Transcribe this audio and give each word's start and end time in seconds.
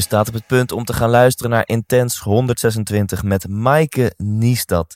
Staat 0.00 0.28
op 0.28 0.34
het 0.34 0.46
punt 0.46 0.72
om 0.72 0.84
te 0.84 0.92
gaan 0.92 1.10
luisteren 1.10 1.50
naar 1.50 1.62
Intens 1.66 2.18
126 2.18 3.22
met 3.22 3.48
Maaike 3.48 4.12
Niestad. 4.16 4.94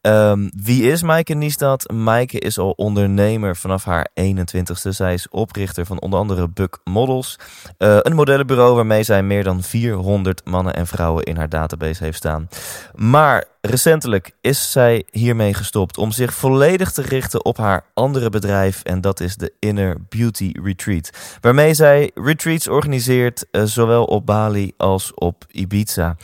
Ehm, 0.00 0.48
wie 0.62 0.90
is 0.90 1.02
Maaike 1.02 1.34
Niestad? 1.34 1.92
Maaike 1.92 2.38
is 2.38 2.58
al 2.58 2.70
ondernemer 2.70 3.56
vanaf 3.56 3.84
haar 3.84 4.08
21ste. 4.14 4.92
Zij 4.92 5.14
is 5.14 5.28
oprichter 5.28 5.86
van 5.86 6.00
onder 6.00 6.18
andere 6.18 6.48
Buck 6.48 6.78
Models. 6.84 7.38
eh, 7.78 7.98
een 8.02 8.14
modellenbureau 8.14 8.74
waarmee 8.74 9.02
zij 9.02 9.22
meer 9.22 9.44
dan 9.44 9.62
400 9.62 10.44
mannen 10.44 10.74
en 10.74 10.86
vrouwen 10.86 11.24
in 11.24 11.36
haar 11.36 11.48
database 11.48 12.04
heeft 12.04 12.16
staan. 12.16 12.48
Maar 12.94 13.44
recentelijk 13.66 14.30
is 14.40 14.70
zij 14.70 15.04
hiermee 15.10 15.54
gestopt 15.54 15.98
om 15.98 16.10
zich 16.10 16.34
volledig 16.34 16.92
te 16.92 17.02
richten 17.02 17.44
op 17.44 17.56
haar 17.56 17.84
andere 17.94 18.30
bedrijf. 18.30 18.82
En 18.82 19.00
dat 19.00 19.20
is 19.20 19.36
de 19.36 19.52
Inner 19.58 19.96
Beauty 20.08 20.52
Retreat. 20.62 21.10
Waarmee 21.40 21.74
zij 21.74 22.10
retreats 22.14 22.68
organiseert, 22.68 23.44
eh, 23.50 23.62
zowel 23.62 24.04
op 24.04 24.26
Bali 24.26 24.72
als 24.76 25.14
op 25.14 25.44
Ibiza. 25.50 26.16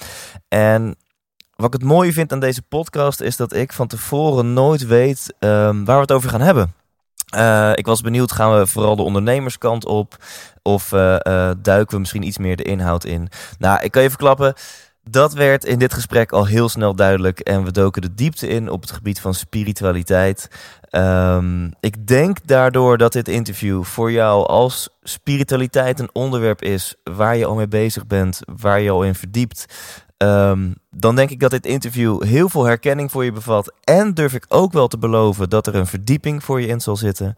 En 0.49 0.97
wat 1.57 1.75
ik 1.75 1.81
het 1.81 1.91
mooie 1.91 2.13
vind 2.13 2.33
aan 2.33 2.41
deze 2.41 2.63
podcast 2.63 3.21
is 3.21 3.37
dat 3.37 3.55
ik 3.55 3.73
van 3.73 3.87
tevoren 3.87 4.53
nooit 4.53 4.87
weet 4.87 5.35
ehm, 5.39 5.85
waar 5.85 5.97
we 5.97 6.03
het 6.03 6.13
over 6.13 6.31
gaan 6.31 6.41
hebben. 6.41 6.75
Eh, 7.29 7.73
ik 7.75 7.87
was 7.87 8.01
benieuwd, 8.01 8.33
gaan 8.33 8.59
we 8.59 8.67
vooral 8.67 8.97
de 8.97 9.03
ondernemerskant 9.03 9.87
op? 9.87 10.17
Of 10.63 10.93
eh, 10.93 11.51
duiken 11.59 11.95
we 11.95 11.99
misschien 11.99 12.27
iets 12.27 12.39
meer 12.39 12.57
de 12.57 12.63
inhoud 12.63 13.05
in? 13.05 13.29
Nou, 13.59 13.83
ik 13.83 13.91
kan 13.91 14.03
je 14.03 14.09
verklappen, 14.09 14.55
dat 15.05 15.33
werd 15.33 15.65
in 15.65 15.79
dit 15.79 15.93
gesprek 15.93 16.33
al 16.33 16.47
heel 16.47 16.69
snel 16.69 16.95
duidelijk. 16.95 17.41
En 17.41 17.65
we 17.65 17.71
doken 17.71 18.03
de 18.03 18.15
diepte 18.15 18.49
in 18.49 18.69
op 18.69 18.81
het 18.81 18.91
gebied 18.91 19.21
van 19.21 19.35
spiritualiteit. 19.35 20.51
Ehm, 20.91 21.71
ik 21.81 22.07
denk 22.07 22.47
daardoor 22.47 22.99
dat 22.99 23.13
dit 23.13 23.29
interview 23.29 23.85
voor 23.85 24.13
jou 24.13 24.47
als 24.47 24.89
spiritualiteit 25.03 26.01
een 26.01 26.11
onderwerp 26.13 26.63
is 26.63 26.95
waar 27.05 27.37
je 27.37 27.47
al 27.47 27.55
mee 27.55 27.69
bezig 27.69 28.07
bent, 28.07 28.41
waar 28.61 28.81
je 28.81 28.91
al 28.91 29.05
in 29.05 29.15
verdiept. 29.15 29.67
Ehm, 30.23 30.71
dan 30.91 31.15
denk 31.15 31.31
ik 31.31 31.41
dat 31.41 31.51
dit 31.51 31.67
interview 31.67 32.23
heel 32.23 32.49
veel 32.49 32.65
herkenning 32.65 33.11
voor 33.11 33.25
je 33.25 33.33
bevat. 33.33 33.73
En 33.85 34.15
durf 34.15 34.35
ik 34.35 34.45
ook 34.49 34.73
wel 34.73 34.89
te 34.89 34.99
beloven 34.99 35.51
dat 35.51 35.67
er 35.67 35.75
een 35.75 35.87
verdieping 35.87 36.45
voor 36.45 36.61
je 36.61 36.67
in 36.67 36.81
zal 36.81 36.97
zitten. 36.97 37.35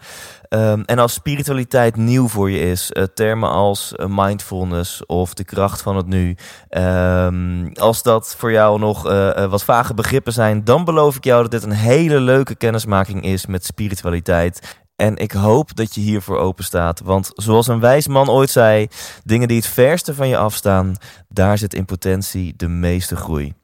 Ehm, 0.48 0.82
en 0.86 0.98
als 0.98 1.12
spiritualiteit 1.12 1.96
nieuw 1.96 2.28
voor 2.28 2.50
je 2.50 2.60
is, 2.60 2.92
eh, 2.92 3.02
termen 3.14 3.50
als 3.50 3.94
eh, 3.94 4.06
mindfulness 4.08 5.06
of 5.06 5.34
de 5.34 5.44
kracht 5.44 5.82
van 5.82 5.96
het 5.96 6.06
nu. 6.06 6.36
ehm, 6.68 7.70
als 7.74 8.02
dat 8.02 8.34
voor 8.38 8.52
jou 8.52 8.78
nog 8.78 9.08
eh, 9.08 9.46
wat 9.50 9.64
vage 9.64 9.94
begrippen 9.94 10.32
zijn, 10.32 10.64
dan 10.64 10.84
beloof 10.84 11.16
ik 11.16 11.24
jou 11.24 11.42
dat 11.42 11.50
dit 11.50 11.62
een 11.62 11.70
hele 11.70 12.20
leuke 12.20 12.54
kennismaking 12.54 13.24
is 13.24 13.46
met 13.46 13.64
spiritualiteit. 13.64 14.83
En 14.96 15.16
ik 15.16 15.32
hoop 15.32 15.76
dat 15.76 15.94
je 15.94 16.00
hiervoor 16.00 16.38
open 16.38 16.64
staat. 16.64 17.00
Want 17.00 17.30
zoals 17.34 17.66
een 17.66 17.80
wijs 17.80 18.06
man 18.06 18.30
ooit 18.30 18.50
zei: 18.50 18.88
dingen 19.24 19.48
die 19.48 19.56
het 19.56 19.66
verste 19.66 20.14
van 20.14 20.28
je 20.28 20.36
afstaan, 20.36 20.96
daar 21.28 21.58
zit 21.58 21.74
in 21.74 21.84
potentie 21.84 22.54
de 22.56 22.68
meeste 22.68 23.16
groei. 23.16 23.54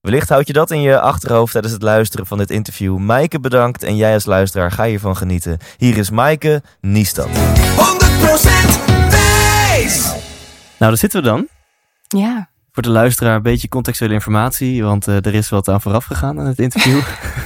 Wellicht 0.00 0.28
houd 0.28 0.46
je 0.46 0.52
dat 0.52 0.70
in 0.70 0.80
je 0.80 1.00
achterhoofd 1.00 1.52
tijdens 1.52 1.72
het 1.74 1.82
luisteren 1.82 2.26
van 2.26 2.38
dit 2.38 2.50
interview. 2.50 2.98
Maaike 2.98 3.40
bedankt 3.40 3.82
en 3.82 3.96
jij 3.96 4.14
als 4.14 4.24
luisteraar 4.24 4.72
ga 4.72 4.84
hiervan 4.84 5.16
genieten. 5.16 5.58
Hier 5.76 5.96
is 5.96 6.10
Maaike 6.10 6.62
Niestad. 6.80 7.28
100% 7.28 7.30
Thijs. 9.10 10.02
Nou, 10.78 10.90
daar 10.90 10.96
zitten 10.96 11.22
we 11.22 11.28
dan. 11.28 11.48
Ja, 12.06 12.48
Voor 12.76 12.84
de 12.84 12.90
luisteraar 12.90 13.36
een 13.36 13.42
beetje 13.42 13.68
contextuele 13.68 14.14
informatie, 14.14 14.82
want 14.84 15.08
eh, 15.08 15.14
er 15.16 15.34
is 15.34 15.48
wat 15.48 15.68
aan 15.68 15.80
vooraf 15.80 16.04
gegaan 16.04 16.40
aan 16.40 16.46
het 16.46 16.58
interview. 16.58 17.00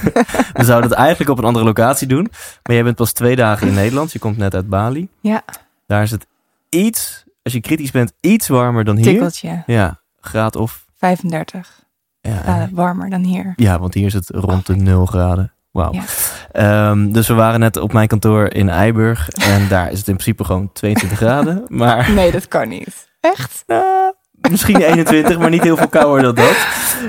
we 0.53 0.63
zouden 0.63 0.89
het 0.89 0.99
eigenlijk 0.99 1.29
op 1.29 1.37
een 1.37 1.43
andere 1.43 1.65
locatie 1.65 2.07
doen, 2.07 2.27
maar 2.63 2.75
jij 2.75 2.83
bent 2.83 2.95
pas 2.95 3.11
twee 3.11 3.35
dagen 3.35 3.67
in 3.67 3.73
Nederland. 3.73 4.11
Je 4.11 4.19
komt 4.19 4.37
net 4.37 4.55
uit 4.55 4.69
Bali. 4.69 5.07
ja, 5.19 5.41
Daar 5.87 6.03
is 6.03 6.11
het 6.11 6.27
iets, 6.69 7.23
als 7.43 7.53
je 7.53 7.61
kritisch 7.61 7.91
bent, 7.91 8.13
iets 8.19 8.47
warmer 8.47 8.83
dan 8.83 8.95
hier. 8.95 9.05
tikkeltje. 9.05 9.63
Ja, 9.65 9.99
graad 10.21 10.55
of... 10.55 10.85
35 10.97 11.81
Ja, 12.21 12.35
graden 12.35 12.75
warmer 12.75 13.09
dan 13.09 13.23
hier. 13.23 13.53
ja, 13.55 13.79
want 13.79 13.93
hier 13.93 14.05
is 14.05 14.13
het 14.13 14.29
rond 14.29 14.65
de 14.65 14.75
0 14.75 15.05
graden. 15.05 15.51
Wauw. 15.71 15.93
Ja. 15.93 16.03
Ehm, 16.51 17.11
dus 17.11 17.27
we 17.27 17.33
waren 17.33 17.59
net 17.59 17.77
op 17.77 17.93
mijn 17.93 18.07
kantoor 18.07 18.53
in 18.53 18.69
Eiburg 18.69 19.29
en 19.29 19.67
daar 19.67 19.91
is 19.91 19.99
het 19.99 20.07
in 20.07 20.13
principe 20.13 20.43
gewoon 20.43 20.69
22 20.73 21.17
graden. 21.27 21.63
Maar 21.67 22.11
Nee, 22.11 22.31
dat 22.31 22.47
kan 22.47 22.67
niet. 22.69 23.09
Echt? 23.19 23.63
nou, 23.67 24.13
misschien 24.49 24.81
21, 24.81 25.39
maar 25.39 25.49
niet 25.49 25.63
heel 25.63 25.77
veel 25.77 25.87
kouder 25.89 26.23
dan 26.23 26.35
dat. 26.35 26.55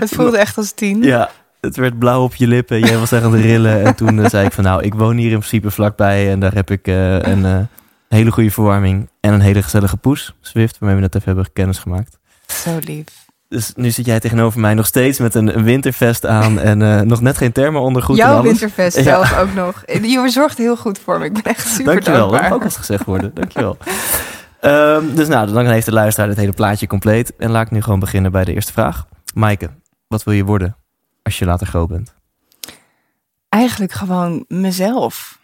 Het 0.00 0.10
voelde 0.10 0.38
echt 0.38 0.56
als 0.56 0.72
10. 0.72 1.03
Ja, 1.03 1.31
het 1.60 1.76
werd 1.76 1.98
blauw 1.98 2.22
op 2.22 2.34
je 2.34 2.47
lippen. 2.47 2.81
Jij 2.81 2.98
was 2.98 3.12
echt 3.12 3.22
aan 3.25 3.32
het 3.32 3.43
rillen. 3.43 3.84
En 3.84 3.94
toen 3.94 4.20
eh, 4.22 4.28
zei 4.28 4.47
ik 4.47 4.53
van 4.53 4.65
nou, 4.65 4.82
ik 4.82 4.94
woon 4.94 5.16
hier 5.16 5.31
in 5.31 5.38
principe 5.38 5.70
vlakbij. 5.70 6.31
En 6.31 6.41
daar 6.41 6.54
heb 6.54 6.70
ik 6.70 6.87
eh, 6.87 7.12
een 7.15 7.44
eh, 7.44 7.59
hele 8.09 8.31
goede 8.31 8.50
verwarming. 8.50 9.09
En 9.20 9.32
een 9.32 9.41
hele 9.41 9.62
gezellige 9.62 9.97
poes, 9.97 10.34
Swift, 10.41 10.78
waarmee 10.78 10.97
we 10.97 11.03
net 11.03 11.15
even 11.15 11.26
hebben 11.26 11.53
kennis 11.53 11.78
gemaakt. 11.78 12.19
Zo 12.47 12.78
lief. 12.81 13.04
Dus 13.49 13.72
nu 13.75 13.91
zit 13.91 14.06
jij 14.06 14.20
tegenover 14.20 14.60
mij 14.60 14.75
nog 14.75 14.87
steeds 14.87 15.19
met 15.19 15.34
een, 15.34 15.62
wintervest 15.62 16.26
aan. 16.26 16.59
En 16.59 17.06
nog 17.06 17.20
net 17.20 17.37
geen 17.37 17.53
thermo-ondergoed 17.53 18.16
Jouw 18.16 18.43
wintervest 18.43 18.97
Ja. 18.97 19.03
zelf 19.03 19.38
ook 19.38 19.54
nog. 19.54 19.82
Je 19.87 20.28
zorgt 20.28 20.59
heel 20.59 20.76
goed 20.76 20.99
voor 21.04 21.19
me. 21.19 21.25
Ik 21.25 21.32
ben 21.32 21.43
echt 21.43 21.69
super 21.69 21.84
Dankjewel, 21.84 22.20
dat 22.20 22.31
dankbaar. 22.31 22.50
mag 22.50 22.59
ook 22.59 22.64
eens 22.64 22.76
gezegd 22.76 23.04
worden. 23.04 23.31
Dankjewel. 23.34 23.76
Ehm 24.62 25.15
dus 25.15 25.28
nou, 25.28 25.53
dan 25.53 25.67
heeft 25.67 25.87
de 25.87 25.93
luisteraar 25.93 26.28
het 26.28 26.39
hele 26.39 26.53
plaatje 26.53 26.87
compleet. 26.87 27.37
En 27.37 27.50
laat 27.50 27.67
ik 27.67 27.71
nu 27.71 27.83
gewoon 27.83 27.99
beginnen 27.99 28.33
bij 28.33 28.45
de 28.45 28.53
eerste 28.53 28.73
vraag. 28.73 29.06
Maaike, 29.34 29.71
wat 30.09 30.23
wil 30.23 30.34
je 30.34 30.45
worden 30.45 30.77
als 31.23 31.39
je 31.39 31.45
later 31.45 31.67
groot 31.67 31.89
bent? 31.89 32.15
Eigenlijk 33.49 33.93
gewoon 33.93 34.45
mezelf. 34.49 35.39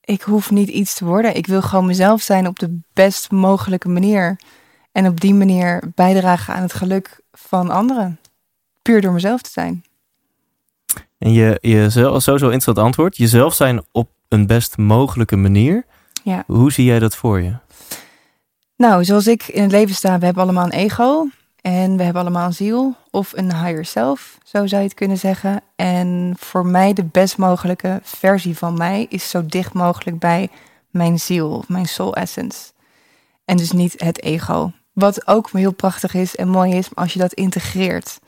Ik 0.00 0.22
hoef 0.22 0.50
niet 0.50 0.68
iets 0.68 0.94
te 0.94 1.04
worden. 1.04 1.36
Ik 1.36 1.46
wil 1.46 1.62
gewoon 1.62 1.86
mezelf 1.86 2.22
zijn 2.22 2.46
op 2.46 2.58
de 2.58 2.80
best 2.92 3.30
mogelijke 3.30 3.88
manier. 3.88 4.40
En 4.92 5.06
op 5.06 5.20
die 5.20 5.34
manier 5.34 5.82
bijdragen 5.94 6.54
aan 6.54 6.62
het 6.62 6.74
geluk 6.74 7.20
van 7.32 7.70
anderen. 7.70 8.20
Puur 8.82 9.00
door 9.00 9.12
mezelf 9.12 9.42
te 9.42 9.50
zijn. 9.50 9.84
En 11.18 11.32
je, 11.32 11.58
jezelf, 11.60 12.22
sowieso 12.22 12.46
interessant 12.46 12.78
antwoord. 12.78 13.16
Jezelf 13.16 13.54
zijn 13.54 13.82
op 13.92 14.10
een 14.28 14.46
best 14.46 14.76
mogelijke 14.76 15.36
manier. 15.36 15.84
Ja. 16.24 16.44
Hoe 16.46 16.72
zie 16.72 16.84
jij 16.84 16.98
dat 16.98 17.16
voor 17.16 17.40
je? 17.40 17.54
Nou, 18.76 19.04
zoals 19.04 19.26
ik 19.26 19.48
in 19.48 19.62
het 19.62 19.72
leven 19.72 19.94
sta, 19.94 20.18
we 20.18 20.24
hebben 20.24 20.42
allemaal 20.42 20.64
een 20.64 20.70
ego. 20.70 21.26
En 21.62 21.96
we 21.96 22.02
hebben 22.02 22.22
allemaal 22.22 22.46
een 22.46 22.54
ziel. 22.54 22.94
Of 23.10 23.32
een 23.32 23.54
higher 23.54 23.84
self, 23.84 24.38
zo 24.44 24.66
zou 24.66 24.82
je 24.82 24.88
het 24.88 24.96
kunnen 24.96 25.18
zeggen. 25.18 25.60
En 25.76 26.34
voor 26.38 26.66
mij 26.66 26.92
de 26.92 27.04
best 27.04 27.38
mogelijke 27.38 28.00
versie 28.02 28.56
van 28.56 28.76
mij 28.76 29.06
is 29.08 29.30
zo 29.30 29.46
dicht 29.46 29.72
mogelijk 29.72 30.18
bij 30.18 30.48
mijn 30.90 31.20
ziel, 31.20 31.50
of 31.50 31.68
mijn 31.68 31.86
soul 31.86 32.14
essence. 32.14 32.72
En 33.44 33.56
dus 33.56 33.72
niet 33.72 33.94
het 34.00 34.22
ego. 34.22 34.72
Wat 34.92 35.26
ook 35.26 35.50
heel 35.50 35.72
prachtig 35.72 36.14
is 36.14 36.36
en 36.36 36.48
mooi 36.48 36.74
is 36.74 36.88
als 36.94 37.12
je 37.12 37.18
dat 37.18 37.32
integreert. 37.32 38.20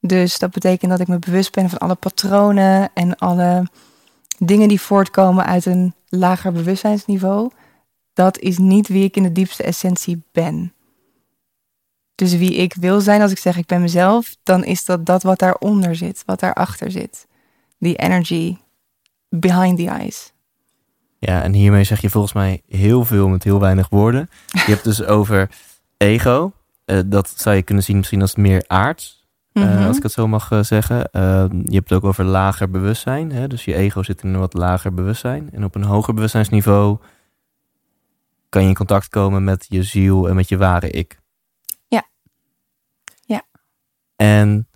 Dus 0.00 0.38
dat 0.38 0.50
betekent 0.50 0.90
dat 0.90 1.00
ik 1.00 1.08
me 1.08 1.18
bewust 1.18 1.52
ben 1.52 1.70
van 1.70 1.78
alle 1.78 1.94
patronen 1.94 2.90
en 2.94 3.16
alle 3.16 3.66
dingen 4.38 4.68
die 4.68 4.80
voortkomen 4.80 5.44
uit 5.44 5.66
een 5.66 5.94
lager 6.08 6.52
bewustzijnsniveau. 6.52 7.50
Dat 8.12 8.38
is 8.38 8.58
niet 8.58 8.88
wie 8.88 9.04
ik 9.04 9.16
in 9.16 9.22
de 9.22 9.32
diepste 9.32 9.62
essentie 9.62 10.22
ben. 10.32 10.72
Dus 12.14 12.36
wie 12.36 12.54
ik 12.54 12.74
wil 12.74 13.00
zijn, 13.00 13.20
als 13.22 13.30
ik 13.30 13.38
zeg 13.38 13.56
ik 13.56 13.66
ben 13.66 13.80
mezelf, 13.80 14.36
dan 14.42 14.64
is 14.64 14.84
dat 14.84 15.06
dat 15.06 15.22
wat 15.22 15.38
daaronder 15.38 15.96
zit, 15.96 16.22
wat 16.26 16.40
daarachter 16.40 16.90
zit. 16.90 17.26
Die 17.78 17.96
energy 17.96 18.56
behind 19.28 19.78
the 19.78 19.86
eyes. 19.88 20.32
Ja, 21.18 21.42
en 21.42 21.52
hiermee 21.52 21.84
zeg 21.84 22.00
je 22.00 22.10
volgens 22.10 22.32
mij 22.32 22.62
heel 22.68 23.04
veel 23.04 23.28
met 23.28 23.44
heel 23.44 23.60
weinig 23.60 23.88
woorden. 23.88 24.30
Je 24.46 24.58
hebt 24.72 24.84
dus 24.84 25.04
over 25.16 25.50
ego. 25.96 26.52
Eh, 26.84 26.98
dat 27.06 27.32
zou 27.36 27.56
je 27.56 27.62
kunnen 27.62 27.84
zien 27.84 27.96
misschien 27.96 28.20
als 28.20 28.34
meer 28.36 28.64
aards. 28.66 29.18
eh, 29.52 29.62
Mhm. 29.64 29.86
als 29.86 29.96
ik 29.96 30.02
het 30.02 30.12
zo 30.12 30.28
mag 30.28 30.50
eh, 30.52 30.62
zeggen. 30.62 30.96
Je 31.64 31.74
hebt 31.74 31.88
het 31.90 31.92
ook 31.92 32.04
over 32.04 32.24
lager 32.24 32.70
bewustzijn. 32.70 33.32
Hè? 33.32 33.46
Dus 33.48 33.64
je 33.64 33.74
ego 33.74 34.02
zit 34.02 34.22
in 34.22 34.34
een 34.34 34.40
wat 34.40 34.54
lager 34.54 34.94
bewustzijn. 34.94 35.48
En 35.52 35.64
op 35.64 35.74
een 35.74 35.84
hoger 35.84 36.14
bewustzijnsniveau 36.14 36.98
kan 38.50 38.62
je 38.62 38.68
in 38.68 38.74
contact 38.74 39.08
komen 39.08 39.44
met 39.44 39.66
je 39.68 39.82
ziel 39.82 40.28
en 40.28 40.34
met 40.34 40.48
je 40.48 40.56
ware 40.56 40.90
ik. 40.90 41.18
Ja. 41.88 42.02
Ja. 43.24 43.42
En 44.16 44.68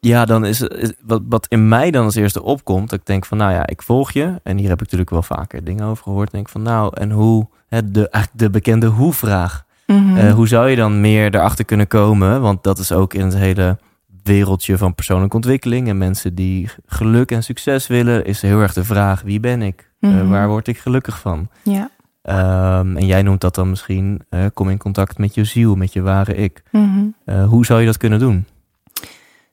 ja, 0.00 0.24
dan 0.24 0.44
is, 0.44 0.60
is 0.60 0.92
wat, 1.02 1.22
wat 1.28 1.46
in 1.48 1.68
mij 1.68 1.90
dan 1.90 2.04
als 2.04 2.14
eerste 2.14 2.42
opkomt, 2.42 2.90
dat 2.90 2.98
ik 2.98 3.06
denk 3.06 3.26
van, 3.26 3.38
nou 3.38 3.52
ja, 3.52 3.66
ik 3.66 3.82
volg 3.82 4.10
je. 4.12 4.40
En 4.42 4.56
hier 4.56 4.68
heb 4.68 4.76
ik 4.78 4.82
natuurlijk 4.82 5.10
wel 5.10 5.22
vaker 5.22 5.64
dingen 5.64 5.84
over 5.84 6.02
gehoord. 6.02 6.30
Denk 6.30 6.48
van, 6.48 6.62
nou, 6.62 6.90
en 7.00 7.10
hoe, 7.10 7.48
hè, 7.66 7.90
de, 7.90 8.08
eigenlijk 8.08 8.44
de 8.44 8.50
bekende 8.50 8.86
hoe-vraag. 8.86 9.66
Eh, 9.86 10.32
hoe 10.34 10.48
zou 10.48 10.68
je 10.68 10.76
dan 10.76 11.00
meer 11.00 11.34
erachter 11.34 11.64
kunnen 11.64 11.86
komen? 11.86 12.40
Want 12.40 12.62
dat 12.62 12.78
is 12.78 12.92
ook 12.92 13.14
in 13.14 13.24
het 13.24 13.34
hele 13.34 13.78
wereldje 14.22 14.78
van 14.78 14.94
persoonlijke 14.94 15.36
ontwikkeling 15.36 15.88
en 15.88 15.98
mensen 15.98 16.34
die 16.34 16.70
geluk 16.86 17.30
en 17.30 17.42
succes 17.42 17.86
willen, 17.86 18.24
is 18.24 18.42
heel 18.42 18.60
erg 18.60 18.72
de 18.72 18.84
vraag: 18.84 19.22
wie 19.22 19.40
ben 19.40 19.62
ik? 19.62 19.92
Eh, 20.00 20.10
Mhm. 20.10 20.28
waar 20.28 20.48
word 20.48 20.68
ik 20.68 20.78
gelukkig 20.78 21.18
van? 21.18 21.48
Ja. 21.62 21.90
Ehm, 22.28 22.96
en 22.96 23.06
jij 23.06 23.22
noemt 23.22 23.40
dat 23.40 23.54
dan 23.54 23.70
misschien: 23.70 24.20
eh, 24.28 24.44
kom 24.54 24.70
in 24.70 24.78
contact 24.78 25.18
met 25.18 25.34
je 25.34 25.44
ziel, 25.44 25.74
met 25.74 25.92
je 25.92 26.02
ware 26.02 26.34
ik. 26.34 26.62
Mhm. 26.70 27.06
Eh, 27.24 27.48
hoe 27.48 27.66
zou 27.66 27.80
je 27.80 27.86
dat 27.86 27.96
kunnen 27.96 28.18
doen? 28.18 28.46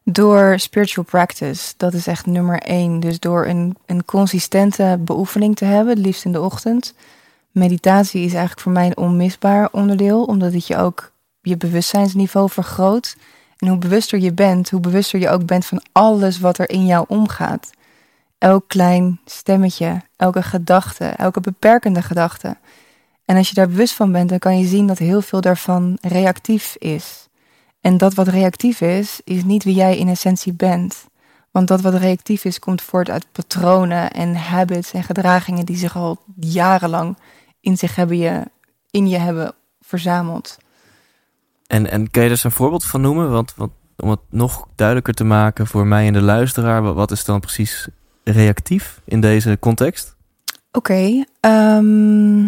Door 0.04 0.60
spiritual 0.60 1.06
practice, 1.06 1.74
dat 1.78 1.94
is 1.94 2.08
echt 2.08 2.26
nummer 2.26 2.60
één. 2.60 3.00
Dus 3.00 3.20
door 3.20 3.46
een, 3.46 3.78
een 3.86 4.06
consistente 4.06 4.98
beoefening 5.00 5.56
te 5.56 5.66
hebben, 5.66 5.96
het 5.96 6.06
liefst 6.06 6.26
in 6.26 6.32
de 6.32 6.42
ochtend. 6.42 6.94
Meditatie 7.52 8.22
is 8.22 8.32
eigenlijk 8.32 8.62
voor 8.62 8.72
mij 8.72 8.86
een 8.86 8.98
onmisbaar 8.98 9.70
onderdeel, 9.72 10.24
omdat 10.24 10.54
het 10.54 10.68
je 10.68 10.78
ook 10.78 11.12
je 11.42 11.58
bewustzijnsniveau 11.58 12.50
vergroot. 12.50 13.16
En 13.58 13.68
hoe 13.68 13.78
bewuster 13.78 14.20
je 14.20 14.34
bent, 14.34 14.70
hoe 14.70 14.80
bewuster 14.80 15.20
je 15.20 15.30
ook 15.30 15.46
bent 15.46 15.66
van 15.66 15.82
alles 15.92 16.40
wat 16.40 16.58
er 16.58 16.70
in 16.70 16.86
jou 16.86 17.06
omgaat. 17.08 17.70
Elk 18.38 18.68
klein 18.68 19.20
stemmetje, 19.26 20.02
elke 20.16 20.44
gedachte, 20.44 21.06
elke 21.06 21.42
beperkende 21.42 22.02
gedachte. 22.02 22.58
En 23.26 23.38
als 23.38 23.50
je 23.50 23.56
daar 23.56 23.68
bewust 23.68 23.94
van 23.94 24.12
bent, 24.12 24.30
dan 24.30 24.40
kan 24.40 24.60
je 24.60 24.68
zien 24.68 24.88
dat 24.88 24.98
heel 24.98 25.22
veel 25.22 25.42
daarvan 25.42 25.98
reactief 26.02 26.76
is. 26.76 27.28
En 27.82 27.98
dat 27.98 28.14
wat 28.14 28.28
reactief 28.28 28.82
is, 28.82 29.22
is 29.24 29.44
niet 29.44 29.64
wie 29.64 29.76
jij 29.76 29.98
in 29.98 30.08
essentie 30.08 30.54
bent. 30.54 31.06
Want 31.52 31.68
dat 31.68 31.82
wat 31.82 31.94
reactief 31.94 32.46
is, 32.46 32.60
komt 32.60 32.82
voort 32.82 33.10
uit 33.10 33.32
patronen 33.32 34.12
en 34.12 34.36
habits 34.36 34.92
en 34.92 35.04
gedragingen 35.04 35.66
die 35.66 35.78
zich 35.78 35.96
al 35.96 36.18
jarenlang 36.40 37.18
in 37.60 37.78
zich 37.78 37.96
hebben 37.96 38.18
je, 38.18 38.44
in 38.92 39.08
je 39.08 39.18
hebben 39.18 39.54
verzameld. 39.82 40.58
En, 41.68 41.92
en 41.92 42.12
kan 42.12 42.24
je 42.24 42.30
eens 42.30 42.44
een 42.44 42.52
voorbeeld 42.52 42.86
van 42.86 43.02
noemen? 43.02 43.32
Want, 43.32 43.54
want 43.56 43.72
om 43.98 44.10
het 44.10 44.20
nog 44.30 44.68
duidelijker 44.76 45.14
te 45.14 45.24
maken 45.24 45.68
voor 45.68 45.88
mij 45.88 46.08
en 46.08 46.14
de 46.14 46.22
luisteraar, 46.22 46.82
wat, 46.82 46.96
wat 46.96 47.12
is 47.12 47.26
dan 47.26 47.40
precies 47.40 47.88
reactief 48.32 49.02
in 49.06 49.22
deze 49.22 49.58
context? 49.60 50.16
Oké, 50.72 51.26
ehm, 51.40 52.44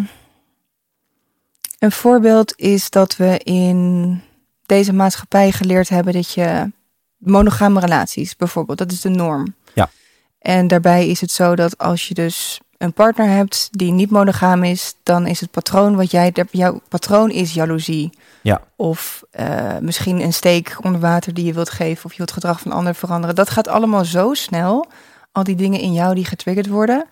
een 1.78 1.92
voorbeeld 1.92 2.52
is 2.56 2.90
dat 2.90 3.16
we 3.16 3.38
in 3.38 4.20
deze 4.66 4.92
maatschappij 4.92 5.52
geleerd 5.52 5.88
hebben 5.88 6.12
dat 6.12 6.32
je 6.32 6.72
monogame 7.16 7.80
relaties, 7.80 8.36
bijvoorbeeld, 8.36 8.78
dat 8.78 8.92
is 8.92 9.00
de 9.00 9.08
norm. 9.08 9.54
Ja. 9.74 9.90
En 10.38 10.66
daarbij 10.66 11.08
is 11.08 11.20
het 11.20 11.30
zo 11.30 11.54
dat 11.54 11.78
als 11.78 12.08
je 12.08 12.14
dus 12.14 12.60
een 12.78 12.92
partner 12.92 13.28
hebt 13.28 13.68
die 13.70 13.92
niet 13.92 14.10
monogaam 14.10 14.64
is, 14.64 14.94
dan 15.02 15.26
is 15.26 15.40
het 15.40 15.50
patroon 15.50 15.96
wat 15.96 16.10
jij, 16.10 16.32
jouw 16.50 16.80
patroon 16.88 17.30
is 17.30 17.54
jaloezie. 17.54 18.10
Ja. 18.42 18.62
Of 18.76 19.22
eh, 19.30 19.78
misschien 19.80 20.20
een 20.20 20.32
steek 20.32 20.76
onder 20.82 21.00
water 21.00 21.34
die 21.34 21.44
je 21.44 21.52
wilt 21.52 21.70
geven, 21.70 22.04
of 22.04 22.10
je 22.10 22.16
wilt 22.16 22.30
het 22.30 22.38
gedrag 22.38 22.60
van 22.60 22.72
anderen 22.72 22.94
veranderen. 22.94 23.34
Dat 23.34 23.50
gaat 23.50 23.68
allemaal 23.68 24.04
zo 24.04 24.34
snel. 24.34 24.86
Die 25.44 25.56
dingen 25.56 25.80
in 25.80 25.92
jou 25.92 26.14
die 26.14 26.24
getriggerd 26.24 26.66
worden, 26.66 27.06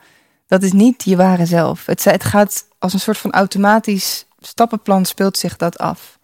dat 0.47 0.63
is 0.63 0.73
niet 0.73 1.05
je 1.05 1.17
ware 1.17 1.47
zelf. 1.47 1.87
Het, 1.87 2.05
het 2.05 2.25
gaat 2.25 2.67
als 2.79 2.93
een 2.93 3.01
soort 3.01 3.19
van 3.19 3.33
automatisch 3.33 4.27
stappenplan 4.41 5.05
speelt 5.05 5.37
zich 5.37 5.57
dat 5.57 5.79
af. 5.79 6.19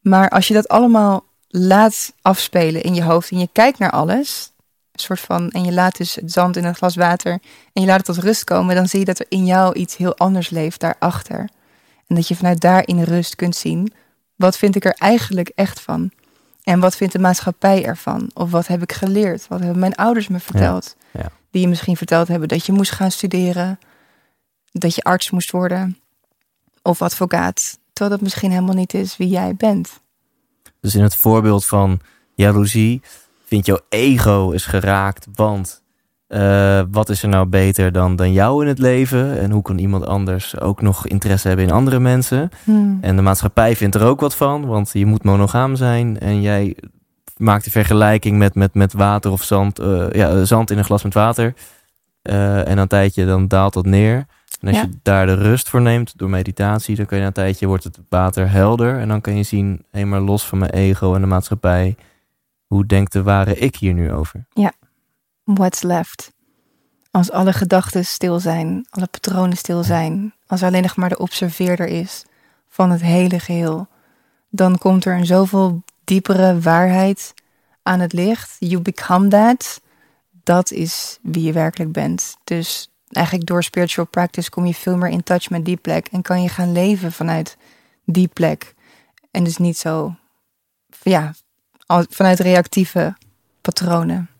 Maar 0.00 0.28
als 0.28 0.48
je 0.48 0.54
dat 0.54 0.68
allemaal 0.68 1.24
laat 1.48 2.12
afspelen 2.22 2.82
in 2.82 2.94
je 2.94 3.02
hoofd 3.02 3.30
en 3.30 3.38
je 3.38 3.48
kijkt 3.52 3.78
naar 3.78 3.90
alles, 3.90 4.52
een 4.92 5.00
soort 5.00 5.20
van, 5.20 5.50
en 5.50 5.64
je 5.64 5.72
laat 5.72 5.96
dus 5.96 6.14
het 6.14 6.32
zand 6.32 6.56
in 6.56 6.64
een 6.64 6.74
glas 6.74 6.96
water 6.96 7.32
en 7.72 7.82
je 7.82 7.86
laat 7.86 8.06
het 8.06 8.16
tot 8.16 8.24
rust 8.24 8.44
komen, 8.44 8.74
dan 8.74 8.88
zie 8.88 8.98
je 8.98 9.04
dat 9.04 9.18
er 9.18 9.26
in 9.28 9.46
jou 9.46 9.74
iets 9.74 9.96
heel 9.96 10.16
anders 10.16 10.50
leeft 10.50 10.80
daarachter. 10.80 11.48
En 12.06 12.14
dat 12.14 12.28
je 12.28 12.36
vanuit 12.36 12.60
daar 12.60 12.86
in 12.86 13.02
rust 13.02 13.36
kunt 13.36 13.56
zien, 13.56 13.92
wat 14.36 14.58
vind 14.58 14.76
ik 14.76 14.84
er 14.84 14.94
eigenlijk 14.94 15.48
echt 15.54 15.80
van? 15.80 16.10
En 16.62 16.80
wat 16.80 16.96
vindt 16.96 17.12
de 17.12 17.18
maatschappij 17.18 17.84
ervan? 17.84 18.30
Of 18.34 18.50
wat 18.50 18.66
heb 18.66 18.82
ik 18.82 18.92
geleerd? 18.92 19.48
Wat 19.48 19.60
hebben 19.60 19.78
mijn 19.78 19.94
ouders 19.94 20.28
me 20.28 20.40
verteld? 20.40 20.96
ja. 21.10 21.28
Die 21.50 21.62
je 21.62 21.68
misschien 21.68 21.96
verteld 21.96 22.28
hebben 22.28 22.48
dat 22.48 22.66
je 22.66 22.72
moest 22.72 22.90
gaan 22.90 23.10
studeren, 23.10 23.78
dat 24.72 24.94
je 24.94 25.02
arts 25.02 25.30
moest 25.30 25.50
worden 25.50 25.98
of 26.82 27.02
advocaat. 27.02 27.78
Terwijl 27.92 28.16
dat 28.16 28.24
misschien 28.24 28.50
helemaal 28.50 28.74
niet 28.74 28.94
is 28.94 29.16
wie 29.16 29.28
jij 29.28 29.54
bent. 29.56 30.00
Dus 30.80 30.94
in 30.94 31.02
het 31.02 31.16
voorbeeld 31.16 31.64
van 31.64 32.00
jaloezie 32.34 33.02
vind 33.44 33.66
jouw 33.66 33.80
ego 33.88 34.50
is 34.50 34.64
geraakt, 34.64 35.26
want 35.34 35.81
eh, 36.32 36.82
wat 36.90 37.08
is 37.08 37.22
er 37.22 37.28
nou 37.28 37.46
beter 37.46 37.92
dan, 37.92 38.16
dan 38.16 38.32
jou 38.32 38.62
in 38.62 38.68
het 38.68 38.78
leven? 38.78 39.38
En 39.40 39.50
hoe 39.50 39.62
kan 39.62 39.78
iemand 39.78 40.06
anders 40.06 40.60
ook 40.60 40.82
nog 40.82 41.06
interesse 41.06 41.48
hebben 41.48 41.66
in 41.66 41.72
andere 41.72 41.98
mensen? 42.00 42.48
En 43.00 43.16
de 43.16 43.22
maatschappij 43.22 43.76
vindt 43.76 43.94
er 43.94 44.04
ook 44.04 44.20
wat 44.20 44.36
van, 44.36 44.66
want 44.66 44.90
je 44.92 45.06
moet 45.06 45.24
monogaam 45.24 45.76
zijn 45.76 46.18
en 46.20 46.40
jij 46.40 46.76
maakt 47.36 47.64
de 47.64 47.70
vergelijking 47.70 48.38
met, 48.38 48.54
met, 48.54 48.74
met 48.74 48.92
water 48.92 49.30
of 49.30 49.42
zand, 49.42 49.78
eh, 49.78 50.10
ja, 50.10 50.44
zand 50.44 50.70
in 50.70 50.78
een 50.78 50.84
glas 50.84 51.02
met 51.02 51.14
water. 51.14 51.54
Eh, 52.22 52.68
en 52.68 52.78
een 52.78 52.88
tijdje 52.88 53.26
dan 53.26 53.48
daalt 53.48 53.72
dat 53.74 53.86
neer. 53.86 54.26
En 54.60 54.68
als 54.68 54.76
Ja. 54.76 54.82
je 54.82 54.88
daar 55.02 55.26
de 55.26 55.34
rust 55.34 55.68
voor 55.68 55.80
neemt 55.82 56.18
door 56.18 56.30
meditatie, 56.30 56.96
dan 56.96 57.06
kan 57.06 57.16
je 57.16 57.22
na 57.22 57.28
een 57.28 57.34
tijdje 57.34 57.66
wordt 57.66 57.84
het 57.84 57.98
water 58.08 58.50
helder. 58.50 58.98
En 58.98 59.08
dan 59.08 59.20
kan 59.20 59.36
je 59.36 59.42
zien, 59.42 59.84
helemaal 59.90 60.20
los 60.20 60.46
van 60.46 60.58
mijn 60.58 60.70
ego 60.70 61.14
en 61.14 61.20
de 61.20 61.26
maatschappij, 61.26 61.96
hoe 62.66 62.86
denkt 62.86 63.12
de 63.12 63.22
ware 63.22 63.56
ik 63.58 63.76
hier 63.76 63.94
nu 63.94 64.12
over? 64.12 64.44
What's 65.44 65.82
left? 65.82 66.32
Als 67.10 67.30
alle 67.30 67.52
gedachten 67.52 68.04
stil 68.04 68.40
zijn, 68.40 68.86
alle 68.90 69.06
patronen 69.06 69.56
stil 69.56 69.82
zijn, 69.82 70.34
als 70.46 70.62
alleen 70.62 70.82
nog 70.82 70.96
maar 70.96 71.08
de 71.08 71.18
observeerder 71.18 71.86
is 71.86 72.24
van 72.68 72.90
het 72.90 73.00
hele 73.00 73.38
geheel, 73.38 73.88
dan 74.50 74.78
komt 74.78 75.04
er 75.04 75.14
een 75.14 75.26
zoveel 75.26 75.82
diepere 76.04 76.60
waarheid 76.60 77.34
aan 77.82 78.00
het 78.00 78.12
licht. 78.12 78.56
You 78.58 78.82
become 78.82 79.28
that. 79.28 79.80
Dat 80.44 80.70
is 80.70 81.18
wie 81.22 81.42
je 81.42 81.52
werkelijk 81.52 81.92
bent. 81.92 82.36
Dus 82.44 82.90
eigenlijk 83.08 83.46
door 83.46 83.62
spiritual 83.62 84.06
practice 84.06 84.50
kom 84.50 84.66
je 84.66 84.74
veel 84.74 84.96
meer 84.96 85.10
in 85.10 85.22
touch 85.22 85.50
met 85.50 85.64
die 85.64 85.76
plek 85.76 86.06
en 86.06 86.22
kan 86.22 86.42
je 86.42 86.48
gaan 86.48 86.72
leven 86.72 87.12
vanuit 87.12 87.56
die 88.04 88.28
plek. 88.28 88.74
En 89.30 89.44
dus 89.44 89.56
niet 89.56 89.78
zo, 89.78 90.14
ja, 91.02 91.34
vanuit 92.08 92.40
reactieve 92.40 93.16
patronen. 93.60 94.31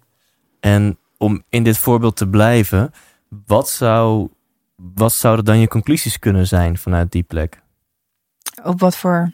En 0.63 0.99
om 1.19 1.43
in 1.49 1.63
dit 1.63 1.79
voorbeeld 1.79 2.17
te 2.17 2.29
blijven, 2.29 2.93
wat, 3.47 3.69
zou, 3.69 4.29
wat 4.95 5.13
zouden 5.13 5.45
dan 5.45 5.59
je 5.59 5.69
conclusies 5.69 6.19
kunnen 6.19 6.47
zijn 6.47 6.79
vanuit 6.79 7.13
die 7.13 7.23
plek? 7.23 7.63
Op 8.65 8.81
wat 8.81 8.97
voor 8.97 9.33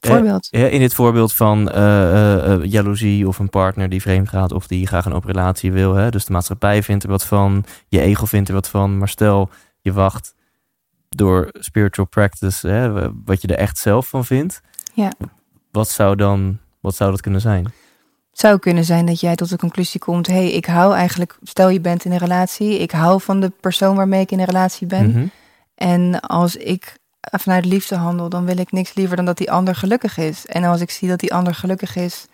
Eh, 0.00 0.10
voorbeeld? 0.10 0.48
Ja, 0.50 0.66
in 0.66 0.80
dit 0.80 0.94
voorbeeld 0.94 1.34
van 1.34 1.70
eh, 1.70 2.12
eh, 2.12 2.52
eh, 2.52 2.64
jaloezie 2.64 3.28
of 3.28 3.38
een 3.38 3.50
partner 3.50 3.88
die 3.88 4.00
vreemd 4.00 4.28
gaat 4.28 4.52
of 4.52 4.66
die 4.66 4.86
graag 4.86 5.04
een 5.04 5.12
open 5.12 5.30
relatie 5.30 5.72
wil. 5.72 5.94
Hè? 5.94 6.10
Dus 6.10 6.24
de 6.24 6.32
maatschappij 6.32 6.82
vindt 6.82 7.04
er 7.04 7.10
wat 7.10 7.24
van, 7.24 7.64
je 7.88 8.00
ego 8.00 8.26
vindt 8.26 8.48
er 8.48 8.54
wat 8.54 8.68
van. 8.68 8.98
Maar 8.98 9.08
stel, 9.08 9.50
je 9.80 9.92
wacht 9.92 10.34
door 11.08 11.48
spiritual 11.52 12.06
practice, 12.06 12.68
hè, 12.68 13.10
wat 13.24 13.42
je 13.42 13.48
er 13.48 13.58
echt 13.58 13.78
zelf 13.78 14.08
van 14.08 14.24
vindt. 14.24 14.60
Ja. 14.94 15.12
Wat 15.70 15.88
zou 15.88 16.16
dan, 16.16 16.58
wat 16.80 16.94
zou 16.94 17.10
dat 17.10 17.20
kunnen 17.20 17.40
zijn? 17.40 17.72
Het 18.36 18.44
zou 18.44 18.58
kunnen 18.58 18.84
zijn 18.84 19.06
dat 19.06 19.20
jij 19.20 19.34
tot 19.34 19.48
de 19.48 19.56
conclusie 19.56 20.00
komt: 20.00 20.26
hé, 20.26 20.34
hey, 20.34 20.52
ik 20.52 20.66
hou 20.66 20.94
eigenlijk, 20.94 21.38
stel 21.42 21.68
je 21.68 21.80
bent 21.80 22.04
in 22.04 22.12
een 22.12 22.18
relatie, 22.18 22.78
ik 22.78 22.90
hou 22.90 23.20
van 23.20 23.40
de 23.40 23.52
persoon 23.60 23.96
waarmee 23.96 24.20
ik 24.20 24.30
in 24.30 24.38
een 24.38 24.44
relatie 24.44 24.86
ben. 24.86 25.10
Mhm. 25.10 25.26
En 25.74 26.20
als 26.20 26.56
ik 26.56 26.96
vanuit 27.20 27.64
liefde 27.64 27.94
handel, 27.96 28.28
dan 28.28 28.44
wil 28.44 28.58
ik 28.58 28.72
niks 28.72 28.94
liever 28.94 29.16
dan 29.16 29.24
dat 29.24 29.36
die 29.36 29.50
ander 29.50 29.74
gelukkig 29.74 30.18
is. 30.18 30.46
En 30.46 30.64
als 30.64 30.80
ik 30.80 30.90
zie 30.90 31.08
dat 31.08 31.20
die 31.20 31.34
ander 31.34 31.54
gelukkig 31.54 31.96
is 31.96 32.26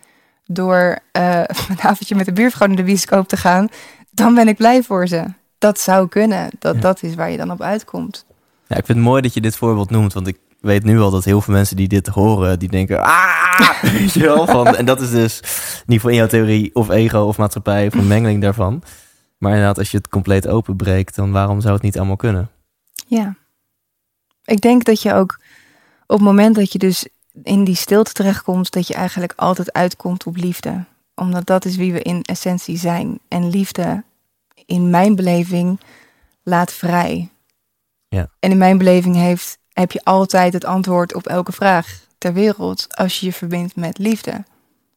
door 0.45 0.99
eh, 1.11 1.39
een 1.69 1.81
avondje 1.81 2.15
met 2.15 2.25
de 2.25 2.33
buurvrouw 2.33 2.67
naar 2.67 2.77
de 2.77 2.83
bioscoop 2.83 3.27
te 3.27 3.37
gaan, 3.37 3.67
dan 4.11 4.35
ben 4.35 4.47
ik 4.47 4.57
blij 4.57 4.83
voor 4.83 5.07
ze. 5.07 5.23
Dat 5.57 5.79
zou 5.79 6.07
kunnen. 6.07 6.49
Dat, 6.59 6.75
Ja. 6.75 6.81
dat 6.81 7.03
is 7.03 7.15
waar 7.15 7.31
je 7.31 7.37
dan 7.37 7.51
op 7.51 7.61
uitkomt. 7.61 8.25
Ja, 8.67 8.75
ik 8.75 8.85
vind 8.85 8.97
het 8.97 9.07
mooi 9.07 9.21
dat 9.21 9.33
je 9.33 9.41
dit 9.41 9.55
voorbeeld 9.55 9.89
noemt, 9.89 10.13
want 10.13 10.27
ik 10.27 10.37
weet 10.63 10.83
nu 10.83 10.99
al 10.99 11.11
dat 11.11 11.23
heel 11.23 11.41
veel 11.41 11.53
mensen 11.53 11.75
die 11.75 11.87
dit 11.87 12.07
horen, 12.07 12.59
die 12.59 12.69
denken, 12.69 13.03
ah, 13.03 13.81
weet 13.81 14.13
je 14.13 14.19
wel, 14.19 14.45
van, 14.45 14.75
en 14.75 14.85
dat 14.85 15.01
is 15.01 15.09
dus 15.09 15.41
ieder 15.79 15.95
geval 15.95 16.09
in 16.09 16.15
jouw 16.15 16.27
theorie 16.27 16.75
of 16.75 16.89
ego 16.89 17.19
of 17.19 17.37
maatschappij 17.37 17.87
of 17.87 17.93
een 17.93 18.07
mengeling 18.07 18.41
daarvan. 18.41 18.83
Maar 19.37 19.51
inderdaad, 19.51 19.77
als 19.77 19.91
je 19.91 19.97
het 19.97 20.09
compleet 20.09 20.47
openbreekt, 20.47 21.15
dan 21.15 21.31
waarom 21.31 21.61
zou 21.61 21.73
het 21.73 21.83
niet 21.83 21.97
allemaal 21.97 22.15
kunnen? 22.15 22.49
Ja. 23.07 23.35
Ik 24.45 24.61
denk 24.61 24.83
dat 24.83 25.01
je 25.01 25.13
ook 25.13 25.39
op 26.07 26.17
het 26.17 26.27
moment 26.27 26.55
dat 26.55 26.71
je 26.71 26.79
dus 26.79 27.07
in 27.43 27.63
die 27.63 27.75
stilte 27.75 28.11
terechtkomt, 28.11 28.71
dat 28.71 28.87
je 28.87 28.93
eigenlijk 28.93 29.33
altijd 29.35 29.73
uitkomt 29.73 30.23
op 30.23 30.35
liefde. 30.35 30.85
Omdat 31.15 31.45
dat 31.45 31.65
is 31.65 31.75
wie 31.75 31.93
we 31.93 32.01
in 32.01 32.21
essentie 32.21 32.77
zijn. 32.77 33.19
En 33.27 33.49
liefde, 33.49 34.03
in 34.65 34.89
mijn 34.89 35.15
beleving, 35.15 35.79
laat 36.43 36.73
vrij. 36.73 37.29
Ja. 38.07 38.29
En 38.39 38.51
in 38.51 38.57
mijn 38.57 38.77
beleving 38.77 39.15
heeft, 39.15 39.57
heb 39.73 39.91
je 39.91 40.03
altijd 40.03 40.53
het 40.53 40.65
antwoord 40.65 41.13
op 41.13 41.27
elke 41.27 41.51
vraag 41.51 41.99
ter 42.17 42.33
wereld 42.33 42.87
als 42.95 43.19
je 43.19 43.25
je 43.25 43.33
verbindt 43.33 43.75
met 43.75 43.97
liefde. 43.97 44.43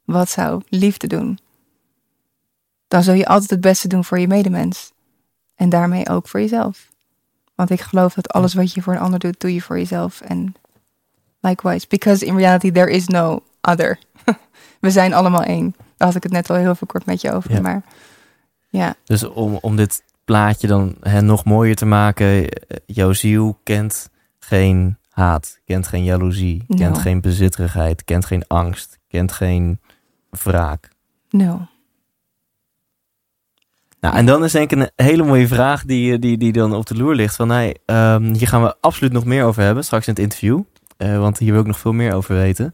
Wat 0.04 0.30
zou 0.30 0.62
liefde 0.68 1.06
doen? 1.06 1.38
dan 2.88 3.02
zul 3.02 3.14
je 3.14 3.26
altijd 3.26 3.50
het 3.50 3.61
beste 3.61 3.88
doen 3.88 4.04
voor 4.04 4.18
je 4.18 4.26
medemens. 4.26 4.92
En 5.54 5.68
daarmee 5.68 6.09
ook 6.09 6.28
voor 6.28 6.40
jezelf. 6.40 6.88
Want 7.54 7.71
ik 7.71 7.80
geloof 7.80 8.14
dat 8.14 8.28
alles 8.28 8.54
wat 8.54 8.73
je 8.73 8.83
voor 8.83 8.92
een 8.92 9.00
ander 9.00 9.18
doet, 9.18 9.40
doe 9.40 9.54
je 9.54 9.62
voor 9.62 9.78
jezelf. 9.78 10.21
En 10.21 10.54
likewise. 11.40 11.87
Because 11.88 12.25
in 12.25 12.37
reality 12.37 12.71
there 12.71 12.90
is 12.90 13.06
no 13.06 13.42
other. 13.61 13.99
We 14.80 14.90
zijn 14.90 15.14
allemaal 15.14 15.42
één. 15.42 15.75
Daar 15.97 16.09
had 16.09 16.16
ik 16.16 16.23
het 16.23 16.33
net 16.33 16.50
al 16.50 16.56
heel 16.56 16.75
veel 16.75 16.87
kort 16.87 17.06
met 17.06 17.21
je 17.21 17.33
over. 17.33 17.52
Ja. 17.52 17.61
Maar 17.61 17.83
ja, 18.68 18.95
Dus 19.04 19.23
om, 19.23 19.59
om 19.61 19.76
dit 19.76 20.02
plaatje 20.25 20.66
dan 20.66 20.97
hè, 21.00 21.23
nog 21.23 21.45
mooier 21.45 21.76
te 21.76 21.87
maken, 21.87 22.49
eh, 22.49 22.76
jouw 22.87 23.12
ziel 23.12 23.59
kent 23.62 24.11
geen 24.46 24.98
haat, 25.08 25.60
kent 25.64 25.86
geen 25.86 26.04
jaloezie, 26.04 26.64
No. 26.68 26.76
kent 26.76 26.98
geen 26.98 27.20
bezitterigheid, 27.20 28.04
kent 28.04 28.24
geen 28.24 28.44
angst, 28.46 28.98
kent 29.08 29.32
geen 29.32 29.80
wraak. 30.30 30.88
no. 31.30 31.66
Nou, 34.00 34.16
en 34.18 34.26
dan 34.26 34.44
is 34.44 34.52
denk 34.52 34.72
ik 34.72 34.78
een 34.78 34.90
hele 35.06 35.22
mooie 35.24 35.48
vraag 35.48 35.84
die, 35.84 36.12
eh, 36.12 36.20
die, 36.20 36.36
die 36.38 36.52
dan 36.52 36.74
op 36.74 36.86
de 36.86 36.96
loer 36.96 37.14
ligt. 37.14 37.36
Van, 37.36 37.48
hey, 37.50 37.76
ehm, 37.86 38.22
hier 38.34 38.48
gaan 38.48 38.62
we 38.62 38.74
absoluut 38.80 39.12
nog 39.12 39.24
meer 39.24 39.44
over 39.44 39.62
hebben, 39.62 39.84
straks 39.84 40.06
in 40.06 40.12
het 40.12 40.22
interview. 40.22 40.60
Eh, 40.96 41.18
want 41.18 41.38
hier 41.38 41.52
wil 41.52 41.60
ik 41.60 41.66
nog 41.66 41.78
veel 41.78 41.92
meer 41.92 42.12
over 42.14 42.34
weten. 42.34 42.72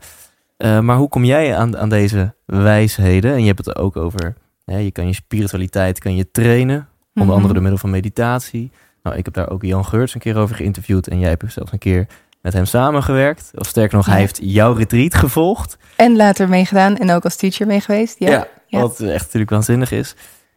Eh, 0.57 0.81
maar 0.81 0.97
hoe 0.97 1.09
kom 1.09 1.25
jij 1.25 1.57
aan, 1.57 1.77
aan 1.77 1.89
deze 1.89 2.35
wijsheden? 2.45 3.33
En 3.33 3.41
je 3.41 3.47
hebt 3.47 3.65
het 3.67 3.77
ook 3.77 3.97
over, 3.97 4.35
hè, 4.65 4.77
je 4.79 4.91
kan 4.91 5.07
je 5.07 5.13
spiritualiteit 5.15 5.99
kan 5.99 6.15
je 6.17 6.31
trainen. 6.31 6.77
Onder 7.15 7.25
Mhm. 7.25 7.31
andere 7.31 7.53
door 7.53 7.63
middel 7.63 7.81
van 7.81 7.91
meditatie. 7.91 8.71
Nou, 9.03 9.17
ik 9.17 9.25
heb 9.25 9.35
daar 9.35 9.51
ook 9.51 9.63
Jan 9.63 9.85
Geurts 9.85 10.15
een 10.15 10.21
keer 10.21 10.37
over 10.37 10.57
geïnterviewd. 10.57 11.09
En 11.09 11.19
jij 11.19 11.29
hebt 11.29 11.53
zelfs 11.53 11.73
een 11.73 11.79
keer 11.79 12.07
met 12.41 12.53
hem 12.53 12.65
samengewerkt. 12.65 13.51
Of 13.55 13.67
sterker 13.67 13.97
nog, 13.97 14.07
hij 14.07 14.19
heeft 14.19 14.39
jouw 14.43 14.73
retreat 14.73 15.15
gevolgd. 15.15 15.77
En 15.97 16.17
later 16.17 16.49
meegedaan 16.49 16.97
en 16.97 17.11
ook 17.11 17.25
als 17.25 17.37
teacher 17.37 17.67
mee 17.67 17.81
geweest. 17.81 18.19
Ja. 18.19 18.47
Ja. 18.67 18.81
Wat 18.81 19.01
echt 19.01 19.25
natuurlijk 19.25 19.51
waanzinnig 19.51 19.91
is. 19.91 20.15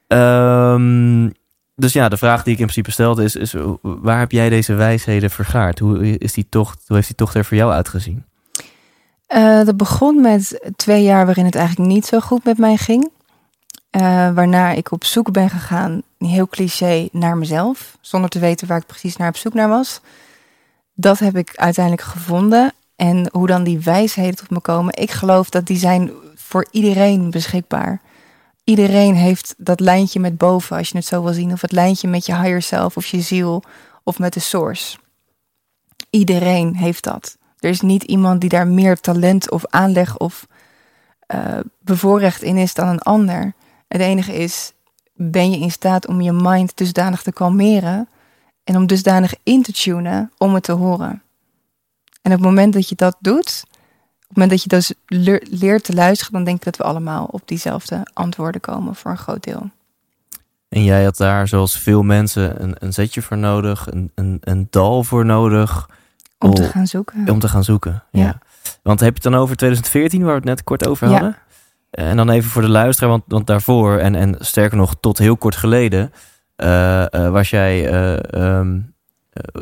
Ehm, 0.08 1.30
dus 1.76 1.94
ja, 1.94 2.10
de 2.10 2.18
vraag 2.18 2.44
die 2.44 2.54
ik 2.54 2.60
in 2.60 2.66
principe 2.66 2.92
stelde 2.92 3.24
is, 3.24 3.36
is 3.36 3.56
waar 3.82 4.20
heb 4.20 4.32
jij 4.32 4.50
deze 4.50 4.74
wijsheden 4.74 5.30
vergaard? 5.30 5.80
Hoe, 5.80 6.18
is 6.18 6.34
die 6.34 6.50
tocht, 6.50 6.84
hoe 6.88 6.96
heeft 6.96 7.08
die 7.08 7.16
tocht 7.16 7.36
er 7.36 7.46
voor 7.46 7.58
jou 7.58 7.72
uitgezien? 7.72 8.26
Eh, 9.28 9.66
dat 9.66 9.78
begon 9.78 10.22
met 10.22 10.72
twee 10.76 11.04
jaar 11.04 11.26
waarin 11.26 11.46
het 11.46 11.56
eigenlijk 11.56 11.90
niet 11.90 12.06
zo 12.06 12.20
goed 12.20 12.44
met 12.44 12.58
mij 12.58 12.78
ging. 12.78 13.10
Eh, 13.90 14.02
waarna 14.34 14.72
ik 14.72 14.92
op 14.92 15.04
zoek 15.04 15.32
ben 15.32 15.50
gegaan, 15.50 16.02
heel 16.26 16.48
cliché, 16.48 17.08
naar 17.12 17.38
mezelf. 17.38 17.98
Zonder 18.02 18.30
te 18.30 18.40
weten 18.40 18.68
waar 18.68 18.78
ik 18.78 18.86
precies 18.86 19.18
naar 19.18 19.30
op 19.30 19.38
zoek 19.38 19.54
naar 19.54 19.70
was. 19.70 20.02
Dat 20.94 21.20
heb 21.20 21.38
ik 21.38 21.52
uiteindelijk 21.56 22.08
gevonden. 22.08 22.74
En 22.96 23.30
hoe 23.32 23.48
dan 23.48 23.64
die 23.64 23.80
wijsheden 23.80 24.36
tot 24.36 24.50
me 24.50 24.60
komen. 24.60 24.94
Ik 24.98 25.12
geloof 25.12 25.50
dat 25.50 25.66
die 25.66 25.78
zijn 25.78 26.12
voor 26.36 26.68
iedereen 26.72 27.32
beschikbaar. 27.32 28.02
Iedereen 28.64 29.16
heeft 29.16 29.56
dat 29.58 29.80
lijntje 29.80 30.20
met 30.20 30.38
boven, 30.38 30.78
als 30.78 30.90
je 30.90 30.98
het 30.98 31.06
zo 31.06 31.24
wil 31.24 31.34
zien. 31.34 31.52
Of 31.52 31.62
het 31.62 31.72
lijntje 31.72 32.08
met 32.08 32.26
je 32.26 32.36
higher 32.36 32.62
self 32.62 32.98
of 32.98 33.06
je 33.06 33.22
ziel. 33.22 33.64
Of 34.04 34.20
met 34.20 34.34
de 34.34 34.40
source. 34.40 34.98
Iedereen 36.10 36.76
heeft 36.76 37.04
dat. 37.04 37.38
Er 37.60 37.70
is 37.70 37.82
niet 37.82 38.04
iemand 38.04 38.42
die 38.42 38.50
daar 38.50 38.68
meer 38.68 39.00
talent 39.00 39.52
of 39.52 39.66
aanleg 39.66 40.18
of 40.18 40.48
eh, 41.28 41.60
bevoorrecht 41.80 42.42
in 42.42 42.58
is 42.58 42.74
dan 42.74 42.88
een 42.88 43.00
ander. 43.00 43.54
Het 43.88 44.02
enige 44.02 44.34
is, 44.34 44.74
ben 45.16 45.52
je 45.52 45.58
in 45.60 45.72
staat 45.72 46.08
om 46.08 46.22
je 46.22 46.32
mind 46.32 46.78
dusdanig 46.78 47.22
te 47.22 47.32
kalmeren 47.32 48.08
en 48.64 48.76
om 48.76 48.88
dusdanig 48.88 49.34
in 49.44 49.64
te 49.64 49.72
tunen 49.72 50.32
om 50.38 50.54
het 50.54 50.64
te 50.64 50.72
horen. 50.72 51.22
En 52.22 52.32
op 52.32 52.38
het 52.38 52.42
moment 52.42 52.74
dat 52.74 52.90
je 52.90 52.96
dat 52.96 53.16
doet, 53.20 53.64
op 53.68 54.28
het 54.28 54.38
moment 54.38 54.50
dat 54.50 54.64
je 54.64 54.70
dus 54.70 54.94
leer- 55.08 55.48
leert 55.50 55.84
te 55.84 55.94
luisteren, 55.94 56.34
dan 56.34 56.44
denk 56.44 56.58
ik 56.58 56.64
dat 56.64 56.78
we 56.78 56.84
allemaal 56.84 57.26
op 57.26 57.42
diezelfde 57.46 58.08
antwoorden 58.14 58.62
komen 58.62 58.96
voor 58.96 59.12
een 59.12 59.18
groot 59.18 59.44
deel. 59.44 59.70
En 60.70 60.84
jij 60.84 61.04
had 61.04 61.18
daar, 61.18 61.48
zoals 61.48 61.80
veel 61.80 62.04
mensen, 62.04 62.64
een, 62.64 62.76
een 62.80 62.94
zetje 62.94 63.22
voor 63.22 63.38
nodig, 63.38 63.88
een, 63.92 64.12
een, 64.16 64.38
een 64.42 64.68
dal 64.70 65.04
voor 65.04 65.26
nodig 65.26 65.90
Om 66.40 66.54
te 66.54 66.64
gaan 66.64 66.88
zoeken. 66.88 67.30
om 67.30 67.40
te 67.40 67.48
gaan 67.50 67.64
zoeken. 67.64 68.04
Ja. 68.12 68.22
Ja. 68.24 68.40
Want 68.84 69.00
heb 69.00 69.10
je 69.18 69.22
het 69.24 69.32
dan 69.32 69.42
over 69.42 69.56
2014, 69.56 70.20
waar 70.22 70.30
we 70.30 70.36
het 70.36 70.46
net 70.46 70.64
kort 70.64 70.88
over 70.88 71.08
Ja. 71.08 71.14
hadden? 71.14 71.38
En 71.96 72.18
dan 72.18 72.30
even 72.30 72.50
voor 72.50 72.62
de 72.62 72.70
luisteraar, 72.70 73.10
want, 73.10 73.24
want 73.28 73.48
daarvoor, 73.48 73.98
en, 73.98 74.16
en 74.16 74.36
sterker 74.40 74.78
nog, 74.78 74.96
tot 75.00 75.18
heel 75.18 75.38
kort 75.38 75.56
geleden, 75.56 76.12
eh, 76.56 77.14
eh, 77.14 77.32
was 77.32 77.50
jij 77.50 77.90
eh, 77.90 78.60
eh, 78.60 78.68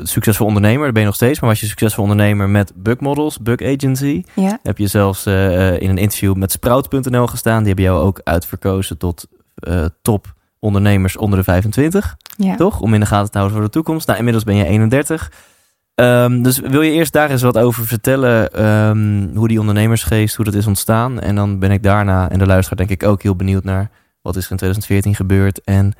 succesvol 0.04 0.48
ondernemer, 0.48 0.84
dat 0.84 0.92
ben 0.94 1.02
je 1.02 1.08
nog 1.08 1.16
steeds, 1.16 1.40
maar 1.40 1.50
was 1.50 1.60
je 1.60 1.66
succesvol 1.66 2.04
ondernemer 2.04 2.50
met 2.50 2.72
Bug 2.76 3.00
Models, 3.00 3.40
Bug 3.40 3.62
Agency. 3.62 4.24
Ja, 4.34 4.60
Heb 4.64 4.78
je 4.78 4.88
zelfs 4.88 5.26
eh, 5.26 5.68
eh, 5.68 5.82
in 5.82 5.90
een 5.90 5.98
interview 5.98 6.36
met 6.36 6.52
Sprout.nl 6.52 7.28
gestaan, 7.28 7.58
die 7.58 7.68
hebben 7.68 7.86
jou 7.86 8.02
ook 8.02 8.22
uitverkozen 8.24 8.98
tot 8.98 9.28
eh, 9.56 9.86
top 10.02 10.34
ondernemers 10.60 11.18
onder 11.18 11.38
de 11.38 11.44
25 11.44 12.16
ja. 12.38 12.56
toch? 12.56 12.80
Om 12.80 12.94
in 12.94 13.00
de 13.00 13.06
gaten 13.06 13.32
te 13.32 13.38
houden 13.38 13.58
voor 13.58 13.68
de 13.68 13.74
toekomst. 13.74 14.08
Nou, 14.08 14.18
inmiddels 14.18 14.46
ben 14.46 14.56
je 14.56 14.66
31. 14.66 15.32
Ehm, 15.96 16.42
dus 16.42 16.60
wil 16.60 16.82
je 16.82 16.92
eerst 16.92 17.14
daar 17.14 17.30
eens 17.30 17.42
wat 17.42 17.58
over 17.58 17.88
vertellen, 17.88 18.54
ehm, 18.54 19.36
hoe 19.36 19.48
die 19.48 19.60
ondernemersgeest, 19.60 20.36
hoe 20.36 20.46
dat 20.46 20.54
is 20.54 20.68
ontstaan? 20.68 21.20
En 21.20 21.36
dan 21.36 21.60
ben 21.60 21.72
ik 21.72 21.84
daarna, 21.84 22.30
en 22.30 22.40
de 22.40 22.46
luisteraar 22.46 22.88
denk 22.88 23.02
ik 23.02 23.08
ook 23.10 23.22
heel 23.22 23.36
benieuwd 23.36 23.64
naar, 23.64 23.90
wat 24.22 24.36
is 24.36 24.46
er 24.46 24.52
in 24.52 24.58
2014 24.58 25.16
gebeurd 25.16 25.62
en 25.64 25.94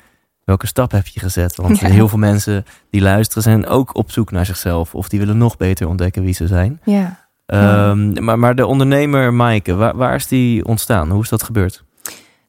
welke 0.44 0.66
stap 0.66 0.90
heb 0.90 1.06
je 1.06 1.20
gezet? 1.20 1.56
Want 1.56 1.78
Ja. 1.80 1.88
heel 1.88 2.08
veel 2.08 2.18
mensen 2.18 2.64
die 2.90 3.00
luisteren 3.00 3.42
zijn 3.42 3.66
ook 3.66 3.96
op 3.96 4.10
zoek 4.10 4.30
naar 4.30 4.46
zichzelf, 4.46 4.94
of 4.94 5.08
die 5.08 5.18
willen 5.18 5.38
nog 5.38 5.56
beter 5.56 5.88
ontdekken 5.88 6.22
wie 6.22 6.34
ze 6.34 6.46
zijn. 6.46 6.80
ja. 6.84 7.22
Ehm, 7.46 8.24
maar, 8.24 8.38
maar 8.38 8.54
de 8.54 8.66
ondernemer 8.66 9.34
Maaike, 9.34 9.74
waar, 9.74 9.96
waar 9.96 10.14
is 10.14 10.26
die 10.26 10.64
ontstaan? 10.64 11.10
Hoe 11.10 11.22
is 11.22 11.28
dat 11.28 11.42
gebeurd? 11.42 11.84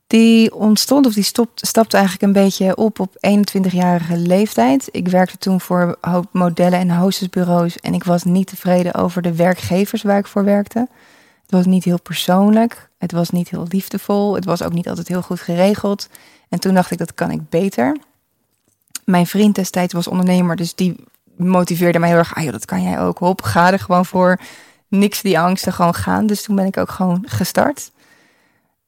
Die 0.08 0.56
ontstond, 0.56 1.06
of 1.06 1.14
die 1.14 1.24
stopt, 1.24 1.68
stapte 1.68 1.98
eigenlijk 1.98 2.26
een 2.26 2.44
beetje 2.44 2.76
op 2.76 3.00
op 3.00 3.16
21-jarige 3.16 4.18
leeftijd. 4.18 4.88
Ik 4.92 5.08
werkte 5.08 5.38
toen 5.38 5.62
voor 5.62 5.98
hoop 6.02 6.28
modellen 6.32 6.80
en 6.80 6.98
hostessbureaus. 6.98 7.80
En 7.80 7.94
ik 7.94 8.04
was 8.04 8.24
niet 8.24 8.48
tevreden 8.48 8.94
over 8.94 9.22
de 9.22 9.36
werkgevers 9.36 10.02
waar 10.02 10.18
ik 10.18 10.28
voor 10.28 10.44
werkte. 10.44 10.80
Het 11.42 11.52
was 11.52 11.66
niet 11.66 11.84
heel 11.84 12.02
persoonlijk. 12.02 12.90
Het 12.98 13.12
was 13.12 13.30
niet 13.30 13.50
heel 13.50 13.66
liefdevol. 13.70 14.36
Het 14.36 14.46
was 14.46 14.64
ook 14.64 14.74
niet 14.74 14.90
altijd 14.90 15.08
heel 15.08 15.22
goed 15.22 15.40
geregeld. 15.40 16.10
En 16.50 16.60
toen 16.60 16.74
dacht 16.74 16.92
ik, 16.92 16.98
dat 16.98 17.14
kan 17.14 17.32
ik 17.32 17.50
beter. 17.50 17.98
Mijn 19.04 19.28
vriend 19.28 19.56
destijds 19.56 19.94
was 19.94 20.08
ondernemer, 20.08 20.56
dus 20.56 20.76
die 20.76 20.96
motiveerde 21.38 22.00
mij 22.00 22.10
heel 22.10 22.18
erg. 22.18 22.36
Ah 22.36 22.44
joh, 22.44 22.52
dat 22.52 22.66
kan 22.66 22.84
jij 22.84 23.00
ook. 23.00 23.18
Hop, 23.18 23.42
ga 23.42 23.72
er 23.72 23.80
gewoon 23.80 24.06
voor. 24.06 24.40
Niks 24.88 25.22
die 25.22 25.40
angsten, 25.40 25.74
gewoon 25.74 25.94
gaan. 25.94 26.28
Dus 26.28 26.44
toen 26.44 26.56
ben 26.56 26.66
ik 26.66 26.78
ook 26.78 26.90
gewoon 26.90 27.24
gestart 27.28 27.92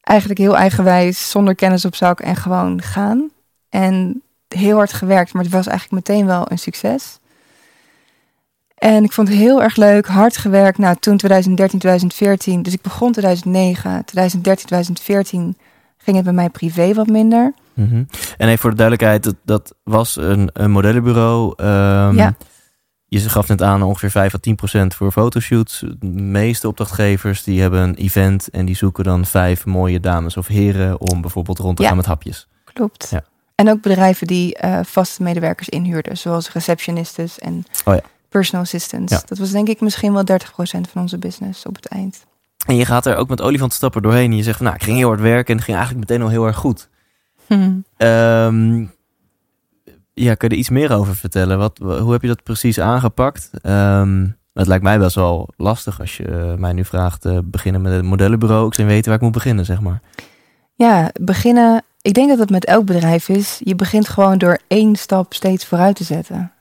eigenlijk 0.08 0.40
heel 0.40 0.58
eigenwijs, 0.58 1.30
zonder 1.30 1.56
kennis 1.56 1.86
op 1.86 1.96
zak 1.96 2.20
en 2.20 2.36
gewoon 2.36 2.82
gaan. 2.82 3.30
En 3.70 4.22
heel 4.48 4.76
hard 4.76 4.94
gewerkt, 4.94 5.34
maar 5.34 5.44
het 5.44 5.52
was 5.52 5.68
eigenlijk 5.68 6.08
meteen 6.08 6.26
wel 6.26 6.52
een 6.52 6.60
succes. 6.60 7.20
En 8.76 9.04
ik 9.04 9.12
vond 9.12 9.28
het 9.28 9.38
heel 9.38 9.64
erg 9.64 9.76
leuk, 9.76 10.08
hard 10.08 10.38
gewerkt. 10.38 10.78
Nou, 10.78 10.96
toen 11.00 11.18
2013, 11.18 11.80
2014, 11.80 12.62
dus 12.62 12.74
ik 12.74 12.82
begon 12.82 13.12
2009, 13.12 14.06
2013, 14.06 14.66
2014 14.66 15.58
ging 15.98 16.16
het 16.16 16.26
bij 16.26 16.34
mij 16.34 16.50
privé 16.50 16.94
wat 16.94 17.08
minder. 17.08 17.54
Mhm. 17.74 18.04
En 18.38 18.48
even 18.48 18.60
voor 18.60 18.70
de 18.70 18.76
duidelijkheid, 18.76 19.24
dat, 19.24 19.36
dat 19.46 19.74
was 19.84 20.16
een, 20.16 20.50
een 20.54 20.72
modellenbureau. 20.72 21.54
Ehm, 21.56 22.16
Ja. 22.16 22.36
Je 23.10 23.20
gaf 23.30 23.48
net 23.48 23.62
aan 23.62 23.82
ongeveer 23.84 24.12
5 24.12 24.34
à 24.34 24.38
10 24.38 24.56
procent 24.56 24.96
voor 24.96 25.12
fotoshoots. 25.12 25.80
De 26.00 26.08
meeste 26.22 26.68
opdrachtgevers 26.68 27.44
die 27.44 27.62
hebben 27.62 27.82
een 27.82 27.96
event 27.96 28.50
en 28.50 28.66
die 28.66 28.76
zoeken 28.76 29.04
dan 29.04 29.26
vijf 29.26 29.66
mooie 29.66 30.00
dames 30.00 30.38
of 30.38 30.48
heren 30.48 31.00
om 31.02 31.22
bijvoorbeeld 31.22 31.60
rond 31.60 31.76
te 31.76 31.82
Ja. 31.82 31.88
gaan 31.88 31.98
met 31.98 32.06
hapjes. 32.06 32.48
Klopt. 32.74 33.08
Ja. 33.10 33.24
En 33.56 33.70
ook 33.70 33.82
bedrijven 33.82 34.28
die 34.28 34.56
eh, 34.56 34.80
vaste 34.84 35.24
medewerkers 35.24 35.70
inhuurden, 35.70 36.18
zoals 36.18 36.52
receptionistes 36.52 37.40
en 37.40 37.66
Oh 37.86 37.94
ja. 37.94 38.02
personal 38.30 38.64
assistants. 38.64 39.26
Dat 39.26 39.38
was 39.38 39.52
denk 39.52 39.68
ik 39.68 39.82
misschien 39.82 40.14
wel 40.14 40.24
30% 40.26 40.90
van 40.92 41.02
onze 41.02 41.18
business 41.18 41.66
op 41.66 41.76
het 41.76 41.86
eind. 41.88 42.26
En 42.66 42.76
je 42.76 42.86
gaat 42.86 43.06
er 43.06 43.16
ook 43.16 43.30
met 43.30 43.42
olifantstappen 43.42 44.02
doorheen. 44.02 44.32
En 44.32 44.38
je 44.38 44.44
zegt 44.44 44.58
van 44.58 44.66
nou, 44.66 44.78
ik 44.78 44.84
ging 44.84 44.98
heel 44.98 45.08
hard 45.08 45.22
werken 45.22 45.48
en 45.52 45.56
het 45.56 45.64
ging 45.66 45.78
eigenlijk 45.78 46.10
meteen 46.10 46.26
al 46.26 46.32
heel 46.32 46.46
erg 46.46 46.56
goed. 46.58 46.90
Hm. 47.48 47.72
Ehm, 47.98 48.86
ja, 50.18 50.36
kun 50.36 50.48
je 50.48 50.54
er 50.54 50.60
iets 50.60 50.70
meer 50.70 50.92
over 50.94 51.16
vertellen? 51.16 51.58
Wat, 51.58 51.78
hoe 51.78 52.12
heb 52.12 52.22
je 52.22 52.28
dat 52.28 52.44
precies 52.44 52.80
aangepakt? 52.80 53.50
Ehm, 53.62 54.28
het 54.54 54.68
lijkt 54.68 54.84
mij 54.84 55.00
best 55.00 55.16
wel 55.16 55.50
lastig 55.58 56.00
als 56.00 56.18
je 56.18 56.24
eh, 56.24 56.54
mij 56.54 56.74
nu 56.74 56.86
vraagt 56.86 57.26
eh, 57.26 57.38
beginnen 57.44 57.82
met 57.82 57.94
een 57.94 58.06
modellenbureau. 58.06 58.68
Ik 58.68 58.74
zou 58.74 58.88
weten 58.88 59.06
waar 59.06 59.16
ik 59.16 59.22
moet 59.22 59.32
beginnen, 59.32 59.66
zeg 59.66 59.82
maar. 59.82 60.02
Ja, 60.74 61.12
beginnen. 61.22 61.84
Ik 62.02 62.14
denk 62.14 62.30
dat 62.30 62.40
het 62.40 62.50
met 62.50 62.66
elk 62.66 62.86
bedrijf 62.86 63.30
is. 63.30 63.62
Je 63.64 63.76
begint 63.76 64.08
gewoon 64.08 64.38
door 64.38 64.60
één 64.68 64.96
stap 64.96 65.34
steeds 65.34 65.66
vooruit 65.66 65.96
te 65.96 66.04
zetten. 66.04 66.52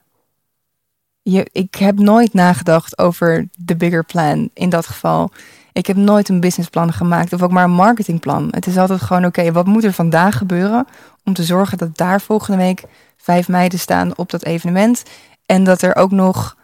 Je, 1.21 1.47
ik 1.51 1.75
heb 1.75 1.99
nooit 1.99 2.33
nagedacht 2.33 2.97
over 2.97 3.47
de 3.57 3.75
bigger 3.75 4.03
plan 4.03 4.49
in 4.53 4.69
dat 4.69 4.87
geval. 4.87 5.31
Ik 5.77 5.85
heb 5.87 5.95
nooit 5.95 6.29
een 6.29 6.39
businessplan 6.39 6.93
gemaakt 6.93 7.33
of 7.33 7.41
ook 7.41 7.51
maar 7.51 7.63
een 7.63 7.71
marketingplan. 7.71 8.47
Het 8.51 8.67
is 8.67 8.77
altijd 8.77 9.01
gewoon, 9.01 9.25
oké, 9.25 9.51
wat 9.51 9.65
moet 9.65 9.83
er 9.83 9.93
vandaag 9.93 10.37
gebeuren 10.37 10.87
om 11.23 11.33
te 11.33 11.43
zorgen 11.43 11.77
dat 11.77 11.97
daar 11.97 12.21
volgende 12.21 12.57
week 12.63 12.83
vijf 13.17 13.47
meiden 13.47 13.79
staan 13.79 14.17
op 14.17 14.29
dat 14.29 14.43
evenement. 14.43 15.03
En 15.45 15.63
dat 15.63 15.81
er 15.81 15.95
ook 15.95 16.11
nog 16.11 16.57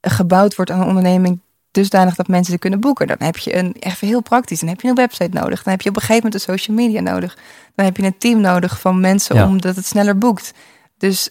gebouwd 0.00 0.54
wordt 0.54 0.70
aan 0.70 0.80
een 0.80 0.86
onderneming 0.86 1.40
dusdanig 1.70 2.14
dat 2.14 2.28
mensen 2.28 2.52
ze 2.52 2.58
kunnen 2.58 2.80
boeken. 2.80 3.06
Dan 3.06 3.16
heb 3.18 3.36
je 3.36 3.56
een, 3.56 3.76
even 3.78 4.06
heel 4.06 4.22
praktisch, 4.22 4.60
dan 4.60 4.68
heb 4.68 4.80
je 4.80 4.88
een 4.88 4.94
website 4.94 5.38
nodig. 5.38 5.62
Dan 5.62 5.72
heb 5.72 5.82
je 5.82 5.88
op 5.88 5.96
een 5.96 6.02
gegeven 6.02 6.24
moment 6.24 6.34
een 6.34 6.54
social 6.54 6.76
media 6.76 7.00
nodig. 7.00 7.38
Dan 7.74 7.84
heb 7.84 7.96
je 7.96 8.02
een 8.02 8.18
team 8.18 8.40
nodig 8.40 8.80
van 8.80 9.00
mensen 9.00 9.36
Ja. 9.36 9.46
omdat 9.46 9.76
het 9.76 9.86
sneller 9.86 10.18
boekt. 10.18 10.52
Dus 10.98 11.30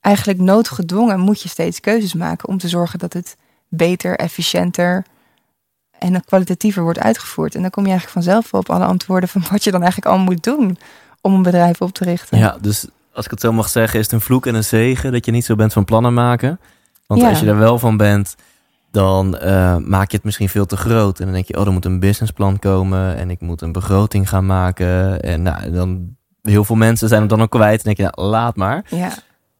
eigenlijk 0.00 0.38
noodgedwongen 0.38 1.20
moet 1.20 1.42
je 1.42 1.48
steeds 1.48 1.80
keuzes 1.80 2.14
maken 2.14 2.48
om 2.48 2.58
te 2.58 2.68
zorgen 2.68 2.98
dat 2.98 3.12
het 3.12 3.36
beter, 3.68 4.16
efficiënter 4.16 5.04
en 6.02 6.24
kwalitatiever 6.24 6.82
wordt 6.82 6.98
uitgevoerd. 6.98 7.54
En 7.54 7.60
dan 7.60 7.70
kom 7.70 7.84
je 7.84 7.90
eigenlijk 7.90 8.24
vanzelf 8.24 8.54
op 8.54 8.70
alle 8.70 8.84
antwoorden 8.84 9.28
van 9.28 9.42
wat 9.50 9.64
je 9.64 9.70
dan 9.70 9.82
eigenlijk 9.82 10.12
al 10.14 10.18
moet 10.22 10.42
doen 10.44 10.78
om 11.20 11.34
een 11.34 11.42
bedrijf 11.42 11.80
op 11.80 11.92
te 11.92 12.04
richten. 12.04 12.38
Ja, 12.38 12.56
dus 12.60 12.86
als 13.12 13.24
ik 13.24 13.30
het 13.30 13.40
zo 13.40 13.52
mag 13.52 13.68
zeggen, 13.68 13.98
is 13.98 14.04
het 14.04 14.14
een 14.14 14.20
vloek 14.20 14.46
en 14.46 14.54
een 14.54 14.64
zegen 14.64 15.12
dat 15.12 15.24
je 15.26 15.32
niet 15.32 15.44
zo 15.44 15.54
bent 15.54 15.72
van 15.72 15.84
plannen 15.84 16.14
maken. 16.14 16.60
Want 17.06 17.20
Ja. 17.20 17.28
als 17.28 17.40
je 17.40 17.46
er 17.46 17.58
wel 17.58 17.78
van 17.78 17.96
bent, 17.96 18.34
dan 18.90 19.38
eh, 19.38 19.76
maak 19.76 20.10
je 20.10 20.16
het 20.16 20.24
misschien 20.24 20.48
veel 20.48 20.66
te 20.66 20.76
groot. 20.76 21.18
En 21.18 21.24
dan 21.24 21.34
denk 21.34 21.46
je, 21.46 21.58
oh, 21.58 21.66
er 21.66 21.72
moet 21.72 21.84
een 21.84 22.00
businessplan 22.00 22.58
komen 22.58 23.16
en 23.16 23.30
ik 23.30 23.40
moet 23.40 23.60
een 23.60 23.72
begroting 23.72 24.28
gaan 24.28 24.46
maken. 24.46 25.20
En 25.20 25.42
nou, 25.42 25.70
dan 25.70 26.16
heel 26.42 26.64
veel 26.64 26.76
mensen 26.76 27.08
zijn 27.08 27.20
hem 27.20 27.28
dan 27.28 27.42
ook 27.42 27.50
kwijt. 27.50 27.76
En 27.78 27.84
denk 27.84 27.96
je, 27.96 28.02
nou, 28.02 28.28
laat 28.28 28.56
maar. 28.56 28.84
Ja, 28.88 29.10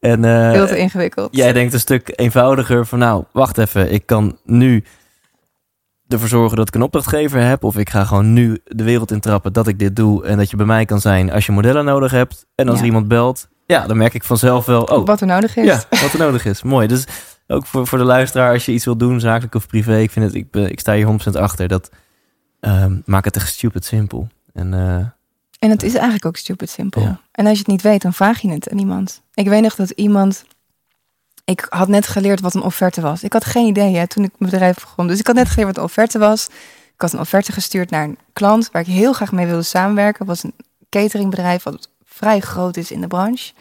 En 0.01 0.25
eh, 0.25 0.51
veel 0.53 0.67
te 0.67 0.79
ingewikkeld. 0.79 1.37
jij 1.37 1.53
denkt 1.53 1.73
een 1.73 1.81
stuk 1.81 2.13
eenvoudiger 2.17 2.87
van, 2.87 2.99
nou, 2.99 3.25
wacht 3.33 3.59
even, 3.59 3.93
ik 3.93 4.07
kan 4.07 4.39
nu 4.45 4.85
ervoor 6.09 6.29
zorgen 6.29 6.57
dat 6.57 6.69
ik 6.69 6.75
een 6.75 6.83
opdrachtgever 6.83 7.41
heb. 7.41 7.65
Of 7.65 7.77
ik 7.77 7.91
ga 7.91 8.05
gewoon 8.05 8.33
nu 8.33 8.59
de 8.65 8.85
wereld 8.85 9.11
intrappen 9.11 9.53
dat 9.53 9.67
ik 9.67 9.79
dit 9.79 9.97
doe. 9.97 10.27
En 10.27 10.37
dat 10.37 10.51
je 10.51 10.57
bij 10.57 10.67
mij 10.67 10.85
kan 10.85 11.01
zijn 11.01 11.33
als 11.33 11.47
je 11.47 11.53
modellen 11.53 11.85
nodig 11.85 12.11
hebt. 12.11 12.47
En 12.55 12.67
als 12.67 12.75
Ja. 12.75 12.81
er 12.81 12.87
iemand 12.87 13.09
belt, 13.09 13.49
ja, 13.67 13.87
dan 13.87 13.97
merk 13.97 14.15
ik 14.15 14.25
vanzelf 14.25 14.67
wel, 14.67 14.83
oh, 14.83 15.07
Wat 15.07 15.21
er 15.21 15.27
nodig 15.27 15.57
is. 15.57 15.65
ja, 15.65 15.83
wat 16.01 16.13
er 16.13 16.19
nodig 16.19 16.45
is. 16.45 16.63
Mooi. 16.63 16.87
Dus 16.87 17.05
ook 17.47 17.67
voor, 17.67 17.87
voor 17.87 17.99
de 17.99 18.05
luisteraar, 18.05 18.53
als 18.53 18.65
je 18.65 18.73
iets 18.73 18.85
wil 18.85 18.97
doen, 18.97 19.21
zakelijk 19.21 19.55
of 19.55 19.67
privé, 19.67 19.99
ik, 19.99 20.11
vind 20.11 20.25
het, 20.27 20.35
ik, 20.35 20.57
ik 20.71 20.81
sta 20.81 20.95
hier 20.95 21.07
100% 21.07 21.33
achter. 21.33 21.69
Dat 21.69 21.91
maak 23.05 23.25
het 23.25 23.37
echt 23.37 23.53
stupid 23.53 23.85
simpel. 23.85 24.29
En 24.53 24.75
eh, 24.75 24.97
En 25.59 25.71
het 25.71 25.83
is 25.83 25.95
eigenlijk 25.95 26.27
ook 26.27 26.37
stupid 26.37 26.71
simpel. 26.71 27.03
Ja. 27.03 27.21
En 27.33 27.45
als 27.47 27.53
je 27.53 27.59
het 27.59 27.67
niet 27.73 27.83
weet, 27.83 28.03
dan 28.03 28.13
vraag 28.13 28.41
je 28.41 28.51
het 28.51 28.71
aan 28.71 28.79
iemand. 28.79 29.23
Ik 29.35 29.49
weet 29.49 29.63
nog 29.63 29.75
dat 29.75 29.91
iemand... 29.91 30.45
Ik 31.45 31.67
had 31.69 31.89
net 31.89 32.07
geleerd 32.07 32.41
wat 32.41 32.55
een 32.55 32.63
offerte 32.63 33.01
was. 33.01 33.23
Ik 33.23 33.33
had 33.33 33.45
geen 33.45 33.67
idee 33.67 34.07
toen 34.07 34.25
ik 34.25 34.33
mijn 34.39 34.51
bedrijf 34.51 34.75
begon. 34.75 35.07
Dus 35.07 35.19
ik 35.19 35.27
had 35.27 35.37
net 35.37 35.49
geleerd 35.49 35.67
wat 35.67 35.77
een 35.77 35.83
offerte 35.83 36.19
was. 36.19 36.47
Ik 36.95 37.01
had 37.01 37.13
een 37.13 37.21
offerte 37.21 37.53
gestuurd 37.53 37.91
naar 37.91 38.05
een 38.05 38.19
klant... 38.33 38.71
waar 38.73 38.83
ik 38.83 38.89
heel 38.89 39.13
graag 39.13 39.33
mee 39.33 39.47
wilde 39.47 39.63
samenwerken. 39.63 40.27
Was 40.27 40.43
een 40.43 40.55
cateringbedrijf 40.89 41.63
wat 41.63 41.89
vrij 42.05 42.41
groot 42.41 42.77
is 42.77 42.91
in 42.91 43.01
de 43.01 43.07
branche. 43.07 43.53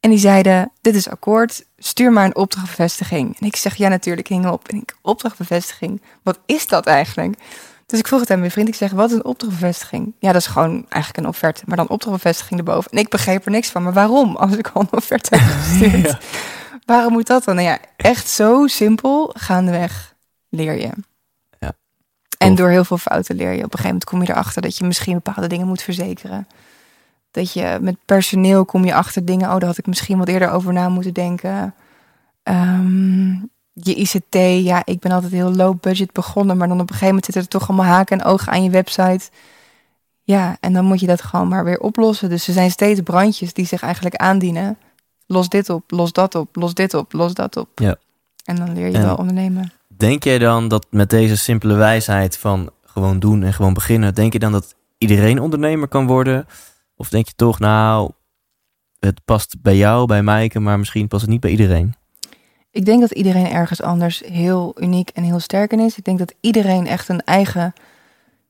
En 0.00 0.10
die 0.10 0.18
zeiden, 0.18 0.72
dit 0.80 0.94
is 0.94 1.08
akkoord, 1.08 1.64
stuur 1.78 2.12
maar 2.12 2.24
een 2.24 2.36
opdrachtbevestiging. 2.36 3.40
En 3.40 3.46
ik 3.46 3.56
zeg, 3.56 3.74
ja 3.74 3.88
natuurlijk, 3.88 4.28
hing 4.28 4.46
op. 4.46 4.68
En 4.68 4.76
ik, 4.76 4.96
opdrachtbevestiging, 5.02 6.02
wat 6.22 6.38
is 6.46 6.66
dat 6.66 6.86
eigenlijk? 6.86 7.38
Dus 7.86 7.98
ik 7.98 8.06
vroeg 8.06 8.20
het 8.20 8.30
aan 8.30 8.38
mijn 8.38 8.50
vriend. 8.50 8.68
Ik 8.68 8.74
zeg, 8.74 8.90
wat 8.90 9.10
is 9.10 9.16
een 9.16 9.24
opdrachtbevestiging? 9.24 10.12
Ja, 10.18 10.32
dat 10.32 10.40
is 10.40 10.46
gewoon 10.46 10.86
eigenlijk 10.88 11.16
een 11.16 11.28
offerte. 11.28 11.62
Maar 11.66 11.76
dan 11.76 11.88
opdrachtbevestiging 11.88 12.58
erboven. 12.58 12.90
En 12.90 12.98
ik 12.98 13.08
begreep 13.08 13.44
er 13.44 13.50
niks 13.50 13.68
van. 13.68 13.82
Maar 13.82 13.92
waarom? 13.92 14.36
Als 14.36 14.56
ik 14.56 14.70
al 14.72 14.80
een 14.80 14.98
offerte 14.98 15.36
heb 15.36 15.48
gestuurd. 15.48 16.16
Waarom 16.84 17.12
moet 17.12 17.26
dat 17.26 17.44
dan? 17.44 17.54
Nou 17.54 17.66
ja, 17.66 17.78
echt 17.96 18.28
zo 18.28 18.66
simpel. 18.66 19.30
Gaandeweg 19.36 20.14
leer 20.48 20.80
je. 20.80 20.90
Ja. 21.58 21.72
En 22.38 22.54
door 22.54 22.68
heel 22.68 22.84
veel 22.84 22.98
fouten 22.98 23.36
leer 23.36 23.52
je. 23.52 23.56
Op 23.56 23.62
een 23.62 23.70
gegeven 23.70 23.86
moment 23.86 24.04
kom 24.04 24.22
je 24.22 24.30
erachter 24.30 24.62
dat 24.62 24.76
je 24.76 24.84
misschien 24.84 25.14
bepaalde 25.14 25.48
dingen 25.48 25.66
moet 25.66 25.82
verzekeren. 25.82 26.48
Dat 27.30 27.52
je 27.52 27.78
met 27.80 27.96
personeel 28.04 28.64
kom 28.64 28.84
je 28.84 28.94
achter 28.94 29.24
dingen. 29.24 29.50
Oh, 29.50 29.58
daar 29.58 29.68
had 29.68 29.78
ik 29.78 29.86
misschien 29.86 30.18
wat 30.18 30.28
eerder 30.28 30.50
over 30.50 30.72
na 30.72 30.88
moeten 30.88 31.12
denken. 31.12 31.74
Ehm, 32.42 33.32
je 33.72 33.94
ICT, 33.94 34.64
ja, 34.64 34.82
ik 34.84 35.00
ben 35.00 35.12
altijd 35.12 35.32
heel 35.32 35.54
low 35.54 35.80
budget 35.80 36.12
begonnen, 36.12 36.56
maar 36.56 36.68
dan 36.68 36.76
op 36.76 36.82
een 36.82 36.88
gegeven 36.88 37.06
moment 37.06 37.24
zitten 37.24 37.42
er 37.42 37.48
toch 37.48 37.68
allemaal 37.68 37.86
haken 37.86 38.20
en 38.20 38.26
ogen 38.26 38.52
aan 38.52 38.62
je 38.62 38.70
website. 38.70 39.30
Ja, 40.22 40.56
en 40.60 40.72
dan 40.72 40.84
moet 40.84 41.00
je 41.00 41.06
dat 41.06 41.22
gewoon 41.22 41.48
maar 41.48 41.64
weer 41.64 41.80
oplossen. 41.80 42.28
Dus 42.28 42.46
er 42.46 42.52
zijn 42.52 42.70
steeds 42.70 43.00
brandjes 43.00 43.52
die 43.52 43.66
zich 43.66 43.82
eigenlijk 43.82 44.16
aandienen. 44.16 44.78
Los 45.26 45.48
dit 45.48 45.70
op, 45.70 45.90
los 45.90 46.12
dat 46.12 46.34
op, 46.34 46.56
los 46.56 46.74
dit 46.74 46.94
op, 46.94 47.12
los 47.12 47.34
dat 47.34 47.56
op. 47.56 47.68
Ja. 47.74 47.96
En 48.44 48.56
dan 48.56 48.72
leer 48.74 48.88
je 48.88 48.96
En- 48.96 49.02
wel 49.04 49.16
ondernemen. 49.16 49.72
denk 49.88 50.24
jij 50.24 50.38
dan 50.38 50.68
dat 50.68 50.86
met 50.90 51.10
deze 51.10 51.36
simpele 51.36 51.74
wijsheid 51.74 52.38
van 52.38 52.70
gewoon 52.84 53.18
doen 53.18 53.42
en 53.42 53.52
gewoon 53.52 53.74
beginnen, 53.74 54.14
denk 54.14 54.32
je 54.32 54.38
dan 54.38 54.52
dat 54.52 54.74
iedereen 54.98 55.40
ondernemer 55.40 55.88
kan 55.88 56.06
worden? 56.06 56.46
Of 56.96 57.08
denk 57.08 57.26
je 57.26 57.32
toch, 57.36 57.58
nou, 57.58 58.10
het 58.98 59.24
past 59.24 59.62
bij 59.62 59.76
jou, 59.76 60.06
bij 60.06 60.22
Maaike, 60.22 60.60
maar 60.60 60.78
misschien 60.78 61.08
past 61.08 61.22
het 61.22 61.30
niet 61.30 61.40
bij 61.40 61.50
iedereen? 61.50 61.94
Ik 62.70 62.84
denk 62.84 63.00
dat 63.00 63.10
iedereen 63.10 63.46
ergens 63.50 63.82
anders 63.82 64.22
heel 64.26 64.74
uniek 64.80 65.08
en 65.10 65.22
heel 65.22 65.40
sterk 65.40 65.72
in 65.72 65.80
is. 65.80 65.98
Ik 65.98 66.04
denk 66.04 66.18
dat 66.18 66.34
iedereen 66.40 66.86
echt 66.86 67.08
een 67.08 67.20
eigen 67.22 67.72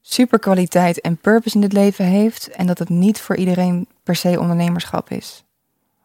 superkwaliteit 0.01 1.01
en 1.01 1.17
purpose 1.17 1.55
in 1.55 1.61
dit 1.61 1.73
leven 1.73 2.05
heeft. 2.05 2.49
En 2.49 2.67
dat 2.67 2.79
het 2.79 2.89
niet 2.89 3.21
voor 3.21 3.37
iedereen 3.37 3.87
per 4.03 4.17
se 4.17 4.41
ondernemerschap 4.41 5.11
is. 5.11 5.44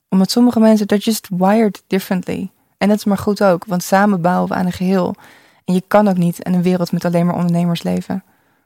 Omdat 0.10 0.32
sommige 0.32 0.60
mensen, 0.60 0.88
they're 0.88 1.04
just 1.04 1.28
wired 1.30 1.84
differently. 1.88 2.52
En 2.78 2.88
dat 2.88 2.98
is 2.98 3.06
maar 3.06 3.18
goed 3.18 3.44
ook, 3.44 3.66
want 3.66 3.84
samen 3.84 4.22
bouwen 4.22 4.50
we 4.50 4.56
aan 4.56 4.66
een 4.66 4.72
geheel. 4.72 5.16
En 5.66 5.74
je 5.74 5.84
kan 5.88 6.08
ook 6.08 6.18
niet 6.18 6.40
in 6.40 6.54
een 6.54 6.62
wereld 6.62 6.92
met 6.92 7.06
alleen 7.06 7.26
maar 7.26 7.36
ondernemers 7.36 7.84
leven. 7.84 8.24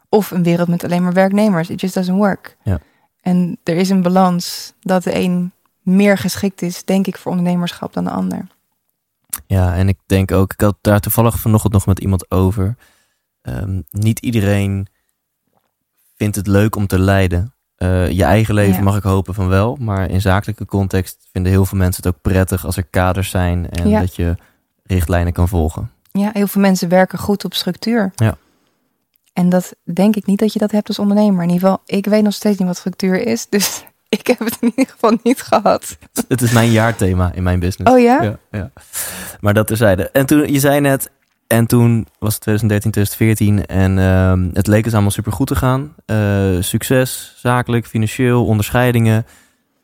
Of 0.10 0.32
een 0.32 0.44
wereld 0.44 0.68
met 0.68 0.84
alleen 0.84 1.04
maar 1.04 1.14
werknemers. 1.14 1.70
It 1.70 1.82
just 1.82 1.94
doesn't 1.94 2.18
work. 2.18 2.58
Ja. 2.64 2.80
En 3.22 3.58
er 3.64 3.76
is 3.76 3.90
een 3.90 4.02
balans 4.02 4.74
dat 4.82 5.04
de 5.04 5.16
een 5.16 5.52
meer 5.82 6.18
geschikt 6.18 6.62
is, 6.62 6.86
denk 6.86 7.08
ik, 7.08 7.18
voor 7.18 7.32
ondernemerschap 7.32 7.94
dan 7.94 8.04
de 8.04 8.10
ander. 8.10 8.48
Ja, 9.46 9.76
en 9.76 9.88
ik 9.88 9.98
denk 10.06 10.32
ook, 10.32 10.54
ik 10.54 10.62
had 10.62 10.78
daar 10.82 11.00
toevallig 11.00 11.40
vanochtend 11.40 11.74
nog 11.74 11.86
met 11.86 12.00
iemand 12.00 12.32
over. 12.32 12.76
Ehm, 13.42 13.82
niet 13.90 14.20
iedereen 14.20 14.88
vindt 16.16 16.36
het 16.36 16.48
leuk 16.48 16.76
om 16.76 16.88
te 16.88 17.00
leiden. 17.00 17.54
Eh, 17.84 18.10
je 18.12 18.24
eigen 18.24 18.54
leven 18.54 18.76
Ja. 18.78 18.82
mag 18.84 18.98
ik 18.98 19.04
hopen 19.04 19.34
van 19.34 19.48
wel, 19.48 19.78
maar 19.80 20.10
in 20.10 20.22
zakelijke 20.22 20.66
context 20.66 21.18
vinden 21.32 21.52
heel 21.52 21.66
veel 21.66 21.78
mensen 21.78 22.04
het 22.04 22.14
ook 22.16 22.22
prettig 22.22 22.66
als 22.66 22.78
er 22.78 22.84
kaders 22.90 23.30
zijn 23.30 23.70
en 23.70 23.90
Ja. 23.90 24.00
dat 24.00 24.16
je 24.16 24.36
richtlijnen 24.84 25.34
kan 25.34 25.48
volgen. 25.48 25.92
Ja, 26.12 26.30
heel 26.34 26.48
veel 26.48 26.62
mensen 26.62 26.90
werken 26.90 27.20
goed 27.20 27.46
op 27.46 27.54
structuur. 27.54 28.12
Ja. 28.16 28.36
En 29.34 29.50
dat 29.50 29.74
denk 29.94 30.16
ik 30.16 30.26
niet 30.26 30.40
dat 30.40 30.54
je 30.54 30.60
dat 30.60 30.72
hebt 30.72 30.88
als 30.88 31.00
ondernemer. 31.00 31.44
In 31.44 31.50
ieder 31.50 31.68
geval, 31.68 31.82
ik 31.86 32.06
weet 32.06 32.24
nog 32.24 32.34
steeds 32.34 32.58
niet 32.58 32.68
wat 32.68 32.78
structuur 32.78 33.28
is. 33.28 33.48
Dus 33.50 33.84
ik 34.10 34.28
heb 34.28 34.40
het 34.40 34.58
in 34.62 34.72
ieder 34.76 34.94
geval 34.94 35.18
niet 35.24 35.42
gehad. 35.42 35.98
Het 36.28 36.42
is 36.42 36.52
mijn 36.52 36.72
jaarthema 36.72 37.32
in 37.34 37.44
mijn 37.44 37.60
business. 37.60 37.92
Oh 37.94 38.00
ja? 38.00 38.22
Ja, 38.22 38.38
ja. 38.52 38.72
Maar 39.40 39.54
dat 39.54 39.68
terzijde. 39.68 40.10
En 40.10 40.26
toen, 40.26 40.52
je 40.54 40.60
zei 40.60 40.80
net, 40.80 41.10
en 41.54 41.66
toen 41.68 42.08
was 42.20 42.34
het 42.34 42.42
2013, 42.42 42.92
2014 42.92 43.66
en 43.66 44.00
ehm, 44.00 44.50
het 44.54 44.68
leek 44.68 44.84
dus 44.84 44.94
allemaal 44.94 45.12
super 45.12 45.32
goed 45.32 45.48
te 45.48 45.56
gaan. 45.56 45.96
Eh, 46.06 46.56
succes, 46.60 47.34
zakelijk, 47.38 47.86
financieel, 47.86 48.46
onderscheidingen. 48.46 49.26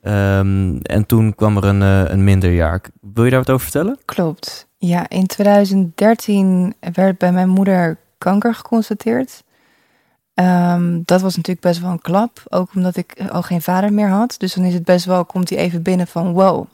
Ehm, 0.01 0.77
en 0.81 1.05
toen 1.05 1.35
kwam 1.35 1.57
er 1.57 1.63
een, 1.63 1.81
eh, 1.81 2.11
een 2.11 2.23
minder 2.23 2.53
jaar. 2.53 2.81
Wil 3.13 3.23
je 3.23 3.29
daar 3.29 3.39
wat 3.39 3.49
over 3.49 3.63
vertellen? 3.63 3.97
Klopt. 4.05 4.67
Ja, 4.77 5.09
in 5.09 5.25
2013 5.25 6.73
werd 6.93 7.17
bij 7.17 7.31
mijn 7.31 7.49
moeder 7.49 7.97
kanker 8.17 8.55
geconstateerd. 8.55 9.43
Ehm, 10.33 11.01
dat 11.05 11.21
was 11.21 11.35
natuurlijk 11.35 11.65
best 11.65 11.81
wel 11.81 11.91
een 11.91 12.01
klap. 12.01 12.43
Ook 12.49 12.69
omdat 12.75 12.95
ik 12.95 13.15
al 13.31 13.41
geen 13.41 13.61
vader 13.61 13.93
meer 13.93 14.09
had. 14.09 14.35
Dus 14.37 14.53
dan 14.53 14.63
is 14.63 14.73
het 14.73 14.83
best 14.83 15.05
wel, 15.05 15.25
komt 15.25 15.49
hij 15.49 15.57
even 15.57 15.81
binnen 15.81 16.07
van 16.07 16.31
wow. 16.31 16.65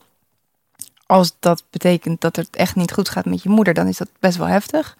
Als 1.05 1.35
dat 1.39 1.63
betekent 1.69 2.21
dat 2.21 2.35
het 2.35 2.55
echt 2.55 2.75
niet 2.75 2.91
goed 2.91 3.09
gaat 3.09 3.25
met 3.25 3.43
je 3.43 3.49
moeder, 3.49 3.73
dan 3.73 3.87
is 3.87 3.97
dat 3.97 4.09
best 4.19 4.37
wel 4.37 4.47
heftig. 4.47 4.97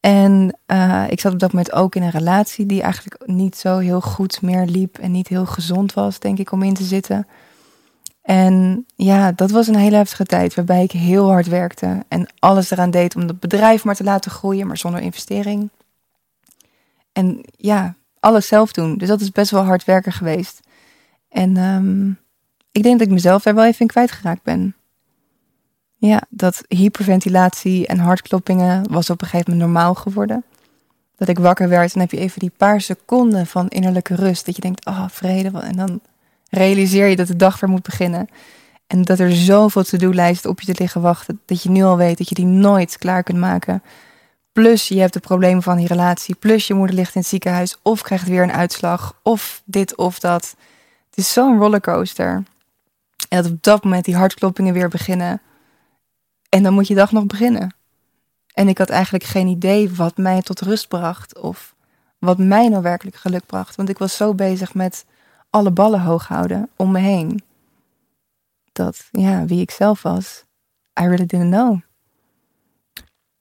En 0.00 0.58
eh, 0.66 1.04
ik 1.08 1.20
zat 1.20 1.32
op 1.32 1.38
dat 1.38 1.52
moment 1.52 1.72
ook 1.72 1.94
in 1.94 2.02
een 2.02 2.10
relatie 2.10 2.66
die 2.66 2.82
eigenlijk 2.82 3.26
niet 3.26 3.56
zo 3.56 3.78
heel 3.78 4.00
goed 4.00 4.42
meer 4.42 4.66
liep. 4.66 4.98
En 4.98 5.10
niet 5.10 5.28
heel 5.28 5.46
gezond 5.46 5.94
was, 5.94 6.18
denk 6.18 6.38
ik, 6.38 6.52
om 6.52 6.62
in 6.62 6.74
te 6.74 6.84
zitten. 6.84 7.26
En 8.22 8.86
ja, 8.96 9.32
dat 9.32 9.50
was 9.50 9.66
een 9.66 9.76
hele 9.76 9.96
heftige 9.96 10.24
tijd 10.24 10.54
waarbij 10.54 10.82
ik 10.82 10.90
heel 10.90 11.28
hard 11.28 11.46
werkte 11.46 12.04
en 12.08 12.28
alles 12.38 12.70
eraan 12.70 12.90
deed 12.90 13.16
om 13.16 13.22
het 13.22 13.40
bedrijf 13.40 13.84
maar 13.84 13.94
te 13.94 14.04
laten 14.04 14.30
groeien, 14.30 14.66
maar 14.66 14.76
zonder 14.76 15.00
investering. 15.00 15.70
En 17.12 17.44
ja, 17.56 17.94
alles 18.20 18.46
zelf 18.46 18.72
doen. 18.72 18.96
Dus 18.96 19.08
dat 19.08 19.20
is 19.20 19.32
best 19.32 19.50
wel 19.50 19.64
hard 19.64 19.84
werken 19.84 20.12
geweest. 20.12 20.60
En 21.28 21.56
ehm, 21.56 22.08
ik 22.72 22.82
denk 22.82 22.98
dat 22.98 23.06
ik 23.06 23.12
mezelf 23.12 23.42
daar 23.42 23.54
wel 23.54 23.64
even 23.64 23.80
in 23.80 23.86
kwijtgeraakt 23.86 24.42
ben. 24.42 24.74
Ja, 26.00 26.22
dat 26.28 26.64
hyperventilatie 26.68 27.86
en 27.86 27.98
hartkloppingen 27.98 28.90
was 28.92 29.10
op 29.10 29.22
een 29.22 29.28
gegeven 29.28 29.52
moment 29.52 29.70
normaal 29.70 29.94
geworden. 29.94 30.44
Dat 31.16 31.28
ik 31.28 31.38
wakker 31.38 31.68
werd 31.68 31.94
en 31.94 32.00
heb 32.00 32.10
je 32.10 32.18
even 32.18 32.40
die 32.40 32.52
paar 32.56 32.80
seconden 32.80 33.46
van 33.46 33.68
innerlijke 33.68 34.14
rust. 34.14 34.46
Dat 34.46 34.54
je 34.54 34.60
denkt, 34.60 34.84
ah, 34.84 35.08
vrede. 35.10 35.50
wat- 35.50 35.62
En 35.62 35.76
dan 35.76 36.00
realiseer 36.50 37.06
je 37.06 37.16
dat 37.16 37.26
de 37.26 37.36
dag 37.36 37.60
weer 37.60 37.70
moet 37.70 37.82
beginnen. 37.82 38.28
En 38.86 39.02
dat 39.02 39.18
er 39.18 39.32
zoveel 39.36 39.82
to-do-lijsten 39.82 40.50
op 40.50 40.60
je 40.60 40.72
te 40.72 40.80
liggen 40.82 41.00
wachten. 41.00 41.40
Dat 41.44 41.62
je 41.62 41.70
nu 41.70 41.82
al 41.82 41.96
weet 41.96 42.18
dat 42.18 42.28
je 42.28 42.34
die 42.34 42.44
nooit 42.46 42.98
klaar 42.98 43.22
kunt 43.22 43.38
maken. 43.38 43.82
Plus 44.52 44.88
je 44.88 45.00
hebt 45.00 45.12
de 45.12 45.20
problemen 45.20 45.62
van 45.62 45.76
die 45.76 45.86
relatie. 45.86 46.34
Plus 46.34 46.66
je 46.66 46.74
moeder 46.74 46.96
ligt 46.96 47.14
in 47.14 47.20
het 47.20 47.30
ziekenhuis. 47.30 47.76
Of 47.82 48.02
krijgt 48.02 48.28
weer 48.28 48.42
een 48.42 48.52
uitslag. 48.52 49.14
Of 49.22 49.62
dit 49.64 49.96
of 49.96 50.18
dat. 50.18 50.54
Het 51.10 51.18
is 51.18 51.32
zo'n 51.32 51.58
rollercoaster. 51.58 52.42
En 53.28 53.42
dat 53.42 53.46
op 53.52 53.62
dat 53.62 53.84
moment 53.84 54.04
die 54.04 54.16
hartkloppingen 54.16 54.74
weer 54.74 54.88
beginnen. 54.88 55.40
En 56.48 56.62
dan 56.62 56.74
moet 56.74 56.86
je 56.86 56.94
dag 56.94 57.12
nog 57.12 57.26
beginnen. 57.26 57.74
En 58.54 58.68
ik 58.68 58.78
had 58.78 58.90
eigenlijk 58.90 59.24
geen 59.24 59.46
idee 59.46 59.94
wat 59.94 60.16
mij 60.16 60.42
tot 60.42 60.60
rust 60.60 60.88
bracht 60.88 61.38
of 61.38 61.74
wat 62.18 62.38
mij 62.38 62.68
nou 62.68 62.82
werkelijk 62.82 63.16
geluk 63.16 63.46
bracht. 63.46 63.76
Want 63.76 63.88
ik 63.88 63.98
was 63.98 64.16
zo 64.16 64.34
bezig 64.34 64.74
met 64.74 65.06
alle 65.50 65.70
ballen 65.70 66.00
hoog 66.00 66.28
houden 66.28 66.70
om 66.76 66.90
me 66.90 66.98
heen. 66.98 67.42
Dat, 68.72 69.08
ja, 69.10 69.44
wie 69.44 69.60
ik 69.60 69.70
zelf 69.70 70.02
was, 70.02 70.44
I 71.00 71.02
really 71.02 71.26
didn't 71.26 71.52
know. 71.52 71.80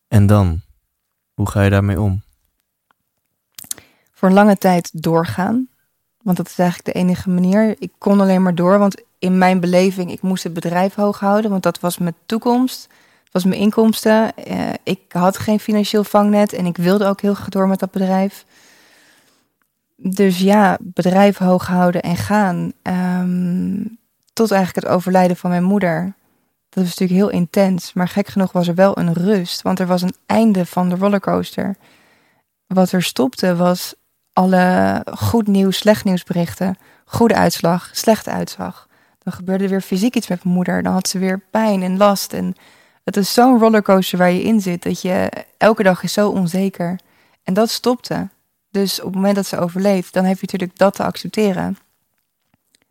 En 0.08 0.26
dan? 0.26 0.62
Hoe 1.34 1.50
ga 1.50 1.62
je 1.62 1.70
daarmee 1.70 2.02
om? 2.02 2.22
Voor 4.12 4.28
een 4.28 4.34
lange 4.34 4.58
tijd 4.58 5.04
doorgaan. 5.04 5.70
Want 6.28 6.40
dat 6.40 6.48
is 6.48 6.60
eigenlijk 6.60 6.94
de 6.94 7.00
enige 7.00 7.30
manier. 7.30 7.76
Ik 7.80 7.92
kon 7.98 8.22
alleen 8.22 8.42
maar 8.42 8.56
door, 8.56 8.80
want 8.80 9.02
in 9.20 9.38
mijn 9.38 9.60
beleving, 9.60 10.12
ik 10.12 10.22
moest 10.22 10.44
het 10.44 10.54
bedrijf 10.54 10.96
hoog 10.96 11.20
houden, 11.20 11.52
want 11.52 11.64
dat 11.64 11.80
was 11.80 11.98
mijn 11.98 12.16
toekomst. 12.26 12.84
Het 13.24 13.34
was 13.34 13.44
mijn 13.44 13.60
inkomsten. 13.60 14.36
Eh, 14.36 14.70
ik 14.84 15.00
had 15.10 15.38
geen 15.38 15.60
financieel 15.60 16.04
vangnet 16.04 16.54
en 16.54 16.66
ik 16.66 16.78
wilde 16.78 17.06
ook 17.06 17.22
heel 17.22 17.34
graag 17.34 17.50
door 17.50 17.68
met 17.68 17.80
dat 17.80 17.92
bedrijf. 17.92 18.46
Dus 19.96 20.40
ja, 20.40 20.78
bedrijf 20.82 21.38
hoog 21.38 21.68
houden 21.68 22.02
en 22.02 22.18
gaan. 22.18 22.72
Ehm, 22.82 23.86
tot 24.34 24.52
eigenlijk 24.52 24.86
het 24.86 24.96
overlijden 24.96 25.38
van 25.38 25.50
mijn 25.50 25.64
moeder. 25.64 26.14
Dat 26.70 26.84
was 26.84 26.96
natuurlijk 26.96 27.20
heel 27.20 27.40
intens. 27.40 27.94
Maar 27.94 28.08
gek 28.08 28.28
genoeg 28.28 28.52
was 28.52 28.68
er 28.68 28.76
wel 28.76 28.98
een 28.98 29.14
rust. 29.14 29.62
Want 29.62 29.80
er 29.80 29.88
was 29.88 30.02
een 30.02 30.16
einde 30.26 30.66
van 30.66 30.90
de 30.90 30.96
rollercoaster. 30.96 31.76
Wat 32.66 32.92
er 32.92 33.04
stopte 33.04 33.56
was 33.56 33.96
alle 34.38 35.02
goed 35.18 35.48
nieuws, 35.48 35.78
slecht 35.78 36.04
nieuwsberichten. 36.04 36.78
Goede 37.06 37.36
uitslag, 37.36 37.90
slechte 37.92 38.30
uitslag. 38.30 38.88
Dan 39.24 39.34
gebeurde 39.34 39.64
er 39.64 39.70
weer 39.70 39.82
fysiek 39.82 40.16
iets 40.16 40.28
met 40.28 40.44
mijn 40.44 40.56
moeder. 40.56 40.84
Dan 40.84 40.94
had 40.94 41.08
ze 41.08 41.20
weer 41.20 41.42
pijn 41.52 41.82
en 41.82 41.98
last. 41.98 42.34
En 42.34 42.56
het 43.04 43.18
is 43.18 43.34
zo'n 43.34 43.60
rollercoaster 43.60 44.18
waar 44.18 44.32
je 44.32 44.44
in 44.44 44.62
zit. 44.62 44.84
Dat 44.84 45.02
je 45.02 45.30
elke 45.58 45.84
dag 45.84 46.04
is 46.04 46.14
zo 46.14 46.30
onzeker. 46.30 47.00
En 47.44 47.54
dat 47.54 47.70
stopte. 47.70 48.30
Dus 48.72 49.00
op 49.00 49.06
het 49.06 49.16
moment 49.16 49.36
dat 49.36 49.46
ze 49.46 49.60
overleed, 49.60 50.14
dan 50.14 50.26
heb 50.26 50.36
je 50.36 50.46
natuurlijk 50.46 50.78
dat 50.78 50.96
te 50.96 51.04
accepteren. 51.04 51.78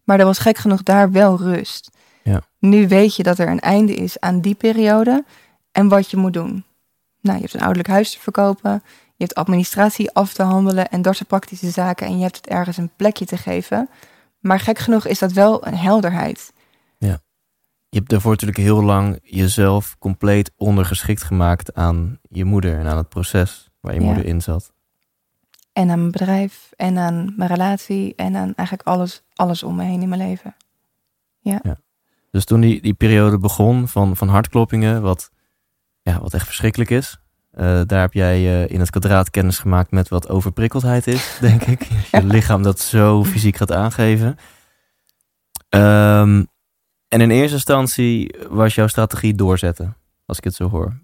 Maar 0.04 0.18
er 0.18 0.24
was 0.24 0.38
gek 0.38 0.58
genoeg 0.58 0.82
daar 0.82 1.12
wel 1.12 1.36
rust. 1.36 1.90
Ja. 2.22 2.42
Nu 2.58 2.88
weet 2.88 3.16
je 3.16 3.22
dat 3.22 3.38
er 3.38 3.48
een 3.48 3.60
einde 3.60 3.94
is 3.94 4.20
aan 4.20 4.40
die 4.40 4.54
periode 4.54 5.24
en 5.72 5.88
wat 5.88 6.10
je 6.10 6.16
moet 6.16 6.32
doen. 6.32 6.64
Nou, 7.20 7.36
je 7.36 7.42
hebt 7.42 7.54
een 7.54 7.60
ouderlijk 7.60 7.88
huis 7.88 8.12
te 8.12 8.20
verkopen, 8.20 8.82
je 9.16 9.24
hebt 9.24 9.34
administratie 9.34 10.10
af 10.12 10.32
te 10.32 10.42
handelen 10.42 10.88
en 10.88 11.02
dat 11.02 11.16
soort 11.16 11.28
praktische 11.28 11.70
zaken 11.70 12.06
en 12.06 12.16
je 12.16 12.22
hebt 12.22 12.36
het 12.36 12.46
ergens 12.46 12.76
een 12.76 12.92
plekje 12.96 13.24
te 13.24 13.36
geven. 13.36 13.88
Maar 14.40 14.60
gek 14.60 14.78
genoeg 14.78 15.06
is 15.06 15.18
dat 15.18 15.32
wel 15.32 15.66
een 15.66 15.76
helderheid. 15.76 16.52
Je 17.88 18.02
hebt 18.02 18.10
daarvoor 18.10 18.30
natuurlijk 18.30 18.58
heel 18.58 18.82
lang 18.82 19.18
jezelf 19.22 19.96
compleet 19.98 20.52
ondergeschikt 20.56 21.22
gemaakt 21.22 21.74
aan 21.74 22.18
je 22.28 22.44
moeder 22.44 22.78
en 22.78 22.86
aan 22.86 22.96
het 22.96 23.08
proces 23.08 23.70
waar 23.80 23.94
je 23.94 24.00
Ja. 24.00 24.06
moeder 24.06 24.24
in 24.24 24.40
zat. 24.42 24.72
En 25.72 25.90
aan 25.90 25.98
mijn 25.98 26.10
bedrijf 26.10 26.70
en 26.76 26.98
aan 26.98 27.32
mijn 27.36 27.50
relatie 27.50 28.14
en 28.14 28.36
aan 28.36 28.54
eigenlijk 28.54 28.88
alles, 28.88 29.22
alles 29.34 29.62
om 29.62 29.76
me 29.76 29.84
heen 29.84 30.02
in 30.02 30.08
mijn 30.08 30.20
leven. 30.28 30.56
Dus 32.30 32.44
toen 32.44 32.60
die, 32.60 32.82
die 32.82 32.94
periode 32.94 33.38
begon 33.38 33.88
van, 33.88 34.16
van 34.16 34.28
hartkloppingen, 34.28 35.02
wat, 35.02 35.30
ja, 36.02 36.20
wat 36.20 36.34
echt 36.34 36.46
verschrikkelijk 36.46 36.90
is. 36.90 37.18
Eh, 37.56 37.80
daar 37.86 38.00
heb 38.00 38.12
jij 38.12 38.34
eh, 38.36 38.70
in 38.70 38.80
het 38.80 38.90
kwadraat 38.90 39.30
kennis 39.30 39.58
gemaakt 39.58 39.90
met 39.90 40.08
wat 40.08 40.28
overprikkeldheid 40.28 41.06
is, 41.06 41.36
denk 41.40 41.62
ik. 41.62 41.88
Je 42.10 42.24
lichaam 42.24 42.62
dat 42.62 42.80
zo 42.80 43.24
fysiek 43.24 43.56
gaat 43.56 43.72
aangeven. 43.72 44.38
Ehm, 45.68 46.44
en 47.08 47.20
in 47.20 47.30
eerste 47.30 47.54
instantie 47.54 48.34
was 48.48 48.74
jouw 48.74 48.86
strategie 48.86 49.34
doorzetten, 49.34 49.96
als 50.26 50.38
ik 50.38 50.44
het 50.44 50.54
zo 50.54 50.68
hoor. 50.68 50.96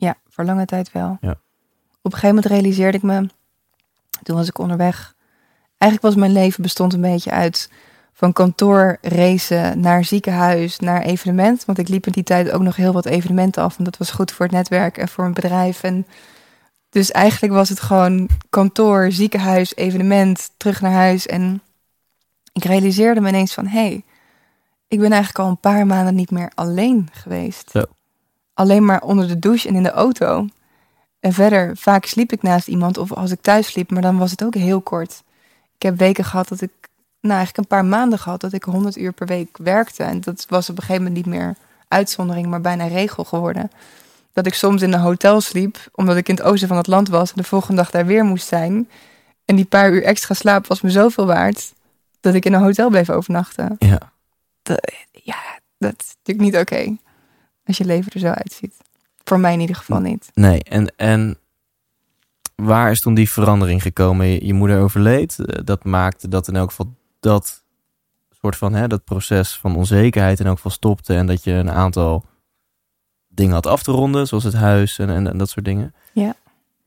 Ja, 0.00 0.16
voor 0.28 0.44
lange 0.44 0.64
tijd 0.64 0.92
wel. 0.92 1.18
Ja. 1.20 1.30
Op 2.02 2.12
een 2.12 2.18
gegeven 2.18 2.34
moment 2.34 2.46
realiseerde 2.46 2.96
ik 2.96 3.02
me, 3.02 3.26
toen 4.22 4.36
was 4.36 4.48
ik 4.48 4.58
onderweg. 4.58 5.14
Eigenlijk 5.78 6.02
was 6.02 6.14
mijn 6.14 6.32
leven 6.32 6.62
bestond 6.62 6.92
een 6.92 7.00
beetje 7.00 7.30
uit 7.30 7.70
van 8.20 8.32
kantoor 8.32 8.98
racen 9.00 9.80
naar 9.80 10.04
ziekenhuis, 10.04 10.78
naar 10.78 11.02
evenement. 11.02 11.64
Want 11.64 11.78
ik 11.78 11.88
liep 11.88 12.06
in 12.06 12.12
die 12.12 12.22
tijd 12.22 12.50
ook 12.50 12.60
nog 12.60 12.76
heel 12.76 12.92
wat 12.92 13.06
evenementen 13.06 13.62
af. 13.62 13.78
En 13.78 13.84
dat 13.84 13.96
was 13.96 14.10
goed 14.10 14.32
voor 14.32 14.46
het 14.46 14.54
netwerk 14.54 14.98
en 14.98 15.08
voor 15.08 15.22
mijn 15.22 15.34
bedrijf. 15.34 15.82
En 15.82 16.06
dus 16.90 17.10
eigenlijk 17.10 17.52
was 17.52 17.68
het 17.68 17.80
gewoon 17.80 18.28
kantoor, 18.50 19.12
ziekenhuis, 19.12 19.76
evenement, 19.76 20.50
terug 20.56 20.80
naar 20.80 20.92
huis. 20.92 21.26
En 21.26 21.62
ik 22.52 22.64
realiseerde 22.64 23.20
me 23.20 23.28
ineens 23.28 23.54
van, 23.54 23.66
hé, 23.66 23.80
hey, 23.80 24.04
ik 24.88 25.00
ben 25.00 25.12
eigenlijk 25.12 25.44
al 25.44 25.48
een 25.48 25.60
paar 25.60 25.86
maanden 25.86 26.14
niet 26.14 26.30
meer 26.30 26.52
alleen 26.54 27.08
geweest. 27.12 27.70
Zo. 27.70 27.84
Alleen 28.54 28.84
maar 28.84 29.02
onder 29.02 29.28
de 29.28 29.38
douche 29.38 29.68
en 29.68 29.74
in 29.74 29.82
de 29.82 29.90
auto. 29.90 30.46
En 31.20 31.32
verder, 31.32 31.76
vaak 31.76 32.04
sliep 32.04 32.32
ik 32.32 32.42
naast 32.42 32.68
iemand 32.68 32.98
of 32.98 33.12
als 33.12 33.30
ik 33.30 33.40
thuis 33.40 33.66
sliep, 33.66 33.90
maar 33.90 34.02
dan 34.02 34.18
was 34.18 34.30
het 34.30 34.44
ook 34.44 34.54
heel 34.54 34.80
kort. 34.80 35.22
Ik 35.74 35.82
heb 35.82 35.98
weken 35.98 36.24
gehad 36.24 36.48
dat 36.48 36.60
ik, 36.60 36.72
nou 37.20 37.34
eigenlijk 37.36 37.56
een 37.56 37.76
paar 37.78 37.84
maanden 37.84 38.18
gehad, 38.18 38.40
dat 38.40 38.52
ik 38.52 38.62
100 38.64 38.96
uur 38.96 39.12
per 39.12 39.26
week 39.26 39.56
werkte. 39.58 40.02
En 40.02 40.20
dat 40.20 40.46
was 40.48 40.70
op 40.70 40.76
een 40.76 40.82
gegeven 40.82 41.02
moment 41.04 41.26
niet 41.26 41.34
meer 41.34 41.54
uitzondering, 41.88 42.46
maar 42.46 42.60
bijna 42.60 42.86
regel 42.86 43.24
geworden. 43.24 43.70
Dat 44.32 44.46
ik 44.46 44.54
soms 44.54 44.82
in 44.82 44.92
een 44.92 45.00
hotel 45.00 45.40
sliep, 45.40 45.78
omdat 45.92 46.16
ik 46.16 46.28
in 46.28 46.34
het 46.34 46.44
oosten 46.44 46.68
van 46.68 46.76
het 46.76 46.86
land 46.86 47.08
was 47.08 47.28
en 47.30 47.36
de 47.36 47.48
volgende 47.48 47.76
dag 47.82 47.90
daar 47.90 48.06
weer 48.06 48.24
moest 48.24 48.46
zijn. 48.46 48.88
En 49.44 49.56
die 49.56 49.64
paar 49.64 49.92
uur 49.92 50.02
extra 50.04 50.34
slaap 50.34 50.66
was 50.66 50.80
me 50.80 50.90
zoveel 50.90 51.26
waard, 51.26 51.72
dat 52.20 52.34
ik 52.34 52.44
in 52.44 52.52
een 52.52 52.62
hotel 52.62 52.88
bleef 52.90 53.10
overnachten. 53.10 53.76
Ja. 53.78 53.98
Ja, 55.22 55.36
dat 55.78 55.94
is 55.98 56.14
natuurlijk 56.22 56.40
niet 56.54 56.56
oké. 56.62 56.96
als 57.64 57.76
je 57.78 57.84
leven 57.84 58.12
er 58.12 58.20
zo 58.20 58.26
uitziet. 58.26 58.74
Voor 59.24 59.40
mij 59.40 59.52
in 59.52 59.60
ieder 59.60 59.76
geval 59.76 60.00
niet. 60.00 60.30
Nee, 60.34 60.62
en, 60.62 60.92
en 60.96 61.38
waar 62.54 62.90
is 62.90 63.00
toen 63.00 63.14
die 63.14 63.30
verandering 63.30 63.82
gekomen? 63.82 64.26
Je, 64.26 64.46
je 64.46 64.54
moeder 64.54 64.80
overleed. 64.80 65.38
eh, 65.38 65.60
Dat 65.64 65.84
maakte 65.84 66.28
dat 66.28 66.48
in 66.48 66.56
elk 66.56 66.68
geval 66.68 66.94
dat 67.20 67.62
soort 68.40 68.56
van 68.56 68.74
hè, 68.74 68.86
dat 68.88 69.04
proces 69.04 69.58
van 69.58 69.76
onzekerheid 69.76 70.40
in 70.40 70.46
elk 70.46 70.56
geval 70.56 70.70
stopte. 70.70 71.14
En 71.14 71.26
dat 71.26 71.44
je 71.44 71.52
een 71.52 71.70
aantal 71.70 72.24
dingen 73.28 73.54
had 73.54 73.66
af 73.66 73.82
te 73.82 73.90
ronden, 73.92 74.26
zoals 74.26 74.44
het 74.44 74.54
huis 74.54 74.98
en, 74.98 75.10
en, 75.10 75.26
en 75.26 75.38
dat 75.38 75.48
soort 75.48 75.64
dingen. 75.64 75.94
Ja. 76.12 76.34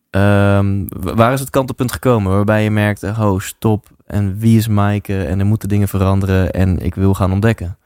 Ehm, 0.10 0.86
wa- 0.88 1.14
waar 1.14 1.34
is 1.34 1.40
het 1.40 1.50
kantelpunt 1.50 1.92
gekomen 1.92 2.32
waarbij 2.32 2.64
je 2.64 2.72
merkte, 2.72 3.08
oh 3.20 3.40
stop, 3.40 3.88
en 4.06 4.38
wie 4.38 4.58
is 4.58 4.68
Maaike 4.68 5.24
en 5.26 5.40
er 5.40 5.46
moeten 5.46 5.70
dingen 5.70 5.88
veranderen 5.88 6.52
en 6.54 6.80
ik 6.80 6.96
wil 6.96 7.14
gaan 7.14 7.32
ontdekken? 7.32 7.78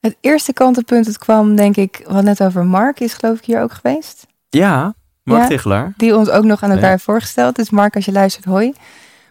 Het 0.00 0.16
eerste 0.20 0.52
kantelpunt, 0.52 1.06
het 1.06 1.18
kwam 1.18 1.56
denk 1.56 1.76
ik, 1.76 2.04
wat 2.08 2.24
net 2.24 2.42
over 2.42 2.64
Mark 2.66 3.00
is 3.00 3.14
geloof 3.14 3.38
ik 3.38 3.44
hier 3.44 3.62
ook 3.62 3.72
geweest. 3.72 4.26
Ja, 4.48 4.94
Mark 5.22 5.42
Ja. 5.42 5.48
Tichelaar. 5.48 5.92
Die 5.96 6.16
ons 6.16 6.28
ook 6.30 6.44
nog 6.44 6.62
aan 6.62 6.70
elkaar 6.70 6.90
Ja. 6.90 6.98
voorgesteld. 6.98 7.56
Dus 7.56 7.70
Mark, 7.70 7.94
als 7.94 8.04
je 8.04 8.12
luistert, 8.12 8.44
hoi. 8.44 8.72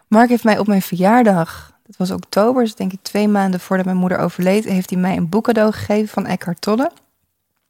Mark 0.08 0.30
heeft 0.30 0.44
mij 0.44 0.58
op 0.60 0.68
mijn 0.68 0.82
verjaardag, 0.82 1.69
dat 1.90 1.98
was 2.08 2.12
oktober, 2.12 2.64
dus 2.64 2.76
denk 2.76 2.94
ik 2.94 3.00
twee 3.02 3.28
maanden 3.28 3.60
voordat 3.60 3.86
mijn 3.86 3.98
moeder 3.98 4.18
overleed, 4.18 4.66
heeft 4.66 4.90
hij 4.90 5.00
mij 5.00 5.18
een 5.18 5.30
boek 5.30 5.44
cadeau 5.44 5.72
gegeven 5.72 6.08
van 6.08 6.26
Eckhart 6.26 6.62
Tolle. 6.62 6.92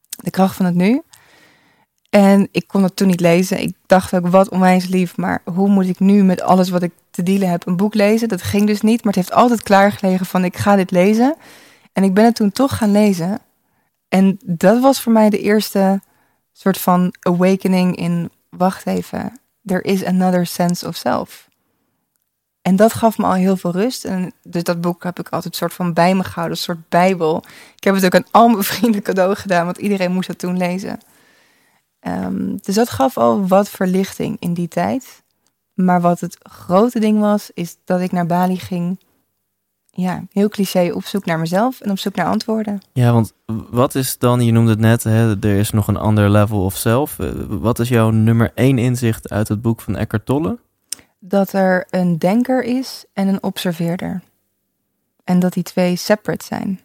De 0.10 0.30
kracht 0.30 0.56
van 0.56 0.66
het 0.66 0.76
nu. 0.76 1.02
En 2.10 2.48
ik 2.52 2.68
kon 2.68 2.84
het 2.84 2.96
toen 2.96 3.08
niet 3.08 3.20
lezen. 3.20 3.62
Ik 3.62 3.76
dacht 3.86 4.14
ook, 4.14 4.28
wat 4.28 4.50
onwijs 4.50 4.88
lief, 4.88 5.18
maar 5.18 5.42
hoe 5.44 5.70
moet 5.70 5.88
ik 5.88 6.00
nu 6.00 6.24
met 6.24 6.42
alles 6.42 6.70
wat 6.70 6.84
ik 6.84 6.92
te 7.10 7.24
dealen 7.24 7.50
heb 7.50 7.68
een 7.68 7.78
boek 7.78 7.94
lezen? 7.94 8.28
Dat 8.28 8.42
ging 8.42 8.68
dus 8.68 8.82
niet, 8.82 9.04
maar 9.04 9.14
het 9.14 9.24
heeft 9.24 9.42
altijd 9.42 9.64
klaargelegen 9.64 10.26
van 10.26 10.44
ik 10.44 10.58
ga 10.58 10.76
dit 10.76 10.92
lezen. 10.92 11.36
En 11.94 12.04
ik 12.04 12.14
ben 12.14 12.26
het 12.26 12.36
toen 12.36 12.52
toch 12.52 12.78
gaan 12.78 12.92
lezen. 12.92 13.40
En 14.08 14.40
dat 14.44 14.82
was 14.82 15.02
voor 15.02 15.12
mij 15.12 15.30
de 15.30 15.40
eerste 15.40 16.02
soort 16.54 16.78
van 16.78 17.14
awakening 17.20 17.96
in, 17.96 18.32
wacht 18.50 18.86
even, 18.86 19.40
there 19.66 19.82
is 19.82 20.06
another 20.06 20.46
sense 20.46 20.88
of 20.88 20.96
self. 20.96 21.49
En 22.70 22.76
dat 22.76 22.94
gaf 22.94 23.18
me 23.18 23.26
al 23.26 23.34
heel 23.34 23.58
veel 23.58 23.72
rust. 23.72 24.06
En 24.06 24.32
dus 24.44 24.64
dat 24.64 24.82
boek 24.82 25.04
heb 25.04 25.20
ik 25.20 25.30
altijd 25.30 25.56
soort 25.56 25.74
van 25.74 25.94
bij 25.94 26.16
me 26.16 26.24
gehouden, 26.24 26.58
een 26.58 26.64
soort 26.64 26.90
bijbel. 26.90 27.44
Ik 27.76 27.84
heb 27.84 27.96
het 27.96 28.06
ook 28.06 28.16
aan 28.16 28.26
al 28.32 28.48
mijn 28.48 28.64
vrienden 28.74 29.02
cadeau 29.02 29.36
gedaan, 29.36 29.66
want 29.66 29.78
iedereen 29.78 30.12
moest 30.12 30.28
dat 30.28 30.40
toen 30.40 30.58
lezen. 30.58 31.00
Ehm, 32.00 32.58
dus 32.62 32.76
dat 32.76 32.90
gaf 32.90 33.18
al 33.18 33.48
wat 33.48 33.70
verlichting 33.70 34.38
in 34.40 34.54
die 34.54 34.68
tijd. 34.68 35.24
Maar 35.74 36.02
wat 36.02 36.20
het 36.20 36.38
grote 36.42 37.00
ding 37.00 37.20
was, 37.20 37.52
is 37.54 37.78
dat 37.86 38.00
ik 38.00 38.12
naar 38.12 38.26
Bali 38.26 38.60
ging. 38.60 39.00
Ja, 39.92 40.24
heel 40.32 40.50
cliché, 40.50 40.92
op 40.92 41.06
zoek 41.06 41.26
naar 41.26 41.40
mezelf 41.40 41.82
en 41.82 41.92
op 41.92 42.00
zoek 42.00 42.16
naar 42.16 42.28
antwoorden. 42.28 42.82
Ja, 42.94 43.12
want 43.14 43.34
wat 43.70 43.96
is 43.96 44.18
dan, 44.18 44.46
je 44.46 44.52
noemde 44.52 44.72
het 44.72 44.80
net, 44.80 45.04
hè, 45.04 45.44
er 45.44 45.58
is 45.58 45.70
nog 45.72 45.88
een 45.88 45.98
ander 45.98 46.30
level 46.30 46.64
of 46.64 46.76
self. 46.76 47.20
Eh, 47.20 47.30
Wat 47.48 47.80
is 47.80 47.90
jouw 47.90 48.10
nummer 48.10 48.52
één 48.56 48.78
inzicht 48.78 49.30
uit 49.30 49.48
het 49.48 49.62
boek 49.62 49.82
van 49.82 49.96
Eckhart 49.96 50.26
Tolle? 50.26 50.58
Dat 51.20 51.54
er 51.54 51.88
een 51.90 52.18
denker 52.18 52.64
is 52.64 53.06
en 53.14 53.28
een 53.28 53.44
observeerder. 53.44 54.22
En 55.24 55.40
dat 55.40 55.54
die 55.54 55.64
twee 55.64 55.96
separate 55.96 56.46
zijn. 56.46 56.80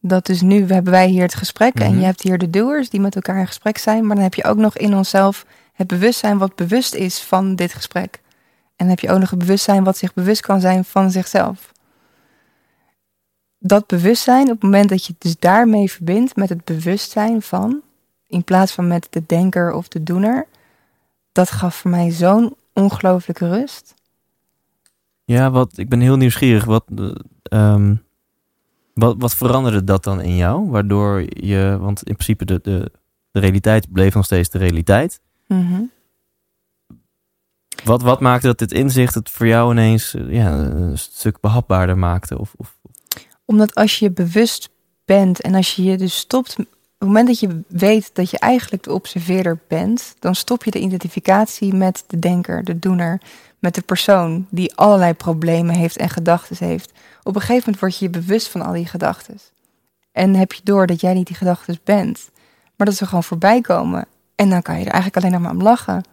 Dat 0.00 0.26
dus 0.26 0.40
nu 0.40 0.66
hebben 0.66 0.92
wij 0.92 1.06
hier 1.08 1.22
het 1.22 1.34
gesprek 1.34 1.74
en 1.74 1.90
Mhm. 1.90 1.98
je 1.98 2.04
hebt 2.04 2.22
hier 2.22 2.38
de 2.38 2.50
doers 2.50 2.90
die 2.90 3.00
met 3.00 3.14
elkaar 3.14 3.38
in 3.38 3.46
gesprek 3.46 3.78
zijn, 3.78 4.06
maar 4.06 4.14
dan 4.14 4.24
heb 4.24 4.34
je 4.34 4.44
ook 4.44 4.56
nog 4.56 4.76
in 4.76 4.94
onszelf 4.94 5.46
het 5.72 5.86
bewustzijn 5.86 6.38
wat 6.38 6.54
bewust 6.54 6.94
is 6.94 7.22
van 7.22 7.56
dit 7.56 7.72
gesprek. 7.72 8.20
En 8.76 8.88
dan 8.88 8.88
heb 8.88 9.00
je 9.00 9.10
ook 9.10 9.18
nog 9.18 9.30
het 9.30 9.38
bewustzijn 9.38 9.84
wat 9.84 9.96
zich 9.96 10.14
bewust 10.14 10.40
kan 10.40 10.60
zijn 10.60 10.84
van 10.84 11.10
zichzelf. 11.10 11.72
Dat 13.58 13.86
bewustzijn, 13.86 14.42
op 14.42 14.50
het 14.52 14.62
moment 14.62 14.88
dat 14.88 15.06
je 15.06 15.12
het 15.12 15.20
dus 15.22 15.38
daarmee 15.38 15.90
verbindt 15.90 16.36
met 16.36 16.48
het 16.48 16.64
bewustzijn 16.64 17.42
van, 17.42 17.80
in 18.26 18.44
plaats 18.44 18.72
van 18.72 18.86
met 18.88 19.06
de 19.10 19.22
denker 19.26 19.72
of 19.72 19.88
de 19.88 20.02
doener, 20.02 20.46
dat 21.32 21.50
gaf 21.50 21.74
voor 21.76 21.90
mij 21.90 22.10
zo'n 22.10 22.54
ongelooflijke 22.72 23.48
rust. 23.48 23.94
Ja, 25.24 25.50
wat, 25.50 25.78
ik 25.78 25.88
ben 25.88 26.00
heel 26.00 26.16
nieuwsgierig. 26.16 26.64
Wat, 26.64 26.84
eh, 26.96 27.10
ehm, 27.42 27.94
wat, 28.94 29.14
wat 29.18 29.34
veranderde 29.34 29.84
dat 29.84 30.04
dan 30.04 30.20
in 30.20 30.36
jou? 30.36 30.70
Waardoor 30.70 31.24
je, 31.26 31.76
want 31.80 32.02
in 32.02 32.14
principe 32.14 32.44
de, 32.44 32.60
de, 32.62 32.92
de 33.30 33.40
realiteit 33.40 33.92
bleef 33.92 34.14
nog 34.14 34.24
steeds 34.24 34.48
de 34.48 34.58
realiteit. 34.58 35.20
Mhm. 35.46 35.82
Wat, 37.84 38.02
wat 38.02 38.20
maakte 38.20 38.46
dat 38.46 38.58
dit 38.58 38.72
inzicht 38.72 39.14
het 39.14 39.30
voor 39.30 39.46
jou 39.46 39.72
ineens 39.72 40.14
eh, 40.14 40.32
ja, 40.32 40.58
een 40.58 40.98
stuk 40.98 41.40
behapbaarder 41.40 41.98
maakte? 41.98 42.38
Of, 42.38 42.54
of, 42.56 42.78
Omdat 43.44 43.74
als 43.74 43.98
je 43.98 44.04
je 44.04 44.10
bewust 44.10 44.70
bent 45.04 45.40
en 45.40 45.54
als 45.54 45.76
je 45.76 45.82
je 45.82 45.96
dus 45.96 46.16
stopt, 46.16 46.56
op 46.58 46.66
het 47.02 47.10
moment 47.10 47.26
dat 47.26 47.40
je 47.40 47.62
weet 47.68 48.10
dat 48.12 48.30
je 48.30 48.38
eigenlijk 48.38 48.82
de 48.82 48.92
observeerder 48.92 49.58
bent, 49.68 50.14
dan 50.18 50.34
stop 50.34 50.64
je 50.64 50.70
de 50.70 50.80
identificatie 50.80 51.74
met 51.74 52.04
de 52.06 52.18
denker, 52.18 52.64
de 52.64 52.78
doener, 52.78 53.20
met 53.58 53.74
de 53.74 53.82
persoon 53.82 54.46
die 54.50 54.74
allerlei 54.74 55.12
problemen 55.12 55.74
heeft 55.74 55.96
en 55.96 56.08
gedachten 56.08 56.56
heeft. 56.58 56.92
Op 57.22 57.34
een 57.34 57.40
gegeven 57.40 57.62
moment 57.64 57.80
word 57.80 57.98
je 57.98 58.04
je 58.04 58.10
bewust 58.10 58.48
van 58.48 58.62
al 58.62 58.72
die 58.72 58.86
gedachten. 58.86 59.38
En 60.12 60.34
heb 60.34 60.52
je 60.52 60.60
door 60.64 60.86
dat 60.86 61.00
jij 61.00 61.14
niet 61.14 61.26
die 61.26 61.36
gedachten 61.36 61.78
bent, 61.84 62.30
maar 62.76 62.86
dat 62.86 62.96
ze 62.96 63.06
gewoon 63.06 63.24
voorbij 63.24 63.60
komen. 63.60 64.06
En 64.34 64.50
dan 64.50 64.62
kan 64.62 64.74
je 64.78 64.84
er 64.84 64.92
eigenlijk 64.92 65.16
alleen 65.16 65.32
nog 65.32 65.40
maar 65.40 65.60
om 65.60 65.62
lachen. 65.62 66.04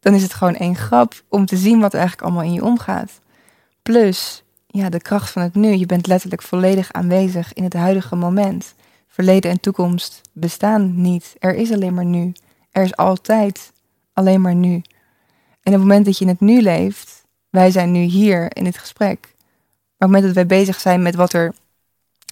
Dan 0.00 0.14
is 0.14 0.22
het 0.22 0.34
gewoon 0.34 0.56
één 0.56 0.76
grap 0.76 1.22
om 1.28 1.46
te 1.46 1.56
zien 1.56 1.80
wat 1.80 1.92
er 1.92 1.98
eigenlijk 1.98 2.28
allemaal 2.28 2.48
in 2.48 2.54
je 2.54 2.64
omgaat. 2.64 3.20
Plus, 3.82 4.42
ja, 4.66 4.88
de 4.88 5.00
kracht 5.00 5.30
van 5.30 5.42
het 5.42 5.54
nu. 5.54 5.74
Je 5.76 5.86
bent 5.86 6.06
letterlijk 6.06 6.42
volledig 6.42 6.92
aanwezig 6.92 7.52
in 7.52 7.64
het 7.64 7.74
huidige 7.74 8.16
moment. 8.16 8.74
Verleden 9.14 9.50
en 9.50 9.60
toekomst 9.60 10.20
bestaan 10.32 11.00
niet. 11.00 11.34
Er 11.38 11.54
is 11.54 11.72
alleen 11.72 11.94
maar 11.94 12.04
nu. 12.04 12.32
Er 12.70 12.82
is 12.82 12.96
altijd 12.96 13.72
alleen 14.12 14.40
maar 14.40 14.54
nu. 14.54 14.74
En 14.74 15.72
op 15.72 15.72
het 15.72 15.80
moment 15.80 16.04
dat 16.04 16.18
je 16.18 16.24
in 16.24 16.30
het 16.30 16.40
nu 16.40 16.60
leeft, 16.60 17.24
wij 17.50 17.70
zijn 17.70 17.92
nu 17.92 18.00
hier 18.00 18.56
in 18.56 18.64
dit 18.64 18.78
gesprek. 18.78 19.20
Maar 19.20 19.28
op 19.28 19.98
het 19.98 20.08
moment 20.08 20.24
dat 20.24 20.34
wij 20.34 20.46
bezig 20.46 20.80
zijn 20.80 21.02
met 21.02 21.14
wat 21.14 21.32
er 21.32 21.54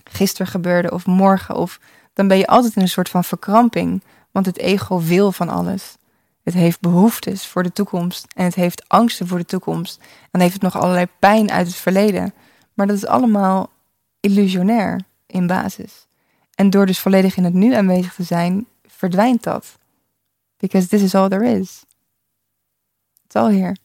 gisteren 0.05 0.47
gebeurde 0.47 0.91
of 0.91 1.07
morgen, 1.07 1.57
of, 1.57 1.81
dan 2.13 2.29
ben 2.29 2.39
je 2.39 2.47
altijd 2.47 2.77
in 2.77 2.83
een 2.83 2.89
soort 2.89 3.09
van 3.09 3.25
verkramping. 3.25 4.03
Want 4.31 4.47
het 4.47 4.59
ego 4.59 5.01
wil 5.01 5.33
van 5.33 5.49
alles. 5.49 5.97
Het 6.43 6.55
heeft 6.55 6.81
behoeftes 6.81 7.47
voor 7.47 7.63
de 7.63 7.73
toekomst 7.73 8.27
en 8.35 8.45
het 8.45 8.55
heeft 8.55 8.89
angsten 8.89 9.27
voor 9.27 9.39
de 9.39 9.45
toekomst. 9.45 9.99
En 10.01 10.29
dan 10.31 10.41
heeft 10.41 10.53
het 10.53 10.63
nog 10.63 10.77
allerlei 10.77 11.07
pijn 11.19 11.51
uit 11.51 11.67
het 11.67 11.77
verleden. 11.77 12.35
Maar 12.75 12.87
dat 12.87 12.97
is 12.97 13.07
allemaal 13.07 13.71
illusionair 14.21 15.01
in 15.27 15.47
basis. 15.47 16.07
En 16.63 16.71
door 16.71 16.87
dus 16.87 16.99
volledig 16.99 17.37
in 17.37 17.45
het 17.45 17.55
nu 17.55 17.75
aanwezig 17.75 18.15
te 18.15 18.23
zijn, 18.23 18.67
verdwijnt 18.87 19.43
dat. 19.43 19.79
Because 20.57 20.89
this 20.89 21.03
is 21.03 21.15
all 21.15 21.29
there 21.29 21.59
is. 21.59 21.85
It's 23.25 23.35
all 23.35 23.55
here. 23.55 23.77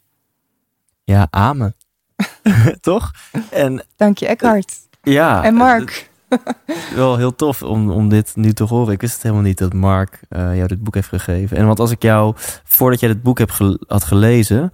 ja, 1.04 1.26
amen. 1.30 1.74
Toch? 2.80 3.12
En 3.50 3.84
Dank 3.96 4.18
je, 4.18 4.26
Eckhart. 4.26 4.76
ja. 5.02 5.44
en 5.44 5.54
Mark. 5.54 6.10
wel 6.94 7.16
heel 7.16 7.34
tof 7.34 7.62
om, 7.62 7.90
om 7.90 8.08
dit 8.08 8.36
nu 8.36 8.52
te 8.52 8.64
horen. 8.64 8.92
Ik 8.92 9.00
wist 9.00 9.12
het 9.12 9.22
helemaal 9.22 9.44
niet 9.44 9.58
dat 9.58 9.72
Mark 9.72 10.20
eh, 10.28 10.56
jou 10.56 10.68
dit 10.68 10.82
boek 10.82 10.94
heeft 10.94 11.08
gegeven. 11.08 11.56
En 11.56 11.66
want 11.66 11.78
als 11.78 11.90
ik 11.90 12.02
jou, 12.02 12.32
voordat 12.64 13.00
jij 13.00 13.08
dit 13.08 13.22
boek 13.22 13.38
hebt 13.38 13.52
had 13.86 14.04
gelezen, 14.04 14.72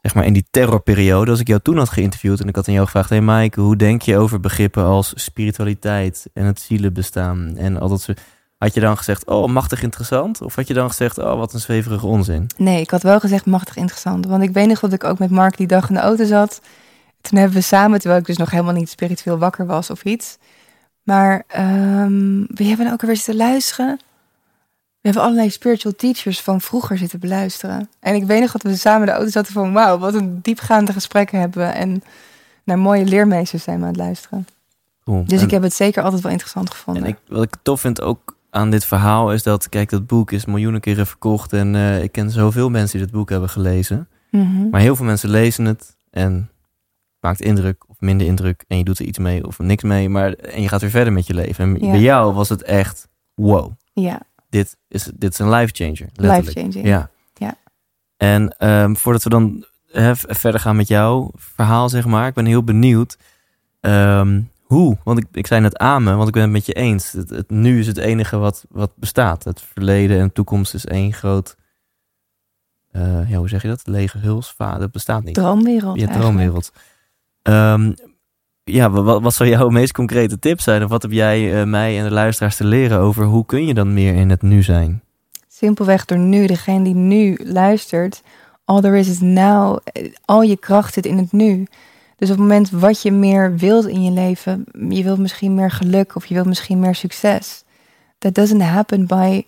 zeg 0.00 0.14
maar 0.14 0.24
in 0.24 0.32
die 0.32 0.46
terrorperiode, 0.50 1.30
als 1.30 1.40
ik 1.40 1.48
jou 1.48 1.60
toen 1.60 1.76
had 1.76 1.88
geïnterviewd 1.88 2.40
en 2.40 2.48
ik 2.48 2.56
had 2.56 2.68
aan 2.68 2.74
jou 2.74 2.86
gevraagd, 2.86 3.08
hey 3.08 3.20
Mike, 3.20 3.60
hoe 3.60 3.76
denk 3.76 4.02
je 4.02 4.16
over 4.16 4.40
begrippen 4.40 4.84
als 4.84 5.12
spiritualiteit 5.14 6.26
en 6.32 6.44
het 6.44 6.60
zielenbestaan 6.60 7.56
en 7.56 7.80
al 7.80 7.88
dat 7.88 8.00
soort... 8.00 8.20
Had 8.58 8.74
je 8.74 8.80
dan 8.80 8.96
gezegd, 8.96 9.26
oh, 9.26 9.46
machtig 9.48 9.82
interessant? 9.82 10.42
Of 10.42 10.54
had 10.54 10.66
je 10.66 10.74
dan 10.74 10.88
gezegd, 10.88 11.18
oh, 11.18 11.38
wat 11.38 11.54
een 11.54 11.60
zweverige 11.60 12.06
onzin? 12.06 12.46
Nee, 12.56 12.80
ik 12.80 12.90
had 12.90 13.02
wel 13.02 13.20
gezegd 13.20 13.46
machtig 13.46 13.76
interessant. 13.76 14.26
Want 14.26 14.42
ik 14.42 14.50
weet 14.50 14.66
nog 14.66 14.80
dat 14.80 14.92
ik 14.92 15.04
ook 15.04 15.18
met 15.18 15.30
Mark 15.30 15.56
die 15.56 15.66
dag 15.66 15.88
in 15.88 15.94
de 15.94 16.00
auto 16.00 16.24
zat. 16.24 16.60
Toen 17.20 17.38
hebben 17.38 17.56
we 17.56 17.62
samen, 17.62 17.98
terwijl 17.98 18.20
ik 18.20 18.26
dus 18.26 18.36
nog 18.36 18.50
helemaal 18.50 18.72
niet 18.72 18.90
spiritueel 18.90 19.38
wakker 19.38 19.66
was 19.66 19.90
of 19.90 20.04
iets. 20.04 20.38
Maar 21.02 21.44
ehm 21.46 22.44
we 22.46 22.64
hebben 22.64 22.92
ook 22.92 23.00
alweer 23.00 23.16
zitten 23.16 23.36
luisteren. 23.36 24.00
We 25.00 25.08
hebben 25.08 25.22
allerlei 25.22 25.50
spiritual 25.50 25.94
teachers 25.96 26.40
van 26.40 26.60
vroeger 26.60 26.98
zitten 26.98 27.20
beluisteren. 27.20 27.88
En 28.00 28.14
ik 28.14 28.24
weet 28.24 28.40
nog 28.40 28.52
dat 28.52 28.62
we 28.62 28.76
samen 28.76 29.06
de 29.06 29.12
auto 29.12 29.30
zaten 29.30 29.52
van... 29.52 29.72
wauw, 29.72 29.98
wat 29.98 30.14
een 30.14 30.38
diepgaande 30.42 30.92
gesprekken 30.92 31.40
hebben 31.40 31.66
we. 31.66 31.72
En 31.72 32.02
naar 32.64 32.78
mooie 32.78 33.04
leermeesters 33.04 33.62
zijn 33.62 33.76
we 33.78 33.82
aan 33.82 33.88
het 33.88 33.98
luisteren. 34.00 34.46
Cool. 35.04 35.24
Dus 35.24 35.38
En- 35.38 35.44
ik 35.44 35.50
heb 35.50 35.62
het 35.62 35.74
zeker 35.74 36.02
altijd 36.02 36.22
wel 36.22 36.30
interessant 36.32 36.70
gevonden. 36.70 37.02
En 37.02 37.08
ik, 37.08 37.16
wat 37.28 37.42
ik 37.42 37.54
tof 37.62 37.80
vind 37.80 38.00
ook 38.00 38.36
aan 38.50 38.70
dit 38.70 38.84
verhaal 38.84 39.32
is 39.32 39.42
dat, 39.42 39.68
kijk, 39.68 39.90
dat 39.90 40.06
boek 40.06 40.30
is 40.30 40.44
miljoenen 40.44 40.80
keren 40.80 41.06
verkocht. 41.06 41.52
En 41.52 41.74
eh, 41.74 42.02
ik 42.02 42.12
ken 42.12 42.30
zoveel 42.30 42.70
mensen 42.70 42.96
die 42.98 43.06
dit 43.06 43.16
boek 43.16 43.30
hebben 43.30 43.48
gelezen. 43.48 44.08
Mhm. 44.30 44.68
Maar 44.68 44.80
heel 44.80 44.96
veel 44.96 45.04
mensen 45.06 45.30
lezen 45.30 45.64
het 45.64 45.96
en 46.10 46.50
maakt 47.20 47.40
indruk 47.40 47.84
of 47.88 47.96
minder 47.98 48.26
indruk. 48.26 48.64
En 48.68 48.78
je 48.78 48.84
doet 48.84 48.98
er 48.98 49.04
iets 49.04 49.18
mee 49.18 49.46
of 49.46 49.58
niks 49.58 49.82
mee. 49.82 50.08
Maar, 50.08 50.32
en 50.32 50.62
je 50.62 50.68
gaat 50.68 50.80
weer 50.80 50.90
verder 50.90 51.12
met 51.12 51.26
je 51.26 51.34
leven. 51.34 51.64
En 51.64 51.84
Ja. 51.86 51.90
bij 51.90 52.00
jou 52.00 52.32
was 52.34 52.48
het 52.48 52.62
echt, 52.62 53.08
wow, 53.34 53.72
Ja, 53.92 54.20
dit 54.48 54.76
is, 54.88 55.10
dit 55.14 55.32
is 55.32 55.38
een 55.38 55.50
life 55.50 55.74
changer. 55.74 56.08
letterlijk. 56.12 56.44
life-changing. 56.46 56.86
Ja. 56.86 57.10
Ja. 57.34 57.54
En 58.16 58.58
ehm, 58.58 58.94
voordat 58.94 59.22
we 59.22 59.30
dan 59.30 59.64
v- 59.92 60.24
verder 60.28 60.60
gaan 60.60 60.76
met 60.76 60.88
jouw 60.88 61.30
verhaal, 61.34 61.88
zeg 61.88 62.06
maar. 62.06 62.26
Ik 62.26 62.34
ben 62.34 62.46
heel 62.46 62.64
benieuwd. 62.64 63.18
ehm, 63.80 64.42
hoe? 64.62 64.96
Want 65.04 65.18
ik, 65.18 65.26
ik 65.32 65.46
zei 65.46 65.60
net 65.60 65.78
amen, 65.78 66.16
want 66.16 66.28
ik 66.28 66.34
ben 66.34 66.42
het 66.42 66.52
met 66.52 66.66
je 66.66 66.72
eens. 66.72 67.12
Het, 67.12 67.30
het 67.30 67.50
nu 67.50 67.78
is 67.78 67.86
het 67.86 67.96
enige 67.96 68.36
wat, 68.36 68.64
wat 68.68 68.92
bestaat. 68.96 69.44
Het 69.44 69.60
verleden 69.62 70.20
en 70.20 70.32
toekomst 70.32 70.74
is 70.74 70.86
één 70.86 71.12
groot... 71.12 71.56
eh, 72.90 73.30
ja, 73.30 73.36
hoe 73.38 73.48
zeg 73.48 73.62
je 73.62 73.68
dat? 73.68 73.86
Lege 73.86 74.18
huls. 74.18 74.54
Dat 74.56 74.90
bestaat 74.92 75.24
niet. 75.24 75.34
Droomwereld 75.34 75.96
eigenlijk. 75.98 76.20
droomwereld. 76.20 76.72
Ehm, 77.42 77.92
ja, 78.68 78.90
wa- 78.90 79.02
wat, 79.02 79.22
wat 79.22 79.34
zou 79.34 79.48
jouw 79.48 79.68
meest 79.68 79.92
concrete 79.92 80.38
tip 80.38 80.60
zijn? 80.60 80.84
Of 80.84 80.90
wat 80.90 81.02
heb 81.02 81.12
jij 81.12 81.60
eh, 81.60 81.66
mij 81.66 81.98
en 81.98 82.04
de 82.04 82.10
luisteraars 82.10 82.56
te 82.56 82.64
leren 82.64 82.98
over 82.98 83.24
hoe 83.24 83.46
kun 83.46 83.66
je 83.66 83.74
dan 83.74 83.94
meer 83.94 84.14
in 84.14 84.30
het 84.30 84.42
nu 84.42 84.62
zijn? 84.62 85.02
Simpelweg 85.48 86.04
door 86.04 86.18
nu, 86.18 86.46
degene 86.46 86.84
die 86.84 86.94
nu 86.94 87.38
luistert, 87.44 88.22
all 88.64 88.80
there 88.80 88.98
is 88.98 89.08
is 89.08 89.20
now. 89.20 89.78
Al 90.24 90.42
je 90.42 90.56
kracht 90.56 90.92
zit 90.94 91.06
in 91.06 91.18
het 91.18 91.32
nu. 91.32 91.66
Dus 92.16 92.30
op 92.30 92.36
het 92.36 92.46
moment 92.46 92.70
wat 92.70 93.02
je 93.02 93.12
meer 93.12 93.56
wilt 93.56 93.86
in 93.86 94.04
je 94.04 94.10
leven, 94.10 94.64
je 94.88 95.02
wilt 95.02 95.18
misschien 95.18 95.54
meer 95.54 95.70
geluk 95.70 96.14
of 96.16 96.26
je 96.26 96.34
wilt 96.34 96.46
misschien 96.46 96.80
meer 96.80 96.94
succes. 96.94 97.64
That 98.18 98.34
doesn't 98.34 98.62
happen 98.62 99.06
by 99.06 99.42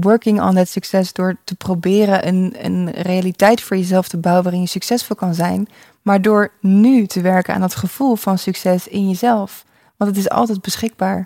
working 0.00 0.40
on 0.40 0.54
that 0.54 0.68
success 0.68 1.12
door 1.12 1.36
te 1.44 1.54
proberen 1.54 2.28
een, 2.28 2.54
een 2.58 2.90
realiteit 2.90 3.60
voor 3.60 3.76
jezelf 3.76 4.08
te 4.08 4.16
bouwen 4.16 4.42
waarin 4.44 4.62
je 4.62 4.68
succesvol 4.68 5.16
kan 5.16 5.34
zijn. 5.34 5.68
Maar 6.02 6.22
door 6.22 6.52
nu 6.60 7.06
te 7.06 7.20
werken 7.20 7.54
aan 7.54 7.60
dat 7.60 7.74
gevoel 7.74 8.16
van 8.16 8.38
succes 8.38 8.88
in 8.88 9.08
jezelf. 9.08 9.64
Want 9.96 10.10
het 10.10 10.20
is 10.20 10.30
altijd 10.30 10.60
beschikbaar. 10.60 11.18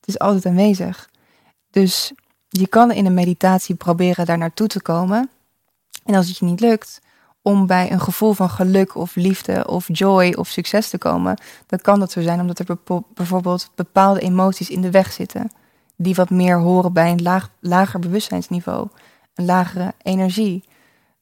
Het 0.00 0.08
is 0.08 0.18
altijd 0.18 0.46
aanwezig. 0.46 1.08
Dus 1.70 2.12
je 2.48 2.66
kan 2.66 2.92
in 2.92 3.06
een 3.06 3.14
meditatie 3.14 3.74
proberen 3.74 4.26
daar 4.26 4.38
naartoe 4.38 4.66
te 4.66 4.82
komen. 4.82 5.30
En 6.04 6.14
als 6.14 6.28
het 6.28 6.38
je 6.38 6.44
niet 6.44 6.60
lukt 6.60 7.00
om 7.42 7.66
bij 7.66 7.92
een 7.92 8.00
gevoel 8.00 8.32
van 8.32 8.50
geluk 8.50 8.94
of 8.94 9.14
liefde 9.14 9.68
of 9.68 9.86
joy 9.92 10.32
of 10.32 10.48
succes 10.48 10.88
te 10.88 10.98
komen, 10.98 11.38
dan 11.66 11.78
kan 11.78 12.00
dat 12.00 12.12
zo 12.12 12.20
zijn 12.20 12.40
omdat 12.40 12.58
er 12.58 12.76
bijvoorbeeld 13.14 13.70
bepaalde 13.74 14.20
emoties 14.20 14.70
in 14.70 14.80
de 14.80 14.90
weg 14.90 15.12
zitten. 15.12 15.50
Die 16.02 16.14
wat 16.14 16.30
meer 16.30 16.58
horen 16.58 16.92
bij 16.92 17.10
een 17.10 17.22
laag, 17.22 17.50
lager 17.60 18.00
bewustzijnsniveau, 18.00 18.88
een 19.34 19.44
lagere 19.44 19.92
energie. 20.02 20.64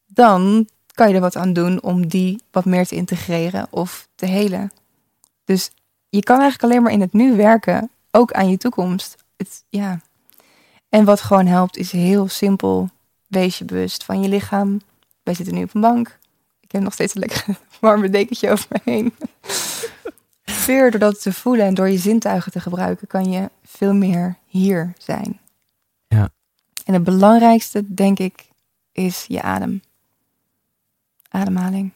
Dan 0.06 0.68
kan 0.94 1.08
je 1.08 1.14
er 1.14 1.20
wat 1.20 1.36
aan 1.36 1.52
doen 1.52 1.82
om 1.82 2.06
die 2.06 2.42
wat 2.50 2.64
meer 2.64 2.86
te 2.86 2.94
integreren 2.94 3.66
of 3.70 4.08
te 4.14 4.26
helen. 4.26 4.72
Dus 5.44 5.70
je 6.08 6.22
kan 6.22 6.40
eigenlijk 6.40 6.72
alleen 6.72 6.82
maar 6.82 6.92
in 6.92 7.00
het 7.00 7.12
nu 7.12 7.36
werken, 7.36 7.90
ook 8.10 8.32
aan 8.32 8.50
je 8.50 8.56
toekomst. 8.56 9.16
Het, 9.36 9.64
ja, 9.68 10.00
en 10.88 11.04
wat 11.04 11.20
gewoon 11.20 11.46
helpt 11.46 11.76
is 11.76 11.92
heel 11.92 12.28
simpel. 12.28 12.88
Wees 13.26 13.58
je 13.58 13.64
bewust 13.64 14.04
van 14.04 14.22
je 14.22 14.28
lichaam. 14.28 14.80
Wij 15.22 15.34
zitten 15.34 15.54
nu 15.54 15.62
op 15.62 15.74
een 15.74 15.80
bank. 15.80 16.18
Ik 16.60 16.72
heb 16.72 16.82
nog 16.82 16.92
steeds 16.92 17.14
een 17.14 17.20
lekker 17.20 17.44
warme 17.80 18.10
dekentje 18.10 18.50
over 18.50 18.66
me 18.70 18.80
heen. 18.84 19.14
Weer 20.66 20.90
door 20.90 21.00
dat 21.00 21.22
te 21.22 21.32
voelen 21.32 21.66
en 21.66 21.74
door 21.74 21.88
je 21.88 21.98
zintuigen 21.98 22.52
te 22.52 22.60
gebruiken, 22.60 23.06
kan 23.06 23.30
je 23.30 23.50
veel 23.64 23.94
meer 23.94 24.36
hier 24.46 24.92
zijn. 24.98 25.40
Ja. 26.08 26.28
En 26.84 26.94
het 26.94 27.04
belangrijkste, 27.04 27.94
denk 27.94 28.18
ik, 28.18 28.48
is 28.92 29.24
je 29.28 29.42
adem. 29.42 29.82
Ademhaling. 31.28 31.92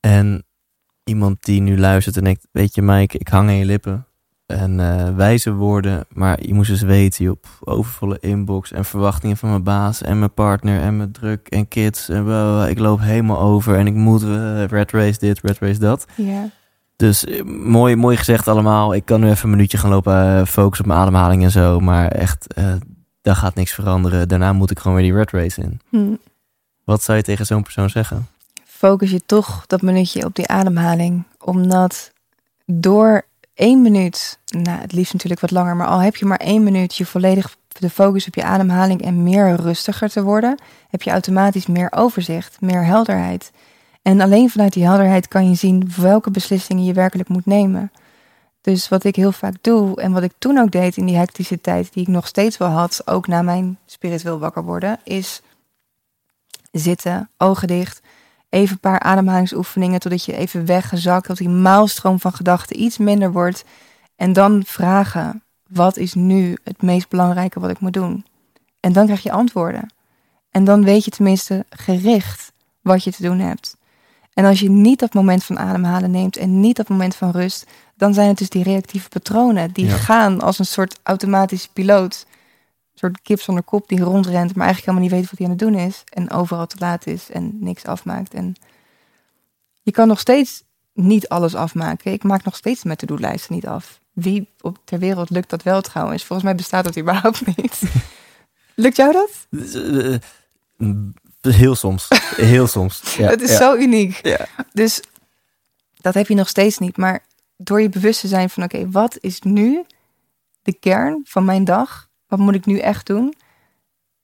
En 0.00 0.44
iemand 1.04 1.44
die 1.44 1.60
nu 1.60 1.78
luistert 1.78 2.16
en 2.16 2.24
denkt, 2.24 2.46
weet 2.50 2.74
je 2.74 2.82
Mike, 2.82 3.18
ik 3.18 3.28
hang 3.28 3.48
aan 3.48 3.56
je 3.56 3.64
lippen. 3.64 4.04
En 4.46 4.80
eh, 4.80 5.14
wijze 5.14 5.52
woorden, 5.52 6.04
maar 6.08 6.46
je 6.46 6.54
moest 6.54 6.70
eens 6.70 6.82
weten, 6.82 7.24
joh, 7.24 7.40
pff, 7.40 7.66
overvolle 7.66 8.18
inbox 8.20 8.72
en 8.72 8.84
verwachtingen 8.84 9.36
van 9.36 9.48
mijn 9.48 9.62
baas 9.62 10.02
en 10.02 10.18
mijn 10.18 10.34
partner 10.34 10.80
en 10.80 10.96
mijn 10.96 11.12
druk 11.12 11.48
en 11.48 11.68
kids. 11.68 12.08
En 12.08 12.68
ik 12.68 12.78
loop 12.78 13.00
helemaal 13.00 13.40
over 13.40 13.76
en 13.76 13.86
ik 13.86 13.94
moet 13.94 14.22
eh, 14.22 14.64
red 14.64 14.90
race 14.90 15.18
dit, 15.18 15.40
red 15.40 15.58
race 15.58 15.78
dat. 15.78 16.06
Ja. 16.16 16.50
Dus 17.00 17.24
eh, 17.24 17.42
mooi, 17.44 17.96
mooi 17.96 18.16
gezegd 18.16 18.48
allemaal. 18.48 18.94
Ik 18.94 19.04
kan 19.04 19.20
nu 19.20 19.30
even 19.30 19.44
een 19.44 19.50
minuutje 19.50 19.78
gaan 19.78 19.90
lopen 19.90 20.38
eh, 20.38 20.46
focussen 20.46 20.84
op 20.84 20.90
mijn 20.90 21.00
ademhaling 21.00 21.42
en 21.42 21.50
zo. 21.50 21.80
Maar 21.80 22.08
echt, 22.08 22.54
eh, 22.54 22.72
daar 23.22 23.36
gaat 23.36 23.54
niks 23.54 23.72
veranderen. 23.72 24.28
Daarna 24.28 24.52
moet 24.52 24.70
ik 24.70 24.78
gewoon 24.78 24.96
weer 24.96 25.06
die 25.06 25.14
red 25.14 25.30
race 25.30 25.60
in. 25.60 25.80
Hm. 25.88 26.14
Wat 26.84 27.02
zou 27.02 27.18
je 27.18 27.24
tegen 27.24 27.46
zo'n 27.46 27.62
persoon 27.62 27.90
zeggen? 27.90 28.28
Focus 28.64 29.10
je 29.10 29.22
toch 29.26 29.64
dat 29.66 29.82
minuutje 29.82 30.24
op 30.24 30.34
die 30.34 30.48
ademhaling. 30.48 31.24
Omdat 31.38 32.12
door 32.66 33.22
één 33.54 33.82
minuut, 33.82 34.38
nou 34.46 34.80
het 34.80 34.92
liefst 34.92 35.12
natuurlijk 35.12 35.40
wat 35.40 35.50
langer, 35.50 35.76
maar 35.76 35.86
al 35.86 36.02
heb 36.02 36.16
je 36.16 36.24
maar 36.24 36.38
één 36.38 36.62
minuut 36.62 36.96
je 36.96 37.06
volledig 37.06 37.56
de 37.78 37.90
focus 37.90 38.26
op 38.26 38.34
je 38.34 38.42
ademhaling 38.42 39.02
en 39.02 39.22
meer 39.22 39.56
rustiger 39.56 40.08
te 40.08 40.22
worden, 40.22 40.58
heb 40.90 41.02
je 41.02 41.10
automatisch 41.10 41.66
meer 41.66 41.92
overzicht, 41.92 42.60
meer 42.60 42.84
helderheid. 42.84 43.52
En 44.02 44.20
alleen 44.20 44.50
vanuit 44.50 44.72
die 44.72 44.84
helderheid 44.84 45.28
kan 45.28 45.48
je 45.48 45.54
zien 45.54 45.92
welke 45.96 46.30
beslissingen 46.30 46.84
je 46.84 46.92
werkelijk 46.92 47.28
moet 47.28 47.46
nemen. 47.46 47.92
Dus 48.60 48.88
wat 48.88 49.04
ik 49.04 49.16
heel 49.16 49.32
vaak 49.32 49.54
doe 49.60 50.00
en 50.00 50.12
wat 50.12 50.22
ik 50.22 50.32
toen 50.38 50.58
ook 50.58 50.70
deed 50.70 50.96
in 50.96 51.06
die 51.06 51.16
hectische 51.16 51.60
tijd, 51.60 51.92
die 51.92 52.02
ik 52.02 52.08
nog 52.08 52.26
steeds 52.26 52.56
wel 52.56 52.68
had, 52.68 53.02
ook 53.04 53.26
na 53.26 53.42
mijn 53.42 53.78
spiritueel 53.86 54.38
wakker 54.38 54.64
worden, 54.64 54.98
is 55.04 55.42
zitten, 56.72 57.30
ogen 57.36 57.68
dicht, 57.68 58.02
even 58.48 58.72
een 58.72 58.80
paar 58.80 59.00
ademhalingsoefeningen 59.00 60.00
totdat 60.00 60.24
je 60.24 60.36
even 60.36 60.66
weggezakt, 60.66 61.26
dat 61.26 61.36
die 61.36 61.48
maalstroom 61.48 62.20
van 62.20 62.32
gedachten 62.32 62.80
iets 62.80 62.98
minder 62.98 63.32
wordt. 63.32 63.64
En 64.16 64.32
dan 64.32 64.62
vragen, 64.66 65.42
wat 65.68 65.96
is 65.96 66.14
nu 66.14 66.56
het 66.64 66.82
meest 66.82 67.08
belangrijke 67.08 67.60
wat 67.60 67.70
ik 67.70 67.80
moet 67.80 67.92
doen? 67.92 68.24
En 68.80 68.92
dan 68.92 69.04
krijg 69.04 69.22
je 69.22 69.32
antwoorden. 69.32 69.92
En 70.50 70.64
dan 70.64 70.84
weet 70.84 71.04
je 71.04 71.10
tenminste 71.10 71.66
gericht 71.70 72.52
wat 72.80 73.04
je 73.04 73.12
te 73.12 73.22
doen 73.22 73.38
hebt. 73.38 73.76
En 74.34 74.44
als 74.44 74.60
je 74.60 74.70
niet 74.70 74.98
dat 74.98 75.14
moment 75.14 75.44
van 75.44 75.58
ademhalen 75.58 76.10
neemt 76.10 76.36
en 76.36 76.60
niet 76.60 76.76
dat 76.76 76.88
moment 76.88 77.16
van 77.16 77.30
rust, 77.30 77.66
dan 77.96 78.14
zijn 78.14 78.28
het 78.28 78.38
dus 78.38 78.48
die 78.48 78.62
reactieve 78.62 79.08
patronen 79.08 79.72
die 79.72 79.86
Ja. 79.86 79.96
gaan 79.96 80.40
als 80.40 80.58
een 80.58 80.66
soort 80.66 80.98
automatische 81.02 81.68
piloot. 81.72 82.26
Een 82.92 82.98
soort 82.98 83.20
kip 83.22 83.40
zonder 83.40 83.64
kop 83.64 83.88
die 83.88 84.00
rondrent, 84.00 84.54
maar 84.54 84.66
eigenlijk 84.66 84.78
helemaal 84.86 85.00
niet 85.02 85.10
weet 85.10 85.30
wat 85.30 85.38
hij 85.38 85.46
aan 85.46 85.52
het 85.52 85.60
doen 85.60 85.74
is. 85.74 86.02
En 86.08 86.30
overal 86.30 86.66
te 86.66 86.76
laat 86.78 87.06
is 87.06 87.30
en 87.30 87.56
niks 87.60 87.84
afmaakt. 87.84 88.34
En 88.34 88.54
je 89.82 89.90
kan 89.90 90.08
nog 90.08 90.20
steeds 90.20 90.62
niet 90.94 91.28
alles 91.28 91.54
afmaken. 91.54 92.12
Ik 92.12 92.22
maak 92.22 92.44
nog 92.44 92.56
steeds 92.56 92.82
mijn 92.84 92.96
to-do-lijsten 92.96 93.54
niet 93.54 93.66
af. 93.66 94.00
Wie 94.12 94.48
op 94.60 94.78
ter 94.84 94.98
wereld 94.98 95.30
lukt 95.30 95.50
dat 95.50 95.62
wel 95.62 95.80
trouwens? 95.80 96.24
Volgens 96.24 96.48
mij 96.48 96.56
bestaat 96.56 96.84
dat 96.84 96.98
überhaupt 96.98 97.46
niet. 97.56 97.82
Lukt 98.74 98.96
jou 98.96 99.12
dat? 99.12 99.30
Heel 101.40 101.74
soms. 101.74 102.08
Heel 102.36 102.66
soms. 102.66 103.00
Ja, 103.16 103.28
het 103.28 103.40
is 103.40 103.50
ja. 103.50 103.56
zo 103.56 103.74
uniek. 103.76 104.26
Ja. 104.26 104.46
Dus 104.72 105.02
dat 106.00 106.14
heb 106.14 106.26
je 106.28 106.34
nog 106.34 106.48
steeds 106.48 106.78
niet. 106.78 106.96
Maar 106.96 107.24
door 107.56 107.80
je 107.80 107.88
bewust 107.88 108.20
te 108.20 108.28
zijn 108.28 108.50
van 108.50 108.62
oké, 108.62 108.90
wat 108.90 109.16
is 109.20 109.40
nu 109.40 109.84
de 110.62 110.72
kern 110.72 111.20
van 111.24 111.44
mijn 111.44 111.64
dag? 111.64 112.08
Wat 112.26 112.38
moet 112.38 112.54
ik 112.54 112.66
nu 112.66 112.78
echt 112.78 113.06
doen? 113.06 113.34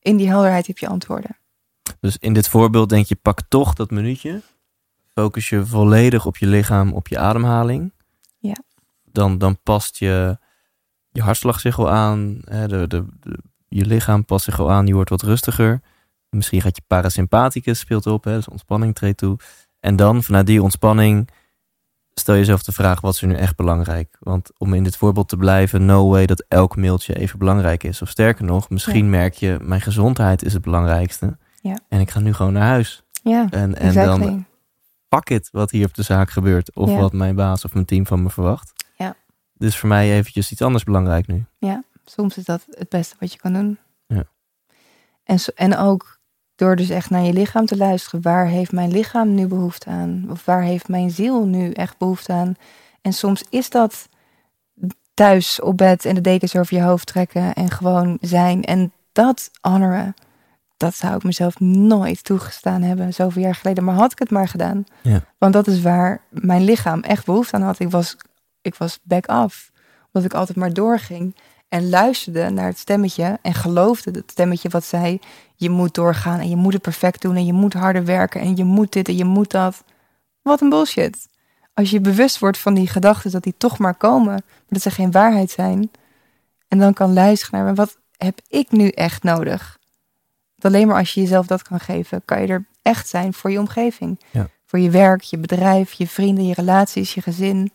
In 0.00 0.16
die 0.16 0.28
helderheid 0.28 0.66
heb 0.66 0.78
je 0.78 0.88
antwoorden. 0.88 1.36
Dus 2.00 2.16
in 2.18 2.32
dit 2.32 2.48
voorbeeld 2.48 2.88
denk 2.88 3.06
je, 3.06 3.16
pak 3.16 3.40
toch 3.48 3.74
dat 3.74 3.90
minuutje. 3.90 4.42
Focus 5.14 5.48
je 5.48 5.66
volledig 5.66 6.26
op 6.26 6.36
je 6.36 6.46
lichaam, 6.46 6.92
op 6.92 7.08
je 7.08 7.18
ademhaling. 7.18 7.92
Ja. 8.38 8.56
Dan, 9.04 9.38
dan 9.38 9.58
past 9.62 9.98
je, 9.98 10.38
je 11.10 11.22
hartslag 11.22 11.60
zich 11.60 11.78
al 11.78 11.90
aan. 11.90 12.40
Hè, 12.44 12.68
de, 12.68 12.86
de, 12.86 13.04
de- 13.20 13.38
je 13.68 13.84
lichaam 13.86 14.24
past 14.24 14.44
zich 14.44 14.60
al 14.60 14.70
aan. 14.70 14.86
Je 14.86 14.94
wordt 14.94 15.10
wat 15.10 15.22
rustiger. 15.22 15.80
Misschien 16.36 16.60
gaat 16.60 16.76
je 16.76 16.82
parasympathicus 16.86 17.78
speelt 17.78 18.06
op. 18.06 18.24
Hè, 18.24 18.34
dus 18.34 18.48
ontspanning 18.48 18.94
treedt 18.94 19.18
toe. 19.18 19.38
En 19.80 19.96
dan 19.96 20.22
vanuit 20.22 20.46
die 20.46 20.62
ontspanning 20.62 21.28
stel 22.14 22.34
jezelf 22.34 22.62
de 22.62 22.72
vraag, 22.72 23.00
wat 23.00 23.14
is 23.14 23.22
er 23.22 23.28
nu 23.28 23.34
echt 23.34 23.56
belangrijk? 23.56 24.16
Want 24.20 24.50
om 24.58 24.74
in 24.74 24.82
dit 24.82 24.96
voorbeeld 24.96 25.28
te 25.28 25.36
blijven, 25.36 25.84
no 25.84 26.08
way 26.08 26.26
dat 26.26 26.44
elk 26.48 26.76
mailtje 26.76 27.14
even 27.18 27.38
belangrijk 27.38 27.82
is. 27.82 28.02
Of 28.02 28.08
sterker 28.08 28.44
nog, 28.44 28.70
misschien 28.70 29.10
merk 29.10 29.34
je, 29.34 29.58
mijn 29.62 29.80
gezondheid 29.80 30.42
is 30.42 30.52
het 30.52 30.62
belangrijkste. 30.62 31.38
Ja. 31.60 31.78
En 31.88 32.00
ik 32.00 32.10
ga 32.10 32.20
nu 32.20 32.32
gewoon 32.32 32.52
naar 32.52 32.66
huis. 32.66 33.02
Ja, 33.22 33.46
En, 33.50 33.74
en 33.74 33.74
exactly. 33.76 34.26
dan 34.26 34.46
pak 35.08 35.28
het 35.28 35.48
wat 35.52 35.70
hier 35.70 35.86
op 35.86 35.94
de 35.94 36.02
zaak 36.02 36.30
gebeurt. 36.30 36.74
Of 36.74 36.90
Ja. 36.90 36.96
wat 36.98 37.12
mijn 37.12 37.34
baas 37.34 37.64
of 37.64 37.74
mijn 37.74 37.86
team 37.86 38.06
van 38.06 38.22
me 38.22 38.30
verwacht. 38.30 38.72
Ja. 38.96 39.16
Dus 39.54 39.78
voor 39.78 39.88
mij 39.88 40.12
eventjes 40.12 40.50
iets 40.52 40.62
anders 40.62 40.84
belangrijk 40.84 41.26
nu. 41.26 41.44
Soms 42.08 42.36
is 42.36 42.44
dat 42.44 42.66
het 42.70 42.88
beste 42.88 43.16
wat 43.18 43.32
je 43.32 43.38
kan 43.38 43.52
doen. 43.52 43.78
Ja. 44.06 44.24
En, 45.24 45.38
en 45.54 45.76
ook 45.76 46.15
door 46.56 46.76
dus 46.76 46.88
echt 46.88 47.10
naar 47.10 47.22
je 47.22 47.32
lichaam 47.32 47.66
te 47.66 47.76
luisteren. 47.76 48.22
Waar 48.22 48.46
heeft 48.46 48.72
mijn 48.72 48.90
lichaam 48.90 49.34
nu 49.34 49.46
behoefte 49.46 49.90
aan? 49.90 50.26
Of 50.30 50.44
waar 50.44 50.62
heeft 50.62 50.88
mijn 50.88 51.10
ziel 51.10 51.44
nu 51.46 51.70
echt 51.70 51.98
behoefte 51.98 52.32
aan? 52.32 52.54
En 53.02 53.12
soms 53.12 53.44
is 53.50 53.70
dat 53.70 54.08
thuis 55.14 55.60
op 55.60 55.76
bed 55.76 56.04
en 56.04 56.14
de 56.14 56.20
dekens 56.20 56.56
over 56.56 56.76
je 56.76 56.82
hoofd 56.82 57.06
trekken 57.06 57.54
en 57.54 57.70
gewoon 57.70 58.18
zijn. 58.20 58.64
En 58.64 58.92
dat 59.12 59.50
honoren, 59.60 60.14
dat 60.76 60.94
zou 60.94 61.16
ik 61.16 61.22
mezelf 61.22 61.60
nooit 61.60 62.24
toegestaan 62.24 62.82
hebben 62.82 63.14
zoveel 63.14 63.42
jaar 63.42 63.54
geleden. 63.54 63.84
Maar 63.84 63.94
had 63.94 64.12
ik 64.12 64.18
het 64.18 64.30
maar 64.30 64.48
gedaan. 64.48 64.84
Ja. 65.02 65.24
Want 65.38 65.52
dat 65.52 65.66
is 65.66 65.82
waar 65.82 66.20
mijn 66.28 66.64
lichaam 66.64 67.00
echt 67.00 67.24
behoefte 67.26 67.56
aan 67.56 67.62
had. 67.62 67.78
Ik 67.78 67.90
was, 67.90 68.16
ik 68.60 68.74
was 68.74 68.98
back 69.02 69.30
off. 69.30 69.70
Omdat 70.12 70.30
ik 70.30 70.38
altijd 70.38 70.58
maar 70.58 70.72
doorging. 70.72 71.36
En 71.68 71.88
luisterde 71.88 72.50
naar 72.50 72.66
het 72.66 72.78
stemmetje. 72.78 73.38
En 73.42 73.54
geloofde 73.54 74.10
het 74.10 74.30
stemmetje 74.30 74.68
wat 74.68 74.84
zei. 74.84 75.20
Je 75.54 75.70
moet 75.70 75.94
doorgaan 75.94 76.40
en 76.40 76.48
je 76.48 76.56
moet 76.56 76.72
het 76.72 76.82
perfect 76.82 77.22
doen. 77.22 77.36
En 77.36 77.46
je 77.46 77.52
moet 77.52 77.72
harder 77.72 78.04
werken. 78.04 78.40
En 78.40 78.56
je 78.56 78.64
moet 78.64 78.92
dit 78.92 79.08
en 79.08 79.16
je 79.16 79.24
moet 79.24 79.50
dat. 79.50 79.84
Wat 80.42 80.60
een 80.60 80.68
bullshit. 80.68 81.28
Als 81.74 81.90
je 81.90 82.00
bewust 82.00 82.38
wordt 82.38 82.58
van 82.58 82.74
die 82.74 82.88
gedachten 82.88 83.30
dat 83.30 83.42
die 83.42 83.54
toch 83.56 83.78
maar 83.78 83.94
komen. 83.94 84.32
Maar 84.32 84.42
dat 84.68 84.82
ze 84.82 84.90
geen 84.90 85.10
waarheid 85.10 85.50
zijn. 85.50 85.90
En 86.68 86.78
dan 86.78 86.92
kan 86.92 87.12
luisteren 87.12 87.64
naar 87.64 87.74
wat 87.74 87.98
heb 88.16 88.40
ik 88.48 88.70
nu 88.70 88.88
echt 88.88 89.22
nodig. 89.22 89.78
Want 90.56 90.74
alleen 90.74 90.86
maar 90.86 90.98
als 90.98 91.14
je 91.14 91.20
jezelf 91.20 91.46
dat 91.46 91.62
kan 91.62 91.80
geven. 91.80 92.22
Kan 92.24 92.40
je 92.40 92.46
er 92.46 92.66
echt 92.82 93.08
zijn 93.08 93.34
voor 93.34 93.50
je 93.50 93.58
omgeving. 93.58 94.20
Ja. 94.30 94.48
Voor 94.66 94.78
je 94.78 94.90
werk, 94.90 95.22
je 95.22 95.38
bedrijf, 95.38 95.92
je 95.92 96.08
vrienden, 96.08 96.46
je 96.46 96.54
relaties, 96.54 97.14
je 97.14 97.22
gezin. 97.22 97.70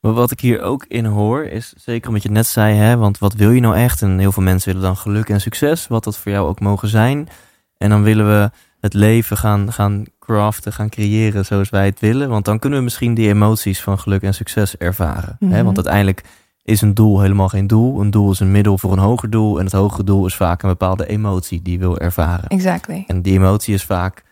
Maar 0.00 0.12
wat 0.12 0.30
ik 0.30 0.40
hier 0.40 0.62
ook 0.62 0.84
in 0.84 1.04
hoor, 1.04 1.44
is 1.44 1.72
zeker 1.76 2.08
omdat 2.08 2.22
je 2.22 2.30
net 2.30 2.46
zei, 2.46 2.74
hè, 2.74 2.96
want 2.96 3.18
wat 3.18 3.34
wil 3.34 3.50
je 3.50 3.60
nou 3.60 3.76
echt? 3.76 4.02
En 4.02 4.18
heel 4.18 4.32
veel 4.32 4.42
mensen 4.42 4.72
willen 4.72 4.86
dan 4.86 4.96
geluk 4.96 5.28
en 5.28 5.40
succes, 5.40 5.86
wat 5.86 6.04
dat 6.04 6.18
voor 6.18 6.32
jou 6.32 6.48
ook 6.48 6.60
mogen 6.60 6.88
zijn. 6.88 7.28
En 7.76 7.90
dan 7.90 8.02
willen 8.02 8.26
we 8.26 8.50
het 8.80 8.94
leven 8.94 9.36
gaan, 9.36 9.72
gaan 9.72 10.04
craften, 10.18 10.72
gaan 10.72 10.88
creëren 10.88 11.44
zoals 11.44 11.70
wij 11.70 11.86
het 11.86 12.00
willen. 12.00 12.28
Want 12.28 12.44
dan 12.44 12.58
kunnen 12.58 12.78
we 12.78 12.84
misschien 12.84 13.14
die 13.14 13.28
emoties 13.28 13.82
van 13.82 13.98
geluk 13.98 14.22
en 14.22 14.34
succes 14.34 14.76
ervaren. 14.76 15.36
Hè? 15.38 15.46
Mhm. 15.46 15.64
Want 15.64 15.76
uiteindelijk 15.76 16.24
is 16.62 16.80
een 16.80 16.94
doel 16.94 17.20
helemaal 17.20 17.48
geen 17.48 17.66
doel. 17.66 18.00
Een 18.00 18.10
doel 18.10 18.30
is 18.30 18.40
een 18.40 18.50
middel 18.50 18.78
voor 18.78 18.92
een 18.92 18.98
hoger 18.98 19.30
doel. 19.30 19.58
En 19.58 19.64
het 19.64 19.72
hogere 19.72 20.04
doel 20.04 20.26
is 20.26 20.34
vaak 20.34 20.62
een 20.62 20.68
bepaalde 20.68 21.06
emotie 21.06 21.62
die 21.62 21.72
je 21.72 21.78
wil 21.78 21.98
ervaren. 21.98 22.48
Exactly. 22.48 23.04
En 23.06 23.22
die 23.22 23.32
emotie 23.32 23.74
is 23.74 23.84
vaak 23.84 24.24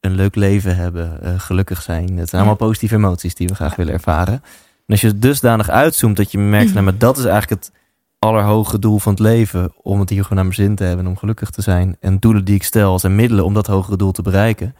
een 0.00 0.14
leuk 0.14 0.34
leven 0.34 0.76
hebben, 0.76 1.22
eh, 1.22 1.38
gelukkig 1.38 1.82
zijn. 1.82 2.16
Het 2.16 2.28
zijn 2.28 2.42
allemaal 2.42 2.66
positieve 2.66 2.94
emoties 2.94 3.34
die 3.34 3.48
we 3.48 3.54
graag 3.54 3.76
willen 3.76 3.92
ervaren. 3.92 4.42
En 4.90 4.96
als 4.96 5.04
je 5.04 5.12
het 5.12 5.22
dusdanig 5.22 5.68
uitzoomt 5.68 6.16
dat 6.16 6.32
je 6.32 6.38
merkt, 6.38 6.72
nou, 6.74 6.84
maar 6.84 6.98
dat 6.98 7.18
is 7.18 7.24
eigenlijk 7.24 7.62
het 7.62 7.72
allerhoge 8.18 8.78
doel 8.78 8.98
van 8.98 9.12
het 9.12 9.20
leven. 9.20 9.72
Om 9.82 10.00
het 10.00 10.08
hier 10.10 10.22
gewoon 10.22 10.36
naar 10.36 10.44
mijn 10.44 10.68
zin 10.68 10.74
te 10.74 10.84
hebben 10.84 11.04
en 11.04 11.10
om 11.10 11.16
gelukkig 11.16 11.50
te 11.50 11.62
zijn. 11.62 11.96
En 12.00 12.18
doelen 12.18 12.44
die 12.44 12.54
ik 12.54 12.62
stel 12.62 12.98
zijn 12.98 13.14
middelen 13.14 13.44
om 13.44 13.54
dat 13.54 13.66
hogere 13.66 13.96
doel 13.96 14.12
te 14.12 14.22
bereiken. 14.22 14.74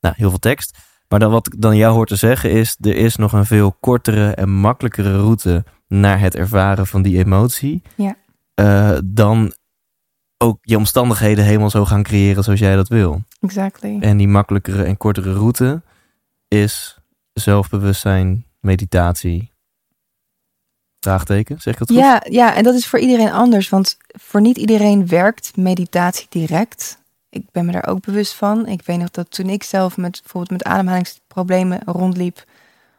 Nou, 0.00 0.14
heel 0.18 0.30
veel 0.30 0.38
tekst. 0.38 0.78
Maar 1.08 1.18
dan 1.18 1.30
wat 1.30 1.46
ik 1.46 1.60
dan 1.60 1.76
jou 1.76 1.94
hoor 1.94 2.06
te 2.06 2.16
zeggen 2.16 2.50
is, 2.50 2.76
er 2.80 2.96
is 2.96 3.16
nog 3.16 3.32
een 3.32 3.46
veel 3.46 3.76
kortere 3.80 4.30
en 4.30 4.50
makkelijkere 4.50 5.16
route 5.16 5.64
naar 5.88 6.20
het 6.20 6.34
ervaren 6.34 6.86
van 6.86 7.02
die 7.02 7.18
emotie. 7.18 7.82
Ja. 7.94 8.16
eh, 8.54 8.98
dan 9.04 9.52
ook 10.38 10.58
je 10.60 10.76
omstandigheden 10.76 11.44
helemaal 11.44 11.70
zo 11.70 11.84
gaan 11.84 12.02
creëren 12.02 12.44
zoals 12.44 12.60
jij 12.60 12.76
dat 12.76 12.88
wil. 12.88 13.22
Exactly. 13.40 13.98
En 14.00 14.16
die 14.16 14.28
makkelijkere 14.28 14.82
en 14.82 14.96
kortere 14.96 15.32
route 15.32 15.82
is 16.48 16.98
zelfbewustzijn, 17.32 18.44
meditatie. 18.64 19.52
Vraagteken, 21.00 21.60
zeg 21.60 21.72
ik 21.72 21.78
dat 21.78 21.88
goed? 21.88 21.96
Ja, 21.96 22.22
ja, 22.28 22.54
en 22.54 22.62
dat 22.62 22.74
is 22.74 22.86
voor 22.86 22.98
iedereen 22.98 23.32
anders. 23.32 23.68
Want 23.68 23.96
voor 24.06 24.40
niet 24.40 24.56
iedereen 24.56 25.06
werkt 25.06 25.56
meditatie 25.56 26.26
direct. 26.28 26.98
Ik 27.28 27.50
ben 27.50 27.66
me 27.66 27.72
daar 27.72 27.86
ook 27.86 28.04
bewust 28.04 28.34
van. 28.34 28.66
Ik 28.66 28.82
weet 28.84 28.98
nog 28.98 29.10
dat 29.10 29.30
toen 29.30 29.48
ik 29.48 29.62
zelf 29.62 29.96
met 29.96 30.20
bijvoorbeeld 30.22 30.62
met 30.62 30.72
ademhalingsproblemen 30.72 31.80
rondliep. 31.86 32.44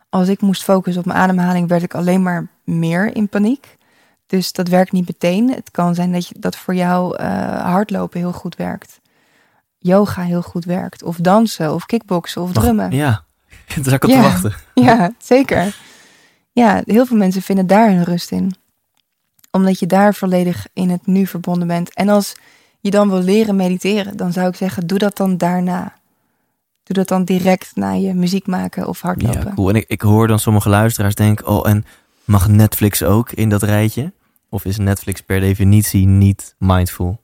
Als 0.09 0.27
ik 0.27 0.41
moest 0.41 0.63
focussen 0.63 1.01
op 1.01 1.07
mijn 1.07 1.19
ademhaling, 1.19 1.67
werd 1.67 1.83
ik 1.83 1.93
alleen 1.93 2.23
maar 2.23 2.47
meer 2.63 3.15
in 3.15 3.27
paniek. 3.27 3.77
Dus 4.25 4.51
dat 4.51 4.67
werkt 4.67 4.91
niet 4.91 5.07
meteen. 5.07 5.51
Het 5.51 5.71
kan 5.71 5.95
zijn 5.95 6.11
dat, 6.11 6.27
je, 6.27 6.35
dat 6.39 6.55
voor 6.55 6.75
jou 6.75 7.15
eh, 7.15 7.27
hardlopen 7.61 8.19
heel 8.19 8.31
goed 8.31 8.55
werkt. 8.55 8.99
Yoga 9.77 10.21
heel 10.21 10.41
goed 10.41 10.65
werkt. 10.65 11.03
Of 11.03 11.17
dansen, 11.17 11.73
of 11.73 11.85
kickboksen, 11.85 12.41
of 12.41 12.51
drummen. 12.51 12.91
Ja, 12.91 13.24
daar 13.75 13.83
zat 13.83 13.93
ik 13.93 14.03
op 14.03 14.09
Ja. 14.09 14.15
te 14.15 14.21
wachten. 14.21 14.53
Ja, 14.85 15.11
zeker. 15.17 15.75
Ja, 16.51 16.81
heel 16.85 17.05
veel 17.05 17.17
mensen 17.17 17.41
vinden 17.41 17.67
daar 17.67 17.89
hun 17.89 18.03
rust 18.03 18.31
in. 18.31 18.55
Omdat 19.51 19.79
je 19.79 19.85
daar 19.85 20.13
volledig 20.13 20.67
in 20.73 20.89
het 20.89 21.07
nu 21.07 21.27
verbonden 21.27 21.67
bent. 21.67 21.93
En 21.93 22.09
als 22.09 22.35
je 22.79 22.89
dan 22.91 23.09
wil 23.09 23.21
leren 23.21 23.55
mediteren, 23.55 24.17
dan 24.17 24.31
zou 24.33 24.47
ik 24.47 24.55
zeggen, 24.55 24.87
doe 24.87 24.97
dat 24.97 25.17
dan 25.17 25.37
daarna. 25.37 25.93
Doe 26.83 26.95
dat 26.95 27.07
dan 27.07 27.23
direct 27.23 27.71
na 27.75 27.91
je 27.91 28.13
muziek 28.13 28.47
maken 28.47 28.87
of 28.87 29.01
hardlopen. 29.01 29.43
Ja, 29.47 29.53
cool. 29.53 29.69
En 29.69 29.75
ik, 29.75 29.85
ik 29.87 30.01
hoor 30.01 30.27
dan 30.27 30.39
sommige 30.39 30.69
luisteraars 30.69 31.15
denken, 31.15 31.47
oh, 31.47 31.69
en 31.69 31.85
mag 32.23 32.47
Netflix 32.47 33.03
ook 33.03 33.31
in 33.31 33.49
dat 33.49 33.63
rijtje? 33.63 34.13
Of 34.49 34.65
is 34.65 34.77
Netflix 34.77 35.21
per 35.21 35.39
definitie 35.39 36.07
niet 36.07 36.55
mindful? 36.57 37.21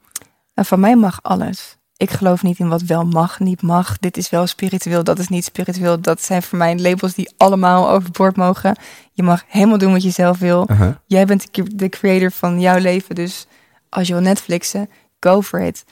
Nou, 0.56 0.68
van 0.68 0.80
mij 0.80 0.96
mag 0.96 1.20
alles. 1.22 1.78
Ik 2.02 2.12
geloof 2.12 2.44
niet 2.44 2.60
in 2.60 2.68
wat 2.68 2.82
wel 2.82 3.06
mag, 3.06 3.40
niet 3.40 3.62
mag. 3.62 3.98
Dit 3.98 4.18
is 4.18 4.30
wel 4.30 4.48
spiritueel, 4.48 5.04
dat 5.04 5.20
is 5.20 5.28
niet 5.28 5.44
spiritueel. 5.44 6.02
Dat 6.02 6.22
zijn 6.22 6.44
voor 6.44 6.58
mij 6.58 6.78
labels 6.80 7.14
die 7.14 7.34
allemaal 7.38 7.90
overboord 7.90 8.36
mogen. 8.36 8.76
Je 9.12 9.24
mag 9.24 9.44
helemaal 9.48 9.78
doen 9.78 9.92
wat 9.92 10.04
je 10.04 10.10
zelf 10.10 10.38
wil. 10.40 10.68
Uh-huh. 10.72 10.96
Jij 11.06 11.26
bent 11.26 11.54
de- 11.54 11.76
de 11.76 11.90
creator 11.90 12.32
van 12.32 12.60
jouw 12.60 12.78
leven. 12.78 13.16
Dus 13.16 13.46
als 13.90 14.08
je 14.08 14.14
wil 14.14 14.22
Netflixen, 14.22 14.90
go 15.20 15.42
for 15.42 15.60
it. 15.60 15.84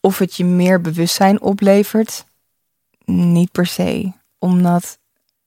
Of 0.00 0.18
het 0.18 0.36
je 0.36 0.44
meer 0.44 0.80
bewustzijn 0.80 1.40
oplevert, 1.40 2.24
niet 3.04 3.52
per 3.52 3.66
se. 3.66 4.12
Omdat 4.38 4.98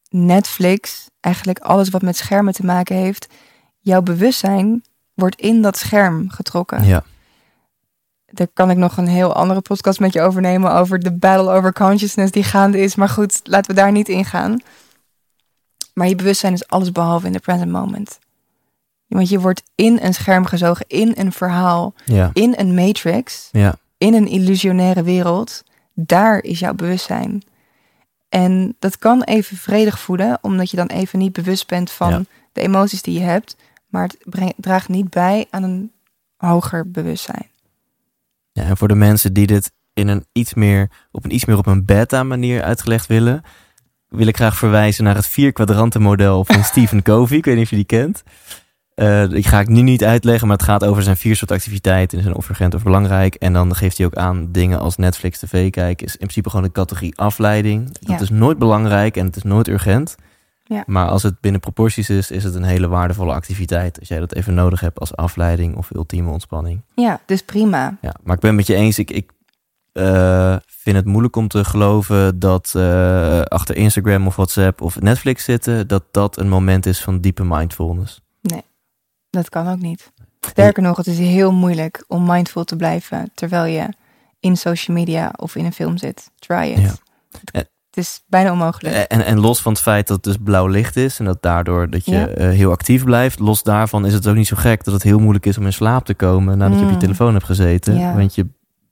Netflix, 0.10 1.08
eigenlijk 1.20 1.60
alles 1.60 1.90
wat 1.90 2.02
met 2.02 2.18
schermen 2.18 2.54
te 2.54 2.66
maken 2.66 2.96
heeft, 2.96 3.28
jouw 3.80 4.02
bewustzijn 4.02 4.84
wordt 5.14 5.40
in 5.42 5.62
dat 5.62 5.78
scherm 5.78 6.30
getrokken. 6.30 6.86
Ja. 6.86 7.04
Daar 8.36 8.48
kan 8.54 8.70
ik 8.70 8.78
nog 8.78 8.98
een 8.98 9.08
heel 9.08 9.34
andere 9.34 9.62
podcast 9.62 10.00
met 10.00 10.14
je 10.14 10.22
overnemen 10.22 10.72
over 10.74 11.00
de 11.00 11.14
battle 11.14 11.52
over 11.52 11.74
consciousness 11.74 12.32
die 12.32 12.44
gaande 12.44 12.80
is. 12.80 12.96
Maar 12.96 13.10
goed, 13.10 13.40
laten 13.44 13.76
we 13.76 13.82
daar 13.82 13.92
niet 13.92 14.10
in 14.10 14.26
gaan. 14.26 14.60
Maar 15.94 16.08
je 16.08 16.16
bewustzijn 16.16 16.54
is 16.54 16.68
alles 16.68 16.92
behalve 16.92 17.26
in 17.26 17.32
de 17.32 17.40
present 17.40 17.72
moment. 17.72 18.20
Want 19.08 19.30
je 19.30 19.40
wordt 19.40 19.64
in 19.76 20.00
een 20.02 20.14
scherm 20.14 20.46
gezogen, 20.46 20.86
in 20.88 21.14
een 21.16 21.32
verhaal, 21.32 21.94
Ja. 22.06 22.30
in 22.34 22.54
een 22.58 22.74
matrix, 22.74 23.50
Ja. 23.52 23.76
in 23.98 24.14
een 24.14 24.28
illusionaire 24.28 25.04
wereld. 25.04 25.64
Daar 25.94 26.40
is 26.44 26.60
jouw 26.60 26.74
bewustzijn. 26.74 27.44
En 28.30 28.76
dat 28.80 28.98
kan 28.98 29.24
even 29.24 29.58
vredig 29.58 30.00
voelen, 30.00 30.38
omdat 30.42 30.70
je 30.72 30.78
dan 30.78 30.88
even 30.88 31.20
niet 31.20 31.34
bewust 31.34 31.68
bent 31.68 31.92
van 31.92 32.10
Ja. 32.10 32.22
de 32.52 32.62
emoties 32.62 33.02
die 33.02 33.20
je 33.20 33.26
hebt. 33.26 33.56
Maar 33.88 34.04
het 34.04 34.18
brengt, 34.24 34.54
draagt 34.58 34.88
niet 34.90 35.10
bij 35.10 35.46
aan 35.50 35.64
een 35.64 35.92
hoger 36.38 36.92
bewustzijn. 36.92 37.48
Ja, 38.56 38.64
en 38.64 38.78
voor 38.78 38.88
de 38.88 38.96
mensen 38.96 39.34
die 39.34 39.48
dit 39.48 39.72
in 39.94 40.08
een 40.08 40.26
iets 40.32 40.54
meer, 40.54 40.90
op 41.12 41.24
een 41.24 41.34
iets 41.34 41.46
meer 41.46 41.58
op 41.58 41.66
een 41.66 41.86
beta 41.86 42.24
manier 42.24 42.64
uitgelegd 42.64 43.08
willen, 43.08 43.42
wil 44.08 44.28
ik 44.28 44.36
graag 44.36 44.58
verwijzen 44.58 45.04
naar 45.04 45.16
het 45.16 45.28
vier 45.28 45.52
kwadranten 45.52 46.02
model 46.02 46.46
van 46.46 46.64
Stephen 46.72 47.02
Covey. 47.02 47.38
Ik 47.38 47.46
weet 47.46 47.56
niet 47.56 47.64
of 47.64 47.70
je 47.70 47.76
die 47.76 47.86
kent. 47.86 48.24
Eh 48.94 49.30
die 49.30 49.44
ga 49.44 49.60
ik 49.60 49.68
nu 49.68 49.82
niet 49.82 50.04
uitleggen, 50.04 50.48
maar 50.48 50.58
het 50.58 50.66
gaat 50.66 50.84
over 50.86 51.04
zijn 51.04 51.18
vier 51.18 51.36
soort 51.36 51.52
activiteiten. 51.52 52.18
En 52.18 52.24
zijn 52.24 52.36
of 52.36 52.50
urgent 52.50 52.74
of 52.74 52.84
belangrijk. 52.84 53.36
En 53.36 53.54
dan 53.54 53.76
geeft 53.76 53.98
hij 53.98 54.06
ook 54.06 54.16
aan 54.16 54.52
dingen 54.52 54.80
als 54.80 54.96
Netflix 54.98 55.40
tv 55.40 55.70
kijken. 55.70 56.06
Is 56.06 56.12
in 56.12 56.18
principe 56.20 56.50
gewoon 56.50 56.66
de 56.66 56.72
categorie 56.72 57.18
afleiding. 57.18 57.86
Dat 58.00 58.10
Ja. 58.18 58.20
is 58.20 58.30
nooit 58.30 58.58
belangrijk 58.58 59.18
en 59.18 59.26
het 59.26 59.36
is 59.36 59.44
nooit 59.44 59.68
urgent. 59.68 60.16
Ja. 60.68 60.84
Maar 60.86 61.08
als 61.08 61.24
het 61.24 61.40
binnen 61.40 61.62
proporties 61.62 62.10
is, 62.10 62.32
is 62.32 62.44
het 62.44 62.56
een 62.56 62.64
hele 62.64 62.88
waardevolle 62.88 63.34
activiteit. 63.34 64.00
Als 64.00 64.08
jij 64.08 64.20
dat 64.20 64.34
even 64.34 64.54
nodig 64.54 64.80
hebt 64.80 65.00
als 65.00 65.16
afleiding 65.16 65.76
of 65.76 65.90
ultieme 65.92 66.32
ontspanning. 66.32 66.82
Ja, 66.96 67.20
dus 67.26 67.42
prima. 67.42 67.98
Ja, 68.02 68.14
maar 68.24 68.36
ik 68.36 68.42
ben 68.42 68.50
het 68.50 68.58
met 68.58 68.68
je 68.68 68.76
eens. 68.76 69.00
Ik, 69.00 69.12
ik 69.12 69.32
eh, 69.92 70.56
vind 70.66 70.96
het 70.96 71.06
moeilijk 71.06 71.36
om 71.36 71.48
te 71.48 71.64
geloven 71.64 72.40
dat 72.40 72.74
eh, 72.76 73.42
achter 73.42 73.76
Instagram 73.76 74.28
of 74.28 74.36
WhatsApp 74.36 74.82
of 74.82 75.00
Netflix 75.00 75.44
zitten, 75.44 75.88
dat 75.88 76.04
dat 76.12 76.38
een 76.38 76.50
moment 76.50 76.86
is 76.86 77.02
van 77.02 77.20
diepe 77.22 77.44
mindfulness. 77.44 78.24
Dat 79.36 79.50
kan 79.50 79.68
ook 79.68 79.80
niet. 79.80 80.12
Sterker 80.40 80.84
nog, 80.84 80.98
het 80.98 81.08
is 81.08 81.18
heel 81.18 81.52
moeilijk 81.52 82.04
om 82.08 82.26
mindful 82.26 82.64
te 82.64 82.76
blijven 82.76 83.32
terwijl 83.34 83.66
je 83.66 83.90
in 84.40 84.58
social 84.58 84.98
media 84.98 85.34
of 85.36 85.56
in 85.56 85.66
een 85.66 85.74
film 85.74 85.98
zit. 85.98 86.32
Try 86.40 86.74
it. 86.76 87.00
Ja. 87.52 87.64
Eh. 87.98 88.04
Het 88.04 88.14
is 88.14 88.24
bijna 88.28 88.52
onmogelijk. 88.52 88.96
En, 88.96 89.26
en 89.26 89.40
los 89.40 89.62
van 89.62 89.72
het 89.72 89.82
feit 89.82 90.08
dat 90.08 90.16
het 90.16 90.26
dus 90.26 90.44
blauw 90.44 90.68
licht 90.68 90.96
is 90.96 91.20
en 91.20 91.26
dat 91.26 91.42
daardoor 91.42 91.90
dat 91.90 92.06
je 92.06 92.12
Ja. 92.12 92.28
eh, 92.28 92.50
heel 92.50 92.72
actief 92.72 93.04
blijft, 93.04 93.40
los 93.40 93.64
daarvan 93.64 94.06
is 94.06 94.14
het 94.14 94.28
ook 94.28 94.36
niet 94.36 94.48
zo 94.48 94.56
gek 94.60 94.84
dat 94.84 94.94
het 94.94 95.04
heel 95.04 95.20
moeilijk 95.20 95.46
is 95.46 95.58
om 95.58 95.66
in 95.66 95.74
slaap 95.74 96.06
te 96.06 96.14
komen 96.14 96.58
nadat 96.58 96.78
je 96.78 96.84
op 96.84 96.90
je 96.90 96.96
Mm. 96.96 97.02
telefoon 97.02 97.34
hebt 97.34 97.46
gezeten. 97.46 97.98
Ja. 97.98 98.16
Want 98.16 98.36
je, 98.36 98.48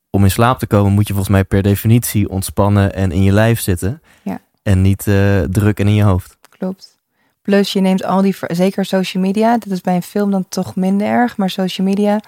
om 0.09 0.23
in 0.23 0.31
slaap 0.31 0.59
te 0.59 0.67
komen 0.67 0.91
moet 0.91 1.07
je 1.07 1.13
volgens 1.13 1.33
mij 1.33 1.43
per 1.43 1.61
definitie 1.61 2.29
ontspannen 2.29 2.93
en 2.93 3.11
in 3.11 3.23
je 3.23 3.31
lijf 3.31 3.59
zitten. 3.59 4.01
Ja. 4.21 4.39
En 4.63 4.81
niet 4.81 5.07
eh, 5.07 5.39
druk 5.41 5.79
en 5.79 5.87
in 5.87 5.93
je 5.95 6.03
hoofd. 6.03 6.37
Klopt. 6.57 6.97
Plus 7.41 7.73
je 7.73 7.79
neemt 7.81 8.03
al 8.03 8.21
die, 8.21 8.35
zeker 8.47 8.85
social 8.85 9.23
media, 9.23 9.57
dat 9.57 9.71
is 9.71 9.81
bij 9.81 9.95
een 9.95 10.01
film 10.03 10.31
dan 10.31 10.45
toch 10.49 10.75
minder 10.75 11.07
erg, 11.07 11.37
maar 11.37 11.49
social 11.49 11.87
media, 11.87 12.19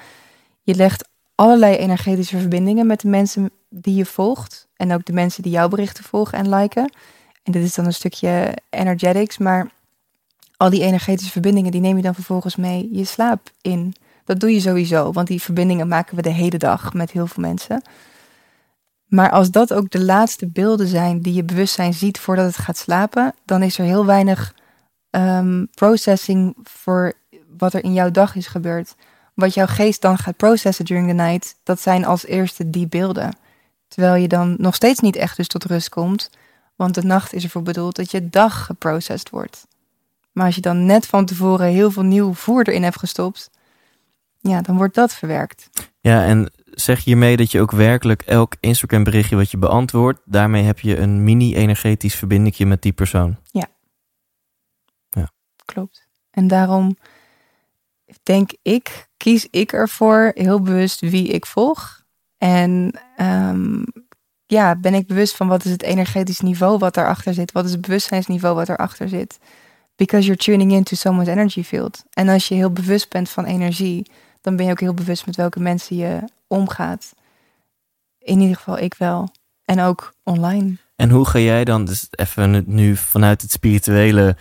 je 0.62 0.76
legt 0.76 1.08
allerlei 1.36 1.76
energetische 1.76 2.38
verbindingen 2.40 2.88
met 2.88 3.00
de 3.02 3.08
mensen 3.08 3.50
die 3.82 3.96
je 3.96 4.06
volgt 4.06 4.68
en 4.76 4.94
ook 4.94 5.06
de 5.06 5.14
mensen 5.14 5.44
die 5.44 5.52
jouw 5.52 5.68
berichten 5.68 6.04
volgen 6.04 6.38
en 6.38 6.50
liken. 6.50 6.92
En 7.44 7.52
dit 7.52 7.64
is 7.64 7.74
dan 7.74 7.86
een 7.86 7.94
stukje 7.94 8.58
energetics, 8.70 9.38
maar 9.38 9.70
al 10.58 10.70
die 10.70 10.82
energetische 10.84 11.32
verbindingen 11.32 11.72
die 11.72 11.82
neem 11.82 11.96
je 11.96 12.04
dan 12.04 12.14
vervolgens 12.14 12.56
mee 12.56 12.90
je 12.92 13.06
slaap 13.06 13.50
in. 13.62 13.96
Dat 14.24 14.40
doe 14.40 14.54
je 14.54 14.60
sowieso, 14.60 15.12
want 15.12 15.28
die 15.28 15.42
verbindingen 15.42 15.88
maken 15.88 16.16
we 16.16 16.22
de 16.22 16.30
hele 16.30 16.58
dag 16.58 16.94
met 16.94 17.12
heel 17.12 17.28
veel 17.28 17.44
mensen. 17.44 17.82
Maar 19.06 19.32
als 19.32 19.52
dat 19.52 19.74
ook 19.74 19.92
de 19.92 20.04
laatste 20.04 20.48
beelden 20.48 20.88
zijn 20.88 21.22
die 21.22 21.34
je 21.34 21.44
bewustzijn 21.44 21.94
ziet 21.94 22.20
voordat 22.20 22.46
het 22.46 22.58
gaat 22.58 22.78
slapen, 22.78 23.34
dan 23.46 23.64
is 23.64 23.78
er 23.78 23.86
heel 23.86 24.06
weinig 24.06 24.56
ehm, 25.10 25.66
processing 25.74 26.56
voor 26.64 27.14
wat 27.58 27.74
er 27.74 27.84
in 27.84 27.94
jouw 27.94 28.12
dag 28.12 28.36
is 28.36 28.48
gebeurd. 28.48 28.96
Wat 29.34 29.54
jouw 29.54 29.66
geest 29.66 30.02
dan 30.02 30.18
gaat 30.18 30.38
processen 30.38 30.86
during 30.86 31.08
the 31.08 31.14
night, 31.14 31.56
dat 31.64 31.82
zijn 31.82 32.06
als 32.06 32.26
eerste 32.26 32.70
die 32.70 32.88
beelden. 32.88 33.38
Terwijl 33.88 34.16
je 34.16 34.28
dan 34.28 34.56
nog 34.58 34.76
steeds 34.76 35.00
niet 35.00 35.16
echt 35.16 35.38
dus 35.38 35.48
tot 35.48 35.66
rust 35.66 35.90
komt, 35.90 36.30
want 36.76 36.96
de 36.96 37.04
nacht 37.04 37.34
is 37.34 37.44
ervoor 37.44 37.62
bedoeld 37.62 37.96
dat 37.96 38.12
je 38.12 38.30
dag 38.30 38.66
geprocessed 38.66 39.30
wordt. 39.30 39.68
Maar 40.32 40.46
als 40.46 40.56
je 40.56 40.62
dan 40.62 40.86
net 40.86 41.06
van 41.08 41.26
tevoren 41.26 41.68
heel 41.68 41.92
veel 41.92 42.04
nieuw 42.04 42.34
voer 42.34 42.68
erin 42.68 42.84
hebt 42.84 43.00
gestopt, 43.00 43.50
ja, 44.40 44.62
dan 44.62 44.78
wordt 44.78 44.96
dat 44.96 45.14
verwerkt. 45.14 45.70
Ja, 46.00 46.24
en 46.24 46.52
zeg 46.72 47.04
hiermee 47.04 47.38
dat 47.38 47.52
je 47.52 47.62
ook 47.62 47.72
werkelijk 47.72 48.22
elk 48.22 48.56
Instagram 48.60 49.04
berichtje 49.04 49.36
wat 49.36 49.52
je 49.52 49.58
beantwoordt, 49.58 50.22
daarmee 50.26 50.64
heb 50.64 50.80
je 50.80 50.98
een 50.98 51.24
mini-energetisch 51.24 52.16
verbindingje 52.16 52.66
met 52.66 52.82
die 52.82 52.94
persoon. 52.94 53.38
Klopt. 55.66 56.08
En 56.32 56.48
daarom 56.48 56.98
denk 58.24 58.52
ik, 58.62 59.08
kies 59.18 59.48
ik 59.50 59.74
ervoor 59.74 60.32
heel 60.36 60.62
bewust 60.62 61.00
wie 61.00 61.28
ik 61.28 61.46
volg. 61.46 62.05
En 62.46 62.92
ehm, 63.16 63.84
ja, 64.46 64.76
ben 64.76 64.94
ik 64.94 65.08
bewust 65.08 65.36
van 65.36 65.48
wat 65.48 65.66
is 65.66 65.72
het 65.72 65.84
energetisch 65.84 66.40
niveau 66.40 66.78
wat 66.78 66.94
daarachter 66.94 67.34
zit? 67.34 67.52
Wat 67.52 67.66
is 67.66 67.72
het 67.72 67.82
bewustzijnsniveau 67.82 68.56
wat 68.56 68.70
erachter 68.70 69.10
zit? 69.10 69.40
Because 69.96 70.26
you're 70.26 70.42
tuning 70.42 70.72
into 70.72 70.96
someone's 70.96 71.30
energy 71.30 71.64
field. 71.64 72.04
En 72.14 72.30
als 72.30 72.48
je 72.48 72.56
heel 72.56 72.72
bewust 72.72 73.10
bent 73.10 73.30
van 73.30 73.46
energie, 73.46 74.12
dan 74.42 74.56
ben 74.56 74.66
je 74.66 74.72
ook 74.72 74.80
heel 74.80 74.94
bewust 74.94 75.26
met 75.26 75.36
welke 75.36 75.60
mensen 75.60 75.96
je 75.96 76.20
omgaat. 76.48 77.14
In 78.20 78.40
ieder 78.40 78.56
geval 78.56 78.80
ik 78.80 78.94
wel. 78.94 79.30
En 79.64 79.80
ook 79.80 80.14
online. 80.24 80.78
En 80.96 81.10
hoe 81.10 81.28
ga 81.28 81.40
jij 81.40 81.64
dan, 81.64 81.86
dus 81.86 82.08
even 82.12 82.64
nu 82.68 82.96
vanuit 82.96 83.42
het 83.42 83.52
spirituele 83.52 84.36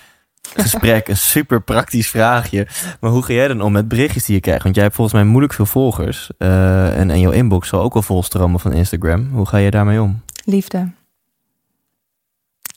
gesprek, 0.56 1.08
een 1.08 1.16
super 1.16 1.62
praktisch 1.62 2.08
vraagje. 2.10 2.66
Maar 3.00 3.10
hoe 3.10 3.22
ga 3.22 3.32
jij 3.32 3.48
dan 3.48 3.60
om 3.62 3.72
met 3.72 3.88
berichtjes 3.88 4.24
die 4.24 4.34
je 4.34 4.40
krijgt? 4.40 4.62
Want 4.62 4.74
jij 4.74 4.84
hebt 4.84 4.96
volgens 4.96 5.16
mij 5.16 5.24
moeilijk 5.26 5.52
veel 5.52 5.66
volgers. 5.66 6.30
eh, 6.38 6.98
en, 7.00 7.10
en 7.10 7.20
jouw 7.20 7.30
inbox 7.30 7.68
zal 7.68 7.80
ook 7.80 7.92
wel 7.92 8.02
volstromen 8.02 8.60
van 8.60 8.72
Instagram. 8.72 9.28
Hoe 9.32 9.46
ga 9.46 9.56
je 9.56 9.70
daarmee 9.70 10.00
om? 10.02 10.22
Liefde. 10.44 10.90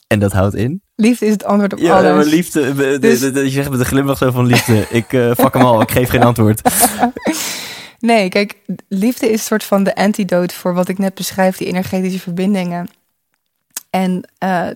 En 0.08 0.20
dat 0.20 0.32
houdt 0.32 0.56
in? 0.56 0.82
Liefde 0.96 1.26
is 1.26 1.32
het 1.32 1.44
antwoord 1.44 1.74
op 1.74 1.80
Ja, 1.80 1.98
alles. 1.98 2.12
maar 2.16 2.26
liefde. 2.26 2.76
de- 2.76 3.00
Dus- 3.00 3.20
de- 3.20 3.32
de- 3.32 3.44
je 3.44 3.50
zegt 3.50 3.70
met 3.70 3.80
een 3.80 3.86
glimlach 3.86 4.18
zo 4.18 4.32
van 4.32 4.46
liefde. 4.46 4.86
Ik 4.90 5.14
eh 5.14 5.32
fuck 5.38 5.54
hem 5.54 5.62
al, 5.66 5.82
ik 5.82 5.92
geef 5.92 6.10
geen 6.10 6.24
antwoord. 6.24 6.62
Nee, 8.00 8.30
kijk, 8.30 8.56
liefde 8.88 9.26
is 9.26 9.32
een 9.32 9.46
soort 9.46 9.64
van 9.64 9.84
de 9.84 9.96
antidote 9.96 10.56
voor 10.56 10.74
wat 10.74 10.88
ik 10.88 10.98
net 10.98 11.14
beschrijf, 11.14 11.58
die 11.58 11.68
energetische 11.68 12.20
verbindingen. 12.20 12.90
En 13.90 14.30
eh, 14.38 14.68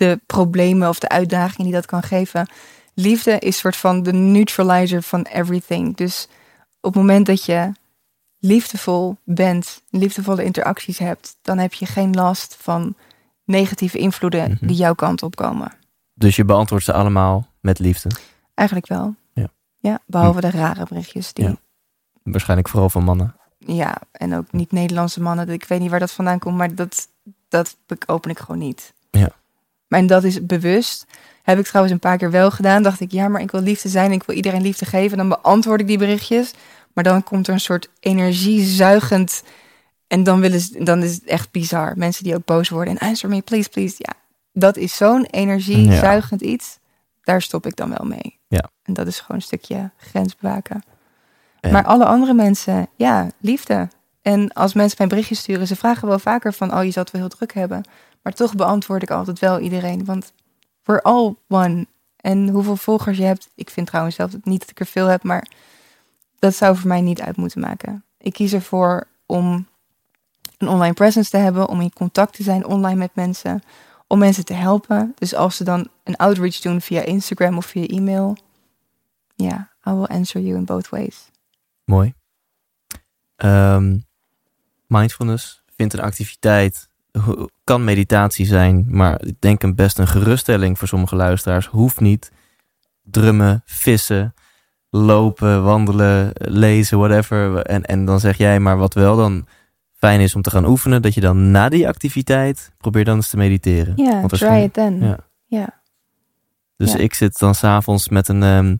de 0.00 0.20
problemen 0.26 0.88
of 0.88 0.98
de 0.98 1.08
uitdagingen 1.08 1.64
die 1.64 1.72
dat 1.74 1.86
kan 1.86 2.02
geven. 2.02 2.48
Liefde 2.94 3.30
is 3.38 3.46
een 3.46 3.52
soort 3.52 3.76
van 3.76 4.02
de 4.02 4.12
neutralizer 4.12 5.02
van 5.02 5.22
everything. 5.22 5.96
Dus 5.96 6.28
op 6.80 6.92
het 6.94 7.02
moment 7.02 7.26
dat 7.26 7.44
je 7.44 7.72
liefdevol 8.38 9.16
bent, 9.24 9.82
liefdevolle 9.90 10.44
interacties 10.44 10.98
hebt, 10.98 11.36
dan 11.42 11.58
heb 11.58 11.72
je 11.72 11.86
geen 11.86 12.14
last 12.14 12.56
van 12.60 12.94
negatieve 13.44 13.98
invloeden 13.98 14.50
Mhm. 14.50 14.66
die 14.66 14.76
jouw 14.76 14.94
kant 14.94 15.22
op 15.22 15.36
komen. 15.36 15.72
Dus 16.14 16.36
je 16.36 16.44
beantwoordt 16.44 16.84
ze 16.84 16.92
allemaal 16.92 17.46
met 17.60 17.78
liefde. 17.78 18.10
Eigenlijk 18.54 18.88
wel. 18.88 19.14
Ja. 19.32 19.48
Ja, 19.78 19.98
behalve 20.06 20.40
de 20.40 20.50
rare 20.50 20.84
berichtjes 20.88 21.32
die 21.32 21.44
Ja. 21.44 21.56
Waarschijnlijk 22.22 22.68
vooral 22.68 22.90
van 22.90 23.04
mannen. 23.04 23.34
Ja, 23.58 23.96
en 24.12 24.36
ook 24.36 24.52
niet 24.52 24.72
Nederlandse 24.72 25.20
mannen. 25.22 25.48
Ik 25.48 25.64
weet 25.64 25.80
niet 25.80 25.90
waar 25.90 25.98
dat 26.00 26.10
vandaan 26.12 26.38
komt, 26.38 26.56
maar 26.56 26.74
dat, 26.74 27.08
dat 27.48 27.76
open 28.06 28.30
ik 28.30 28.38
gewoon 28.38 28.60
niet. 28.60 28.94
En 29.98 30.06
dat 30.06 30.24
is 30.24 30.46
bewust. 30.46 31.06
Heb 31.42 31.58
ik 31.58 31.66
trouwens 31.66 31.94
een 31.94 32.00
paar 32.00 32.16
keer 32.18 32.30
wel 32.30 32.50
gedaan. 32.50 32.82
Dacht 32.82 33.00
ik, 33.00 33.12
ja, 33.12 33.28
maar 33.28 33.40
ik 33.40 33.50
wil 33.50 33.60
liefde 33.60 33.88
zijn. 33.88 34.12
Ik 34.12 34.22
wil 34.22 34.36
iedereen 34.36 34.62
liefde 34.62 34.84
geven. 34.84 35.16
Dan 35.16 35.28
beantwoord 35.28 35.80
ik 35.80 35.86
die 35.86 35.98
berichtjes. 35.98 36.50
Maar 36.94 37.04
dan 37.04 37.22
komt 37.22 37.46
er 37.46 37.52
een 37.52 37.60
soort 37.60 37.88
energiezuigend. 38.00 39.42
En 40.06 40.22
dan, 40.22 40.40
willen 40.40 40.60
ze, 40.60 40.84
dan 40.84 41.02
is 41.02 41.14
het 41.14 41.24
echt 41.24 41.50
bizar. 41.50 41.92
Mensen 41.96 42.24
die 42.24 42.34
ook 42.34 42.44
boos 42.44 42.68
worden. 42.68 42.98
En 42.98 43.08
answer 43.08 43.28
me, 43.28 43.40
please, 43.42 43.68
please. 43.68 43.94
Ja, 43.98 44.12
dat 44.52 44.76
is 44.76 44.96
zo'n 44.96 45.24
energiezuigend 45.24 46.40
iets. 46.40 46.78
Daar 47.22 47.42
stop 47.42 47.66
ik 47.66 47.76
dan 47.76 47.88
wel 47.88 48.06
mee. 48.06 48.38
Ja. 48.48 48.70
En 48.84 48.94
dat 48.94 49.06
is 49.06 49.20
gewoon 49.20 49.36
een 49.36 49.42
stukje 49.42 49.90
grens 49.96 50.36
bewaken. 50.36 50.82
En- 51.60 51.72
Maar 51.72 51.84
alle 51.84 52.04
andere 52.04 52.34
mensen, 52.34 52.88
ja, 52.96 53.30
liefde. 53.40 53.88
En 54.22 54.52
als 54.52 54.74
mensen 54.74 54.96
mij 54.98 55.06
berichtjes 55.06 55.38
sturen, 55.38 55.66
ze 55.66 55.76
vragen 55.76 56.08
wel 56.08 56.18
vaker 56.18 56.52
van, 56.52 56.74
oh, 56.74 56.84
je 56.84 56.90
zal 56.90 57.02
het 57.02 57.12
wel 57.12 57.20
heel 57.20 57.30
druk 57.30 57.52
hebben. 57.54 57.84
Maar 58.22 58.32
toch 58.32 58.54
beantwoord 58.54 59.02
ik 59.02 59.10
altijd 59.10 59.38
wel 59.38 59.58
iedereen, 59.58 60.04
want 60.04 60.32
we're 60.82 61.02
all 61.02 61.34
one. 61.48 61.86
En 62.16 62.48
hoeveel 62.48 62.76
volgers 62.76 63.18
je 63.18 63.24
hebt, 63.24 63.48
ik 63.54 63.70
vind 63.70 63.86
trouwens 63.86 64.16
zelf 64.16 64.32
niet 64.42 64.60
dat 64.60 64.70
ik 64.70 64.80
er 64.80 64.86
veel 64.86 65.06
heb, 65.06 65.22
maar 65.22 65.48
dat 66.38 66.54
zou 66.54 66.76
voor 66.76 66.88
mij 66.88 67.00
niet 67.00 67.20
uit 67.20 67.36
moeten 67.36 67.60
maken. 67.60 68.04
Ik 68.18 68.32
kies 68.32 68.52
ervoor 68.52 69.06
om 69.26 69.66
een 70.58 70.68
online 70.68 70.94
presence 70.94 71.30
te 71.30 71.36
hebben, 71.36 71.68
om 71.68 71.80
in 71.80 71.92
contact 71.92 72.34
te 72.36 72.42
zijn 72.42 72.66
online 72.66 72.98
met 72.98 73.14
mensen, 73.14 73.62
om 74.06 74.18
mensen 74.18 74.44
te 74.44 74.54
helpen. 74.54 75.12
Dus 75.18 75.34
als 75.34 75.56
ze 75.56 75.64
dan 75.64 75.88
een 76.04 76.16
outreach 76.16 76.60
doen 76.60 76.80
via 76.80 77.00
Instagram 77.02 77.56
of 77.56 77.66
via 77.66 77.86
e-mail, 77.86 78.36
ja, 79.34 79.70
I 79.88 79.90
will 79.90 80.04
answer 80.04 80.40
you 80.40 80.56
in 80.56 80.64
both 80.64 80.88
ways. 80.88 81.30
Mooi. 81.84 82.14
Ehm, 83.36 83.98
mindfulness 84.86 85.62
vindt 85.76 85.92
een 85.94 86.00
activiteit, 86.00 86.88
ho- 87.12 87.46
kan 87.70 87.84
meditatie 87.84 88.46
zijn, 88.46 88.86
maar 88.88 89.24
ik 89.24 89.40
denk 89.40 89.62
een 89.62 89.74
best 89.74 89.98
een 89.98 90.06
geruststelling 90.06 90.78
voor 90.78 90.88
sommige 90.88 91.16
luisteraars. 91.16 91.66
Hoeft 91.66 92.00
niet. 92.00 92.32
Drummen, 93.02 93.62
vissen, 93.64 94.34
lopen, 94.88 95.64
wandelen, 95.64 96.30
lezen, 96.34 96.98
whatever. 96.98 97.62
En, 97.62 97.84
en 97.84 98.04
dan 98.04 98.20
zeg 98.20 98.36
jij 98.36 98.60
maar 98.60 98.78
wat 98.78 98.94
wel 98.94 99.16
dan 99.16 99.46
fijn 99.92 100.20
is 100.20 100.34
om 100.34 100.42
te 100.42 100.50
gaan 100.50 100.66
oefenen, 100.66 101.02
dat 101.02 101.14
je 101.14 101.20
dan 101.20 101.50
na 101.50 101.68
die 101.68 101.88
activiteit 101.88 102.72
probeer 102.78 103.04
dan 103.04 103.16
eens 103.16 103.28
te 103.28 103.36
mediteren. 103.36 103.92
Ja, 103.96 104.26
try 104.26 104.62
it 104.62 104.72
then. 104.72 105.16
Ja. 105.46 105.80
Dus 106.76 106.94
ik 106.94 107.14
zit 107.14 107.38
dan 107.38 107.54
s'avonds 107.54 108.08
met 108.08 108.28
een 108.28 108.42
ehm, 108.42 108.76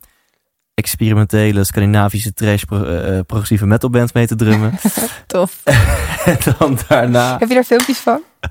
experimentele 0.80 1.64
Scandinavische 1.64 2.32
trash 2.32 2.62
pro- 2.62 2.84
eh, 2.84 3.18
eh, 3.18 3.24
progressieve 3.26 3.66
metalband 3.66 4.14
mee 4.14 4.26
te 4.26 4.34
drummen. 4.36 4.72
Tof. 5.26 5.60
en 6.24 6.36
dan 6.58 6.78
daarna... 6.88 7.36
Heb 7.38 7.48
je 7.48 7.54
daar 7.54 7.64
filmpjes 7.64 7.98
van? 7.98 8.20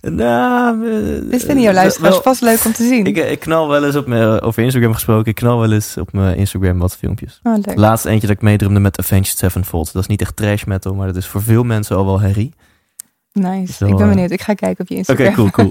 Nou, 0.00 0.88
eh, 0.90 1.30
Dit 1.30 1.40
vinden 1.44 1.62
jouw 1.62 1.72
wel- 1.72 1.82
luisteraars 1.82 2.16
vast 2.16 2.40
leuk 2.40 2.64
om 2.64 2.72
te 2.72 2.82
zien. 2.86 3.06
Ik, 3.06 3.16
ik 3.16 3.40
knal 3.40 3.68
wel 3.68 3.84
eens 3.84 3.96
op 3.96 4.06
mijn, 4.06 4.40
over 4.40 4.62
Instagram 4.62 4.92
gesproken, 4.92 5.26
ik 5.30 5.34
knal 5.34 5.58
wel 5.60 5.72
eens 5.72 5.96
op 5.96 6.12
mijn 6.12 6.36
Instagram 6.36 6.78
wat 6.78 6.96
filmpjes. 6.96 7.40
oh, 7.42 7.54
leuk. 7.54 7.76
Laatst 7.78 8.04
eentje 8.04 8.26
dat 8.26 8.36
ik 8.36 8.42
meedrumde 8.42 8.80
met 8.80 8.98
Avenged 8.98 9.38
Sevenfold. 9.38 9.92
Dat 9.92 10.02
is 10.02 10.08
niet 10.08 10.20
echt 10.20 10.36
trash 10.36 10.64
metal, 10.64 10.94
maar 10.94 11.06
dat 11.06 11.16
is 11.16 11.26
voor 11.26 11.42
veel 11.42 11.62
mensen 11.64 11.96
al 11.96 12.04
wel 12.04 12.20
herrie. 12.20 12.54
Nice. 13.32 13.72
Zo, 13.72 13.86
ik 13.86 13.96
ben 13.96 14.02
eh, 14.08 14.08
benieuwd. 14.12 14.30
Ik 14.30 14.42
ga 14.42 14.54
kijken 14.54 14.84
op 14.84 14.88
je 14.88 14.96
Oké, 14.98 15.12
Instagram. 15.12 15.34
cool, 15.34 15.50
cool. 15.50 15.70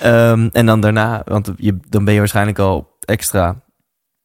Ehm, 0.00 0.48
en 0.52 0.66
dan 0.66 0.80
daarna, 0.80 1.22
want 1.24 1.50
je, 1.56 1.76
dan 1.88 2.04
ben 2.04 2.12
je 2.12 2.18
waarschijnlijk 2.18 2.58
al 2.58 2.96
extra 3.00 3.60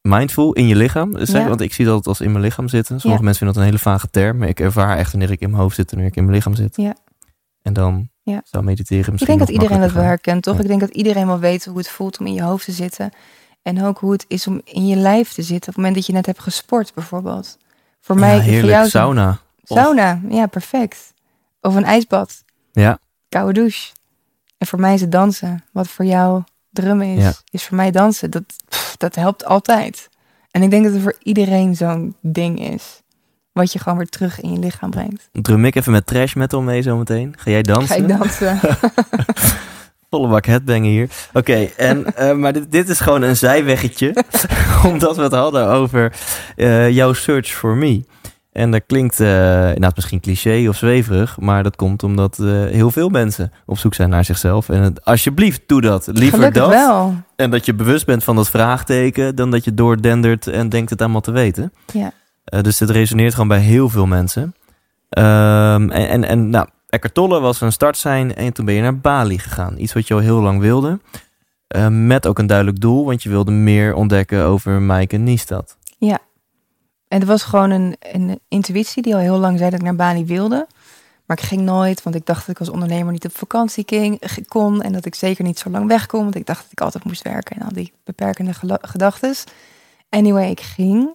mindful 0.00 0.52
in 0.52 0.66
je 0.66 0.76
lichaam. 0.76 1.12
Dus, 1.12 1.32
hè, 1.32 1.38
Ja. 1.38 1.48
Want 1.48 1.60
ik 1.60 1.72
zie 1.74 1.84
dat 1.84 1.96
het 1.96 2.06
als 2.06 2.20
in 2.20 2.30
mijn 2.32 2.44
lichaam 2.44 2.68
zitten. 2.68 3.00
Sommige 3.00 3.22
Ja. 3.22 3.28
mensen 3.28 3.46
vinden 3.46 3.54
dat 3.54 3.64
een 3.64 3.78
hele 3.78 3.96
vage 3.96 4.10
term. 4.10 4.38
Maar 4.38 4.48
ik 4.48 4.60
ervaar 4.60 4.96
echt 4.98 5.10
wanneer 5.10 5.30
ik 5.30 5.40
in 5.40 5.50
mijn 5.50 5.62
hoofd 5.62 5.74
zit 5.76 5.84
en 5.84 5.90
wanneer 5.90 6.10
ik 6.10 6.16
in 6.16 6.22
mijn 6.24 6.36
lichaam 6.36 6.54
zit. 6.54 6.76
Ja. 6.76 6.94
En 7.62 7.72
dan 7.72 8.08
Ja. 8.22 8.40
zou 8.44 8.64
mediteren 8.64 9.04
Ik 9.04 9.10
misschien 9.10 9.36
denk 9.36 9.46
dat 9.48 9.56
iedereen 9.56 9.80
dat 9.80 9.92
wel 9.92 10.02
herkent, 10.02 10.42
toch? 10.42 10.58
Ik 10.60 10.66
denk 10.66 10.80
dat 10.80 10.90
iedereen 10.90 11.26
wel 11.26 11.38
weet 11.38 11.64
hoe 11.64 11.78
het 11.78 11.88
voelt 11.88 12.18
om 12.18 12.26
in 12.26 12.34
je 12.34 12.42
hoofd 12.42 12.64
te 12.64 12.72
zitten. 12.72 13.10
En 13.62 13.84
ook 13.84 13.98
hoe 13.98 14.12
het 14.12 14.24
is 14.28 14.46
om 14.46 14.60
in 14.64 14.86
je 14.86 14.96
lijf 14.96 15.32
te 15.32 15.42
zitten. 15.42 15.56
Op 15.58 15.66
het 15.66 15.76
moment 15.76 15.94
dat 15.94 16.06
je 16.06 16.12
net 16.12 16.26
hebt 16.26 16.40
gesport, 16.40 16.94
bijvoorbeeld. 16.94 17.58
Voor 18.00 18.16
mij, 18.18 18.38
heerlijk. 18.38 18.60
voor 18.60 18.70
jou... 18.70 18.88
Sauna. 18.88 19.38
Sauna, 19.62 20.20
ja, 20.28 20.46
perfect. 20.46 21.12
Of 21.60 21.74
een 21.74 21.84
ijsbad, 21.84 22.44
Ja, 22.72 22.98
koude 23.28 23.52
douche. 23.52 23.92
En 24.58 24.66
voor 24.66 24.80
mij 24.80 24.94
is 24.94 25.00
het 25.00 25.12
dansen. 25.12 25.64
Wat 25.72 25.88
voor 25.88 26.04
jou 26.04 26.42
drummen 26.70 27.06
is, 27.06 27.42
is 27.50 27.64
voor 27.64 27.76
mij 27.76 27.90
dansen. 27.90 28.30
Dat, 28.30 28.42
pff, 28.68 28.87
dat 28.98 29.14
helpt 29.14 29.44
altijd. 29.44 30.08
En 30.50 30.62
ik 30.62 30.70
denk 30.70 30.84
dat 30.84 30.92
het 30.92 31.02
voor 31.02 31.16
iedereen 31.22 31.74
zo'n 31.76 32.14
ding 32.20 32.60
is. 32.60 33.02
Wat 33.52 33.72
je 33.72 33.78
gewoon 33.78 33.98
weer 33.98 34.08
terug 34.08 34.40
in 34.40 34.52
je 34.52 34.58
lichaam 34.58 34.90
brengt. 34.90 35.28
drum 35.32 35.64
ik 35.64 35.74
even 35.74 35.92
met 35.92 36.06
trash 36.06 36.34
metal 36.34 36.62
mee 36.62 36.82
zometeen. 36.82 37.34
Ga 37.38 37.50
jij 37.50 37.62
dansen? 37.62 37.88
Ga 37.88 37.94
ik 37.94 38.08
dansen? 38.08 38.60
Volle 40.10 40.28
bak 40.28 40.46
headbangen 40.46 40.90
hier. 40.90 41.08
Oké, 41.32 41.68
en 41.76 42.16
eh, 42.16 42.32
maar 42.32 42.52
dit, 42.52 42.72
dit 42.72 42.88
is 42.88 43.00
gewoon 43.00 43.22
een 43.22 43.36
zijweggetje. 43.36 44.24
omdat 44.90 45.16
we 45.16 45.22
het 45.22 45.32
hadden 45.32 45.66
over 45.66 46.12
eh, 46.56 46.90
jouw 46.90 47.12
search 47.12 47.48
for 47.48 47.76
me. 47.76 48.04
En 48.58 48.70
dat 48.70 48.82
klinkt 48.86 49.20
eh 49.20 49.28
nou, 49.74 49.92
misschien 49.94 50.20
cliché 50.20 50.68
of 50.68 50.76
zweverig. 50.76 51.40
Maar 51.40 51.62
dat 51.62 51.76
komt 51.76 52.02
omdat 52.02 52.38
eh, 52.38 52.46
heel 52.46 52.90
veel 52.90 53.08
mensen 53.08 53.52
op 53.66 53.78
zoek 53.78 53.94
zijn 53.94 54.10
naar 54.10 54.24
zichzelf. 54.24 54.68
En 54.68 54.82
het, 54.82 55.04
alsjeblieft, 55.04 55.62
doe 55.66 55.80
dat. 55.80 56.06
Liever 56.06 56.38
Gelukkig 56.38 56.62
dat. 56.62 56.70
wel. 56.70 57.14
En 57.36 57.50
dat 57.50 57.66
je 57.66 57.74
bewust 57.74 58.06
bent 58.06 58.24
van 58.24 58.36
dat 58.36 58.50
vraagteken. 58.50 59.36
Dan 59.36 59.50
dat 59.50 59.64
je 59.64 59.74
doordendert 59.74 60.46
en 60.46 60.68
denkt 60.68 60.90
het 60.90 61.00
allemaal 61.00 61.20
te 61.20 61.30
weten. 61.30 61.72
Ja. 61.92 62.12
Eh, 62.44 62.60
dus 62.60 62.76
dit 62.76 62.90
resoneert 62.90 63.32
gewoon 63.32 63.48
bij 63.48 63.60
heel 63.60 63.88
veel 63.88 64.06
mensen. 64.06 64.54
Ehm, 65.08 65.90
en, 65.90 66.08
en, 66.08 66.24
en 66.24 66.50
nou, 66.50 66.66
Eckhart 66.88 67.14
Tolle 67.14 67.40
was 67.40 67.60
een 67.60 67.72
start 67.72 67.96
zijn 67.96 68.34
en 68.34 68.52
toen 68.52 68.64
ben 68.64 68.74
je 68.74 68.82
naar 68.82 68.98
Bali 68.98 69.38
gegaan. 69.38 69.74
Iets 69.78 69.92
wat 69.92 70.08
je 70.08 70.14
al 70.14 70.20
heel 70.20 70.40
lang 70.40 70.60
wilde. 70.60 70.98
Met 71.90 72.26
ook 72.26 72.38
een 72.38 72.46
duidelijk 72.46 72.80
doel, 72.80 73.04
want 73.04 73.22
je 73.22 73.28
wilde 73.28 73.50
meer 73.50 73.94
ontdekken 73.94 74.44
over 74.44 74.92
en 75.08 75.24
Niestad. 75.24 75.76
En 77.08 77.18
het 77.18 77.28
was 77.28 77.42
gewoon 77.42 77.70
een, 77.70 77.96
een 77.98 78.40
intuïtie 78.48 79.02
die 79.02 79.14
al 79.14 79.20
heel 79.20 79.38
lang 79.38 79.58
zei 79.58 79.70
dat 79.70 79.78
ik 79.78 79.84
naar 79.84 79.96
Bali 79.96 80.24
wilde. 80.24 80.66
Maar 81.26 81.38
ik 81.38 81.44
ging 81.44 81.60
nooit, 81.60 82.02
want 82.02 82.16
ik 82.16 82.26
dacht 82.26 82.40
dat 82.40 82.48
ik 82.48 82.58
als 82.58 82.68
ondernemer 82.68 83.12
niet 83.12 83.24
op 83.24 83.36
vakantie 83.36 83.84
ging, 83.86 84.20
kon. 84.48 84.82
En 84.82 84.92
dat 84.92 85.04
ik 85.04 85.14
zeker 85.14 85.44
niet 85.44 85.58
zo 85.58 85.70
lang 85.70 85.86
weg 85.86 86.06
kon, 86.06 86.22
want 86.22 86.34
ik 86.34 86.46
dacht 86.46 86.62
dat 86.62 86.72
ik 86.72 86.80
altijd 86.80 87.04
moest 87.04 87.22
werken. 87.22 87.56
En 87.56 87.62
al 87.62 87.72
die 87.72 87.92
beperkende 88.04 88.52
gedachten. 88.80 89.34
Anyway, 90.08 90.50
ik 90.50 90.60
ging 90.60 91.14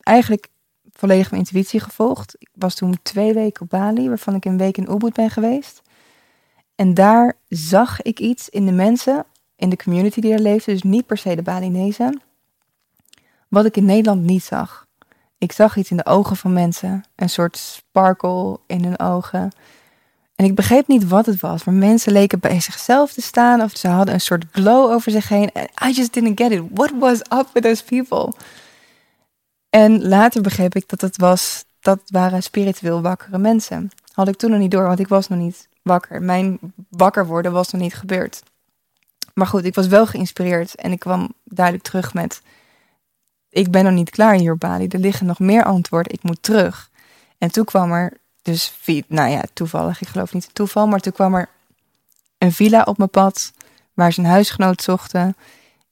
eigenlijk 0.00 0.48
volledig 0.92 1.30
mijn 1.30 1.42
intuïtie 1.42 1.80
gevolgd. 1.80 2.34
Ik 2.38 2.48
was 2.54 2.74
toen 2.74 2.98
twee 3.02 3.32
weken 3.34 3.62
op 3.62 3.68
Bali, 3.68 4.08
waarvan 4.08 4.34
ik 4.34 4.44
een 4.44 4.58
week 4.58 4.76
in 4.76 4.90
Ubud 4.90 5.12
ben 5.12 5.30
geweest. 5.30 5.82
En 6.74 6.94
daar 6.94 7.36
zag 7.48 8.02
ik 8.02 8.20
iets 8.20 8.48
in 8.48 8.66
de 8.66 8.72
mensen, 8.72 9.24
in 9.56 9.68
de 9.68 9.76
community 9.76 10.20
die 10.20 10.32
er 10.32 10.40
leefde. 10.40 10.72
Dus 10.72 10.82
niet 10.82 11.06
per 11.06 11.18
se 11.18 11.34
de 11.34 11.42
Balinezen. 11.42 12.22
Wat 13.48 13.64
ik 13.64 13.76
in 13.76 13.84
Nederland 13.84 14.22
niet 14.22 14.44
zag. 14.44 14.81
Ik 15.42 15.52
zag 15.52 15.76
iets 15.76 15.90
in 15.90 15.96
de 15.96 16.06
ogen 16.06 16.36
van 16.36 16.52
mensen. 16.52 17.04
Een 17.16 17.28
soort 17.28 17.56
sparkle 17.56 18.60
in 18.66 18.84
hun 18.84 18.98
ogen. 18.98 19.52
En 20.34 20.44
ik 20.44 20.54
begreep 20.54 20.86
niet 20.86 21.08
wat 21.08 21.26
het 21.26 21.40
was. 21.40 21.64
Maar 21.64 21.74
mensen 21.74 22.12
leken 22.12 22.40
bij 22.40 22.60
zichzelf 22.60 23.12
te 23.12 23.22
staan. 23.22 23.62
Of 23.62 23.76
ze 23.76 23.88
hadden 23.88 24.14
een 24.14 24.20
soort 24.20 24.44
glow 24.52 24.90
over 24.90 25.10
zich 25.10 25.28
heen. 25.28 25.52
En 25.52 25.68
I 25.88 25.92
just 25.92 26.12
didn't 26.12 26.40
get 26.40 26.50
it. 26.50 26.62
What 26.70 26.90
was 26.98 27.18
up 27.18 27.48
with 27.52 27.62
those 27.62 27.84
people? 27.84 28.32
En 29.70 30.08
later 30.08 30.42
begreep 30.42 30.74
ik 30.74 30.88
dat 30.88 31.00
het 31.00 31.16
was... 31.16 31.64
Dat 31.80 32.00
waren 32.06 32.42
spiritueel 32.42 33.02
wakkere 33.02 33.38
mensen. 33.38 33.90
Had 34.12 34.28
ik 34.28 34.36
toen 34.36 34.50
nog 34.50 34.60
niet 34.60 34.70
door, 34.70 34.86
want 34.86 34.98
ik 34.98 35.08
was 35.08 35.28
nog 35.28 35.38
niet 35.38 35.68
wakker. 35.82 36.22
Mijn 36.22 36.58
wakker 36.88 37.26
worden 37.26 37.52
was 37.52 37.70
nog 37.70 37.82
niet 37.82 37.94
gebeurd. 37.94 38.42
Maar 39.34 39.46
goed, 39.46 39.64
ik 39.64 39.74
was 39.74 39.86
wel 39.86 40.06
geïnspireerd. 40.06 40.74
En 40.74 40.92
ik 40.92 40.98
kwam 40.98 41.34
duidelijk 41.44 41.84
terug 41.84 42.14
met 42.14 42.42
ik 43.52 43.70
ben 43.70 43.84
nog 43.84 43.92
niet 43.92 44.10
klaar 44.10 44.34
hier 44.34 44.52
op 44.52 44.60
Bali. 44.60 44.86
Er 44.86 44.98
liggen 44.98 45.26
nog 45.26 45.38
meer 45.38 45.64
antwoorden. 45.64 46.12
Ik 46.12 46.22
moet 46.22 46.42
terug. 46.42 46.90
En 47.38 47.52
toen 47.52 47.64
kwam 47.64 47.92
er 47.92 48.12
dus, 48.42 48.74
nou 49.08 49.30
ja, 49.30 49.42
toevallig, 49.52 50.00
ik 50.00 50.08
geloof 50.08 50.32
niet 50.32 50.44
in 50.44 50.52
toeval, 50.52 50.86
maar 50.86 51.00
toen 51.00 51.12
kwam 51.12 51.34
er 51.34 51.48
een 52.38 52.52
villa 52.52 52.82
op 52.82 52.98
mijn 52.98 53.10
pad 53.10 53.52
waar 53.94 54.12
ze 54.12 54.20
een 54.20 54.26
huisgenoot 54.26 54.82
zochten. 54.82 55.36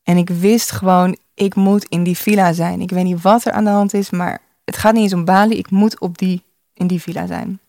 En 0.03 0.17
ik 0.17 0.29
wist 0.29 0.71
gewoon, 0.71 1.17
ik 1.35 1.55
moet 1.55 1.85
in 1.85 2.03
die 2.03 2.17
villa 2.17 2.53
zijn. 2.53 2.81
Ik 2.81 2.91
weet 2.91 3.05
niet 3.05 3.23
wat 3.23 3.45
er 3.45 3.53
aan 3.53 3.65
de 3.65 3.71
hand 3.71 3.95
is, 3.95 4.11
maar 4.11 4.41
het 4.65 4.77
gaat 4.77 4.93
niet 4.93 5.03
eens 5.03 5.13
om 5.13 5.25
Bali. 5.25 5.59
Ik 5.59 5.71
moet 5.71 6.01
op 6.01 6.19
die, 6.19 6.43
in 6.75 6.87
die 6.87 7.01
villa 7.01 7.27
zijn. 7.27 7.61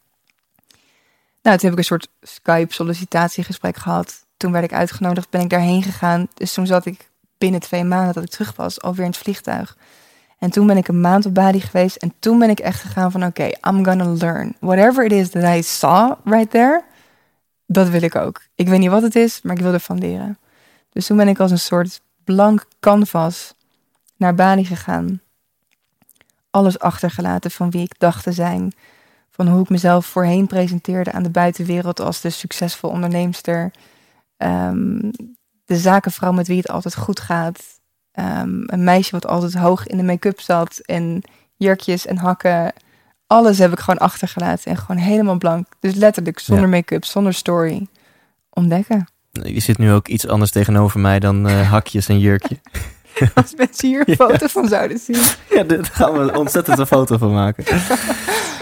Nou, 1.42 1.58
toen 1.58 1.70
heb 1.70 1.72
ik 1.72 1.78
een 1.78 1.84
soort 1.84 2.08
Skype-sollicitatiegesprek 2.22 3.78
gehad. 3.78 4.26
Toen 4.38 4.52
werd 4.52 4.64
ik 4.64 4.74
uitgenodigd, 4.74 5.30
ben 5.30 5.42
ik 5.42 5.50
daarheen 5.50 5.84
gegaan. 5.84 6.28
Dus 6.34 6.54
toen 6.54 6.68
zat 6.68 6.86
ik 6.86 7.10
binnen 7.42 7.60
twee 7.60 7.84
maanden 7.84 8.14
dat 8.14 8.24
ik 8.24 8.30
terug 8.30 8.56
was, 8.56 8.82
alweer 8.82 9.06
in 9.06 9.12
het 9.12 9.20
vliegtuig. 9.20 9.78
En 10.40 10.50
toen 10.50 10.68
ben 10.68 10.78
ik 10.78 10.88
een 10.88 11.02
maand 11.02 11.26
op 11.26 11.34
Bali 11.34 11.60
geweest. 11.60 11.96
En 11.96 12.14
toen 12.20 12.40
ben 12.40 12.50
ik 12.50 12.60
echt 12.60 12.82
gegaan 12.82 13.12
van, 13.12 13.26
oké, 13.26 13.44
I'm 13.44 13.86
gonna 13.86 14.14
learn. 14.14 14.56
Whatever 14.60 15.06
it 15.06 15.12
is 15.12 15.30
that 15.30 15.56
I 15.56 15.62
saw 15.62 16.14
right 16.24 16.50
there, 16.52 16.84
dat 17.66 17.90
wil 17.90 18.02
ik 18.02 18.16
ook. 18.16 18.42
Ik 18.56 18.68
weet 18.68 18.80
niet 18.80 18.90
wat 18.90 19.02
het 19.02 19.16
is, 19.16 19.42
maar 19.42 19.56
ik 19.56 19.62
wil 19.62 19.74
ervan 19.74 19.98
leren. 19.98 20.38
Dus 20.90 21.06
toen 21.06 21.18
ben 21.18 21.28
ik 21.28 21.40
als 21.40 21.52
een 21.52 21.60
soort 21.60 22.02
blank 22.24 22.66
canvas 22.80 23.54
naar 24.18 24.36
Bali 24.36 24.66
gegaan. 24.66 25.22
Alles 26.50 26.80
achtergelaten 26.80 27.52
van 27.52 27.70
wie 27.70 27.84
ik 27.84 28.00
dacht 28.00 28.24
te 28.24 28.32
zijn. 28.32 28.74
Van 29.30 29.48
hoe 29.48 29.62
ik 29.62 29.70
mezelf 29.70 30.06
voorheen 30.06 30.48
presenteerde 30.48 31.12
aan 31.12 31.24
de 31.24 31.30
buitenwereld 31.30 32.00
als 32.00 32.22
de 32.22 32.30
succesvol 32.30 32.90
onderneemster. 32.90 33.72
Ehm, 34.38 35.10
de 35.72 35.78
zakenvrouw 35.78 36.32
met 36.32 36.48
wie 36.48 36.58
het 36.58 36.70
altijd 36.70 36.96
goed 36.96 37.20
gaat. 37.20 37.64
Ehm, 38.12 38.50
een 38.66 38.84
meisje 38.84 39.12
wat 39.12 39.28
altijd 39.28 39.54
hoog 39.54 39.88
in 39.88 39.98
de 39.98 40.04
make-up 40.04 40.40
zat. 40.40 40.80
En 40.86 41.22
jurkjes 41.58 42.06
en 42.06 42.18
hakken. 42.18 42.74
Alles 43.28 43.58
heb 43.58 43.72
ik 43.72 43.80
gewoon 43.80 44.00
achtergelaten. 44.00 44.72
En 44.72 44.78
gewoon 44.78 45.02
helemaal 45.02 45.38
blank. 45.38 45.68
Dus 45.80 45.94
letterlijk 45.96 46.40
zonder 46.40 46.70
make-up, 46.70 47.06
zonder 47.06 47.34
story. 47.34 47.88
Ontdekken. 48.50 49.08
Je 49.32 49.60
zit 49.60 49.78
nu 49.78 49.92
ook 49.92 50.08
iets 50.08 50.28
anders 50.28 50.52
tegenover 50.52 51.00
mij 51.00 51.20
dan 51.20 51.48
eh, 51.48 51.70
hakjes 51.72 52.08
en 52.08 52.20
jurkje. 52.20 52.58
Als 53.36 53.54
mensen 53.56 53.88
hier 53.88 54.00
een 54.00 54.16
Ja. 54.18 54.26
foto 54.28 54.48
van 54.48 54.68
zouden 54.68 54.98
zien. 55.00 55.22
Ja, 55.50 55.64
daar 55.64 55.86
gaan 55.86 56.14
we 56.14 56.38
ontzettend 56.38 56.80
een 56.80 56.88
foto 56.88 57.18
van 57.18 57.34
maken. 57.34 57.64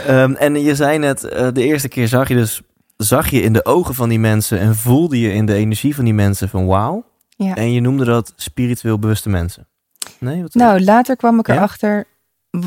Ehm, 0.06 0.32
en 0.34 0.62
je 0.62 0.76
zei 0.76 0.98
net, 0.98 1.24
eh, 1.24 1.48
de 1.54 1.64
eerste 1.64 1.88
keer 1.88 2.08
zag 2.08 2.28
je 2.28 2.36
dus 2.36 2.62
zag 3.04 3.30
je 3.30 3.42
in 3.42 3.54
de 3.54 3.66
ogen 3.66 3.96
van 3.96 4.10
die 4.10 4.20
mensen 4.20 4.60
en 4.60 4.76
voelde 4.76 5.20
je 5.20 5.34
in 5.34 5.46
de 5.46 5.54
energie 5.54 5.96
van 5.96 6.04
die 6.04 6.14
mensen 6.14 6.50
van 6.50 6.66
wauw. 6.66 7.04
Ja. 7.36 7.56
En 7.56 7.72
je 7.72 7.82
noemde 7.82 8.06
dat 8.06 8.34
spiritueel 8.36 9.00
bewuste 9.00 9.30
mensen. 9.30 9.68
Nee, 10.18 10.42
wat 10.42 10.54
Nou, 10.54 10.82
later 10.82 11.16
kwam 11.16 11.40
ik 11.40 11.48
Ja? 11.48 11.54
erachter. 11.56 12.06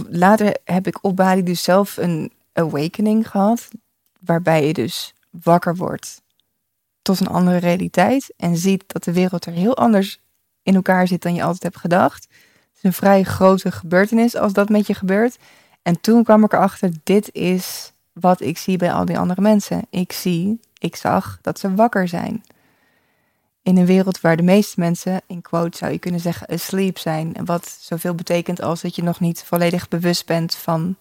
Later 0.09 0.57
heb 0.64 0.87
ik 0.87 0.99
op 1.05 1.16
Bali 1.16 1.43
dus 1.43 1.62
zelf 1.62 1.97
een 1.97 2.33
awakening 2.53 3.28
gehad. 3.30 3.68
Waarbij 4.20 4.66
je 4.66 4.72
dus 4.72 5.14
wakker 5.30 5.76
wordt 5.76 6.22
tot 7.03 7.20
een 7.20 7.28
andere 7.28 7.57
realiteit. 7.57 8.33
En 8.37 8.57
ziet 8.57 8.85
dat 8.87 9.05
de 9.05 9.12
wereld 9.12 9.47
er 9.47 9.53
heel 9.53 9.76
anders 9.76 10.20
in 10.62 10.74
elkaar 10.74 11.07
zit 11.07 11.22
dan 11.22 11.35
je 11.35 11.43
altijd 11.43 11.62
hebt 11.62 11.76
gedacht. 11.76 12.22
Het 12.22 12.76
is 12.76 12.83
een 12.83 12.93
vrij 12.93 13.22
grote 13.22 13.72
gebeurtenis 13.72 14.37
als 14.37 14.53
dat 14.53 14.68
met 14.68 14.87
je 14.87 14.95
gebeurt. 14.95 15.39
En 15.83 16.01
toen 16.01 16.24
kwam 16.24 16.45
ik 16.45 16.53
erachter, 16.53 16.91
dit 17.03 17.33
is 17.33 17.93
wat 18.12 18.40
ik 18.40 18.58
zie 18.58 18.76
bij 18.76 18.92
al 18.92 19.04
die 19.04 19.18
andere 19.18 19.40
mensen. 19.40 19.86
Ik 19.90 20.12
zie, 20.12 20.60
ik 20.78 20.96
zag 20.96 21.38
dat 21.42 21.58
ze 21.58 21.74
wakker 21.74 22.08
zijn. 22.08 22.44
In 23.62 23.76
een 23.76 23.86
wereld 23.86 24.20
waar 24.20 24.36
de 24.36 24.42
meeste 24.42 24.80
mensen, 24.80 25.20
in 25.26 25.42
quote 25.42 25.76
zou 25.76 25.92
je 25.92 25.98
kunnen 25.98 26.20
zeggen, 26.20 26.46
asleep 26.46 26.98
zijn. 26.98 27.34
Wat 27.44 27.76
zoveel 27.80 28.14
betekent 28.14 28.62
als 28.62 28.80
dat 28.80 28.96
je 28.96 29.02
nog 29.02 29.20
niet 29.20 29.42
volledig 29.42 29.88
bewust 29.88 30.26
bent 30.26 30.54
van 30.54 30.96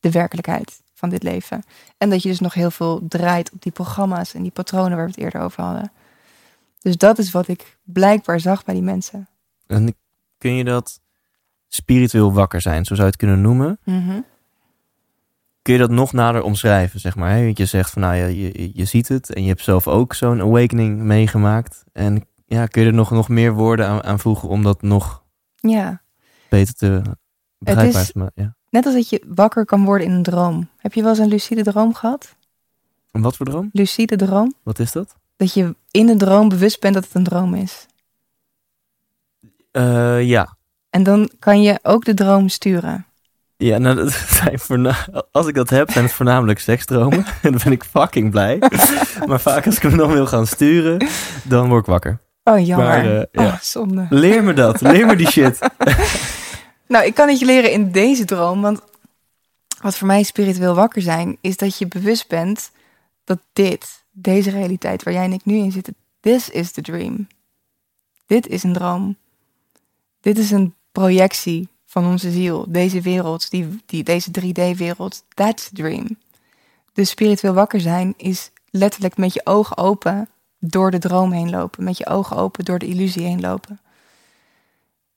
de 0.00 0.10
werkelijkheid 0.10 0.80
van 0.94 1.08
dit 1.08 1.22
leven. 1.22 1.62
En 1.98 2.10
dat 2.10 2.22
je 2.22 2.28
dus 2.28 2.40
nog 2.40 2.54
heel 2.54 2.70
veel 2.70 3.00
draait 3.08 3.52
op 3.52 3.62
die 3.62 3.72
programma's 3.72 4.34
en 4.34 4.42
die 4.42 4.50
patronen 4.50 4.96
waar 4.96 5.06
we 5.06 5.10
het 5.10 5.20
eerder 5.20 5.40
over 5.40 5.62
hadden. 5.62 5.92
Dus 6.80 6.96
dat 6.96 7.18
is 7.18 7.30
wat 7.30 7.48
ik 7.48 7.78
blijkbaar 7.82 8.40
zag 8.40 8.64
bij 8.64 8.74
die 8.74 8.82
mensen. 8.82 9.28
En 9.66 9.94
kun 10.38 10.54
je 10.54 10.64
dat 10.64 11.00
spiritueel 11.68 12.32
wakker 12.32 12.60
zijn, 12.60 12.84
zo 12.84 12.94
zou 12.94 13.06
je 13.06 13.12
het 13.12 13.16
kunnen 13.16 13.40
noemen? 13.40 13.78
Kun 15.66 15.74
je 15.74 15.80
dat 15.80 15.90
nog 15.90 16.12
nader 16.12 16.42
omschrijven, 16.42 17.00
zeg 17.00 17.16
maar? 17.16 17.30
Hè? 17.30 17.44
Want 17.44 17.58
je 17.58 17.66
zegt 17.66 17.90
van, 17.90 18.02
nou 18.02 18.14
ja, 18.14 18.26
je, 18.26 18.70
je 18.74 18.84
ziet 18.84 19.08
het 19.08 19.32
en 19.32 19.42
je 19.42 19.48
hebt 19.48 19.62
zelf 19.62 19.88
ook 19.88 20.14
zo'n 20.14 20.40
awakening 20.40 20.98
meegemaakt. 20.98 21.84
En 21.92 22.26
ja, 22.46 22.66
kun 22.66 22.82
je 22.82 22.88
er 22.88 22.94
nog, 22.94 23.10
nog 23.10 23.28
meer 23.28 23.52
woorden 23.52 23.86
aan, 23.86 24.02
aan 24.02 24.18
voegen 24.18 24.48
om 24.48 24.62
dat 24.62 24.82
nog 24.82 25.22
Ja, 25.54 26.02
beter 26.48 26.74
te 26.74 27.02
begrijpbaar 27.58 28.04
te 28.06 28.18
maken? 28.18 28.42
Ja. 28.42 28.56
net 28.70 28.84
als 28.84 28.94
dat 28.94 29.08
je 29.08 29.22
wakker 29.26 29.64
kan 29.64 29.84
worden 29.84 30.06
in 30.06 30.12
een 30.12 30.22
droom. 30.22 30.68
Heb 30.76 30.92
je 30.92 31.00
wel 31.00 31.10
eens 31.10 31.18
een 31.18 31.28
lucide 31.28 31.62
droom 31.62 31.94
gehad? 31.94 32.36
En 33.12 33.20
wat 33.20 33.36
voor 33.36 33.46
droom? 33.46 33.70
Lucide 33.72 34.16
droom? 34.16 34.54
Wat 34.62 34.78
is 34.78 34.92
dat? 34.92 35.16
Dat 35.36 35.54
je 35.54 35.74
in 35.90 36.08
een 36.08 36.18
droom 36.18 36.48
bewust 36.48 36.80
bent 36.80 36.94
dat 36.94 37.04
het 37.04 37.14
een 37.14 37.24
droom 37.24 37.54
is. 37.54 37.86
Eh, 39.70 40.22
ja. 40.22 40.56
En 40.90 41.02
dan 41.02 41.30
kan 41.38 41.62
je 41.62 41.78
ook 41.82 42.04
de 42.04 42.14
droom 42.14 42.48
sturen. 42.48 43.05
Ja, 43.56 43.78
nou, 43.78 43.96
dat 43.96 44.12
zijn 44.42 44.58
voorna- 44.58 45.06
als 45.32 45.46
ik 45.46 45.54
dat 45.54 45.70
heb, 45.70 45.90
zijn 45.90 46.04
het 46.04 46.12
voornamelijk 46.12 46.58
seksdromen. 46.58 47.24
En 47.42 47.50
dan 47.52 47.60
ben 47.64 47.72
ik 47.72 47.84
fucking 47.84 48.30
blij. 48.30 48.58
maar 49.26 49.40
vaak 49.40 49.66
als 49.66 49.76
ik 49.76 49.82
hem 49.82 49.96
dan 49.96 50.12
wil 50.12 50.26
gaan 50.26 50.46
sturen, 50.46 51.06
dan 51.42 51.68
word 51.68 51.80
ik 51.80 51.86
wakker. 51.86 52.18
Oh, 52.44 52.66
jammer. 52.66 52.86
Maar, 52.86 53.16
eh, 53.16 53.22
ja. 53.32 53.46
Oh, 53.46 53.58
zonde. 53.60 54.06
Leer 54.10 54.44
me 54.44 54.52
dat. 54.52 54.80
Leer 54.80 55.06
me 55.06 55.16
die 55.16 55.30
shit. 55.30 55.58
Nou, 56.86 57.04
ik 57.04 57.14
kan 57.14 57.28
het 57.28 57.38
je 57.38 57.44
leren 57.46 57.72
in 57.72 57.90
deze 57.90 58.24
droom, 58.24 58.62
want 58.62 58.80
wat 59.82 59.96
voor 59.96 60.06
mij 60.06 60.22
spiritueel 60.22 60.74
wakker 60.74 61.02
zijn, 61.02 61.36
is 61.40 61.56
dat 61.56 61.78
je 61.78 61.86
bewust 61.86 62.28
bent 62.28 62.70
dat 63.24 63.38
dit, 63.52 64.04
deze 64.10 64.50
realiteit 64.50 65.02
waar 65.02 65.14
jij 65.14 65.24
en 65.24 65.32
ik 65.32 65.44
nu 65.44 65.56
in 65.56 65.72
zitten, 65.72 65.96
this 66.20 66.50
is 66.50 66.72
the 66.72 66.82
dream. 66.82 67.26
Dit 68.26 68.46
is 68.46 68.62
een 68.62 68.72
droom. 68.72 69.16
Dit 70.20 70.38
is 70.38 70.50
een 70.50 70.74
projectie 70.92 71.68
van 71.96 72.06
onze 72.06 72.30
ziel. 72.30 72.64
Deze 72.68 73.00
wereld, 73.00 73.50
die, 73.50 73.82
die, 73.86 74.02
deze 74.02 74.30
3D-wereld, 74.40 75.22
that's 75.34 75.68
the 75.68 75.74
dream. 75.74 76.16
Dus 76.92 77.08
spiritueel 77.10 77.54
wakker 77.54 77.80
zijn 77.80 78.14
is 78.16 78.50
letterlijk 78.70 79.16
met 79.16 79.32
je 79.32 79.40
ogen 79.44 79.76
open 79.76 80.28
door 80.58 80.90
de 80.90 80.98
droom 80.98 81.32
heen 81.32 81.50
lopen. 81.50 81.84
Met 81.84 81.98
je 81.98 82.06
ogen 82.06 82.36
open 82.36 82.64
door 82.64 82.78
de 82.78 82.86
illusie 82.86 83.22
heen 83.22 83.40
lopen. 83.40 83.80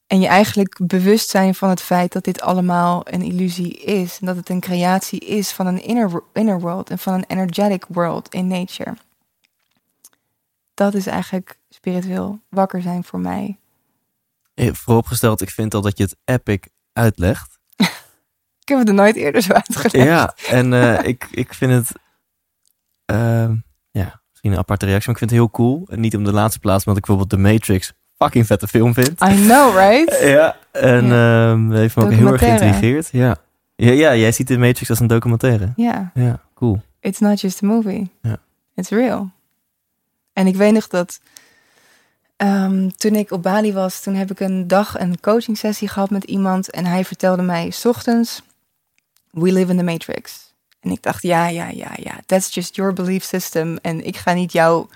En 0.07 0.19
je 0.19 0.27
eigenlijk 0.27 0.79
bewust 0.81 1.29
zijn 1.29 1.55
van 1.55 1.69
het 1.69 1.81
feit 1.81 2.11
dat 2.11 2.23
dit 2.23 2.41
allemaal 2.41 3.01
een 3.03 3.21
illusie 3.21 3.73
is. 3.73 4.17
En 4.19 4.25
dat 4.25 4.35
het 4.35 4.49
een 4.49 4.59
creatie 4.59 5.19
is 5.19 5.51
van 5.51 5.67
een 5.67 5.83
inner, 5.83 6.23
inner 6.33 6.59
world 6.59 6.89
en 6.89 6.99
van 6.99 7.13
een 7.13 7.25
energetic 7.27 7.85
world 7.89 8.33
in 8.33 8.47
nature. 8.47 8.93
Dat 10.73 10.93
is 10.93 11.07
eigenlijk 11.07 11.57
spiritueel 11.69 12.39
wakker 12.49 12.81
zijn 12.81 13.03
voor 13.03 13.19
mij. 13.19 13.57
Eh, 14.59 14.73
Vooropgesteld, 14.73 15.41
ik 15.41 15.49
vind 15.49 15.73
al 15.73 15.81
dat 15.81 15.97
je 15.97 16.03
het 16.03 16.15
epic 16.25 16.59
uitlegt. 16.93 17.57
Ik 18.61 18.75
heb 18.75 18.77
het 18.77 18.87
er 18.87 18.93
nooit 18.93 19.15
eerder 19.15 19.41
zo 19.41 19.53
uitgelegd. 19.53 19.95
Ja, 19.95 20.33
en 20.49 20.73
eh, 20.73 21.03
ik, 21.11 21.27
ik 21.31 21.53
vind 21.53 21.71
het... 21.71 21.91
ehm, 23.05 23.55
ja, 23.91 24.21
misschien 24.29 24.51
een 24.51 24.57
aparte 24.57 24.85
reactie, 24.85 25.11
maar 25.11 25.21
ik 25.21 25.27
vind 25.29 25.31
het 25.31 25.39
heel 25.39 25.49
cool. 25.49 25.87
En 25.91 25.99
niet 25.99 26.15
om 26.15 26.23
de 26.23 26.33
laatste 26.33 26.59
plaats, 26.59 26.85
omdat 26.85 26.97
ik 27.01 27.05
bijvoorbeeld 27.07 27.41
The 27.43 27.49
Matrix 27.51 27.93
fucking 28.17 28.45
vette 28.45 28.67
film 28.67 28.93
vind. 28.93 29.09
I 29.21 29.35
know, 29.35 29.75
right? 29.77 30.19
Ja, 30.35 30.57
en 30.71 31.11
ehm 31.11 31.71
heeft 31.71 31.95
me 31.95 32.03
ook 32.03 32.11
heel 32.11 32.27
erg 32.31 32.39
geïntrigeerd. 32.41 33.09
Ja. 33.11 33.37
Ja, 33.75 33.91
ja, 33.91 34.15
jij 34.15 34.31
ziet 34.31 34.47
de 34.47 34.57
Matrix 34.57 34.89
als 34.89 34.99
een 34.99 35.07
documentaire. 35.07 35.73
Ja, 35.75 36.11
Ja, 36.13 36.41
cool. 36.55 36.81
it's 36.99 37.19
not 37.19 37.41
just 37.41 37.63
a 37.63 37.67
movie. 37.67 38.11
Ja. 38.21 38.37
It's 38.75 38.89
real. 38.89 39.31
En 40.33 40.47
ik 40.47 40.55
weet 40.55 40.73
nog 40.73 40.87
dat 40.87 41.19
ehm, 42.39 42.89
toen 42.89 43.15
ik 43.15 43.31
op 43.31 43.43
Bali 43.43 43.73
was, 43.73 44.01
toen 44.01 44.15
heb 44.15 44.31
ik 44.31 44.39
een 44.39 44.67
dag 44.67 44.99
een 44.99 45.19
coaching 45.19 45.57
sessie 45.57 45.87
gehad 45.87 46.09
met 46.09 46.23
iemand 46.23 46.69
en 46.71 46.85
hij 46.85 47.05
vertelde 47.05 47.41
mij, 47.41 47.71
's 47.71 47.85
ochtends, 47.85 48.41
we 49.31 49.51
live 49.51 49.71
in 49.71 49.77
the 49.77 49.83
matrix. 49.83 50.53
En 50.79 50.91
ik 50.91 51.01
dacht, 51.03 51.21
ja, 51.21 51.47
ja, 51.47 51.67
ja, 51.69 51.91
ja, 51.95 52.19
that's 52.25 52.53
just 52.53 52.75
your 52.75 52.93
belief 52.93 53.23
system. 53.23 53.77
En 53.81 54.05
ik 54.05 54.17
ga 54.17 54.33
niet 54.33 54.51
jou, 54.51 54.87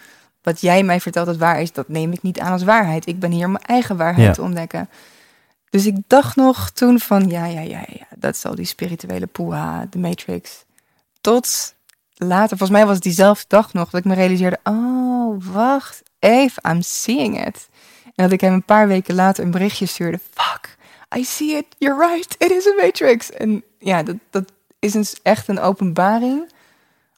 wat 0.41 0.61
jij 0.61 0.83
mij 0.83 0.99
vertelt 0.99 1.25
dat 1.25 1.37
waar 1.37 1.61
is, 1.61 1.71
dat 1.71 1.87
neem 1.89 2.11
ik 2.11 2.21
niet 2.21 2.39
aan 2.39 2.51
als 2.51 2.63
waarheid. 2.63 3.07
Ik 3.07 3.19
ben 3.19 3.31
hier 3.31 3.45
om 3.45 3.51
mijn 3.51 3.63
eigen 3.65 3.97
waarheid 3.97 4.27
Ja. 4.27 4.33
te 4.33 4.41
ontdekken. 4.41 4.89
Dus 5.69 5.85
ik 5.85 5.97
dacht 6.07 6.35
nog 6.35 6.69
toen 6.69 6.99
van, 6.99 7.29
ja, 7.29 7.45
ja, 7.45 7.61
ja, 7.61 7.83
ja, 7.87 8.05
dat 8.15 8.35
is 8.35 8.45
al 8.45 8.55
die 8.55 8.65
spirituele 8.65 9.25
poeha, 9.27 9.87
de 9.89 9.97
matrix. 9.99 10.65
Tot 11.21 11.73
later, 12.13 12.57
volgens 12.57 12.69
mij 12.77 12.85
was 12.85 12.93
het 12.95 13.03
diezelfde 13.03 13.45
dag 13.47 13.73
nog, 13.73 13.89
dat 13.89 13.99
ik 13.99 14.05
me 14.05 14.13
realiseerde, 14.15 14.59
oh, 14.63 15.43
wacht 15.53 16.03
even, 16.23 16.71
I'm 16.71 16.81
seeing 16.81 17.45
it. 17.47 17.69
En 18.03 18.23
dat 18.23 18.31
ik 18.31 18.41
hem 18.41 18.53
een 18.53 18.65
paar 18.65 18.87
weken 18.87 19.15
later 19.15 19.43
een 19.43 19.51
berichtje 19.51 19.85
stuurde, 19.85 20.19
fuck, 20.29 20.77
I 21.17 21.23
see 21.23 21.57
it, 21.57 21.65
you're 21.77 22.07
right, 22.07 22.35
it 22.37 22.51
is 22.51 22.67
a 22.67 22.73
matrix. 22.83 23.31
En 23.31 23.63
ja, 23.79 24.03
dat, 24.03 24.15
dat 24.29 24.51
is 24.79 24.93
een, 24.93 25.05
echt 25.23 25.47
een 25.47 25.59
openbaring, 25.59 26.51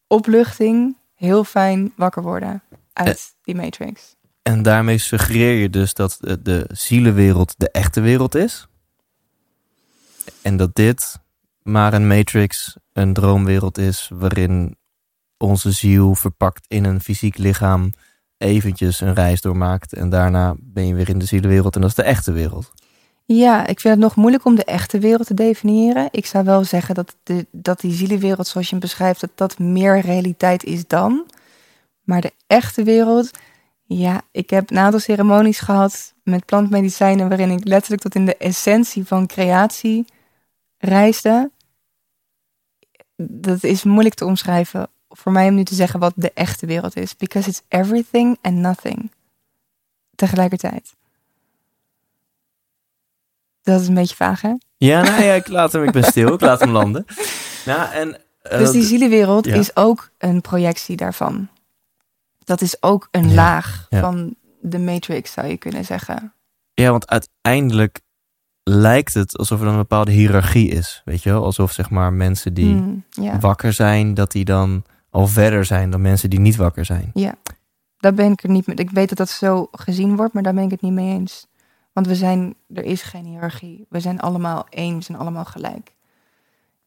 opluchting, 0.08 0.98
heel 1.16 1.44
fijn 1.44 1.94
wakker 1.96 2.22
worden 2.22 2.64
uit 2.94 3.36
die 3.44 3.56
matrix. 3.56 4.16
En 4.42 4.62
daarmee 4.62 4.98
suggereer 4.98 5.62
je 5.62 5.70
dus 5.70 5.94
dat 5.94 6.18
de, 6.20 6.42
de 6.42 6.70
zielenwereld 6.72 7.54
de 7.58 7.72
echte 7.72 8.02
wereld 8.02 8.36
is. 8.36 8.68
En 10.42 10.58
dat 10.58 10.76
dit 10.76 11.20
maar 11.62 11.94
een 11.94 12.08
matrix, 12.08 12.78
een 12.94 13.14
droomwereld 13.14 13.78
is 13.78 14.10
waarin 14.14 14.78
onze 15.38 15.72
ziel 15.72 16.16
verpakt 16.16 16.66
in 16.68 16.84
een 16.84 17.02
fysiek 17.02 17.38
lichaam 17.38 17.94
eventjes 18.38 19.02
een 19.02 19.14
reis 19.14 19.42
doormaakt. 19.42 19.94
En 19.94 20.10
daarna 20.10 20.56
ben 20.60 20.88
je 20.88 20.94
weer 20.94 21.10
in 21.10 21.20
de 21.20 21.26
zielenwereld 21.26 21.76
en 21.76 21.82
dat 21.82 21.90
is 21.90 21.96
de 21.96 22.04
echte 22.04 22.32
wereld. 22.32 22.72
Ja, 23.26 23.68
ik 23.68 23.80
vind 23.80 23.94
het 23.94 24.04
nog 24.04 24.16
moeilijk 24.16 24.46
om 24.46 24.56
de 24.56 24.64
echte 24.64 25.00
wereld 25.00 25.28
te 25.28 25.34
definiëren. 25.34 26.08
Ik 26.12 26.26
zou 26.26 26.46
wel 26.46 26.64
zeggen 26.64 26.96
dat, 26.96 27.16
de, 27.24 27.46
dat 27.52 27.80
die 27.80 27.94
zielenwereld 27.94 28.48
zoals 28.48 28.66
je 28.66 28.72
hem 28.72 28.82
beschrijft, 28.84 29.20
dat 29.20 29.32
dat 29.36 29.60
meer 29.60 30.00
realiteit 30.00 30.64
is 30.64 30.88
dan. 30.88 31.26
Maar 32.04 32.22
de 32.22 32.34
echte 32.48 32.84
wereld, 32.84 33.32
ja, 33.84 34.22
ik 34.32 34.50
heb 34.50 34.72
een 34.72 35.00
ceremonies 35.00 35.60
gehad 35.60 36.14
met 36.24 36.46
plantmedicijnen 36.46 37.30
waarin 37.30 37.50
ik 37.50 37.68
letterlijk 37.68 38.02
tot 38.02 38.16
in 38.16 38.26
de 38.26 38.38
essentie 38.38 39.06
van 39.06 39.28
creatie 39.28 40.06
reisde. 40.78 41.52
Dat 43.16 43.64
is 43.64 43.84
moeilijk 43.84 44.16
te 44.16 44.26
omschrijven 44.26 44.90
voor 45.16 45.32
mij 45.32 45.48
om 45.48 45.56
nu 45.56 45.64
te 45.64 45.76
zeggen 45.76 46.00
wat 46.00 46.14
de 46.16 46.32
echte 46.34 46.66
wereld 46.66 46.96
is. 46.96 47.16
Because 47.16 47.50
it's 47.50 47.62
everything 47.68 48.38
and 48.42 48.56
nothing. 48.56 49.12
Tegelijkertijd. 50.16 50.94
Dat 53.62 53.82
is 53.82 53.88
een 53.88 53.94
beetje 53.94 54.16
vaag, 54.16 54.42
hè? 54.42 54.54
Ja, 54.78 55.02
nou 55.02 55.24
ja, 55.24 55.34
ik 55.34 55.48
laat 55.48 55.72
hem, 55.72 55.84
ik 55.84 55.92
ben 55.92 56.04
stil, 56.04 56.34
ik 56.34 56.42
laat 56.42 56.60
hem 56.60 56.72
landen. 56.72 57.06
Nou, 57.66 57.92
en, 57.92 58.22
eh, 58.42 58.58
Dus 58.58 58.72
die 58.72 58.84
zielenwereld 58.84 59.46
ja. 59.46 59.56
is 59.56 59.76
ook 59.76 60.10
een 60.18 60.42
projectie 60.42 60.96
daarvan. 60.96 61.48
Dat 62.44 62.62
is 62.62 62.84
ook 62.84 63.08
een 63.12 63.30
Ja, 63.30 63.36
laag 63.36 63.86
ja. 63.90 64.00
van 64.00 64.36
de 64.62 64.80
Matrix, 64.80 65.32
zou 65.32 65.48
je 65.48 65.58
kunnen 65.58 65.86
zeggen. 65.86 66.34
Ja, 66.74 66.92
want 66.92 67.08
uiteindelijk 67.08 68.02
lijkt 68.64 69.14
het 69.14 69.38
alsof 69.38 69.60
er 69.60 69.66
dan 69.66 69.74
een 69.74 69.80
bepaalde 69.80 70.12
hiërarchie 70.12 70.70
is. 70.70 71.02
Weet 71.06 71.24
je 71.24 71.30
wel? 71.30 71.44
Alsof 71.44 71.72
zeg 71.72 71.90
maar 71.90 72.14
mensen 72.14 72.54
die 72.54 72.76
Hmm, 72.76 73.06
wakker 73.40 73.74
zijn, 73.74 74.14
dat 74.14 74.32
die 74.32 74.46
dan 74.46 74.84
al 75.16 75.28
verder 75.28 75.66
zijn 75.66 75.90
dan 75.90 76.02
mensen 76.02 76.30
die 76.30 76.40
niet 76.40 76.56
wakker 76.56 76.86
zijn. 76.86 77.12
Daar 77.98 78.14
ben 78.14 78.32
ik 78.32 78.44
er 78.44 78.50
niet 78.50 78.68
mee. 78.68 78.76
Ik 78.76 78.90
weet 78.90 79.10
dat 79.10 79.18
dat 79.18 79.30
zo 79.30 79.68
gezien 79.72 80.16
wordt, 80.16 80.34
maar 80.34 80.44
daar 80.44 80.54
ben 80.54 80.64
ik 80.64 80.72
het 80.72 80.82
niet 80.82 80.92
mee 80.92 81.14
eens. 81.14 81.48
Want 81.94 82.08
we 82.08 82.16
zijn, 82.16 82.56
er 82.74 82.84
is 82.84 83.02
geen 83.02 83.26
hiërarchie. 83.26 83.86
We 83.90 84.00
zijn 84.00 84.20
allemaal 84.20 84.68
één, 84.70 84.96
we 84.98 85.04
zijn 85.04 85.18
allemaal 85.18 85.46
gelijk. 85.46 85.96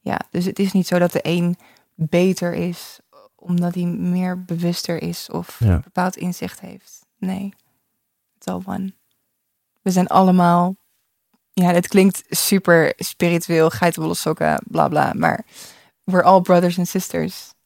Ja, 0.01 0.21
dus 0.31 0.45
het 0.45 0.59
is 0.59 0.73
niet 0.73 0.87
zo 0.87 0.99
dat 0.99 1.13
de 1.13 1.21
een 1.23 1.57
beter 1.95 2.53
is 2.55 3.01
omdat 3.35 3.75
hij 3.75 3.85
meer 3.85 4.45
bewuster 4.45 5.03
is 5.03 5.31
of 5.31 5.57
Ja. 5.59 5.75
een 5.75 5.81
bepaald 5.81 6.17
inzicht 6.17 6.61
heeft. 6.61 7.07
Nee, 7.19 7.55
it's 8.37 8.47
all 8.47 8.63
one. 8.67 8.93
We 9.83 9.91
zijn 9.91 10.07
allemaal, 10.07 10.77
ja, 11.53 11.73
het 11.73 11.89
klinkt 11.89 12.23
super 12.29 12.93
spiritueel, 12.97 13.71
geitenwolle 13.71 14.15
sokken, 14.15 14.63
bla 14.67 14.89
bla, 14.89 15.13
maar 15.17 15.45
we're 16.05 16.23
all 16.25 16.41
brothers 16.41 16.79
and 16.79 16.89
sisters. 16.89 17.57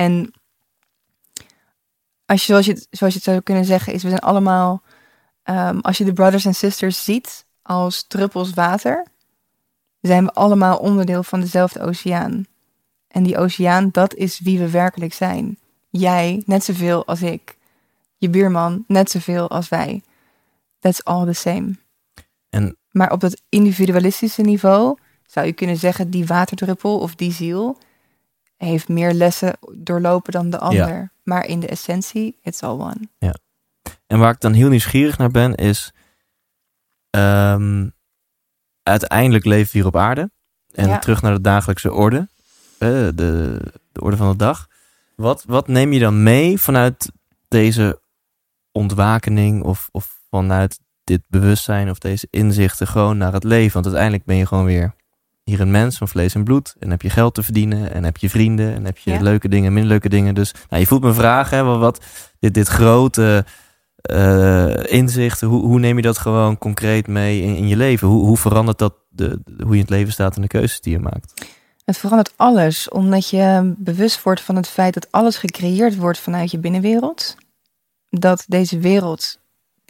En 0.00 0.32
als 2.26 2.40
je, 2.40 2.46
zoals 2.46 2.66
je, 2.66 2.72
het- 2.72 2.86
zoals 2.90 3.12
je 3.12 3.18
het 3.18 3.28
zou 3.28 3.40
kunnen 3.40 3.64
zeggen, 3.64 3.92
is 3.92 4.02
we 4.02 4.08
zijn 4.08 4.20
allemaal, 4.20 4.82
ehm, 5.42 5.78
als 5.78 5.98
je 5.98 6.04
de 6.04 6.12
brothers 6.12 6.46
and 6.46 6.56
sisters 6.56 7.04
ziet 7.04 7.46
als 7.62 8.06
druppels 8.06 8.50
water, 8.54 9.06
zijn 10.00 10.24
we 10.24 10.32
allemaal 10.32 10.78
onderdeel 10.78 11.22
van 11.22 11.40
dezelfde 11.40 11.80
oceaan. 11.80 12.44
En 13.08 13.22
die 13.22 13.38
oceaan, 13.38 13.88
dat 13.92 14.14
is 14.14 14.40
wie 14.40 14.58
we 14.58 14.70
werkelijk 14.70 15.12
zijn. 15.12 15.58
Jij, 15.90 16.42
net 16.46 16.64
zoveel 16.64 17.06
als 17.06 17.22
ik. 17.22 17.56
Je 18.16 18.30
buurman, 18.30 18.84
net 18.86 19.10
zoveel 19.10 19.50
als 19.50 19.68
wij. 19.68 20.02
That's 20.78 21.02
all 21.04 21.26
the 21.26 21.32
same. 21.32 21.76
En 22.50 22.76
Maar 22.90 23.12
op 23.12 23.20
dat 23.20 23.42
individualistische 23.48 24.42
niveau 24.42 24.98
zou 25.26 25.46
je 25.46 25.52
kunnen 25.52 25.76
zeggen, 25.76 26.10
die 26.10 26.26
waterdruppel 26.26 26.98
of 26.98 27.14
die 27.14 27.32
ziel 27.32 27.78
heeft 28.68 28.88
meer 28.88 29.12
lessen 29.12 29.56
doorlopen 29.74 30.32
dan 30.32 30.50
de 30.50 30.58
ander. 30.58 31.12
Maar 31.22 31.44
in 31.46 31.60
de 31.60 31.66
essentie, 31.66 32.38
it's 32.42 32.62
all 32.62 32.78
one. 32.78 33.08
En 34.06 34.18
waar 34.18 34.32
ik 34.32 34.40
dan 34.40 34.52
heel 34.52 34.68
nieuwsgierig 34.68 35.18
naar 35.18 35.30
ben, 35.30 35.54
is. 35.54 35.92
ehm, 37.10 37.88
uiteindelijk 38.82 39.44
leven 39.44 39.72
we 39.72 39.78
hier 39.78 39.86
op 39.86 39.96
aarde. 39.96 40.30
En 40.72 40.88
Ja. 40.88 40.98
terug 40.98 41.22
naar 41.22 41.34
de 41.34 41.40
dagelijkse 41.40 41.92
orde. 41.92 42.28
eh, 42.78 42.88
de, 42.88 43.60
de 43.92 44.00
orde 44.00 44.16
van 44.16 44.30
de 44.30 44.36
dag. 44.36 44.66
Wat, 45.16 45.44
wat 45.46 45.68
neem 45.68 45.92
je 45.92 46.00
dan 46.00 46.22
mee 46.22 46.60
vanuit 46.60 47.12
deze 47.48 48.00
ontwakening? 48.72 49.62
Of, 49.62 49.88
of 49.92 50.18
vanuit 50.30 50.80
dit 51.04 51.22
bewustzijn 51.28 51.90
of 51.90 51.98
deze 51.98 52.26
inzichten 52.30 52.86
gewoon 52.86 53.16
naar 53.18 53.32
het 53.32 53.44
leven? 53.44 53.72
Want 53.72 53.84
uiteindelijk 53.84 54.24
ben 54.24 54.36
je 54.36 54.46
gewoon 54.46 54.64
weer 54.64 54.94
hier 55.50 55.60
een 55.60 55.70
mens 55.70 55.98
van 55.98 56.08
vlees 56.08 56.34
en 56.34 56.44
bloed. 56.44 56.74
En 56.78 56.90
heb 56.90 57.02
je 57.02 57.10
geld 57.10 57.34
te 57.34 57.42
verdienen. 57.42 57.92
En 57.92 58.04
heb 58.04 58.16
je 58.16 58.30
vrienden. 58.30 58.74
En 58.74 58.84
heb 58.84 58.98
je 58.98 59.10
Ja. 59.10 59.20
leuke 59.20 59.48
dingen, 59.48 59.72
minder 59.72 59.90
leuke 59.90 60.08
dingen. 60.08 60.34
Dus 60.34 60.54
nou, 60.68 60.82
je 60.82 60.88
voelt 60.88 61.02
me 61.02 61.12
vragen, 61.14 61.56
hè, 61.58 61.64
wat- 61.64 62.04
dit, 62.38 62.54
dit 62.54 62.68
grote 62.68 63.44
eh, 64.00 64.92
inzichten, 64.92 65.48
hoe, 65.48 65.62
hoe 65.66 65.78
neem 65.78 65.96
je 65.96 66.02
dat 66.02 66.18
gewoon 66.18 66.58
concreet 66.58 67.06
mee 67.06 67.42
in, 67.42 67.56
in 67.56 67.68
je 67.68 67.76
leven? 67.76 68.08
Hoe, 68.08 68.24
hoe 68.26 68.36
verandert 68.36 68.78
dat 68.78 68.94
de, 69.08 69.28
de- 69.44 69.62
hoe 69.62 69.68
je 69.70 69.74
in 69.74 69.80
het 69.80 69.90
leven 69.90 70.12
staat 70.12 70.36
en 70.36 70.42
de 70.42 70.48
keuzes 70.48 70.80
die 70.80 70.92
je 70.92 70.98
maakt? 70.98 71.46
Het 71.84 71.98
verandert 71.98 72.32
alles, 72.36 72.88
omdat 72.88 73.30
je 73.30 73.74
bewust 73.78 74.22
wordt 74.22 74.40
van 74.40 74.56
het 74.56 74.68
feit 74.68 74.94
dat 74.94 75.06
alles 75.10 75.36
gecreëerd 75.36 75.96
wordt 75.96 76.18
vanuit 76.18 76.50
je 76.50 76.58
binnenwereld. 76.58 77.36
Dat 78.08 78.44
deze 78.48 78.78
wereld 78.78 79.38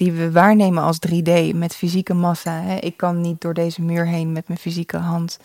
die 0.00 0.12
we 0.12 0.30
waarnemen 0.30 0.82
als 0.82 0.98
3D 1.08 1.54
met 1.54 1.76
fysieke 1.76 2.14
massa. 2.14 2.60
Hè, 2.60 2.76
ik 2.76 2.96
kan 2.96 3.20
niet 3.20 3.40
door 3.40 3.54
deze 3.54 3.82
muur 3.82 4.06
heen 4.06 4.32
met 4.32 4.48
mijn 4.48 4.60
fysieke 4.60 4.96
hand. 4.96 5.38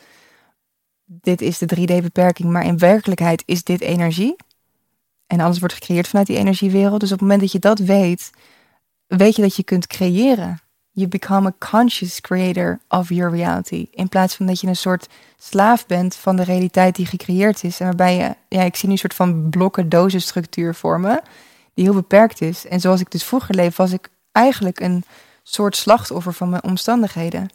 Dit 1.05 1.41
is 1.41 1.57
de 1.57 1.75
3D-beperking, 1.75 2.49
maar 2.49 2.65
in 2.65 2.77
werkelijkheid 2.77 3.43
is 3.45 3.63
dit 3.63 3.81
energie. 3.81 4.35
En 5.27 5.39
alles 5.39 5.59
wordt 5.59 5.73
gecreëerd 5.73 6.07
vanuit 6.07 6.27
die 6.27 6.37
energiewereld. 6.37 6.99
Dus 6.99 7.11
op 7.11 7.19
het 7.19 7.21
moment 7.21 7.41
dat 7.41 7.51
je 7.51 7.59
dat 7.59 7.79
weet, 7.79 8.29
weet 9.07 9.35
je 9.35 9.41
dat 9.41 9.55
je 9.55 9.63
kunt 9.63 9.87
creëren. 9.87 10.59
You 10.91 11.07
become 11.07 11.47
a 11.47 11.69
conscious 11.71 12.21
creator 12.21 12.79
of 12.87 13.09
your 13.09 13.35
reality. 13.35 13.87
In 13.91 14.09
plaats 14.09 14.35
van 14.35 14.45
dat 14.45 14.59
je 14.59 14.67
een 14.67 14.75
soort 14.75 15.07
slaaf 15.37 15.85
bent 15.85 16.15
van 16.15 16.35
de 16.35 16.43
realiteit 16.43 16.95
die 16.95 17.05
gecreëerd 17.05 17.63
is. 17.63 17.79
En 17.79 17.85
waarbij 17.85 18.15
je, 18.15 18.35
ja, 18.57 18.63
ik 18.63 18.75
zie 18.75 18.87
nu 18.87 18.93
een 18.93 18.99
soort 18.99 19.13
van 19.13 19.49
blokken 19.49 19.89
dozenstructuur 19.89 20.75
vormen, 20.75 21.21
die 21.73 21.85
heel 21.85 21.93
beperkt 21.93 22.41
is. 22.41 22.67
En 22.67 22.79
zoals 22.79 22.99
ik 22.99 23.11
dus 23.11 23.23
vroeger 23.23 23.55
leef, 23.55 23.75
was 23.75 23.91
ik 23.91 24.13
eigenlijk 24.35 24.79
een 24.79 25.03
soort 25.43 25.75
slachtoffer 25.75 26.33
van 26.33 26.49
mijn 26.49 26.63
omstandigheden. 26.63 27.49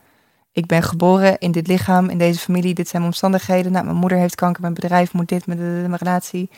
Ik 0.53 0.66
ben 0.66 0.83
geboren 0.83 1.39
in 1.39 1.53
dit 1.53 1.66
lichaam, 1.66 2.09
in 2.09 2.18
deze 2.18 2.39
familie, 2.39 2.74
dit 2.74 2.89
zijn 2.89 3.03
mijn 3.03 3.14
omstandigheden. 3.14 3.72
Nou, 3.72 3.85
mijn 3.85 3.97
moeder 3.97 4.18
heeft 4.18 4.35
kanker, 4.35 4.61
mijn 4.61 4.74
bedrijf 4.74 5.12
moet 5.12 5.28
dit, 5.28 5.47
mijn, 5.47 5.97
relatie. 5.97 6.51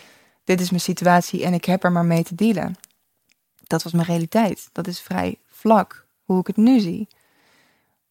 Dit 0.44 0.60
is 0.60 0.70
mijn 0.70 0.82
situatie 0.82 1.44
en 1.44 1.54
ik 1.54 1.64
heb 1.64 1.84
er 1.84 1.92
maar 1.92 2.04
mee 2.04 2.22
te 2.22 2.34
dealen. 2.34 2.76
Dat 3.62 3.82
was 3.82 3.92
mijn 3.92 4.06
realiteit. 4.06 4.68
Dat 4.72 4.86
is 4.86 5.00
vrij 5.00 5.38
vlak, 5.50 6.06
hoe 6.24 6.40
ik 6.40 6.46
het 6.46 6.56
nu 6.56 6.80
zie. 6.80 7.08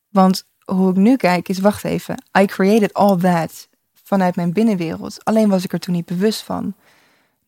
Want 0.09 0.45
hoe 0.66 0.89
ik 0.89 0.95
nu 0.95 1.16
kijk 1.16 1.49
is, 1.49 1.59
wacht 1.59 1.84
even, 1.84 2.24
I 2.39 2.45
created 2.45 2.93
all 2.93 3.18
that 3.18 3.68
vanuit 4.03 4.36
mijn 4.36 4.53
binnenwereld. 4.53 5.24
Alleen 5.24 5.49
was 5.49 5.64
ik 5.64 5.74
er 5.74 5.80
toen 5.80 5.93
niet 5.93 6.05
bewust 6.05 6.41
van. 6.41 6.74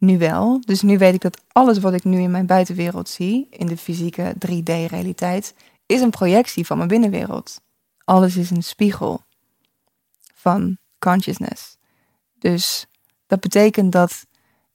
Nu 0.04 0.18
wel. 0.18 0.62
Dus 0.66 0.82
nu 0.82 0.98
weet 0.98 1.14
ik 1.14 1.22
dat 1.22 1.42
alles 1.52 1.80
wat 1.80 1.94
ik 1.94 2.04
nu 2.04 2.20
in 2.20 2.32
mijn 2.32 2.46
buitenwereld 2.46 3.10
zie, 3.10 3.48
in 3.50 3.66
de 3.66 3.78
fysieke 3.78 4.34
3D-realiteit, 4.48 5.54
is 5.86 6.02
een 6.02 6.10
projectie 6.10 6.66
van 6.66 6.78
mijn 6.78 6.90
binnenwereld. 6.90 7.62
Alles 8.04 8.36
is 8.36 8.50
een 8.50 8.64
spiegel 8.64 9.22
van 10.34 10.78
consciousness. 11.00 11.78
Dus 12.40 12.86
dat 13.28 13.40
betekent 13.40 13.92
dat 13.92 14.26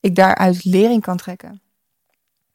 ik 0.00 0.14
daaruit 0.14 0.64
lering 0.64 1.02
kan 1.02 1.16
trekken. 1.16 1.60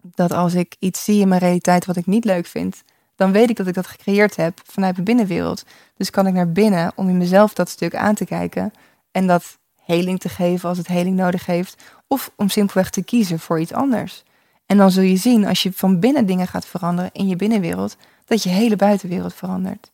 Dat 0.02 0.32
als 0.32 0.54
ik 0.54 0.76
iets 0.80 1.04
zie 1.04 1.22
in 1.22 1.28
mijn 1.28 1.42
realiteit 1.42 1.86
wat 1.86 1.96
ik 1.96 2.06
niet 2.06 2.26
leuk 2.26 2.46
vind, 2.46 2.84
dan 3.16 3.32
weet 3.32 3.50
ik 3.50 3.56
dat 3.56 3.68
ik 3.68 3.74
dat 3.74 3.88
gecreëerd 3.88 4.36
heb 4.36 4.62
vanuit 4.66 4.94
mijn 4.94 5.06
binnenwereld. 5.06 5.64
Dus 5.98 6.10
kan 6.10 6.28
ik 6.28 6.34
naar 6.34 6.52
binnen 6.52 6.92
om 6.96 7.10
in 7.10 7.18
mezelf 7.18 7.54
dat 7.54 7.70
stuk 7.70 7.96
aan 7.96 8.16
te 8.16 8.26
kijken 8.26 8.74
en 9.12 9.28
dat 9.28 9.58
heling 9.86 10.20
te 10.20 10.30
geven 10.30 10.70
als 10.70 10.78
het 10.78 10.88
heling 10.88 11.16
nodig 11.16 11.46
heeft, 11.46 11.84
of 12.08 12.32
om 12.36 12.50
simpelweg 12.50 12.90
te 12.90 13.04
kiezen 13.04 13.40
voor 13.40 13.60
iets 13.60 13.74
anders. 13.74 14.24
En 14.66 14.78
dan 14.78 14.92
zul 14.92 15.04
je 15.04 15.16
zien, 15.16 15.46
als 15.46 15.64
je 15.64 15.74
van 15.74 16.00
binnen 16.00 16.26
dingen 16.26 16.48
gaat 16.48 16.66
veranderen 16.66 17.12
in 17.14 17.28
je 17.28 17.36
binnenwereld, 17.36 17.98
dat 18.26 18.44
je 18.44 18.50
hele 18.50 18.76
buitenwereld 18.76 19.34
verandert. 19.34 19.92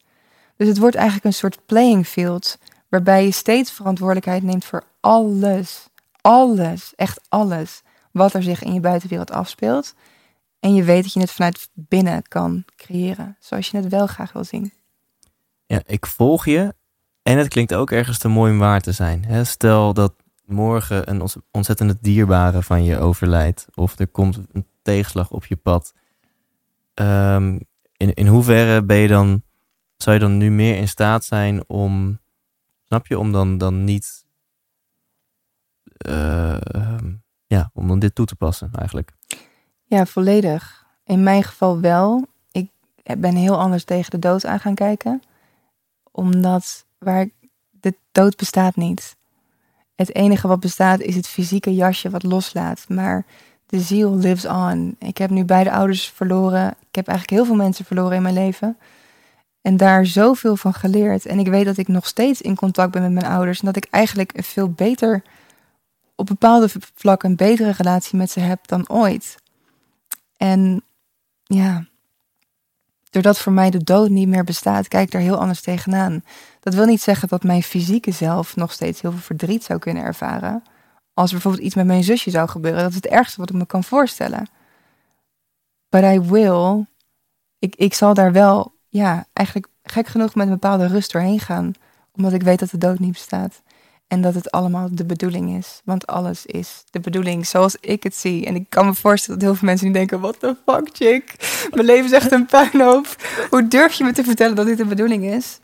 Dus 0.57 0.67
het 0.67 0.77
wordt 0.77 0.95
eigenlijk 0.95 1.25
een 1.25 1.33
soort 1.33 1.65
playing 1.65 2.07
field, 2.07 2.57
waarbij 2.89 3.23
je 3.23 3.31
steeds 3.31 3.71
verantwoordelijkheid 3.71 4.43
neemt 4.43 4.65
voor 4.65 4.83
alles, 4.99 5.87
alles, 6.21 6.93
echt 6.95 7.21
alles, 7.29 7.81
wat 8.11 8.33
er 8.33 8.43
zich 8.43 8.63
in 8.63 8.73
je 8.73 8.79
buitenwereld 8.79 9.31
afspeelt. 9.31 9.93
En 10.59 10.73
je 10.73 10.83
weet 10.83 11.03
dat 11.03 11.13
je 11.13 11.19
het 11.19 11.31
vanuit 11.31 11.69
binnen 11.73 12.27
kan 12.27 12.63
creëren, 12.75 13.37
zoals 13.39 13.69
je 13.69 13.77
het 13.77 13.87
wel 13.87 14.07
graag 14.07 14.31
wil 14.31 14.43
zien. 14.43 14.73
Ja, 15.65 15.81
ik 15.85 16.05
volg 16.05 16.45
je 16.45 16.73
en 17.21 17.37
het 17.37 17.47
klinkt 17.47 17.73
ook 17.73 17.91
ergens 17.91 18.17
te 18.17 18.27
mooi 18.27 18.51
om 18.51 18.59
waar 18.59 18.81
te 18.81 18.91
zijn. 18.91 19.25
Hè? 19.25 19.43
Stel 19.43 19.93
dat 19.93 20.13
morgen 20.45 21.09
een 21.09 21.21
ons- 21.21 21.37
ontzettend 21.51 21.97
dierbare 22.01 22.63
van 22.63 22.83
je 22.83 22.97
overlijdt 22.97 23.67
of 23.73 23.99
er 23.99 24.07
komt 24.07 24.39
een 24.51 24.65
tegenslag 24.81 25.31
op 25.31 25.45
je 25.45 25.55
pad. 25.55 25.93
Ehm, 26.93 27.59
in, 27.97 28.13
in 28.13 28.27
hoeverre 28.27 28.83
ben 28.83 28.97
je 28.97 29.07
dan, 29.07 29.43
zou 29.97 30.15
je 30.15 30.21
dan 30.21 30.37
nu 30.37 30.49
meer 30.51 30.77
in 30.77 30.87
staat 30.87 31.25
zijn 31.25 31.69
om, 31.69 32.19
snap 32.85 33.07
je, 33.07 33.19
om 33.19 33.31
dan, 33.31 33.57
dan 33.57 33.83
niet, 33.83 34.25
eh, 35.97 36.73
ehm, 36.75 37.13
ja, 37.45 37.69
om 37.73 37.87
dan 37.87 37.99
dit 37.99 38.15
toe 38.15 38.25
te 38.25 38.35
passen 38.35 38.69
eigenlijk. 38.73 39.11
Ja, 39.83 40.05
volledig. 40.05 40.85
In 41.03 41.23
mijn 41.23 41.43
geval 41.43 41.79
wel. 41.79 42.27
Ik 42.51 42.71
ben 43.17 43.35
heel 43.35 43.59
anders 43.59 43.83
tegen 43.83 44.11
de 44.11 44.19
dood 44.19 44.45
aan 44.45 44.59
gaan 44.59 44.75
kijken. 44.75 45.21
Omdat 46.11 46.85
waar 46.99 47.29
de 47.69 47.95
dood 48.11 48.37
bestaat 48.37 48.75
niet. 48.75 49.15
Het 49.95 50.15
enige 50.15 50.47
wat 50.47 50.59
bestaat 50.59 50.99
is 50.99 51.15
het 51.15 51.27
fysieke 51.27 51.75
jasje 51.75 52.09
wat 52.09 52.23
loslaat. 52.23 52.85
Maar 52.87 53.25
de 53.65 53.79
ziel 53.79 54.15
lives 54.15 54.45
on. 54.45 54.95
Ik 54.99 55.17
heb 55.17 55.29
nu 55.29 55.43
beide 55.43 55.71
ouders 55.71 56.09
verloren. 56.09 56.67
Ik 56.67 56.95
heb 56.95 57.07
eigenlijk 57.07 57.37
heel 57.37 57.47
veel 57.47 57.63
mensen 57.63 57.85
verloren 57.85 58.15
in 58.15 58.21
mijn 58.21 58.33
leven. 58.33 58.77
En 59.61 59.77
daar 59.77 60.05
zoveel 60.05 60.55
van 60.55 60.73
geleerd. 60.73 61.25
En 61.25 61.39
ik 61.39 61.47
weet 61.47 61.65
dat 61.65 61.77
ik 61.77 61.87
nog 61.87 62.07
steeds 62.07 62.41
in 62.41 62.55
contact 62.55 62.91
ben 62.91 63.01
met 63.01 63.11
mijn 63.11 63.25
ouders. 63.25 63.59
En 63.59 63.65
dat 63.65 63.75
ik 63.75 63.87
eigenlijk 63.89 64.37
een 64.37 64.43
veel 64.43 64.69
beter, 64.69 65.23
op 66.15 66.25
bepaalde 66.25 66.69
vlakken, 66.95 67.29
een 67.29 67.35
betere 67.35 67.71
relatie 67.71 68.17
met 68.17 68.31
ze 68.31 68.39
heb 68.39 68.67
dan 68.67 68.89
ooit. 68.89 69.35
En 70.37 70.83
ja, 71.43 71.85
doordat 73.09 73.39
voor 73.39 73.51
mij 73.51 73.69
de 73.69 73.83
dood 73.83 74.09
niet 74.09 74.27
meer 74.27 74.43
bestaat, 74.43 74.87
kijk 74.87 75.05
ik 75.05 75.11
daar 75.11 75.21
heel 75.21 75.39
anders 75.39 75.61
tegenaan. 75.61 76.23
Dat 76.59 76.73
wil 76.73 76.85
niet 76.85 77.01
zeggen 77.01 77.27
dat 77.27 77.43
mijn 77.43 77.63
fysieke 77.63 78.11
zelf 78.11 78.55
nog 78.55 78.71
steeds 78.71 79.01
heel 79.01 79.11
veel 79.11 79.19
verdriet 79.19 79.63
zou 79.63 79.79
kunnen 79.79 80.03
ervaren. 80.03 80.63
Als 81.13 81.27
er 81.27 81.33
bijvoorbeeld 81.33 81.63
iets 81.63 81.75
met 81.75 81.85
mijn 81.85 82.03
zusje 82.03 82.29
zou 82.29 82.49
gebeuren, 82.49 82.81
dat 82.81 82.89
is 82.89 82.95
het 82.95 83.07
ergste 83.07 83.39
wat 83.39 83.49
ik 83.49 83.55
me 83.55 83.65
kan 83.65 83.83
voorstellen. 83.83 84.47
But 85.89 86.03
I 86.03 86.19
will. 86.19 86.85
Ik, 87.59 87.75
ik 87.75 87.93
zal 87.93 88.13
daar 88.13 88.31
wel, 88.31 88.73
ja, 88.87 89.25
eigenlijk 89.33 89.67
gek 89.83 90.07
genoeg 90.07 90.35
met 90.35 90.45
een 90.45 90.53
bepaalde 90.53 90.87
rust 90.87 91.11
doorheen 91.11 91.39
gaan. 91.39 91.73
Omdat 92.11 92.33
ik 92.33 92.41
weet 92.41 92.59
dat 92.59 92.69
de 92.69 92.77
dood 92.77 92.99
niet 92.99 93.11
bestaat. 93.11 93.61
En 94.09 94.21
dat 94.21 94.33
het 94.33 94.51
allemaal 94.51 94.87
de 94.91 95.05
bedoeling 95.05 95.57
is. 95.57 95.81
Want 95.83 96.07
alles 96.07 96.45
is 96.45 96.83
de 96.91 96.99
bedoeling 96.99 97.47
zoals 97.47 97.75
ik 97.79 98.03
het 98.03 98.15
zie. 98.15 98.45
En 98.45 98.55
ik 98.55 98.65
kan 98.69 98.85
me 98.85 98.93
voorstellen 98.93 99.39
dat 99.39 99.49
heel 99.49 99.57
veel 99.57 99.67
mensen 99.67 99.87
nu 99.87 99.93
denken... 99.93 100.19
What 100.19 100.39
the 100.39 100.55
fuck, 100.65 100.89
chick? 100.93 101.35
Mijn 101.73 101.85
leven 101.85 102.05
is 102.05 102.11
echt 102.11 102.31
een 102.31 102.45
puinhoop. 102.45 103.15
Hoe 103.49 103.67
durf 103.67 103.93
je 103.93 104.03
me 104.03 104.11
te 104.11 104.23
vertellen 104.23 104.55
dat 104.55 104.65
dit 104.65 104.77
de 104.77 104.85
bedoeling 104.85 105.25
is? 105.25 105.59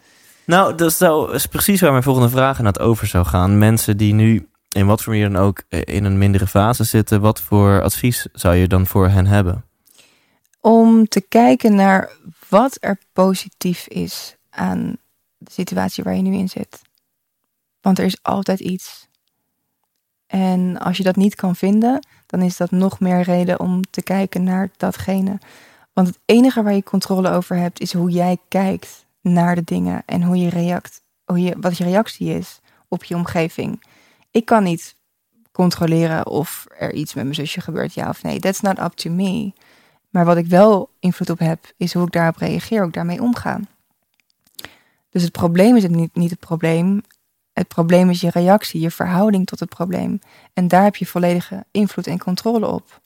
Nou, 0.46 0.76
dat 0.76 0.92
is, 0.92 0.98
nou, 0.98 1.34
is 1.34 1.46
precies 1.46 1.82
waar 1.82 1.92
mijn 1.92 2.04
volgende 2.04 2.30
vraag 2.30 2.60
aan 2.60 2.66
het 2.66 2.80
over 2.80 3.08
zou 3.08 3.26
gaan. 3.26 3.58
Mensen 3.58 3.98
die 3.98 4.14
nu 4.14 4.48
in 4.70 4.86
wat 4.86 5.04
voor 5.04 5.14
manier 5.14 5.30
dan 5.32 5.42
ook 5.42 5.64
eh, 5.70 5.82
in 5.84 6.04
een 6.04 6.18
mindere 6.18 6.48
fase 6.48 6.84
zitten... 6.84 7.22
wat 7.22 7.42
voor 7.42 7.82
advies 7.82 8.28
zou 8.34 8.56
je 8.56 8.68
dan 8.68 8.88
voor 8.88 9.08
hen 9.10 9.26
hebben? 9.26 9.66
Om 10.62 11.08
te 11.08 11.22
kijken 11.22 11.76
naar 11.76 12.12
wat 12.50 12.78
er 12.80 12.98
positief 13.14 13.88
is 13.88 14.36
aan 14.50 14.98
de 15.38 15.52
situatie 15.52 16.04
waar 16.04 16.16
je 16.16 16.22
nu 16.22 16.36
in 16.36 16.50
zit. 16.50 16.82
Want 17.86 18.00
er 18.00 18.06
is 18.06 18.24
altijd 18.24 18.60
iets. 18.60 19.08
En 20.28 20.78
als 20.78 20.98
je 20.98 21.04
dat 21.04 21.16
niet 21.16 21.36
kan 21.36 21.56
vinden, 21.56 22.08
dan 22.26 22.42
is 22.42 22.58
dat 22.58 22.72
nog 22.72 23.00
meer 23.00 23.22
reden 23.22 23.60
om 23.60 23.82
te 23.90 24.04
kijken 24.04 24.44
naar 24.44 24.70
datgene. 24.78 25.40
Want 25.94 26.08
het 26.08 26.20
enige 26.26 26.64
waar 26.64 26.74
je 26.74 26.84
controle 26.84 27.30
over 27.30 27.56
hebt, 27.56 27.80
is 27.80 27.94
hoe 27.94 28.10
jij 28.10 28.38
kijkt 28.48 29.06
naar 29.22 29.56
de 29.56 29.64
dingen 29.64 30.04
en 30.06 30.24
hoe 30.24 30.38
je 30.38 30.50
react, 30.50 31.04
hoe 31.26 31.42
je, 31.42 31.56
wat 31.60 31.78
je 31.78 31.84
reactie 31.84 32.34
is 32.34 32.60
op 32.88 33.04
je 33.04 33.16
omgeving. 33.16 33.84
Ik 34.32 34.46
kan 34.46 34.64
niet 34.64 34.96
controleren 35.52 36.28
of 36.28 36.66
er 36.80 36.94
iets 36.94 37.14
met 37.14 37.24
mijn 37.24 37.36
zusje 37.36 37.62
gebeurt, 37.62 37.94
ja 37.94 38.10
of 38.10 38.24
nee. 38.24 38.40
That's 38.40 38.62
not 38.62 38.80
up 38.80 38.94
to 38.94 39.10
me. 39.10 39.54
Maar 40.10 40.26
wat 40.26 40.38
ik 40.38 40.48
wel 40.48 40.90
invloed 41.00 41.30
op 41.30 41.40
heb, 41.40 41.74
is 41.78 41.94
hoe 41.94 42.06
ik 42.06 42.12
daarop 42.12 42.38
reageer, 42.38 42.78
hoe 42.78 42.88
ik 42.88 42.94
daarmee 42.94 43.22
omga. 43.22 43.60
Dus 45.10 45.24
het 45.24 45.32
probleem 45.32 45.76
is 45.76 45.84
het 45.84 45.92
niet, 45.92 46.16
niet 46.16 46.30
het 46.30 46.40
probleem. 46.40 47.02
Het 47.56 47.68
probleem 47.68 48.10
is 48.10 48.22
je 48.22 48.30
reactie, 48.30 48.82
je 48.82 48.92
verhouding 48.92 49.46
tot 49.48 49.60
het 49.60 49.70
probleem. 49.70 50.20
En 50.54 50.68
daar 50.68 50.84
heb 50.84 50.96
je 50.96 51.06
volledige 51.06 51.66
invloed 51.72 52.08
en 52.08 52.20
controle 52.20 52.68
op. 52.68 53.02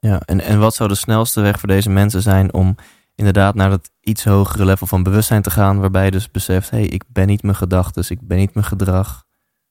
Ja, 0.00 0.20
en, 0.24 0.40
en 0.40 0.58
wat 0.58 0.74
zou 0.74 0.88
de 0.88 0.94
snelste 0.94 1.40
weg 1.40 1.58
voor 1.58 1.68
deze 1.68 1.90
mensen 1.90 2.22
zijn 2.22 2.52
om 2.52 2.76
inderdaad 3.14 3.54
naar 3.54 3.70
dat 3.70 3.90
iets 4.00 4.24
hogere 4.24 4.64
level 4.64 4.86
van 4.86 5.02
bewustzijn 5.02 5.42
te 5.42 5.50
gaan, 5.50 5.80
waarbij 5.80 6.04
je 6.04 6.10
dus 6.10 6.30
beseft, 6.30 6.70
hé, 6.70 6.78
hey, 6.78 6.86
ik 6.86 7.04
ben 7.06 7.26
niet 7.26 7.42
mijn 7.42 7.56
gedachten, 7.56 8.04
ik 8.08 8.20
ben 8.20 8.38
niet 8.38 8.54
mijn 8.54 8.66
gedrag, 8.66 9.24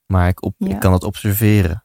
maar 0.06 0.28
ik, 0.28 0.44
op, 0.44 0.56
Ja. 0.58 0.70
ik 0.70 0.80
kan 0.80 0.94
het 0.94 1.04
observeren. 1.04 1.84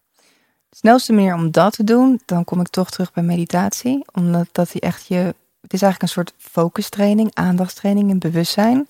De 0.68 0.76
snelste 0.76 1.12
manier 1.12 1.34
om 1.34 1.50
dat 1.50 1.72
te 1.72 1.84
doen, 1.84 2.20
dan 2.24 2.44
kom 2.44 2.60
ik 2.60 2.68
toch 2.68 2.90
terug 2.90 3.12
bij 3.12 3.22
meditatie. 3.22 4.04
Omdat 4.12 4.48
dat 4.52 4.72
die 4.72 4.80
echt 4.80 5.06
je. 5.06 5.34
Het 5.60 5.72
is 5.72 5.82
eigenlijk 5.82 6.02
een 6.02 6.08
soort 6.08 6.34
focustraining, 6.38 7.30
aandachtstraining 7.34 8.10
en 8.10 8.18
bewustzijn. 8.18 8.88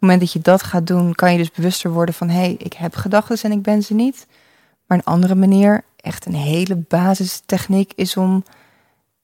Op 0.00 0.08
het 0.08 0.14
moment 0.14 0.32
dat 0.32 0.42
je 0.42 0.50
dat 0.50 0.62
gaat 0.62 0.86
doen, 0.86 1.14
kan 1.14 1.32
je 1.32 1.38
dus 1.38 1.50
bewuster 1.50 1.90
worden 1.90 2.14
van 2.14 2.28
hé, 2.28 2.40
hey, 2.40 2.54
ik 2.58 2.72
heb 2.72 2.94
gedachten 2.94 3.38
en 3.42 3.52
ik 3.52 3.62
ben 3.62 3.82
ze 3.82 3.94
niet. 3.94 4.26
Maar 4.86 4.98
een 4.98 5.04
andere 5.04 5.34
manier, 5.34 5.84
echt 5.96 6.26
een 6.26 6.34
hele 6.34 6.76
basistechniek, 6.76 7.92
is 7.96 8.16
om 8.16 8.44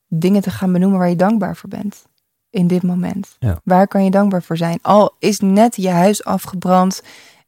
dingen 0.09 0.43
te 0.43 0.51
gaan 0.51 0.73
benoemen 0.73 0.99
waar 0.99 1.09
je 1.09 1.17
dankbaar 1.17 1.57
voor 1.57 1.69
bent. 1.69 2.05
In 2.51 2.67
dit 2.67 2.83
moment. 2.83 3.37
Ja. 3.39 3.61
Waar 3.65 3.89
kan 3.89 4.05
je 4.05 4.11
dankbaar 4.11 4.43
voor 4.43 4.57
zijn? 4.57 4.79
Al 4.83 5.15
is 5.19 5.41
net 5.41 5.77
je 5.77 5.91
huis 5.91 6.25
afgebrand 6.25 7.03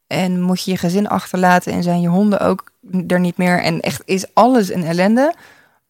en 0.07 0.41
moet 0.41 0.63
je 0.63 0.71
je 0.71 0.77
gezin 0.77 1.07
achterlaten 1.07 1.73
en 1.73 1.83
zijn 1.83 2.01
je 2.01 2.07
honden 2.07 2.39
ook 2.39 2.71
er 3.07 3.19
niet 3.19 3.37
meer 3.37 3.61
en 3.61 3.79
echt 3.79 4.01
is 4.05 4.33
alles 4.33 4.73
een 4.73 4.83
ellende. 4.83 5.33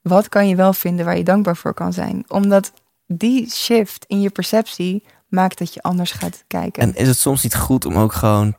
Wat 0.02 0.30
kan 0.30 0.48
je 0.48 0.56
wel 0.56 0.74
vinden 0.74 1.06
waar 1.06 1.18
je 1.18 1.24
dankbaar 1.24 1.58
voor 1.58 1.74
kan 1.74 1.94
zijn? 1.94 2.26
Omdat 2.28 2.72
die 3.08 3.50
shift 3.50 4.06
in 4.08 4.22
je 4.22 4.30
perceptie 4.30 5.04
maakt 5.30 5.58
dat 5.58 5.74
je 5.74 5.82
anders 5.82 6.12
gaat 6.12 6.44
kijken. 6.48 6.84
En 6.84 6.96
is 6.96 7.08
het 7.08 7.18
soms 7.18 7.44
niet 7.44 7.56
goed 7.56 7.86
om 7.86 7.96
ook 7.96 8.14
gewoon 8.14 8.58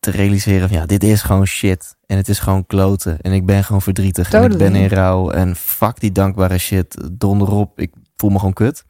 te 0.00 0.10
realiseren 0.10 0.68
van 0.68 0.78
ja, 0.78 0.86
dit 0.86 1.04
is 1.04 1.22
gewoon 1.22 1.46
shit. 1.46 1.96
En 2.06 2.16
het 2.16 2.28
is 2.28 2.38
gewoon 2.38 2.66
kloten. 2.66 3.20
En 3.20 3.32
ik 3.32 3.46
ben 3.46 3.64
gewoon 3.64 3.82
verdrietig. 3.82 4.32
En 4.32 4.52
ik 4.52 4.58
ben 4.58 4.74
in 4.74 4.88
rouw. 4.88 5.30
En 5.30 5.56
fuck 5.56 6.00
die 6.00 6.12
dankbare 6.12 6.58
shit. 6.58 6.96
Donder 7.12 7.50
op. 7.50 7.80
Ik 7.80 7.92
voel 8.16 8.30
me 8.30 8.38
gewoon 8.38 8.52
kut. 8.52 8.84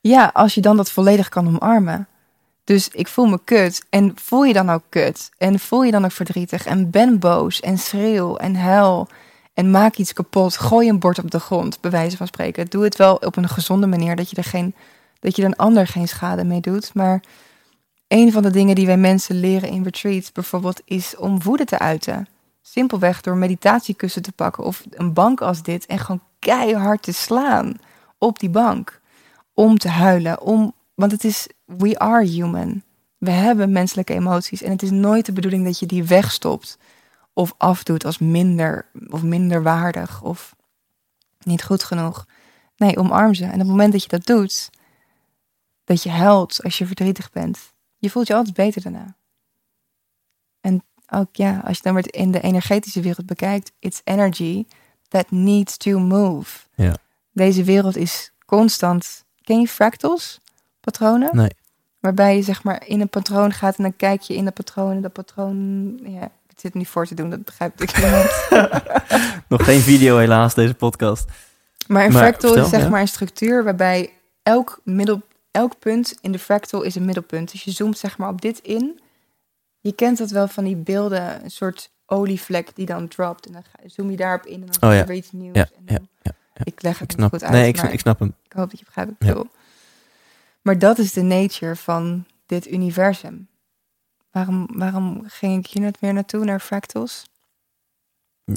Ja, 0.00 0.30
als 0.32 0.54
je 0.54 0.60
dan 0.60 0.76
dat 0.76 0.90
volledig 0.90 1.28
kan 1.28 1.46
omarmen. 1.46 2.08
Dus 2.64 2.88
ik 2.88 3.08
voel 3.08 3.26
me 3.26 3.40
kut. 3.44 3.86
En 3.90 4.12
voel 4.14 4.44
je 4.44 4.52
dan 4.52 4.70
ook 4.70 4.82
kut? 4.88 5.30
En 5.38 5.58
voel 5.58 5.82
je 5.82 5.90
dan 5.90 6.04
ook 6.04 6.12
verdrietig? 6.12 6.66
En 6.66 6.90
ben 6.90 7.18
boos 7.18 7.60
en 7.60 7.78
schreeuw 7.78 8.36
en 8.36 8.56
huil. 8.56 9.08
En 9.54 9.70
maak 9.70 9.96
iets 9.96 10.12
kapot. 10.12 10.56
Gooi 10.56 10.88
een 10.88 10.98
bord 10.98 11.18
op 11.18 11.30
de 11.30 11.40
grond, 11.40 11.80
bij 11.80 11.90
wijze 11.90 12.16
van 12.16 12.26
spreken. 12.26 12.66
Doe 12.66 12.84
het 12.84 12.96
wel 12.96 13.14
op 13.14 13.36
een 13.36 13.48
gezonde 13.48 13.86
manier, 13.86 14.16
dat 14.16 14.30
je 14.30 14.36
er 14.36 14.44
geen, 14.44 14.74
dat 15.20 15.36
je 15.36 15.44
een 15.44 15.56
ander 15.56 15.86
geen 15.86 16.08
schade 16.08 16.44
mee 16.44 16.60
doet. 16.60 16.94
Maar 16.94 17.22
een 18.08 18.32
van 18.32 18.42
de 18.42 18.50
dingen 18.50 18.74
die 18.74 18.86
wij 18.86 18.96
mensen 18.96 19.40
leren 19.40 19.68
in 19.68 19.82
retreats 19.82 20.32
bijvoorbeeld 20.32 20.82
is 20.84 21.16
om 21.16 21.42
woede 21.42 21.64
te 21.64 21.78
uiten. 21.78 22.28
Simpelweg 22.62 23.20
door 23.20 23.36
meditatiekussen 23.36 24.22
te 24.22 24.32
pakken 24.32 24.64
of 24.64 24.84
een 24.90 25.12
bank 25.12 25.40
als 25.40 25.62
dit 25.62 25.86
en 25.86 25.98
gewoon 25.98 26.22
keihard 26.38 27.02
te 27.02 27.12
slaan 27.12 27.74
op 28.18 28.38
die 28.38 28.50
bank 28.50 29.00
om 29.54 29.78
te 29.78 29.88
huilen. 29.88 30.40
Om, 30.40 30.72
want 30.94 31.12
het 31.12 31.24
is, 31.24 31.48
we 31.64 31.98
are 31.98 32.24
human. 32.24 32.82
We 33.18 33.30
hebben 33.30 33.72
menselijke 33.72 34.12
emoties. 34.12 34.62
En 34.62 34.70
het 34.70 34.82
is 34.82 34.90
nooit 34.90 35.26
de 35.26 35.32
bedoeling 35.32 35.64
dat 35.64 35.78
je 35.78 35.86
die 35.86 36.04
wegstopt. 36.04 36.78
Of 37.32 37.54
afdoet 37.56 38.04
als 38.04 38.18
minder, 38.18 38.86
of 39.08 39.22
minder 39.22 39.62
waardig. 39.62 40.22
Of 40.22 40.54
niet 41.42 41.64
goed 41.64 41.84
genoeg. 41.84 42.26
Nee, 42.76 42.96
omarm 42.96 43.34
ze. 43.34 43.44
En 43.44 43.52
op 43.52 43.58
het 43.58 43.68
moment 43.68 43.92
dat 43.92 44.02
je 44.02 44.08
dat 44.08 44.26
doet, 44.26 44.70
dat 45.86 46.02
je 46.02 46.10
huilt 46.10 46.62
als 46.62 46.78
je 46.78 46.86
verdrietig 46.86 47.30
bent, 47.30 47.58
je 47.98 48.10
voelt 48.10 48.26
je 48.26 48.34
altijd 48.34 48.54
beter 48.54 48.82
daarna. 48.82 49.16
En 50.60 50.84
ook 51.12 51.36
ja, 51.36 51.62
als 51.64 51.76
je 51.76 51.82
dan 51.82 51.94
weer 51.94 52.14
in 52.14 52.30
de 52.30 52.40
energetische 52.40 53.00
wereld 53.00 53.26
bekijkt, 53.26 53.72
it's 53.78 54.00
energy 54.04 54.66
that 55.08 55.30
needs 55.30 55.76
to 55.76 55.98
move. 55.98 56.58
Ja. 56.74 56.96
Deze 57.32 57.64
wereld 57.64 57.96
is 57.96 58.32
constant. 58.46 59.24
Ken 59.42 59.60
je 59.60 59.68
fractals? 59.68 60.40
Patronen? 60.80 61.36
Nee. 61.36 61.50
Waarbij 62.00 62.36
je 62.36 62.42
zeg 62.42 62.62
maar 62.62 62.86
in 62.86 63.00
een 63.00 63.08
patroon 63.08 63.52
gaat 63.52 63.76
en 63.76 63.82
dan 63.82 63.96
kijk 63.96 64.20
je 64.20 64.34
in 64.34 64.44
dat 64.44 64.54
patroon 64.54 64.90
en 64.90 65.00
dat 65.00 65.12
patroon. 65.12 65.98
Ja, 66.02 66.24
ik 66.24 66.56
zit 66.56 66.74
niet 66.74 66.88
voor 66.88 67.06
te 67.06 67.14
doen, 67.14 67.30
dat 67.30 67.44
begrijpt 67.44 67.82
ik 67.82 67.96
niet. 67.96 68.48
Nog 69.48 69.64
geen 69.64 69.80
video 69.80 70.18
helaas, 70.18 70.54
deze 70.54 70.74
podcast. 70.74 71.24
Maar 71.86 72.04
een 72.04 72.12
Maar 72.12 72.22
fractal 72.22 72.48
vertel, 72.48 72.64
is 72.64 72.70
zeg 72.70 72.82
ja. 72.82 72.88
maar 72.88 73.00
een 73.00 73.08
structuur 73.08 73.64
waarbij 73.64 74.10
elk, 74.42 74.80
middel, 74.84 75.22
elk 75.56 75.78
punt 75.78 76.14
in 76.20 76.32
de 76.32 76.38
fractal 76.38 76.82
is 76.82 76.94
een 76.94 77.04
middelpunt. 77.04 77.50
Dus 77.52 77.62
je 77.64 77.70
zoomt 77.70 77.98
zeg 77.98 78.18
maar 78.18 78.28
op 78.28 78.40
dit 78.40 78.58
in. 78.58 79.00
Je 79.80 79.92
kent 79.92 80.18
dat 80.18 80.30
wel 80.30 80.48
van 80.48 80.64
die 80.64 80.76
beelden, 80.76 81.44
een 81.44 81.50
soort 81.50 81.90
olievlek 82.06 82.74
die 82.74 82.86
dan 82.86 83.08
dropt. 83.08 83.46
En 83.46 83.52
dan 83.52 83.62
zoom 83.86 84.10
je 84.10 84.16
daarop 84.16 84.46
in 84.46 84.60
en 84.60 84.66
dan 84.66 84.90
Oh 84.90 84.94
je 84.94 85.00
ja. 85.00 85.06
weer 85.06 85.16
iets 85.16 85.32
nieuws. 85.32 85.56
Ja, 85.56 85.68
en 85.78 85.84
dan- 85.94 86.08
ja, 86.22 86.32
Ik 86.64 86.82
leg 86.82 86.98
het 86.98 87.10
Ik 87.12 87.16
snap, 87.18 87.30
goed 87.30 87.42
uit, 87.42 87.52
nee, 87.52 87.68
ik, 87.68 88.00
snap 88.00 88.18
hem. 88.18 88.34
ik 88.44 88.52
hoop 88.52 88.70
dat 88.70 88.78
je 88.78 88.84
begrijpt 88.84 89.10
wat 89.10 89.20
ik 89.20 89.26
Ja. 89.26 89.34
bedoel. 89.34 89.50
Maar 90.62 90.78
dat 90.78 90.98
is 90.98 91.12
de 91.12 91.22
nature 91.22 91.76
van 91.76 92.24
dit 92.46 92.70
universum. 92.70 93.48
Waarom, 94.30 94.68
waarom 94.72 95.22
ging 95.26 95.64
ik 95.64 95.70
hier 95.72 95.82
net 95.82 96.00
weer 96.00 96.12
naartoe, 96.12 96.44
naar 96.44 96.60
fractals? 96.60 97.24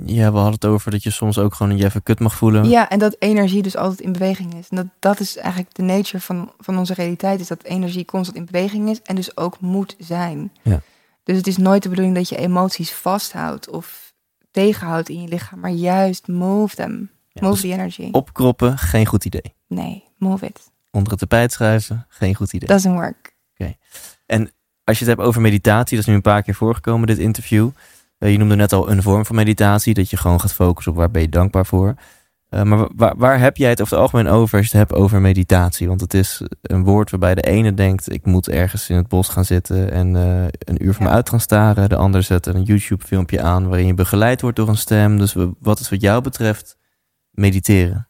Ja, 0.06 0.32
we 0.32 0.38
hadden 0.38 0.54
het 0.54 0.66
over 0.66 0.92
dat 0.92 1.04
je 1.04 1.12
soms 1.12 1.38
ook 1.38 1.54
gewoon 1.54 1.78
je 1.78 1.86
even 1.86 2.04
kut 2.04 2.20
mag 2.20 2.36
voelen. 2.36 2.70
Ja, 2.70 2.90
en 2.90 3.00
dat 3.00 3.16
energie 3.20 3.62
dus 3.62 3.76
altijd 3.76 4.00
in 4.00 4.12
beweging 4.12 4.54
is. 4.54 4.68
En 4.70 4.76
dat, 4.76 4.86
dat 5.00 5.20
is 5.20 5.38
eigenlijk 5.38 5.76
de 5.76 5.84
nature 5.84 6.20
van, 6.20 6.52
van 6.60 6.78
onze 6.78 6.94
realiteit. 6.94 7.40
Is 7.40 7.48
dat 7.48 7.64
energie 7.64 8.06
constant 8.06 8.38
in 8.38 8.46
beweging 8.46 8.90
is 8.90 9.02
en 9.02 9.16
dus 9.16 9.38
ook 9.38 9.60
moet 9.60 9.96
zijn. 10.00 10.52
Ja. 10.62 10.82
Dus 11.24 11.38
het 11.38 11.48
is 11.48 11.58
nooit 11.58 11.84
de 11.84 11.90
bedoeling 11.90 12.16
dat 12.16 12.30
je 12.30 12.38
emoties 12.38 12.92
vasthoudt 12.92 13.70
of 13.70 14.14
tegenhoudt 14.52 15.10
in 15.10 15.22
je 15.22 15.28
lichaam. 15.28 15.60
Maar 15.60 15.72
juist 15.72 16.28
move 16.28 16.76
them. 16.76 17.10
Ja, 17.30 17.42
move 17.42 17.62
dus 17.62 17.62
the 17.62 17.78
energy. 17.78 18.10
opkroppen, 18.12 18.78
geen 18.78 19.06
goed 19.06 19.26
idee. 19.26 19.54
Nee, 19.68 20.04
move 20.18 20.46
it. 20.46 20.72
Onder 20.92 21.12
het 21.12 21.20
tapijt 21.20 21.52
schuiven, 21.52 22.06
geen 22.10 22.36
goed 22.36 22.54
idee. 22.54 22.68
Doesn't 22.68 22.96
work. 22.96 23.30
Als 24.90 25.00
je 25.00 25.06
het 25.06 25.16
hebt 25.16 25.28
over 25.28 25.42
meditatie, 25.42 25.96
dat 25.96 26.06
is 26.06 26.06
nu 26.06 26.14
een 26.14 26.22
paar 26.22 26.44
keer 26.44 26.56
voorgekomen, 26.56 27.08
dit 27.08 27.18
interview. 27.18 27.70
Eh, 28.20 28.32
je 28.32 28.38
noemde 28.38 28.56
net 28.56 28.74
al 28.74 28.92
een 28.92 29.02
vorm 29.02 29.26
van 29.26 29.36
meditatie, 29.36 29.94
dat 29.94 30.10
je 30.10 30.18
gewoon 30.18 30.40
gaat 30.40 30.54
focussen 30.54 30.92
op 30.92 30.98
waar 30.98 31.12
ben 31.12 31.22
je 31.22 31.30
dankbaar 31.30 31.66
voor. 31.66 31.96
Eh, 32.50 32.64
maar 32.64 32.78
wa- 32.78 32.90
waar, 32.96 33.18
waar 33.18 33.40
heb 33.40 33.58
jij 33.58 33.70
het 33.70 33.82
over 33.82 33.94
het 33.94 34.02
algemeen 34.04 34.28
over 34.28 34.58
als 34.58 34.68
je 34.72 34.78
het 34.78 34.88
hebt 34.90 35.02
over 35.02 35.22
meditatie? 35.22 35.88
Want 35.88 36.02
het 36.02 36.14
is 36.14 36.42
een 36.62 36.84
woord 36.84 37.10
waarbij 37.10 37.36
de 37.36 37.42
ene 37.42 37.74
denkt, 37.74 38.12
ik 38.12 38.26
moet 38.26 38.50
ergens 38.50 38.90
in 38.90 38.96
het 38.96 39.08
bos 39.08 39.28
gaan 39.30 39.46
zitten 39.46 39.92
en 39.92 40.16
eh, 40.16 40.44
een 40.60 40.86
uur 40.86 40.94
van 40.94 41.04
me 41.04 41.10
Ja. 41.10 41.16
uit 41.16 41.30
gaan 41.30 41.40
staren. 41.40 41.90
De 41.90 41.96
ander 41.96 42.24
zet 42.24 42.46
een 42.46 42.64
YouTube 42.64 43.06
filmpje 43.06 43.42
aan 43.42 43.68
waarin 43.68 43.88
je 43.88 43.94
begeleid 43.94 44.42
wordt 44.42 44.56
door 44.58 44.68
een 44.68 44.78
stem. 44.78 45.18
Dus 45.18 45.36
wat 45.60 45.80
is 45.80 45.90
wat 45.90 46.02
jou 46.02 46.22
betreft 46.22 46.78
mediteren? 47.32 48.08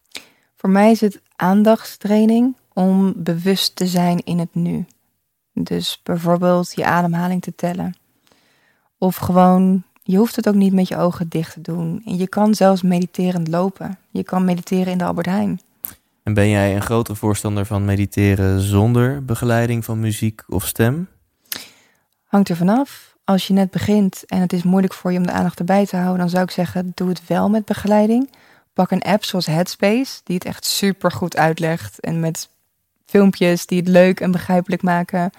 Voor 0.55 0.69
mij 0.69 0.91
is 0.91 1.01
het 1.01 1.21
aandachtstraining 1.35 2.55
om 2.73 3.13
bewust 3.15 3.75
te 3.75 3.87
zijn 3.87 4.17
in 4.23 4.39
het 4.39 4.55
nu. 4.55 4.85
Dus 5.53 5.99
bijvoorbeeld 6.03 6.71
je 6.75 6.85
ademhaling 6.85 7.41
te 7.41 7.55
tellen. 7.55 7.97
Of 8.97 9.15
gewoon, 9.15 9.83
je 10.09 10.17
hoeft 10.17 10.35
het 10.35 10.47
ook 10.47 10.55
niet 10.55 10.73
met 10.73 10.87
je 10.87 10.97
ogen 10.97 11.29
dicht 11.29 11.53
te 11.53 11.61
doen. 11.61 12.01
En 12.05 12.17
je 12.17 12.27
kan 12.27 12.55
zelfs 12.55 12.81
mediterend 12.81 13.47
lopen. 13.47 13.97
Je 14.11 14.23
kan 14.23 14.45
mediteren 14.45 14.91
in 14.91 14.97
de 14.97 15.03
Albert 15.03 15.25
Heijn. 15.25 15.61
En 16.23 16.33
ben 16.33 16.49
jij 16.49 16.75
een 16.75 16.81
grotere 16.81 17.17
voorstander 17.17 17.65
van 17.65 17.85
mediteren 17.85 18.61
zonder 18.61 19.25
begeleiding 19.25 19.85
van 19.85 19.99
muziek 19.99 20.43
of 20.47 20.67
stem? 20.67 21.07
Hangt 22.23 22.49
er 22.49 22.55
vanaf. 22.55 23.17
als 23.23 23.47
je 23.47 23.53
net 23.53 23.71
begint 23.71 24.23
en 24.25 24.41
het 24.41 24.53
is 24.53 24.63
moeilijk 24.63 24.93
voor 24.93 25.11
je 25.11 25.17
om 25.17 25.25
de 25.25 25.31
aandacht 25.31 25.59
erbij 25.59 25.85
te 25.85 25.95
houden, 25.95 26.19
dan 26.19 26.29
zou 26.29 26.43
ik 26.43 26.51
zeggen, 26.51 26.91
doe 26.95 27.09
het 27.09 27.27
wel 27.27 27.49
met 27.49 27.65
begeleiding. 27.65 28.29
Pak 28.73 28.91
een 28.91 29.01
app 29.01 29.23
zoals 29.23 29.45
Headspace, 29.45 30.21
die 30.23 30.35
het 30.35 30.45
echt 30.45 30.65
super 30.65 31.11
goed 31.11 31.37
uitlegt 31.37 31.99
en 31.99 32.19
met 32.19 32.49
filmpjes 33.05 33.65
die 33.65 33.79
het 33.79 33.87
leuk 33.87 34.19
en 34.19 34.31
begrijpelijk 34.31 34.81
maken. 34.81 35.31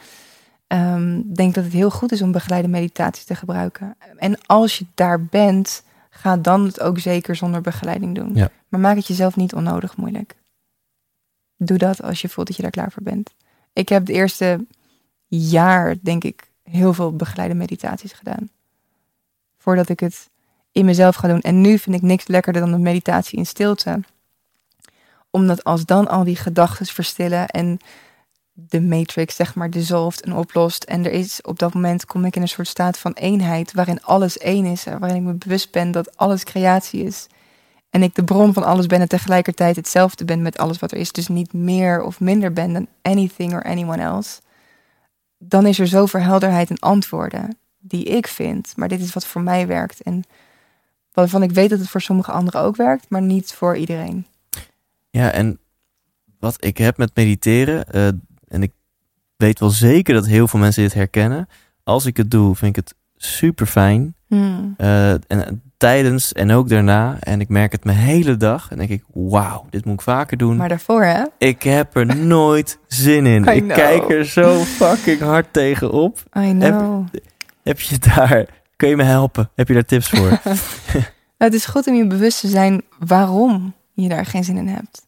Ehm, 0.71 1.23
denk 1.35 1.55
dat 1.55 1.65
het 1.65 1.73
heel 1.73 1.91
goed 1.91 2.13
is 2.13 2.23
om 2.23 2.33
begeleide 2.33 2.69
meditatie 2.69 3.27
te 3.27 3.35
gebruiken. 3.35 3.97
En 4.17 4.47
als 4.47 4.79
je 4.79 4.87
daar 4.95 5.25
bent, 5.25 5.83
ga 6.11 6.37
dan 6.37 6.65
het 6.65 6.81
ook 6.81 6.99
zeker 6.99 7.37
zonder 7.37 7.61
begeleiding 7.61 8.15
doen. 8.15 8.35
Ja. 8.35 8.51
Maar 8.69 8.81
maak 8.81 8.97
het 8.97 9.07
jezelf 9.07 9.37
niet 9.37 9.55
onnodig 9.55 9.97
moeilijk. 9.97 10.37
Doe 11.57 11.79
dat 11.79 12.03
als 12.03 12.21
je 12.21 12.29
voelt 12.29 12.47
dat 12.47 12.57
je 12.57 12.63
daar 12.63 12.71
klaar 12.71 12.93
voor 12.93 13.03
bent. 13.03 13.35
Ik 13.73 13.89
heb 13.89 14.01
het 14.01 14.17
eerste 14.17 14.67
jaar, 15.27 15.97
denk 16.03 16.25
ik, 16.25 16.51
heel 16.63 16.95
veel 16.95 17.17
begeleide 17.17 17.55
meditaties 17.55 18.13
gedaan. 18.13 18.51
Voordat 19.59 19.89
ik 19.89 20.01
het 20.01 20.31
in 20.73 20.85
mezelf 20.85 21.17
ga 21.17 21.29
doen. 21.29 21.41
En 21.41 21.61
nu 21.61 21.79
vind 21.79 21.97
ik 21.97 22.03
niks 22.03 22.27
lekkerder 22.27 22.63
dan 22.63 22.73
een 22.73 22.83
meditatie 22.83 23.39
in 23.39 23.47
stilte. 23.47 24.01
Omdat 25.31 25.65
als 25.65 25.85
dan 25.85 26.09
al 26.09 26.25
die 26.25 26.37
gedachten 26.37 26.87
verstillen 26.87 27.49
en 27.49 27.79
de 28.69 28.81
matrix, 28.81 29.37
zeg 29.37 29.55
maar, 29.55 29.71
dissolft 29.71 30.21
en 30.21 30.35
oplost. 30.35 30.85
En 30.85 31.05
er 31.05 31.13
is 31.13 31.43
op 31.43 31.59
dat 31.59 31.75
moment 31.75 32.05
kom 32.05 32.25
ik 32.25 32.37
in 32.37 32.43
een 32.43 32.49
soort 32.49 32.69
staat 32.69 32.99
van 32.99 33.13
eenheid 33.13 33.73
waarin 33.73 34.03
alles 34.03 34.39
één 34.39 34.65
is. 34.65 34.85
Waarin 34.85 35.17
ik 35.17 35.23
me 35.23 35.33
bewust 35.33 35.73
ben 35.73 35.91
dat 35.91 36.17
alles 36.17 36.45
creatie 36.45 37.05
is. 37.05 37.27
En 37.91 38.03
ik 38.03 38.15
de 38.15 38.25
bron 38.25 38.53
van 38.53 38.65
alles 38.65 38.87
ben 38.87 39.01
en 39.01 39.09
tegelijkertijd 39.09 39.77
hetzelfde 39.77 40.25
ben 40.25 40.43
met 40.43 40.59
alles 40.59 40.79
wat 40.79 40.93
er 40.93 40.99
is. 40.99 41.13
Dus 41.13 41.29
niet 41.29 41.53
meer 41.53 42.03
of 42.03 42.21
minder 42.21 42.53
ben 42.53 42.73
dan 42.73 42.87
anything 43.03 43.53
or 43.53 43.63
anyone 43.63 44.03
else. 44.03 44.41
Dan 45.39 45.67
is 45.67 45.79
er 45.79 45.87
zoveel 45.87 46.21
helderheid 46.21 46.71
en 46.71 46.79
antwoorden 46.79 47.59
die 47.79 48.05
ik 48.05 48.27
vind. 48.27 48.73
Maar 48.77 48.89
dit 48.89 49.01
is 49.01 49.13
wat 49.13 49.27
voor 49.27 49.43
mij 49.43 49.67
werkt. 49.67 50.03
En 50.03 50.25
waarvan 51.13 51.43
ik 51.43 51.51
weet 51.51 51.71
dat 51.71 51.79
het 51.79 51.89
voor 51.89 52.01
sommige 52.01 52.33
anderen 52.33 52.61
ook 52.61 52.77
werkt, 52.77 53.07
maar 53.09 53.23
niet 53.23 53.53
voor 53.53 53.77
iedereen. 53.77 54.27
Ja, 55.11 55.31
en 55.31 55.59
wat 56.39 56.65
ik 56.65 56.79
heb 56.79 56.97
met 56.97 57.11
mediteren, 57.15 57.87
en 57.87 58.23
ik 58.29 58.30
weet 59.41 59.61
wel 59.61 59.71
zeker 59.71 60.15
dat 60.15 60.27
heel 60.27 60.49
veel 60.49 60.61
mensen 60.61 60.83
dit 60.83 60.95
herkennen. 60.95 61.49
Als 61.85 62.07
ik 62.07 62.17
het 62.17 62.31
doe, 62.31 62.57
vind 62.57 62.77
ik 62.77 62.85
het 62.85 62.95
super 63.17 63.67
fijn. 63.67 64.15
Hmm. 64.27 64.75
Uh, 64.79 65.11
en 65.11 65.63
tijdens 65.77 66.33
en 66.33 66.51
ook 66.51 66.69
daarna. 66.69 67.17
En 67.21 67.41
ik 67.41 67.49
merk 67.49 67.73
het 67.73 67.85
mijn 67.85 67.97
hele 67.97 68.37
dag. 68.37 68.71
En 68.71 68.77
denk 68.77 68.91
ik, 68.91 69.05
wauw, 69.13 69.67
dit 69.71 69.85
moet 69.85 69.95
ik 69.95 70.01
vaker 70.01 70.37
doen. 70.37 70.57
Maar 70.57 70.69
daarvoor, 70.69 71.05
hè? 71.05 71.25
Ik 71.39 71.63
heb 71.63 71.97
er 71.97 72.17
nooit 72.37 72.79
zin 72.87 73.27
in. 73.27 73.45
I 73.45 73.51
ik 73.51 73.63
know. 73.63 73.77
kijk 73.77 74.11
er 74.11 74.25
zo 74.25 74.59
fucking 74.59 75.21
hard 75.21 75.53
tegenop. 75.53 76.19
I 76.39 76.51
know. 76.51 77.07
Heb 77.63 77.81
je 77.81 77.99
daar, 77.99 78.47
kun 78.77 78.89
je 78.89 78.97
me 78.97 79.03
helpen? 79.03 79.51
Heb 79.55 79.69
je 79.69 79.75
daar 79.75 79.85
tips 79.85 80.09
voor? 80.09 80.29
Nou, 80.29 80.57
het 81.39 81.55
is 81.55 81.67
goed 81.67 81.87
om 81.87 81.95
je 81.95 82.07
bewust 82.07 82.41
te 82.41 82.49
zijn 82.49 82.83
waarom 82.99 83.75
je 83.93 84.09
daar 84.09 84.27
geen 84.27 84.45
zin 84.45 84.57
in 84.57 84.69
hebt. 84.69 85.03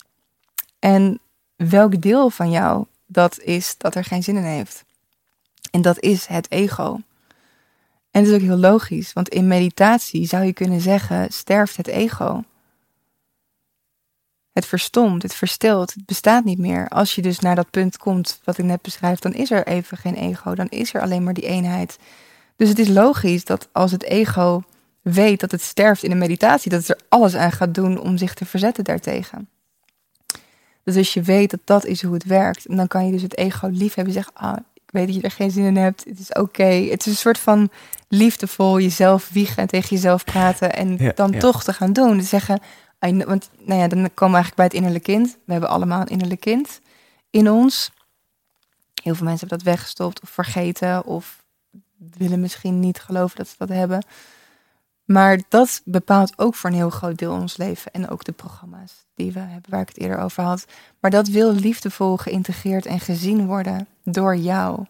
En 0.79 1.21
welk 1.57 2.03
deel 2.03 2.31
van 2.31 2.51
jou 2.51 2.85
dat 3.13 3.41
is 3.41 3.75
dat 3.79 3.95
er 3.95 4.05
geen 4.05 4.23
zin 4.23 4.37
in 4.37 4.43
heeft. 4.43 4.85
En 5.71 5.83
dat 5.83 6.01
is 6.01 6.27
het 6.27 6.51
ego. 6.51 7.01
En 8.11 8.21
het 8.21 8.29
is 8.29 8.35
ook 8.35 8.41
heel 8.41 8.57
logisch, 8.57 9.13
want 9.13 9.29
in 9.29 9.47
meditatie 9.47 10.27
zou 10.27 10.45
je 10.45 10.53
kunnen 10.53 10.81
zeggen: 10.81 11.33
sterft 11.33 11.77
het 11.77 11.87
ego. 11.87 12.45
Het 14.53 14.67
verstomt, 14.67 15.23
het 15.23 15.35
verstilt, 15.35 15.95
het 15.95 16.07
bestaat 16.07 16.45
niet 16.45 16.59
meer. 16.59 16.89
Als 16.89 17.15
je 17.15 17.23
dus 17.23 17.39
naar 17.39 17.55
dat 17.55 17.71
punt 17.71 17.97
komt 17.97 18.41
wat 18.45 18.59
ik 18.59 18.65
net 18.65 18.83
beschrijf, 18.83 19.19
dan 19.19 19.33
is 19.33 19.51
er 19.51 19.67
even 19.67 19.97
geen 19.97 20.15
ego, 20.15 20.55
dan 20.55 20.69
is 20.69 20.95
er 20.95 21.01
alleen 21.01 21.25
maar 21.25 21.35
die 21.35 21.47
eenheid. 21.47 21.99
Dus 22.57 22.69
het 22.69 22.79
is 22.79 22.89
logisch 22.89 23.45
dat 23.45 23.69
als 23.73 23.91
het 23.91 24.03
ego 24.03 24.63
weet 25.03 25.41
dat 25.41 25.51
het 25.51 25.61
sterft 25.61 26.03
in 26.03 26.11
een 26.11 26.19
meditatie, 26.19 26.71
dat 26.71 26.81
het 26.81 26.89
er 26.89 27.07
alles 27.09 27.35
aan 27.35 27.53
gaat 27.53 27.75
doen 27.75 28.01
om 28.01 28.17
zich 28.17 28.35
te 28.35 28.45
verzetten 28.45 28.85
daartegen. 28.85 29.49
Dus 30.85 30.97
als 30.97 31.15
je 31.15 31.23
weet 31.23 31.51
dat 31.51 31.61
dat 31.65 31.85
is 31.85 32.03
hoe 32.03 32.15
het 32.15 32.25
werkt, 32.25 32.67
en 32.67 32.77
dan 32.77 32.89
kan 32.89 33.07
je 33.07 33.13
dus 33.13 33.23
het 33.23 33.37
ego 33.37 33.67
lief 33.67 33.95
hebben. 33.95 34.15
Zeggen, 34.15 34.35
ah, 34.35 34.57
ik 34.75 34.83
weet 34.87 35.07
dat 35.07 35.15
je 35.15 35.23
er 35.23 35.31
geen 35.31 35.51
zin 35.51 35.65
in 35.65 35.77
hebt, 35.77 36.05
het 36.05 36.19
is 36.19 36.33
oké. 36.33 36.65
Het 36.65 37.01
is 37.01 37.07
een 37.07 37.17
soort 37.17 37.39
van 37.39 37.71
liefdevol 38.09 38.81
jezelf 38.81 39.29
wiegen 39.33 39.57
en 39.57 39.67
tegen 39.67 39.89
jezelf 39.89 40.25
praten 40.25 40.75
en 40.75 40.97
Ja, 40.99 41.13
dan 41.15 41.33
ja. 41.33 41.39
toch 41.39 41.65
te 41.65 41.73
gaan 41.73 41.93
doen. 41.93 42.17
Dus 42.17 42.29
zeggen, 42.29 42.61
want 42.99 43.51
nou 43.59 43.81
ja, 43.81 43.89
dan 43.89 44.11
komen 44.15 44.39
we 44.39 44.43
eigenlijk 44.43 44.55
bij 44.55 44.65
het 44.65 44.75
innerlijk 44.75 45.05
kind. 45.05 45.39
We 45.45 45.53
hebben 45.53 45.71
allemaal 45.71 46.01
een 46.01 46.07
innerlijk 46.07 46.41
kind 46.41 46.81
in 47.31 47.51
ons. 47.51 47.91
Heel 49.03 49.15
veel 49.15 49.27
mensen 49.27 49.49
hebben 49.49 49.59
dat 49.59 49.75
weggestopt 49.75 50.21
of 50.21 50.31
vergeten 50.31 51.05
of 51.05 51.43
willen 52.17 52.41
misschien 52.41 52.81
niet 52.81 53.01
geloven 53.01 53.37
dat 53.37 53.49
ze 53.49 53.55
dat 53.59 53.69
hebben. 53.69 54.05
Maar 55.05 55.41
dat 55.49 55.83
bepaalt 55.85 56.39
ook 56.39 56.55
voor 56.55 56.71
een 56.71 56.77
heel 56.77 56.91
groot 56.91 57.19
deel 57.19 57.33
ons 57.33 57.57
leven. 57.57 57.93
En 57.93 58.09
ook 58.09 58.25
de 58.25 58.33
programma's 58.33 59.05
die 59.15 59.33
we 59.33 59.39
hebben, 59.39 59.71
waar 59.71 59.81
ik 59.81 59.89
het 59.89 59.99
eerder 59.99 60.19
over 60.19 60.43
had. 60.43 60.65
Maar 61.01 61.11
dat 61.11 61.29
wil 61.29 61.53
liefdevol 61.55 62.17
geïntegreerd 62.17 62.87
en 62.87 63.01
gezien 63.01 63.47
worden 63.47 63.87
door 64.05 64.37
jou. 64.37 64.87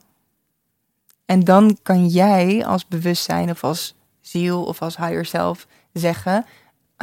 En 1.27 1.41
dan 1.45 1.79
kan 1.83 2.07
jij 2.07 2.65
als 2.65 2.89
bewustzijn 2.89 3.51
of 3.51 3.65
als 3.65 3.95
ziel 4.21 4.65
of 4.65 4.83
als 4.83 4.97
higher 4.97 5.25
self 5.25 5.67
zeggen: 5.93 6.45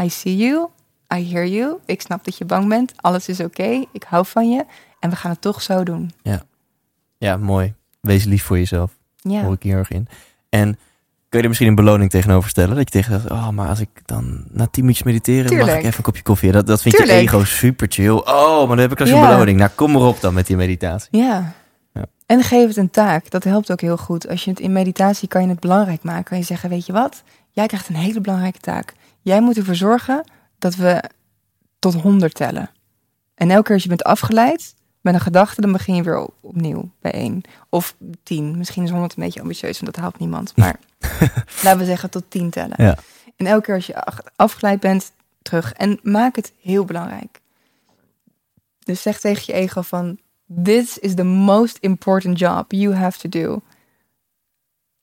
I 0.02 0.10
see 0.10 0.36
you, 0.36 0.68
I 1.16 1.32
hear 1.32 1.48
you, 1.48 1.78
ik 1.86 2.02
snap 2.02 2.24
dat 2.26 2.38
je 2.38 2.46
bang 2.46 2.68
bent, 2.68 2.94
alles 2.96 3.28
is 3.28 3.40
oké, 3.40 3.86
ik 3.92 4.04
hou 4.04 4.26
van 4.26 4.50
je 4.52 4.66
en 5.00 5.10
we 5.10 5.16
gaan 5.16 5.32
het 5.32 5.42
toch 5.42 5.62
zo 5.62 5.84
doen. 5.84 6.12
ja, 7.18 7.38
mooi. 7.38 7.74
Wees 8.02 8.24
lief 8.24 8.44
voor 8.44 8.58
jezelf. 8.58 8.98
Ja, 9.16 9.42
Hoor 9.42 9.54
ik 9.54 9.64
hier 9.64 9.78
erg 9.78 9.90
in. 9.90 10.08
En 10.50 10.80
kun 11.30 11.38
je 11.38 11.42
er 11.42 11.48
misschien 11.48 11.68
een 11.68 11.76
beloning 11.76 12.10
tegenover 12.10 12.50
stellen? 12.50 12.76
Dat 12.76 12.94
je 12.94 13.02
tegen 13.02 13.14
zegt, 13.14 13.32
oh, 13.32 13.50
maar 13.50 13.68
als 13.68 13.80
ik 13.80 13.90
dan 14.06 14.46
na 14.52 14.68
tien 14.68 14.84
minuutjes 14.84 15.06
mediteren, 15.06 15.58
mag 15.58 15.70
ik 15.70 15.76
even 15.76 15.98
een 15.98 16.02
kopje 16.02 16.22
koffie. 16.22 16.52
Dat, 16.52 16.68
dat 16.68 16.82
vind 16.82 16.98
je 16.98 17.12
ego 17.12 17.44
super 17.44 17.88
chill. 17.90 18.10
Oh, 18.10 18.58
maar 18.58 18.68
dan 18.68 18.78
heb 18.78 18.92
ik 18.92 19.00
als 19.00 19.10
een 19.10 19.22
beloning. 19.22 19.58
Nou, 19.58 19.70
kom 19.76 19.92
maar 19.92 20.02
op 20.02 20.22
dan 20.22 20.34
met 20.34 20.48
die 20.48 20.56
meditatie. 20.56 21.18
ja. 21.18 21.54
Ja. 21.94 22.06
En 22.26 22.44
geef 22.44 22.68
het 22.68 22.78
een 22.78 22.90
taak. 22.90 23.30
Dat 23.30 23.44
helpt 23.44 23.72
ook 23.72 23.82
heel 23.82 23.98
goed. 23.98 24.28
Als 24.28 24.44
je 24.44 24.50
het 24.50 24.60
in 24.60 24.72
meditatie 24.72 25.28
kan 25.28 25.42
je 25.42 25.48
het 25.48 25.60
belangrijk 25.60 26.04
maken. 26.04 26.24
Kan 26.24 26.38
je 26.38 26.44
zeggen, 26.44 26.70
weet 26.70 26.86
je 26.86 26.94
wat? 26.94 27.24
Jij 27.52 27.68
krijgt 27.68 27.90
een 27.90 27.96
hele 27.96 28.22
belangrijke 28.22 28.60
taak. 28.60 28.94
Jij 29.22 29.42
moet 29.42 29.58
ervoor 29.58 29.76
zorgen 29.76 30.24
dat 30.60 30.76
we 30.76 31.04
tot 31.80 31.94
100 31.94 32.34
tellen. 32.34 32.70
En 33.36 33.50
elke 33.50 33.64
keer 33.64 33.74
als 33.74 33.84
je 33.84 33.90
bent 33.90 34.04
afgeleid 34.04 34.74
met 35.12 35.20
een 35.20 35.26
gedachte, 35.26 35.62
dan 35.62 35.72
begin 35.72 35.96
je 35.96 36.04
weer 36.04 36.20
op- 36.20 36.34
opnieuw 36.42 36.90
bij 37.02 37.12
één. 37.12 37.42
Of 37.70 37.96
tien. 38.24 38.58
Misschien 38.58 38.84
is 38.84 38.90
100 38.90 39.18
een 39.18 39.24
beetje 39.24 39.42
ambitieus, 39.42 39.80
want 39.80 39.94
dat 39.94 40.04
haalt 40.04 40.20
niemand. 40.20 40.58
Maar 40.58 40.80
laten 41.64 41.78
we 41.78 41.86
zeggen 41.86 42.10
tot 42.10 42.24
10 42.28 42.50
tellen. 42.50 42.74
Ja. 42.78 42.98
En 43.36 43.46
elke 43.46 43.66
keer 43.66 43.76
als 43.76 43.86
je 43.86 44.04
afgeleid 44.36 44.80
bent, 44.80 45.12
terug. 45.42 45.74
En 45.74 46.00
maak 46.04 46.36
het 46.36 46.54
heel 46.62 46.86
belangrijk. 46.86 47.42
Dus 48.80 49.02
zeg 49.02 49.20
tegen 49.20 49.44
je 49.46 49.54
ego 49.54 49.82
van... 49.82 50.20
This 50.64 50.98
is 50.98 51.14
the 51.16 51.24
most 51.24 51.78
important 51.80 52.40
job 52.40 52.72
you 52.72 52.96
have 52.96 53.20
to 53.20 53.30
do. 53.30 53.62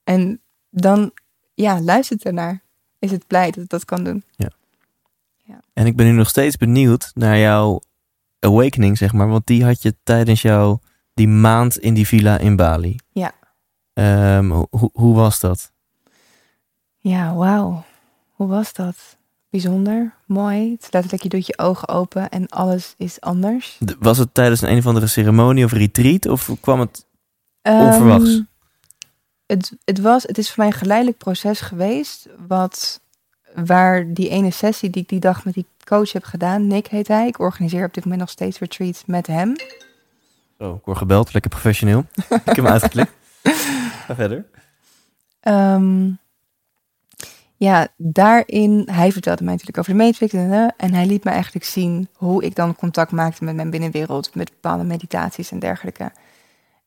En 0.04 0.40
dan, 0.70 1.12
ja, 1.54 1.80
luister 1.80 2.18
ernaar. 2.22 2.62
Is 2.98 3.10
het 3.10 3.26
blij 3.26 3.46
dat 3.46 3.54
het 3.54 3.68
dat 3.68 3.84
kan 3.84 4.04
doen. 4.04 4.24
En 5.72 5.86
ik 5.86 5.96
ben 5.96 6.06
nu 6.06 6.12
nog 6.12 6.28
steeds 6.28 6.56
benieuwd 6.56 7.10
naar 7.14 7.38
jouw 7.38 7.80
awakening, 8.38 8.98
zeg 8.98 9.12
maar. 9.12 9.28
Want 9.28 9.46
die 9.46 9.64
had 9.64 9.82
je 9.82 9.94
tijdens 10.02 10.42
jouw, 10.42 10.80
die 11.14 11.28
maand 11.28 11.78
in 11.78 11.94
die 11.94 12.06
villa 12.06 12.38
in 12.38 12.56
Bali. 12.56 12.96
Ja. 13.12 13.32
Ehm, 13.92 14.50
hoe, 14.50 14.90
hoe 14.92 15.14
was 15.14 15.40
dat? 15.40 15.72
Ja, 16.98 17.34
wauw. 17.34 17.84
Hoe 18.32 18.48
was 18.48 18.72
dat? 18.72 19.16
Bijzonder, 19.50 20.14
mooi. 20.26 20.70
Het 20.70 20.82
is 20.82 20.90
letterlijk, 20.90 21.22
je 21.22 21.28
doet 21.28 21.46
je 21.46 21.58
ogen 21.58 21.88
open 21.88 22.28
en 22.28 22.48
alles 22.48 22.94
is 22.96 23.20
anders. 23.20 23.78
Was 23.98 24.18
het 24.18 24.34
tijdens 24.34 24.60
een, 24.60 24.70
een 24.70 24.78
of 24.78 24.86
andere 24.86 25.06
ceremonie 25.06 25.64
of 25.64 25.72
retreat? 25.72 26.26
Of 26.26 26.50
kwam 26.60 26.80
het... 26.80 27.06
Onverwachts. 27.62 28.30
Ehm, 28.30 28.42
het, 29.46 29.76
het, 29.84 30.00
was, 30.00 30.22
het 30.22 30.38
is 30.38 30.46
voor 30.48 30.64
mij 30.64 30.72
een 30.72 30.78
geleidelijk 30.78 31.18
proces 31.18 31.60
geweest. 31.60 32.28
Wat, 32.48 33.00
waar 33.64 34.12
die 34.12 34.28
ene 34.28 34.50
sessie 34.50 34.90
die 34.90 35.02
ik 35.02 35.08
die 35.08 35.20
dag 35.20 35.44
met 35.44 35.54
die 35.54 35.66
coach 35.84 36.12
heb 36.12 36.24
gedaan, 36.24 36.66
Nick 36.66 36.86
heet 36.86 37.08
hij. 37.08 37.26
Ik 37.26 37.38
organiseer 37.38 37.84
op 37.84 37.94
dit 37.94 38.02
moment 38.02 38.20
nog 38.20 38.30
steeds 38.30 38.58
retreats 38.58 39.02
met 39.06 39.26
hem. 39.26 39.56
Oh, 40.58 40.76
ik 40.76 40.84
word 40.84 40.98
gebeld, 40.98 41.32
lekker 41.32 41.50
professioneel. 41.50 42.04
ik 42.28 42.40
heb 42.44 42.56
hem 42.56 42.66
uitgeklikt. 42.66 43.12
Ga 44.06 44.14
verder. 44.14 44.44
Ehm, 45.40 46.10
ja, 47.56 47.88
daarin, 47.96 48.88
hij 48.90 49.12
vertelde 49.12 49.44
mij 49.44 49.52
natuurlijk 49.52 49.78
over 49.78 49.92
de 49.92 50.04
Matrix 50.04 50.32
en, 50.32 50.52
eh, 50.52 50.68
en 50.76 50.94
hij 50.94 51.06
liet 51.06 51.24
me 51.24 51.30
eigenlijk 51.30 51.64
zien 51.64 52.08
hoe 52.12 52.44
ik 52.44 52.54
dan 52.54 52.76
contact 52.76 53.12
maakte 53.12 53.44
met 53.44 53.54
mijn 53.54 53.70
binnenwereld, 53.70 54.34
met 54.34 54.50
bepaalde 54.50 54.84
meditaties 54.84 55.50
en 55.50 55.58
dergelijke. 55.58 56.12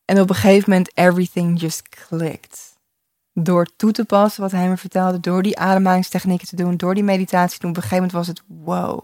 En 0.06 0.20
op 0.20 0.30
een 0.30 0.36
gegeven 0.36 0.70
moment, 0.70 0.92
everything 0.94 1.60
just 1.60 1.90
clicked. 1.90 2.78
Door 3.44 3.68
toe 3.76 3.92
te 3.92 4.06
passen 4.06 4.42
wat 4.42 4.52
hij 4.52 4.70
me 4.70 4.78
vertelde, 4.78 5.20
door 5.20 5.42
die 5.42 5.60
ademhalingstechnieken 5.60 6.48
te 6.48 6.56
doen, 6.56 6.78
door 6.78 6.94
die 6.94 7.04
meditatie 7.04 7.56
te 7.56 7.62
doen, 7.62 7.70
op 7.70 7.76
een 7.76 7.82
gegeven 7.82 8.04
moment 8.04 8.28
was 8.28 8.28
het 8.28 8.42
wow. 8.48 9.02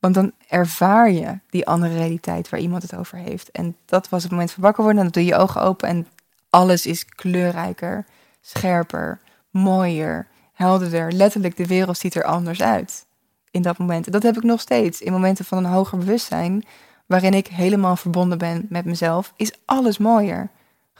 Want 0.00 0.14
dan 0.14 0.32
ervaar 0.48 1.10
je 1.10 1.38
die 1.50 1.66
andere 1.66 1.94
realiteit 1.94 2.48
waar 2.48 2.60
iemand 2.60 2.82
het 2.82 2.96
over 2.96 3.18
heeft. 3.18 3.50
En 3.50 3.76
dat 3.84 4.08
was 4.08 4.22
het 4.22 4.32
moment 4.32 4.50
van 4.50 4.62
wakker 4.62 4.84
worden. 4.84 5.02
En 5.02 5.10
dan 5.10 5.22
doe 5.22 5.30
je 5.30 5.36
je 5.36 5.42
ogen 5.42 5.62
open 5.62 5.88
en 5.88 6.06
alles 6.50 6.86
is 6.86 7.04
kleurrijker, 7.04 8.04
scherper, 8.40 9.20
mooier, 9.50 10.26
helderder. 10.52 11.12
Letterlijk, 11.12 11.56
de 11.56 11.66
wereld 11.66 11.98
ziet 11.98 12.14
er 12.14 12.24
anders 12.24 12.62
uit 12.62 13.06
in 13.50 13.62
dat 13.62 13.78
moment. 13.78 14.06
En 14.06 14.12
dat 14.12 14.22
heb 14.22 14.36
ik 14.36 14.42
nog 14.42 14.60
steeds. 14.60 15.00
In 15.00 15.12
momenten 15.12 15.44
van 15.44 15.58
een 15.58 15.70
hoger 15.70 15.98
bewustzijn, 15.98 16.64
waarin 17.06 17.34
ik 17.34 17.46
helemaal 17.46 17.96
verbonden 17.96 18.38
ben 18.38 18.66
met 18.68 18.84
mezelf, 18.84 19.32
is 19.36 19.52
alles 19.64 19.98
mooier. 19.98 20.50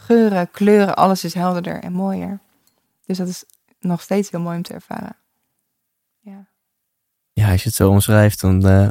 Geuren, 0.05 0.51
kleuren, 0.51 0.97
alles 0.97 1.25
is 1.25 1.35
helderder 1.35 1.83
en 1.83 1.93
mooier. 1.93 2.41
Dus 3.07 3.19
dat 3.19 3.29
is 3.29 3.45
nog 3.81 4.01
steeds 4.01 4.31
heel 4.31 4.41
mooi 4.41 4.57
om 4.57 4.63
te 4.63 4.75
ervaren. 4.75 5.17
Ja. 6.21 6.47
Ja, 7.33 7.51
als 7.51 7.63
je 7.63 7.69
het 7.69 7.77
zo 7.77 7.91
omschrijft, 7.91 8.41
dan 8.41 8.67
eh, 8.67 8.89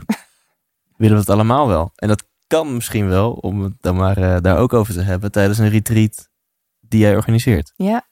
willen 0.97 1.16
we 1.16 1.22
het 1.22 1.30
allemaal 1.30 1.68
wel. 1.68 1.91
En 1.95 2.07
dat 2.07 2.24
kan 2.47 2.74
misschien 2.74 3.07
wel, 3.07 3.32
om 3.32 3.62
het 3.62 3.74
dan 3.80 3.95
maar 3.95 4.18
eh, 4.18 4.41
daar 4.41 4.57
ook 4.57 4.74
over 4.74 4.93
te 4.93 5.01
hebben, 5.01 5.32
tijdens 5.32 5.57
een 5.57 5.70
retreat 5.70 6.30
die 6.80 6.99
jij 6.99 7.16
organiseert. 7.16 7.74
Ja, 7.76 8.05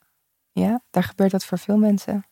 ja, 0.51 0.81
daar 0.89 1.03
gebeurt 1.03 1.31
dat 1.31 1.45
voor 1.45 1.59
veel 1.59 1.77
mensen. 1.77 2.25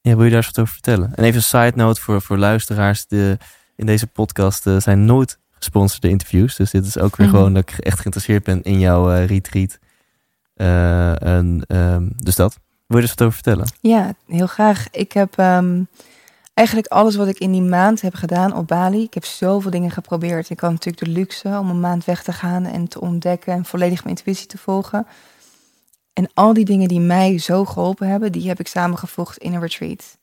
Ja, 0.00 0.14
wil 0.14 0.24
je 0.24 0.30
daar 0.30 0.38
eens 0.38 0.46
wat 0.46 0.58
over 0.58 0.72
vertellen? 0.72 1.14
En 1.14 1.24
even 1.24 1.36
een 1.36 1.42
side 1.42 1.72
note 1.74 2.00
voor, 2.00 2.22
voor 2.22 2.38
luisteraars. 2.38 3.06
De, 3.06 3.38
in 3.76 3.86
deze 3.86 4.06
podcast 4.06 4.66
eh, 4.66 4.80
zijn 4.80 5.04
nooit 5.04 5.39
gesponsorde 5.64 6.08
interviews. 6.08 6.56
Dus 6.56 6.70
dit 6.70 6.86
is 6.86 6.98
ook 6.98 7.16
weer 7.16 7.26
Mhm. 7.26 7.36
gewoon 7.36 7.54
dat 7.54 7.70
ik 7.70 7.78
echt 7.78 7.98
geïnteresseerd 7.98 8.44
ben 8.44 8.62
in 8.62 8.78
jouw 8.78 9.10
eh, 9.12 9.26
retreat. 9.26 9.78
Eh, 10.54 11.22
en, 11.22 11.64
ehm, 11.66 12.08
dus 12.16 12.36
dat. 12.36 12.58
Wil 12.86 12.98
je 12.98 13.04
er 13.04 13.10
eens 13.10 13.18
wat 13.18 13.20
over 13.26 13.32
vertellen? 13.42 13.72
Ja, 13.80 14.14
heel 14.26 14.46
graag. 14.46 14.86
Ik 14.90 15.12
heb 15.12 15.38
ehm, 15.38 15.82
eigenlijk 16.54 16.88
alles 16.88 17.16
wat 17.16 17.28
ik 17.28 17.38
in 17.38 17.52
die 17.52 17.62
maand 17.62 18.00
heb 18.00 18.14
gedaan 18.14 18.56
op 18.56 18.66
Bali. 18.66 19.02
Ik 19.02 19.14
heb 19.14 19.24
zoveel 19.24 19.70
dingen 19.70 19.90
geprobeerd. 19.90 20.50
Ik 20.50 20.60
had 20.60 20.70
natuurlijk 20.70 21.04
de 21.04 21.10
luxe 21.10 21.48
om 21.48 21.70
een 21.70 21.80
maand 21.80 22.04
weg 22.04 22.22
te 22.22 22.32
gaan 22.32 22.64
en 22.64 22.88
te 22.88 23.00
ontdekken 23.00 23.52
en 23.52 23.64
volledig 23.64 24.04
mijn 24.04 24.16
intuïtie 24.16 24.46
te 24.46 24.58
volgen. 24.58 25.06
En 26.12 26.30
al 26.34 26.52
die 26.52 26.64
dingen 26.64 26.88
die 26.88 27.00
mij 27.00 27.38
zo 27.38 27.64
geholpen 27.64 28.08
hebben, 28.08 28.32
die 28.32 28.48
heb 28.48 28.60
ik 28.60 28.66
samengevoegd 28.68 29.36
in 29.38 29.54
een 29.54 29.60
retreat. 29.60 30.18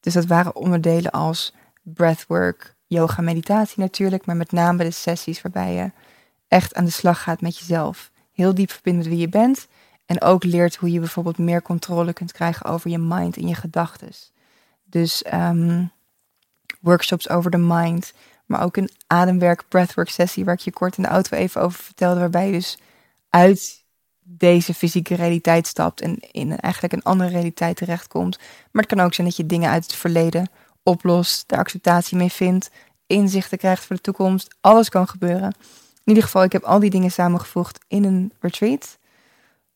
Dus 0.00 0.14
dat 0.14 0.26
waren 0.26 0.56
onderdelen 0.56 1.10
als 1.10 1.54
breathwork, 1.82 2.71
yoga, 2.92 3.22
meditatie 3.22 3.80
natuurlijk, 3.80 4.26
maar 4.26 4.36
met 4.36 4.52
name 4.52 4.84
de 4.84 4.90
sessies 4.90 5.42
waarbij 5.42 5.72
je 5.72 5.90
echt 6.48 6.74
aan 6.74 6.84
de 6.84 6.90
slag 6.90 7.22
gaat 7.22 7.40
met 7.40 7.58
jezelf. 7.58 8.10
Heel 8.32 8.54
diep 8.54 8.70
verbindt 8.70 8.98
met 8.98 9.08
wie 9.08 9.18
je 9.18 9.28
bent 9.28 9.68
en 10.06 10.20
ook 10.20 10.44
leert 10.44 10.76
hoe 10.76 10.90
je 10.90 10.98
bijvoorbeeld 10.98 11.38
meer 11.38 11.62
controle 11.62 12.12
kunt 12.12 12.32
krijgen 12.32 12.66
over 12.66 12.90
je 12.90 12.98
mind 12.98 13.36
en 13.36 13.48
je 13.48 13.54
gedachten. 13.54 14.10
Dus 14.84 15.22
ehm, 15.22 15.84
workshops 16.80 17.28
over 17.28 17.50
de 17.50 17.58
mind, 17.58 18.12
maar 18.46 18.62
ook 18.62 18.76
een 18.76 18.90
ademwerk, 19.06 19.64
breathwork 19.68 20.08
sessie 20.08 20.44
waar 20.44 20.54
ik 20.54 20.60
je 20.60 20.72
kort 20.72 20.96
in 20.96 21.02
de 21.02 21.08
auto 21.08 21.36
even 21.36 21.60
over 21.60 21.82
vertelde, 21.82 22.20
waarbij 22.20 22.46
je 22.46 22.52
dus 22.52 22.78
uit 23.30 23.84
deze 24.22 24.74
fysieke 24.74 25.14
realiteit 25.14 25.66
stapt 25.66 26.00
en 26.00 26.18
in 26.32 26.58
eigenlijk 26.58 26.92
een 26.92 27.02
andere 27.02 27.30
realiteit 27.30 27.76
terechtkomt. 27.76 28.38
Maar 28.70 28.82
het 28.82 28.92
kan 28.92 29.04
ook 29.04 29.14
zijn 29.14 29.26
dat 29.26 29.36
je 29.36 29.46
dingen 29.46 29.70
uit 29.70 29.82
het 29.82 29.94
verleden 29.94 30.50
oplost, 30.82 31.44
daar 31.46 31.58
acceptatie 31.58 32.16
mee 32.16 32.32
vindt, 32.32 32.70
inzichten 33.06 33.58
krijgt 33.58 33.84
voor 33.84 33.96
de 33.96 34.02
toekomst. 34.02 34.54
Alles 34.60 34.88
kan 34.88 35.08
gebeuren. 35.08 35.54
In 36.04 36.08
ieder 36.08 36.22
geval, 36.22 36.42
ik 36.42 36.52
heb 36.52 36.62
al 36.62 36.78
die 36.78 36.90
dingen 36.90 37.10
samengevoegd 37.10 37.78
in 37.88 38.04
een 38.04 38.32
retreat 38.40 38.98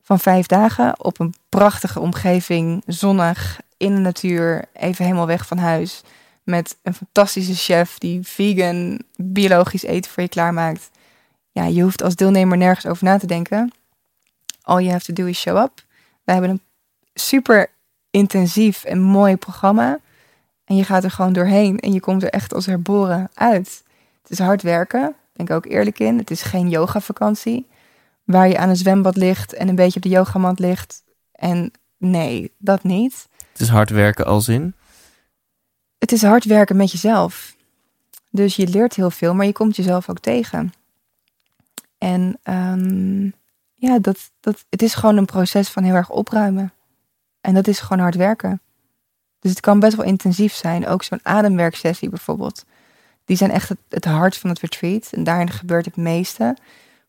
van 0.03 0.21
vijf 0.21 0.47
dagen 0.47 1.05
op 1.05 1.21
een 1.21 1.35
prachtige 1.49 2.01
omgeving, 2.01 2.83
zonnig, 2.87 3.61
in 3.77 3.95
de 3.95 4.01
natuur, 4.01 4.65
even 4.73 5.05
helemaal 5.05 5.27
weg 5.27 5.47
van 5.47 5.59
huis. 5.59 6.03
Met 6.43 6.77
een 6.83 6.95
fantastische 6.95 7.55
chef 7.55 7.99
die 7.99 8.23
vegan, 8.23 9.03
biologisch 9.17 9.83
eten 9.83 10.11
voor 10.11 10.23
je 10.23 10.29
klaarmaakt. 10.29 10.91
Ja, 11.53 11.65
je 11.65 11.83
hoeft 11.83 12.03
als 12.03 12.15
deelnemer 12.15 12.57
nergens 12.57 12.87
over 12.87 13.05
na 13.05 13.19
te 13.19 13.27
denken. 13.27 13.73
All 14.63 14.81
you 14.81 14.91
have 14.91 15.05
to 15.05 15.13
do 15.13 15.27
is 15.27 15.41
show 15.41 15.57
up. 15.57 15.85
We 16.25 16.33
hebben 16.33 16.51
een 16.51 16.63
super 17.15 17.71
intensief 18.11 18.85
en 18.85 19.01
mooi 19.01 19.37
programma. 19.37 19.99
En 20.67 20.77
je 20.77 20.85
gaat 20.85 21.05
er 21.05 21.11
gewoon 21.11 21.33
doorheen 21.33 21.79
en 21.79 21.93
je 21.93 22.01
komt 22.01 22.23
er 22.23 22.31
echt 22.31 22.55
als 22.55 22.67
herboren 22.67 23.31
uit. 23.35 23.83
Het 24.23 24.31
is 24.31 24.39
hard 24.39 24.63
werken, 24.63 25.15
ben 25.33 25.47
ik 25.47 25.53
ook 25.53 25.67
eerlijk 25.67 25.99
in. 25.99 26.19
Het 26.19 26.31
is 26.31 26.43
geen 26.43 26.69
yoga-vakantie 26.69 27.67
waar 28.25 28.49
je 28.49 28.59
aan 28.59 28.69
een 28.69 28.77
zwembad 28.77 29.17
ligt 29.17 29.53
en 29.53 29.69
een 29.69 29.75
beetje 29.75 29.97
op 29.97 30.03
de 30.03 30.09
yogamat 30.09 30.59
ligt. 30.59 31.05
En 31.33 31.73
nee, 31.97 32.53
dat 32.59 32.83
niet. 32.83 33.29
Het 33.53 33.61
is 33.61 33.69
hard 33.69 33.91
werken 33.91 34.27
als 34.27 34.49
in. 34.49 34.75
Het 35.99 36.13
is 36.13 36.23
hard 36.23 36.45
werken 36.45 36.77
met 36.77 36.91
jezelf. 36.91 37.57
Dus 38.31 38.57
je 38.57 38.69
leert 38.69 38.95
heel 38.95 39.11
veel, 39.11 39.35
maar 39.35 39.47
je 39.47 39.53
komt 39.53 39.77
jezelf 39.77 40.09
ook 40.09 40.19
tegen. 40.19 40.73
En 41.99 42.39
ehm, 42.43 43.25
ja, 43.75 43.99
dat, 43.99 44.31
dat, 44.41 44.65
het 44.71 44.83
is 44.83 44.95
gewoon 44.95 45.17
een 45.17 45.25
proces 45.25 45.69
van 45.69 45.83
heel 45.83 45.95
erg 45.95 46.11
opruimen. 46.11 46.73
En 47.41 47.55
dat 47.55 47.67
is 47.67 47.81
gewoon 47.81 48.03
hard 48.03 48.15
werken. 48.15 48.61
Dus 49.41 49.51
het 49.51 49.61
kan 49.61 49.81
best 49.81 49.97
wel 49.97 50.07
intensief 50.07 50.55
zijn. 50.55 50.87
Ook 50.87 51.03
zo'n 51.03 51.21
ademwerksessie 51.23 52.09
bijvoorbeeld. 52.09 52.65
Die 53.25 53.37
zijn 53.37 53.51
echt 53.51 53.71
het, 53.89 54.05
hart 54.05 54.37
van 54.37 54.51
het 54.51 54.61
retreat. 54.61 55.09
En 55.13 55.25
daarin 55.25 55.51
gebeurt 55.51 55.85
het 55.85 55.97
meeste. 55.97 56.57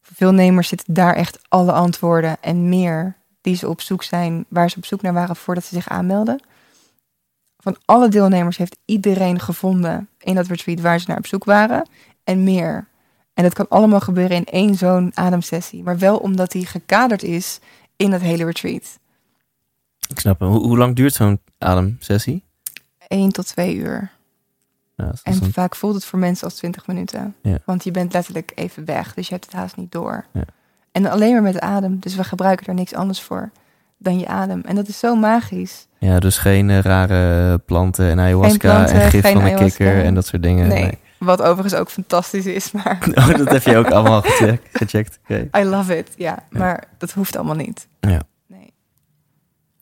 Voor 0.02 0.16
veel 0.16 0.32
nemers 0.32 0.68
zitten 0.68 0.94
daar 0.94 1.16
echt 1.16 1.40
alle 1.48 1.72
antwoorden 1.72 2.38
en 2.42 2.70
meer 2.70 3.16
die 3.42 3.56
ze 3.56 3.70
op 3.70 3.82
zoek 3.82 4.04
zijn, 4.04 4.46
waar 4.48 4.70
ze 4.70 4.78
op 4.78 4.86
zoek 4.86 5.02
naar 5.02 5.14
waren 5.14 5.36
voordat 5.36 5.64
ze 5.64 5.76
zich 5.76 5.90
aanmelden. 5.90 6.42
Van 7.58 7.78
alle 7.86 8.10
deelnemers 8.10 8.58
heeft 8.58 8.78
iedereen 8.86 9.40
gevonden 9.40 10.10
in 10.20 10.36
dat 10.36 10.48
retreat 10.48 10.80
waar 10.80 11.00
ze 11.00 11.06
naar 11.08 11.18
op 11.18 11.28
zoek 11.28 11.44
waren 11.44 11.90
en 12.24 12.44
meer. 12.44 12.88
En 13.34 13.44
dat 13.44 13.54
kan 13.54 13.68
allemaal 13.70 14.00
gebeuren 14.00 14.38
in 14.38 14.46
één 14.46 14.76
zo'n 14.76 15.12
ademsessie, 15.14 15.84
maar 15.84 15.98
wel 15.98 16.18
omdat 16.18 16.52
die 16.52 16.66
gekaderd 16.66 17.24
is 17.24 17.60
in 17.96 18.12
dat 18.12 18.22
hele 18.22 18.46
retreat. 18.46 19.00
Ik 20.10 20.20
snap 20.20 20.40
hem. 20.40 20.50
Hoe, 20.50 20.60
hoe 20.68 20.78
lang 20.78 20.96
duurt 20.96 21.14
zo'n 21.14 21.40
ademsessie? 21.58 22.44
Eén 23.08 23.32
tot 23.32 23.48
twee 23.48 23.76
uur. 23.76 24.12
Ja, 24.96 25.12
En 25.24 25.34
een- 25.44 25.54
vaak 25.54 25.76
voelt 25.76 25.96
het 25.96 26.06
voor 26.06 26.20
mensen 26.20 26.46
als 26.46 26.56
20 26.56 26.88
minuten. 26.88 27.36
Ja. 27.42 27.58
Want 27.66 27.84
je 27.84 27.92
bent 27.92 28.14
letterlijk 28.14 28.52
even 28.56 28.86
weg, 28.86 29.14
dus 29.14 29.28
je 29.28 29.34
hebt 29.34 29.46
het 29.46 29.54
haast 29.54 29.76
niet 29.78 29.92
door. 29.92 30.26
Ja. 30.34 30.44
En 30.92 31.06
alleen 31.06 31.34
maar 31.34 31.42
met 31.42 31.60
adem. 31.60 32.00
Dus 32.00 32.16
we 32.16 32.24
gebruiken 32.24 32.68
er 32.68 32.74
niks 32.74 32.94
anders 32.94 33.22
voor 33.22 33.52
dan 33.98 34.20
je 34.20 34.28
adem. 34.28 34.62
En 34.66 34.76
dat 34.76 34.88
is 34.88 35.00
zo 35.00 35.16
magisch. 35.16 35.88
ja, 36.00 36.20
dus 36.20 36.38
geen 36.38 36.70
eh, 36.70 36.80
rare 36.80 37.58
planten 37.58 38.10
en 38.10 38.20
ayahuasca 38.20 38.58
planten, 38.76 39.02
en 39.02 39.10
gif 39.10 39.22
van 39.22 39.42
ayahuasca. 39.42 39.66
kikker 39.86 40.04
en 40.04 40.14
dat 40.14 40.26
soort 40.26 40.44
dingen. 40.44 40.68
Nee. 40.68 40.98
Wat 41.18 41.42
overigens 41.42 41.74
ook 41.74 41.90
fantastisch 41.90 42.46
is, 42.46 42.72
maar 42.72 42.98
Oh, 43.16 43.36
dat 43.38 43.50
heb 43.50 43.64
je 43.64 43.78
ook 43.78 43.90
allemaal 43.92 44.22
gecheckt. 44.22 44.68
gecheckt. 44.78 45.20
I 45.58 45.64
love 45.64 45.98
it. 45.98 46.10
Ja, 46.18 46.44
maar 46.50 46.84
dat 46.98 47.12
hoeft 47.12 47.36
allemaal 47.36 47.56
niet. 47.56 47.88
Ja. 48.00 48.22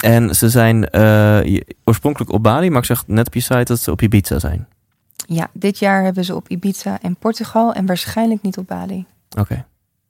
En 0.05 0.35
ze 0.35 0.49
zijn 0.49 0.89
eh, 0.89 1.59
oorspronkelijk 1.83 2.31
op 2.31 2.43
Bali, 2.43 2.69
maar 2.69 2.79
ik 2.79 2.85
zag 2.85 3.07
net 3.07 3.27
op 3.27 3.33
je 3.33 3.39
site 3.39 3.63
dat 3.63 3.79
ze 3.79 3.91
op 3.91 4.01
Ibiza 4.01 4.39
zijn. 4.39 4.67
Ja, 5.27 5.47
dit 5.53 5.79
jaar 5.79 6.03
hebben 6.03 6.25
ze 6.25 6.35
op 6.35 6.47
Ibiza 6.49 7.01
en 7.01 7.15
Portugal 7.15 7.73
en 7.73 7.85
waarschijnlijk 7.85 8.41
niet 8.41 8.57
op 8.57 8.67
Bali. 8.67 9.05
Oké. 9.39 9.65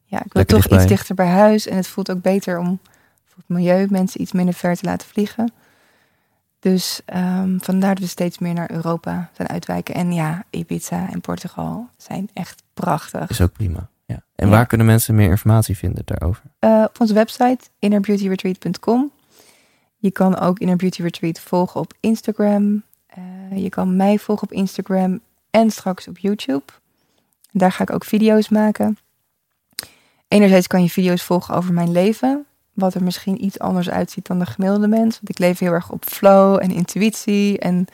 Ja, 0.05 0.17
ik 0.17 0.33
wil 0.33 0.41
Lekker 0.41 0.45
toch 0.45 0.55
dichtbij. 0.57 0.79
iets 0.79 0.87
dichter 0.87 1.15
bij 1.15 1.27
huis. 1.27 1.67
En 1.67 1.75
het 1.75 1.87
voelt 1.87 2.11
ook 2.11 2.21
beter 2.21 2.57
om 2.57 2.79
voor 3.25 3.37
het 3.37 3.47
milieu 3.57 3.87
mensen 3.89 4.21
iets 4.21 4.31
minder 4.31 4.53
ver 4.53 4.75
te 4.75 4.85
laten 4.85 5.07
vliegen. 5.07 5.51
Dus 6.59 7.01
ehm, 7.05 7.57
vandaar 7.59 7.93
dat 7.95 8.03
we 8.03 8.09
steeds 8.09 8.37
meer 8.39 8.53
naar 8.53 8.71
Europa 8.71 9.29
zijn 9.33 9.47
uitwijken. 9.47 9.95
En 9.95 10.13
ja, 10.13 10.43
Ibiza 10.49 11.09
en 11.11 11.21
Portugal 11.21 11.89
zijn 11.97 12.29
echt 12.33 12.63
prachtig. 12.73 13.29
Is 13.29 13.41
ook 13.41 13.51
prima. 13.51 13.89
Ja. 14.05 14.23
En 14.35 14.45
Ja. 14.47 14.51
waar 14.53 14.65
kunnen 14.65 14.87
mensen 14.87 15.15
meer 15.15 15.29
informatie 15.29 15.77
vinden 15.77 16.01
daarover? 16.05 16.41
Eh, 16.59 16.83
op 16.87 16.99
onze 16.99 17.13
website 17.13 17.59
innerbeautyretreat.com. 17.79 19.11
Je 20.05 20.11
kan 20.11 20.39
ook 20.39 20.59
Inner 20.59 20.75
Beauty 20.75 21.01
Retreat 21.01 21.39
volgen 21.39 21.79
op 21.79 21.93
Instagram. 21.99 22.83
Eh, 23.05 23.23
je 23.63 23.69
kan 23.69 23.95
mij 23.95 24.19
volgen 24.19 24.47
op 24.47 24.53
Instagram 24.53 25.19
en 25.49 25.71
straks 25.71 26.07
op 26.07 26.17
YouTube. 26.17 26.63
Daar 27.51 27.71
ga 27.71 27.83
ik 27.83 27.89
ook 27.89 28.03
video's 28.03 28.49
maken. 28.49 28.97
Enerzijds 30.27 30.67
kan 30.67 30.81
je 30.81 30.89
video's 30.89 31.23
volgen 31.23 31.55
over 31.55 31.73
mijn 31.73 31.91
leven. 31.91 32.45
Wat 32.73 32.93
er 32.93 33.03
misschien 33.03 33.43
iets 33.43 33.59
anders 33.59 33.89
uitziet 33.89 34.27
dan 34.27 34.39
de 34.39 34.45
gemiddelde 34.45 34.87
mens. 34.87 35.15
Want 35.15 35.29
ik 35.29 35.37
leef 35.39 35.59
heel 35.59 35.71
erg 35.71 35.91
op 35.91 36.05
flow 36.05 36.59
en 36.61 36.71
intuïtie. 36.71 37.59
En 37.59 37.87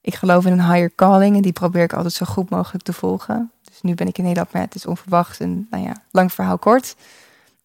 ik 0.00 0.14
geloof 0.14 0.46
in 0.46 0.52
een 0.52 0.70
higher 0.72 0.94
calling. 0.94 1.36
En 1.36 1.42
die 1.42 1.52
probeer 1.52 1.82
ik 1.82 1.92
altijd 1.92 2.14
zo 2.14 2.26
goed 2.26 2.50
mogelijk 2.50 2.84
te 2.84 2.92
volgen. 2.92 3.52
Dus 3.64 3.80
nu 3.80 3.94
ben 3.94 4.08
ik 4.08 4.18
in 4.18 4.24
Nederland, 4.24 4.52
maar 4.52 4.62
het 4.62 4.74
is 4.74 4.86
onverwachts. 4.86 5.38
En 5.38 5.66
nou 5.70 5.84
ja, 5.84 6.02
lang 6.10 6.32
verhaal 6.32 6.58
kort. 6.58 6.96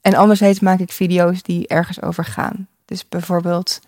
En 0.02 0.14
anderzijds 0.14 0.60
maak 0.60 0.80
ik 0.80 0.92
video's 0.92 1.42
die 1.42 1.68
ergens 1.68 2.02
over 2.02 2.26
gaan. 2.26 2.68
Dus 2.86 3.08
bijvoorbeeld, 3.10 3.80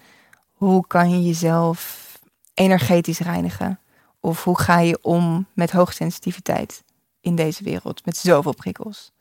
hoe 0.53 0.88
kan 0.88 1.10
je 1.10 1.24
jezelf 1.26 2.06
energetisch 2.53 3.19
reinigen? 3.19 3.80
Of 4.19 4.44
hoe 4.44 4.60
ga 4.60 4.80
je 4.80 4.99
om 5.02 5.45
met 5.53 5.72
hoogsensitiviteit 5.72 6.84
in 7.22 7.36
deze 7.36 7.64
wereld, 7.64 8.06
met 8.06 8.18
zoveel 8.18 8.53
prikkels? 8.56 9.11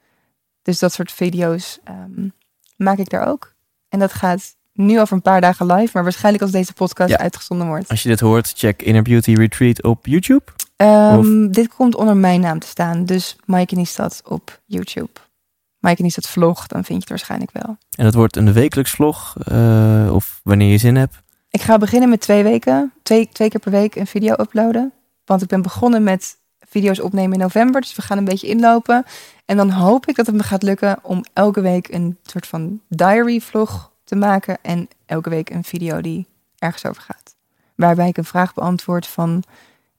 Dus 0.63 0.79
dat 0.79 0.93
soort 0.93 1.13
video's 1.13 1.79
ehm, 1.85 2.29
maak 2.77 2.99
ik 2.99 3.09
daar 3.11 3.29
ook. 3.29 3.55
En 3.89 3.99
dat 3.99 4.13
gaat 4.13 4.55
nu 4.73 5.01
over 5.01 5.15
een 5.17 5.23
paar 5.23 5.41
dagen 5.41 5.67
live, 5.73 5.91
maar 5.93 6.03
waarschijnlijk 6.03 6.43
als 6.43 6.53
deze 6.53 6.73
podcast 6.73 7.11
Ja. 7.11 7.19
uitgezonden 7.19 7.67
wordt. 7.67 7.89
Als 7.89 8.03
je 8.03 8.09
dit 8.09 8.21
hoort, 8.21 8.53
check 8.57 8.83
Inner 8.83 9.03
Beauty 9.03 9.33
Retreat 9.33 9.83
op 9.83 10.07
YouTube. 10.07 10.45
Ehm, 10.77 11.51
Dit 11.51 11.69
komt 11.75 11.95
onder 11.95 12.17
mijn 12.17 12.41
naam 12.41 12.59
te 12.59 12.67
staan, 12.67 13.05
dus 13.05 13.37
Maaike 13.45 13.75
Niestad 13.75 14.23
op 14.25 14.61
YouTube. 14.65 15.11
Maaike 15.87 16.03
niet 16.03 16.15
dat 16.15 16.29
vlog, 16.29 16.67
dan 16.67 16.85
vind 16.85 16.89
je 16.89 16.95
het 16.95 17.09
waarschijnlijk 17.09 17.51
wel. 17.53 17.77
En 17.91 18.05
dat 18.05 18.15
wordt 18.15 18.37
een 18.37 18.53
wekelijks 18.53 18.91
vlog, 18.91 19.37
eh, 19.45 20.11
of 20.13 20.41
wanneer 20.43 20.71
je 20.71 20.79
zin 20.79 20.97
hebt. 20.97 21.23
Ik 21.51 21.63
ga 21.63 21.79
beginnen 21.79 22.09
met 22.09 22.21
twee 22.21 22.43
weken, 22.43 22.93
twee, 23.03 23.29
twee 23.29 23.49
keer 23.49 23.61
per 23.61 23.71
week 23.71 23.95
een 23.95 24.07
video 24.07 24.33
uploaden. 24.33 24.93
Want 25.25 25.43
ik 25.43 25.49
ben 25.49 25.63
begonnen 25.63 26.03
met 26.03 26.37
video's 26.69 27.01
opnemen 27.01 27.33
in 27.33 27.39
november, 27.39 27.81
dus 27.81 27.95
we 27.95 28.03
gaan 28.03 28.19
een 28.19 28.25
beetje 28.25 28.47
inlopen. 28.47 29.05
En 29.45 29.57
dan 29.57 29.71
hoop 29.71 30.07
ik 30.07 30.17
dat 30.17 30.27
het 30.27 30.35
me 30.35 30.43
gaat 30.43 30.63
lukken 30.63 30.99
om 31.03 31.25
elke 31.33 31.61
week 31.61 31.89
een 31.89 32.19
soort 32.23 32.47
van 32.47 32.81
diary 32.89 33.41
vlog 33.41 33.93
te 34.05 34.15
maken. 34.15 34.59
En 34.63 34.89
elke 35.07 35.31
week 35.31 35.51
een 35.51 35.65
video 35.65 36.01
die 36.01 36.27
ergens 36.59 36.87
over 36.87 37.03
gaat. 37.03 37.37
Waarbij 37.75 38.09
ik 38.09 38.17
een 38.17 38.25
vraag 38.25 38.55
beantwoord 38.55 39.07
van 39.07 39.43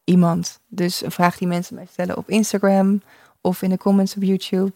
iemand. 0.03 0.59
Dus 0.67 1.03
een 1.03 1.11
vraag 1.11 1.37
die 1.37 1.47
mensen 1.47 1.75
mij 1.75 1.87
stellen 1.91 2.17
op 2.17 2.29
Instagram 2.29 3.01
of 3.41 3.61
in 3.61 3.69
de 3.69 3.77
comments 3.77 4.15
op 4.15 4.23
YouTube. 4.23 4.73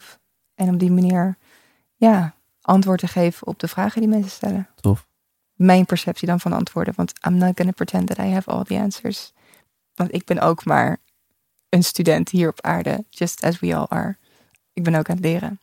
En 0.61 0.73
op 0.73 0.79
die 0.79 0.91
manier, 0.91 1.37
ja, 1.95 2.33
antwoord 2.61 2.99
te 2.99 3.07
geven 3.07 3.47
op 3.47 3.59
de 3.59 3.67
vragen 3.67 3.99
die 4.01 4.09
mensen 4.09 4.31
stellen. 4.31 4.67
Tof. 4.75 5.07
Mijn 5.53 5.85
perceptie 5.85 6.27
dan 6.27 6.39
van 6.39 6.53
antwoorden. 6.53 6.93
Want 6.97 7.13
I'm 7.27 7.37
not 7.37 7.51
gonna 7.57 7.71
pretend 7.71 8.07
that 8.07 8.17
I 8.17 8.29
have 8.29 8.49
all 8.51 8.63
the 8.63 8.79
answers. 8.79 9.31
Want 9.95 10.13
ik 10.13 10.25
ben 10.25 10.39
ook 10.39 10.65
maar 10.65 10.97
een 11.69 11.83
student 11.83 12.29
hier 12.29 12.49
op 12.49 12.61
aarde. 12.61 13.05
Just 13.09 13.43
as 13.43 13.59
we 13.59 13.75
all 13.75 13.85
are. 13.89 14.17
Ik 14.73 14.83
ben 14.83 14.95
ook 14.95 15.09
aan 15.09 15.15
het 15.15 15.25
leren. 15.25 15.59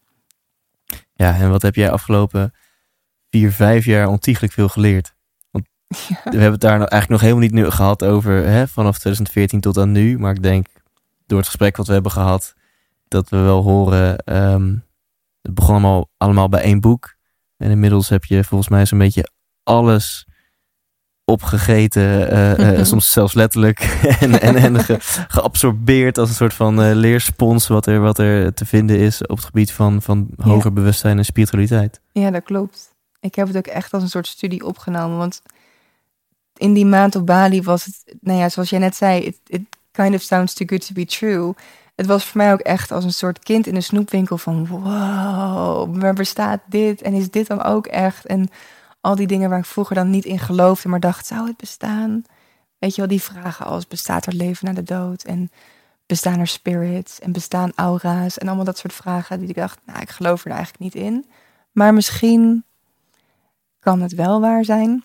Ja, 1.12 1.34
en 1.34 1.50
wat 1.50 1.62
heb 1.62 1.74
jij 1.74 1.90
afgelopen 1.90 2.54
vier, 3.30 3.52
vijf 3.52 3.84
jaar 3.84 4.06
ontiegelijk 4.08 4.52
veel 4.52 4.68
geleerd? 4.68 5.14
Want 5.50 5.66
Ja. 5.88 5.96
we 6.24 6.30
hebben 6.30 6.52
het 6.52 6.60
daar 6.60 6.78
nog- 6.78 6.88
eigenlijk 6.88 7.08
nog 7.08 7.20
helemaal 7.20 7.42
niet 7.42 7.52
nu 7.52 7.70
gehad 7.70 8.04
over 8.04 8.32
hè, 8.32 8.68
vanaf 8.68 8.92
2014 8.98 9.60
tot 9.60 9.76
aan 9.78 9.92
nu. 9.92 10.18
Maar 10.18 10.34
ik 10.34 10.42
denk 10.42 10.66
door 11.26 11.38
het 11.38 11.46
gesprek 11.46 11.76
wat 11.76 11.86
we 11.86 11.92
hebben 11.92 12.12
gehad, 12.12 12.54
dat 13.08 13.28
we 13.28 13.36
wel 13.36 13.62
horen. 13.62 14.18
ehm, 14.18 14.76
het 15.48 15.54
begon 15.56 15.74
allemaal, 15.74 16.08
allemaal 16.16 16.48
bij 16.48 16.62
één 16.62 16.80
boek. 16.80 17.14
En 17.56 17.70
inmiddels 17.70 18.08
heb 18.08 18.24
je 18.24 18.44
volgens 18.44 18.68
mij 18.68 18.86
zo'n 18.86 18.98
beetje 18.98 19.28
alles 19.62 20.26
opgegeten. 21.24 22.30
eh, 22.30 22.78
eh, 22.78 22.84
soms 22.90 23.12
zelfs 23.12 23.34
letterlijk. 23.34 23.78
en 24.20 24.40
en, 24.40 24.56
en 24.56 24.84
ge- 24.84 24.96
geabsorbeerd 25.28 26.18
als 26.18 26.28
een 26.28 26.34
soort 26.34 26.54
van 26.54 26.82
eh, 26.82 26.94
leerspons 26.94 27.66
wat 27.66 27.86
er, 27.86 28.00
wat 28.00 28.18
er 28.18 28.54
te 28.54 28.66
vinden 28.66 28.98
is 28.98 29.22
op 29.26 29.36
het 29.36 29.44
gebied 29.46 29.72
van, 29.72 30.02
van 30.02 30.28
hoger 30.36 30.72
bewustzijn 30.72 31.18
en 31.18 31.24
spiritualiteit. 31.24 32.00
Ja, 32.12 32.30
dat 32.30 32.42
klopt. 32.42 32.94
Ik 33.20 33.34
heb 33.34 33.46
het 33.46 33.56
ook 33.56 33.66
echt 33.66 33.92
als 33.92 34.02
een 34.02 34.08
soort 34.08 34.26
studie 34.26 34.64
opgenomen. 34.64 35.18
Want 35.18 35.42
in 36.56 36.72
die 36.72 36.86
maand 36.86 37.16
op 37.16 37.26
Bali 37.26 37.62
was 37.62 37.84
het, 37.84 38.16
nou 38.20 38.38
ja, 38.38 38.48
zoals 38.48 38.70
jij 38.70 38.78
net 38.78 38.96
zei, 38.96 39.20
it, 39.24 39.38
it 39.46 39.62
kind 39.90 40.14
of 40.14 40.22
sounds 40.22 40.54
too 40.54 40.66
good 40.66 40.86
to 40.86 40.92
be 40.94 41.04
true. 41.04 41.54
Het 41.98 42.06
was 42.06 42.24
voor 42.24 42.36
mij 42.36 42.52
ook 42.52 42.60
echt 42.60 42.90
als 42.90 43.04
een 43.04 43.12
soort 43.12 43.38
kind 43.38 43.66
in 43.66 43.74
een 43.74 43.82
snoepwinkel 43.82 44.38
van 44.38 44.66
wow, 44.66 45.94
maar 45.94 46.14
bestaat 46.14 46.60
dit 46.66 47.02
en 47.02 47.12
is 47.12 47.30
dit 47.30 47.46
dan 47.46 47.62
ook 47.62 47.86
echt? 47.86 48.26
En 48.26 48.48
al 49.00 49.14
die 49.14 49.26
dingen 49.26 49.50
waar 49.50 49.58
ik 49.58 49.64
vroeger 49.64 49.94
dan 49.94 50.10
niet 50.10 50.24
in 50.24 50.38
geloofde, 50.38 50.88
maar 50.88 51.00
dacht, 51.00 51.26
zou 51.26 51.46
het 51.46 51.56
bestaan? 51.56 52.24
Weet 52.78 52.94
je 52.94 53.00
wel, 53.00 53.10
die 53.10 53.22
vragen 53.22 53.66
als 53.66 53.86
bestaat 53.86 54.26
er 54.26 54.34
leven 54.34 54.66
na 54.66 54.72
de 54.72 54.82
dood? 54.82 55.22
En 55.22 55.50
bestaan 56.06 56.38
er 56.38 56.46
spirits? 56.46 57.20
En 57.20 57.32
bestaan 57.32 57.72
aura's? 57.74 58.38
En 58.38 58.46
allemaal 58.46 58.64
dat 58.64 58.78
soort 58.78 58.94
vragen 58.94 59.40
die 59.40 59.48
ik 59.48 59.54
dacht, 59.54 59.78
nou, 59.86 60.00
ik 60.00 60.10
geloof 60.10 60.44
er 60.44 60.50
eigenlijk 60.50 60.80
niet 60.80 61.04
in. 61.04 61.26
Maar 61.72 61.94
misschien 61.94 62.64
kan 63.78 64.00
het 64.00 64.14
wel 64.14 64.40
waar 64.40 64.64
zijn. 64.64 65.04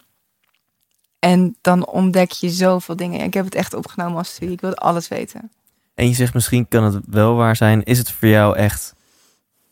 En 1.20 1.56
dan 1.62 1.88
ontdek 1.88 2.32
je 2.32 2.50
zoveel 2.50 2.96
dingen. 2.96 3.22
Ik 3.22 3.34
heb 3.34 3.46
het 3.46 3.56
echt 3.56 3.74
opgenomen 3.74 4.18
als 4.18 4.30
studie. 4.30 4.54
Ik 4.54 4.62
wil 4.62 4.76
alles 4.76 5.08
weten. 5.08 5.52
En 5.94 6.08
je 6.08 6.14
zegt 6.14 6.34
misschien 6.34 6.68
kan 6.68 6.84
het 6.84 7.04
wel 7.10 7.36
waar 7.36 7.56
zijn. 7.56 7.84
Is 7.84 7.98
het 7.98 8.12
voor 8.12 8.28
jou 8.28 8.56
echt 8.58 8.96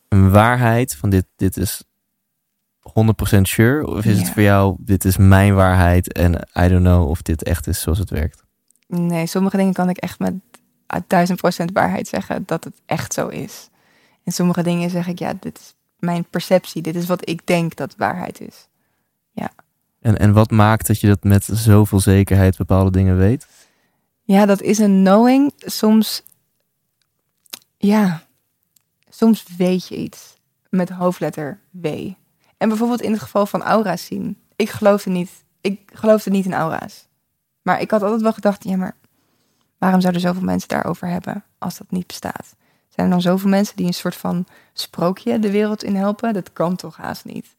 een 0.08 0.30
waarheid 0.32 0.96
van 0.96 1.10
dit, 1.10 1.26
dit 1.36 1.58
is 1.58 1.84
100% 2.82 3.42
sure? 3.42 3.88
Of 3.88 4.06
is 4.06 4.18
het 4.18 4.28
Ja. 4.28 4.34
voor 4.34 4.42
jou 4.42 4.76
dit 4.80 5.06
is 5.06 5.18
mijn 5.18 5.54
waarheid 5.56 6.14
en 6.14 6.34
I 6.60 6.68
don't 6.68 6.84
know 6.84 7.10
of 7.10 7.22
dit 7.22 7.44
echt 7.44 7.68
is 7.68 7.82
zoals 7.82 8.00
het 8.00 8.10
werkt? 8.10 8.44
Nee, 8.88 9.28
sommige 9.28 9.58
dingen 9.58 9.74
kan 9.74 9.90
ik 9.90 9.98
echt 9.98 10.20
met 10.20 10.34
duizend 11.08 11.40
procent 11.40 11.72
waarheid 11.74 12.08
zeggen 12.08 12.44
dat 12.46 12.64
het 12.64 12.82
echt 12.86 13.14
zo 13.14 13.28
is. 13.28 13.70
En 14.24 14.32
sommige 14.32 14.64
dingen 14.64 14.90
zeg 14.90 15.08
ik, 15.08 15.20
ja, 15.20 15.34
dit 15.40 15.58
is 15.60 15.74
mijn 16.00 16.26
perceptie. 16.30 16.82
Dit 16.82 16.96
is 16.96 17.06
wat 17.06 17.30
ik 17.30 17.48
denk 17.48 17.76
dat 17.76 17.96
waarheid 17.98 18.42
is. 18.42 18.70
En, 20.02 20.20
en 20.20 20.34
wat 20.34 20.52
maakt 20.52 20.88
dat 20.88 21.00
je 21.00 21.08
dat 21.08 21.24
met 21.24 21.44
zoveel 21.52 22.00
zekerheid 22.00 22.58
bepaalde 22.58 22.92
dingen 22.92 23.18
weet? 23.18 23.48
Ja, 24.24 24.46
dat 24.46 24.62
is 24.62 24.78
een 24.78 25.04
knowing. 25.04 25.52
Soms, 25.58 26.24
ja, 27.78 28.24
soms 29.10 29.46
weet 29.58 29.88
je 29.88 29.96
iets 29.98 30.34
met 30.70 30.90
hoofdletter 30.90 31.60
W. 31.72 31.86
En 32.58 32.70
bijvoorbeeld 32.70 33.02
in 33.02 33.12
het 33.12 33.22
geval 33.22 33.46
van 33.46 33.62
aura's 33.64 34.06
zien. 34.06 34.38
Ik 34.56 34.70
geloofde 34.70 35.10
niet, 35.10 35.32
ik 35.62 35.92
geloofde 35.94 36.30
niet 36.30 36.46
in 36.46 36.54
aura's. 36.54 37.08
Maar 37.62 37.82
ik 37.82 37.92
had 37.92 38.02
altijd 38.04 38.22
wel 38.22 38.34
gedacht, 38.34 38.64
ja, 38.64 38.76
maar 38.76 38.96
waarom 39.78 40.02
zouden 40.02 40.22
zoveel 40.22 40.42
mensen 40.44 40.70
daarover 40.70 41.08
hebben 41.08 41.44
als 41.58 41.78
dat 41.78 41.92
niet 41.92 42.08
bestaat? 42.08 42.56
Zijn 42.90 43.06
er 43.08 43.12
dan 43.12 43.22
zoveel 43.22 43.50
mensen 43.50 43.76
die 43.76 43.86
een 43.86 43.94
soort 43.94 44.16
van 44.16 44.46
sprookje 44.74 45.40
de 45.40 45.52
wereld 45.52 45.84
in 45.84 45.96
helpen? 45.96 46.34
Dat 46.34 46.54
kan 46.54 46.76
toch 46.76 46.98
haast 46.98 47.26
niet. 47.26 47.56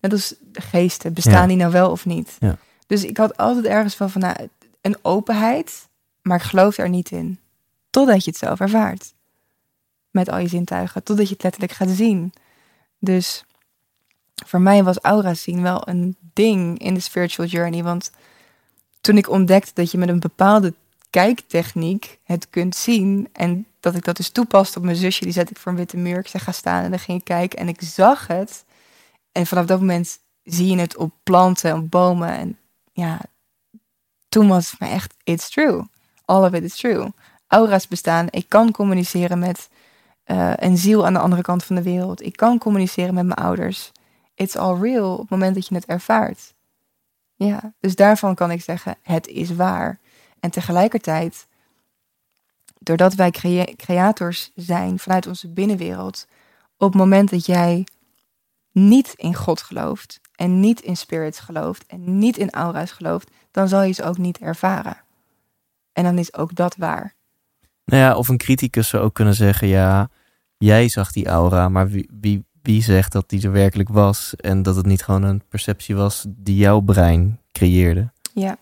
Net 0.00 0.12
als 0.12 0.34
geesten, 0.52 1.12
bestaan 1.12 1.40
Ja. 1.42 1.46
die 1.46 1.56
nou 1.56 1.72
wel 1.72 1.90
of 1.90 2.04
niet? 2.06 2.36
Ja. 2.40 2.56
Dus 2.86 3.04
ik 3.04 3.16
had 3.16 3.36
altijd 3.36 3.64
ergens 3.64 3.94
van, 3.94 4.10
van 4.10 4.20
nou, 4.20 4.48
een 4.80 4.96
openheid, 5.02 5.88
maar 6.24 6.36
ik 6.36 6.42
geloof 6.42 6.78
er 6.78 6.88
niet 6.88 7.10
in. 7.10 7.38
Totdat 7.90 8.24
je 8.24 8.30
het 8.30 8.38
zelf 8.38 8.60
ervaart. 8.60 9.14
Met 10.10 10.28
al 10.28 10.38
je 10.38 10.48
zintuigen. 10.48 11.02
Totdat 11.02 11.26
je 11.28 11.32
het 11.32 11.42
letterlijk 11.42 11.72
gaat 11.72 11.88
zien. 11.88 12.32
Dus 12.98 13.44
voor 14.46 14.60
mij 14.60 14.84
was 14.84 14.98
aura 14.98 15.34
zien 15.34 15.62
wel 15.62 15.88
een 15.88 16.16
ding 16.32 16.78
in 16.78 16.94
de 16.94 17.00
spiritual 17.00 17.48
journey. 17.48 17.82
Want 17.82 18.10
toen 19.00 19.16
ik 19.16 19.30
ontdekte 19.30 19.70
dat 19.74 19.90
je 19.90 19.98
met 19.98 20.08
een 20.08 20.20
bepaalde 20.20 20.74
kijktechniek 21.10 22.18
het 22.22 22.50
kunt 22.50 22.76
zien. 22.76 23.28
En 23.32 23.66
dat 23.80 23.94
ik 23.94 24.04
dat 24.04 24.16
dus 24.16 24.30
toepaste 24.30 24.78
op 24.78 24.84
mijn 24.84 24.96
zusje. 24.96 25.24
Die 25.24 25.32
zette 25.32 25.52
ik 25.52 25.58
voor 25.58 25.72
een 25.72 25.78
witte 25.78 25.96
muur. 25.96 26.18
Ik 26.18 26.28
zei 26.28 26.42
ga 26.42 26.52
staan 26.52 26.84
en 26.84 26.90
dan 26.90 26.98
ging 26.98 27.18
ik 27.18 27.24
kijken. 27.24 27.58
En 27.58 27.68
ik 27.68 27.82
zag 27.82 28.26
het. 28.26 28.64
En 29.32 29.46
vanaf 29.46 29.66
dat 29.66 29.80
moment 29.80 30.18
zie 30.44 30.66
je 30.66 30.78
het 30.78 30.96
op 30.96 31.12
planten, 31.22 31.76
op 31.76 31.90
bomen. 31.90 32.28
En 32.28 32.58
ja, 32.92 33.20
toen 34.28 34.48
was 34.48 34.70
het 34.70 34.80
me 34.80 34.88
echt, 34.88 35.14
it's 35.24 35.50
true. 35.50 35.84
All 36.24 36.44
of 36.44 36.52
it 36.52 36.62
is 36.62 36.76
true. 36.76 37.12
Aura's 37.46 37.88
bestaan. 37.88 38.26
Ik 38.30 38.48
kan 38.48 38.70
communiceren 38.70 39.38
met 39.38 39.68
eh, 40.24 40.52
een 40.56 40.76
ziel 40.76 41.06
aan 41.06 41.12
de 41.12 41.18
andere 41.18 41.42
kant 41.42 41.64
van 41.64 41.76
de 41.76 41.82
wereld. 41.82 42.22
Ik 42.22 42.36
kan 42.36 42.58
communiceren 42.58 43.14
met 43.14 43.26
mijn 43.26 43.38
ouders. 43.38 43.92
It's 44.34 44.56
all 44.56 44.80
real 44.80 45.12
op 45.12 45.20
het 45.20 45.30
moment 45.30 45.54
dat 45.54 45.66
je 45.66 45.74
het 45.74 45.86
ervaart. 45.86 46.54
Ja, 47.34 47.74
dus 47.80 47.94
daarvan 47.94 48.34
kan 48.34 48.50
ik 48.50 48.62
zeggen, 48.62 48.96
het 49.02 49.26
is 49.26 49.54
waar. 49.54 50.00
En 50.40 50.50
tegelijkertijd, 50.50 51.46
doordat 52.78 53.14
wij 53.14 53.30
crea- 53.30 53.74
creators 53.76 54.50
zijn 54.54 54.98
vanuit 54.98 55.26
onze 55.26 55.48
binnenwereld, 55.48 56.26
op 56.76 56.88
het 56.88 57.00
moment 57.00 57.30
dat 57.30 57.46
jij 57.46 57.86
niet 58.72 59.12
in 59.16 59.34
God 59.34 59.62
gelooft 59.62 60.20
en 60.34 60.60
niet 60.60 60.80
in 60.80 60.96
spirits 60.96 61.38
gelooft 61.38 61.86
en 61.86 62.18
niet 62.18 62.36
in 62.36 62.50
aura's 62.50 62.90
gelooft, 62.90 63.30
dan 63.50 63.68
zal 63.68 63.82
je 63.82 63.92
ze 63.92 64.04
ook 64.04 64.18
niet 64.18 64.38
ervaren. 64.38 65.03
En 65.94 66.04
dan 66.04 66.18
is 66.18 66.34
ook 66.34 66.54
dat 66.54 66.76
waar. 66.76 67.14
Nou 67.84 68.02
ja, 68.02 68.16
of 68.16 68.28
een 68.28 68.38
criticus 68.38 68.88
zou 68.88 69.02
ook 69.02 69.14
kunnen 69.14 69.34
zeggen, 69.34 69.68
ja, 69.68 70.08
jij 70.58 70.88
zag 70.88 71.12
die 71.12 71.26
aura, 71.26 71.68
maar 71.68 71.88
wie, 71.88 72.08
wie, 72.20 72.44
wie 72.62 72.82
zegt 72.82 73.12
dat 73.12 73.28
die 73.28 73.42
er 73.42 73.52
werkelijk 73.52 73.88
was 73.88 74.36
en 74.36 74.62
dat 74.62 74.76
het 74.76 74.86
niet 74.86 75.02
gewoon 75.02 75.22
een 75.22 75.42
perceptie 75.48 75.96
was 75.96 76.24
die 76.28 76.56
jouw 76.56 76.80
brein 76.80 77.40
creëerde? 77.52 78.10
Ja. 78.32 78.56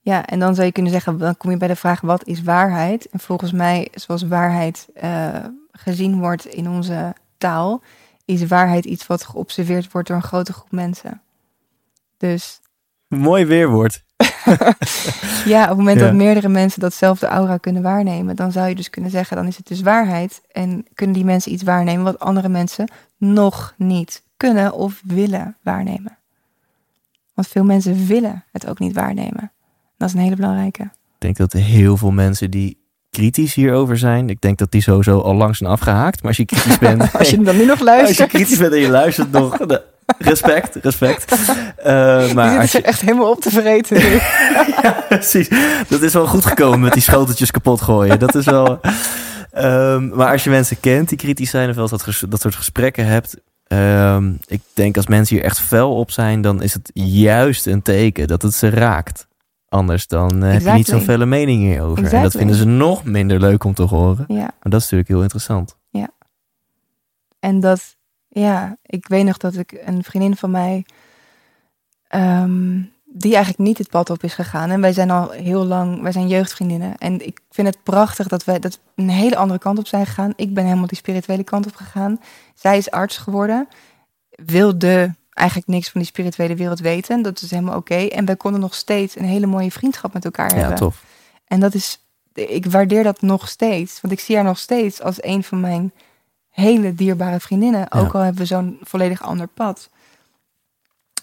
Ja, 0.00 0.26
en 0.26 0.38
dan 0.38 0.54
zou 0.54 0.66
je 0.66 0.72
kunnen 0.72 0.92
zeggen, 0.92 1.18
dan 1.18 1.36
kom 1.36 1.50
je 1.50 1.56
bij 1.56 1.68
de 1.68 1.76
vraag, 1.76 2.00
wat 2.00 2.26
is 2.26 2.42
waarheid? 2.42 3.08
En 3.08 3.20
volgens 3.20 3.52
mij, 3.52 3.88
zoals 3.94 4.22
waarheid 4.22 4.88
eh, 4.94 5.44
gezien 5.72 6.18
wordt 6.18 6.46
in 6.46 6.68
onze 6.68 7.14
taal, 7.38 7.82
is 8.24 8.46
waarheid 8.46 8.84
iets 8.84 9.06
wat 9.06 9.24
geobserveerd 9.24 9.92
wordt 9.92 10.08
door 10.08 10.16
een 10.16 10.22
grote 10.22 10.52
groep 10.52 10.70
mensen. 10.70 11.20
Dus 12.16 12.60
Mooi 13.08 13.44
weerwoord. 13.44 14.04
Ja, 15.44 15.62
op 15.62 15.68
het 15.68 15.76
moment 15.78 16.00
Ja. 16.00 16.04
dat 16.06 16.14
meerdere 16.14 16.48
mensen 16.48 16.80
datzelfde 16.80 17.26
aura 17.26 17.56
kunnen 17.56 17.82
waarnemen, 17.82 18.36
dan 18.36 18.52
zou 18.52 18.68
je 18.68 18.74
dus 18.74 18.90
kunnen 18.90 19.10
zeggen, 19.10 19.36
dan 19.36 19.46
is 19.46 19.56
het 19.56 19.66
dus 19.66 19.80
waarheid. 19.80 20.40
En 20.52 20.86
kunnen 20.94 21.14
die 21.16 21.24
mensen 21.24 21.52
iets 21.52 21.62
waarnemen 21.62 22.04
wat 22.04 22.18
andere 22.18 22.48
mensen 22.48 22.90
nog 23.16 23.74
niet 23.76 24.22
kunnen 24.36 24.72
of 24.72 25.00
willen 25.04 25.56
waarnemen. 25.62 26.18
Want 27.34 27.48
veel 27.48 27.64
mensen 27.64 28.06
willen 28.06 28.44
het 28.52 28.66
ook 28.68 28.78
niet 28.78 28.94
waarnemen. 28.94 29.52
Dat 29.96 30.08
is 30.08 30.14
een 30.14 30.20
hele 30.20 30.36
belangrijke. 30.36 30.82
Ik 30.82 30.90
denk 31.18 31.36
dat 31.36 31.52
er 31.52 31.60
heel 31.60 31.96
veel 31.96 32.10
mensen 32.10 32.50
die 32.50 32.76
kritisch 33.10 33.54
hierover 33.54 33.98
zijn, 33.98 34.30
ik 34.30 34.40
denk 34.40 34.58
dat 34.58 34.70
die 34.70 34.82
sowieso 34.82 35.20
al 35.20 35.34
lang 35.34 35.56
zijn 35.56 35.70
afgehaakt. 35.70 36.18
Maar 36.18 36.28
als 36.28 36.36
je 36.36 36.44
kritisch 36.44 36.78
bent, 36.88 37.12
Als 37.12 37.30
je 37.30 37.42
dan 37.42 37.56
nu 37.56 37.64
nog 37.64 37.70
als 37.70 37.78
je 37.78 37.84
luistert, 37.84 38.28
kritisch 38.28 38.58
bent 38.58 38.72
en 38.72 38.78
je 38.80 38.88
luistert 38.88 39.30
nog, 39.32 39.58
respect, 40.18 40.74
respect. 40.82 41.30
Die 42.24 42.34
maar 42.34 42.62
zich 42.68 42.72
je, 42.72 42.82
echt 42.82 43.00
helemaal 43.00 43.30
op 43.30 43.40
te 43.40 43.50
vreten. 43.50 44.00
ja, 44.82 45.04
precies, 45.08 45.48
dat 45.88 46.02
is 46.02 46.12
wel 46.12 46.26
goed 46.26 46.44
gekomen 46.46 46.80
met 46.80 46.92
die 46.92 47.02
schoteltjes 47.02 47.50
kapot 47.50 47.80
gooien. 47.80 48.18
Dat 48.18 48.34
is 48.34 48.44
wel. 48.44 48.80
Ehm, 49.50 50.08
maar 50.08 50.32
als 50.32 50.44
je 50.44 50.50
mensen 50.50 50.80
kent 50.80 51.08
die 51.08 51.18
kritisch 51.18 51.50
zijn 51.50 51.68
of 51.70 51.76
wel 51.76 51.88
dat, 51.88 52.02
ges- 52.02 52.24
dat 52.28 52.40
soort 52.40 52.54
gesprekken 52.54 53.06
hebt. 53.06 53.36
ehm, 53.66 54.32
ik 54.46 54.60
denk 54.74 54.96
als 54.96 55.06
mensen 55.06 55.36
hier 55.36 55.44
echt 55.44 55.60
fel 55.60 55.96
op 55.96 56.10
zijn, 56.10 56.40
dan 56.40 56.62
is 56.62 56.74
het 56.74 56.90
juist 56.94 57.66
een 57.66 57.82
teken 57.82 58.26
dat 58.26 58.42
het 58.42 58.54
ze 58.54 58.68
raakt. 58.70 59.26
Anders 59.68 60.06
dan 60.06 60.42
eh, 60.44 60.52
heb 60.52 60.62
je 60.62 60.70
niet 60.70 60.86
zo'n 60.86 61.00
felle 61.00 61.26
mening 61.26 61.62
hierover. 61.62 62.12
En 62.12 62.22
dat 62.22 62.32
vinden 62.32 62.56
ze 62.56 62.64
nog 62.64 63.04
minder 63.04 63.40
leuk 63.40 63.64
om 63.64 63.74
te 63.74 63.82
horen. 63.82 64.24
Ja. 64.28 64.36
Maar 64.36 64.52
dat 64.60 64.74
is 64.74 64.82
natuurlijk 64.82 65.08
heel 65.08 65.22
interessant. 65.22 65.76
En 67.40 67.60
dat, 67.60 67.96
ja, 68.28 68.76
ik 68.82 69.08
weet 69.08 69.24
nog 69.24 69.36
dat 69.36 69.54
ik 69.56 69.82
een 69.84 70.04
vriendin 70.04 70.36
van 70.36 70.50
mij, 70.50 70.84
ehm, 72.08 72.80
die 73.04 73.34
eigenlijk 73.34 73.58
niet 73.68 73.78
het 73.78 73.88
pad 73.88 74.10
op 74.10 74.22
is 74.22 74.34
gegaan. 74.34 74.70
En 74.70 74.80
wij 74.80 74.92
zijn 74.92 75.10
al 75.10 75.30
heel 75.30 75.64
lang, 75.64 76.02
wij 76.02 76.12
zijn 76.12 76.28
jeugdvriendinnen. 76.28 76.98
En 76.98 77.26
ik 77.26 77.40
vind 77.50 77.66
het 77.66 77.82
prachtig 77.82 78.28
dat 78.28 78.44
wij 78.44 78.58
dat 78.58 78.78
een 78.94 79.08
hele 79.10 79.36
andere 79.36 79.58
kant 79.58 79.78
op 79.78 79.86
zijn 79.86 80.06
gegaan. 80.06 80.32
Ik 80.36 80.54
ben 80.54 80.64
helemaal 80.64 80.86
die 80.86 80.96
spirituele 80.98 81.44
kant 81.44 81.66
op 81.66 81.74
gegaan. 81.74 82.20
Zij 82.54 82.76
is 82.76 82.90
arts 82.90 83.16
geworden. 83.16 83.68
Wilde 84.30 85.14
eigenlijk 85.30 85.68
niks 85.68 85.90
van 85.90 86.00
die 86.00 86.10
spirituele 86.10 86.54
wereld 86.54 86.80
weten. 86.80 87.22
Dat 87.22 87.40
is 87.42 87.50
helemaal 87.50 87.76
oké. 87.76 87.94
En 87.94 88.24
wij 88.24 88.36
konden 88.36 88.60
nog 88.60 88.74
steeds 88.74 89.16
een 89.16 89.24
hele 89.24 89.46
mooie 89.46 89.70
vriendschap 89.70 90.12
met 90.12 90.24
elkaar 90.24 90.50
Ja, 90.50 90.56
hebben. 90.58 90.76
tof. 90.76 91.04
En 91.46 91.60
dat 91.60 91.74
is, 91.74 91.98
ik 92.32 92.66
waardeer 92.66 93.02
dat 93.02 93.20
nog 93.22 93.48
steeds. 93.48 94.00
Want 94.00 94.12
ik 94.12 94.20
zie 94.20 94.36
haar 94.36 94.44
nog 94.44 94.58
steeds 94.58 95.02
als 95.02 95.22
een 95.22 95.44
van 95.44 95.60
mijn 95.60 95.92
hele 96.60 96.94
dierbare 96.94 97.40
vriendinnen. 97.40 97.92
Ook 97.92 98.14
al 98.14 98.20
hebben 98.20 98.40
we 98.40 98.46
zo'n 98.46 98.78
volledig 98.82 99.22
ander 99.22 99.46
pad. 99.46 99.90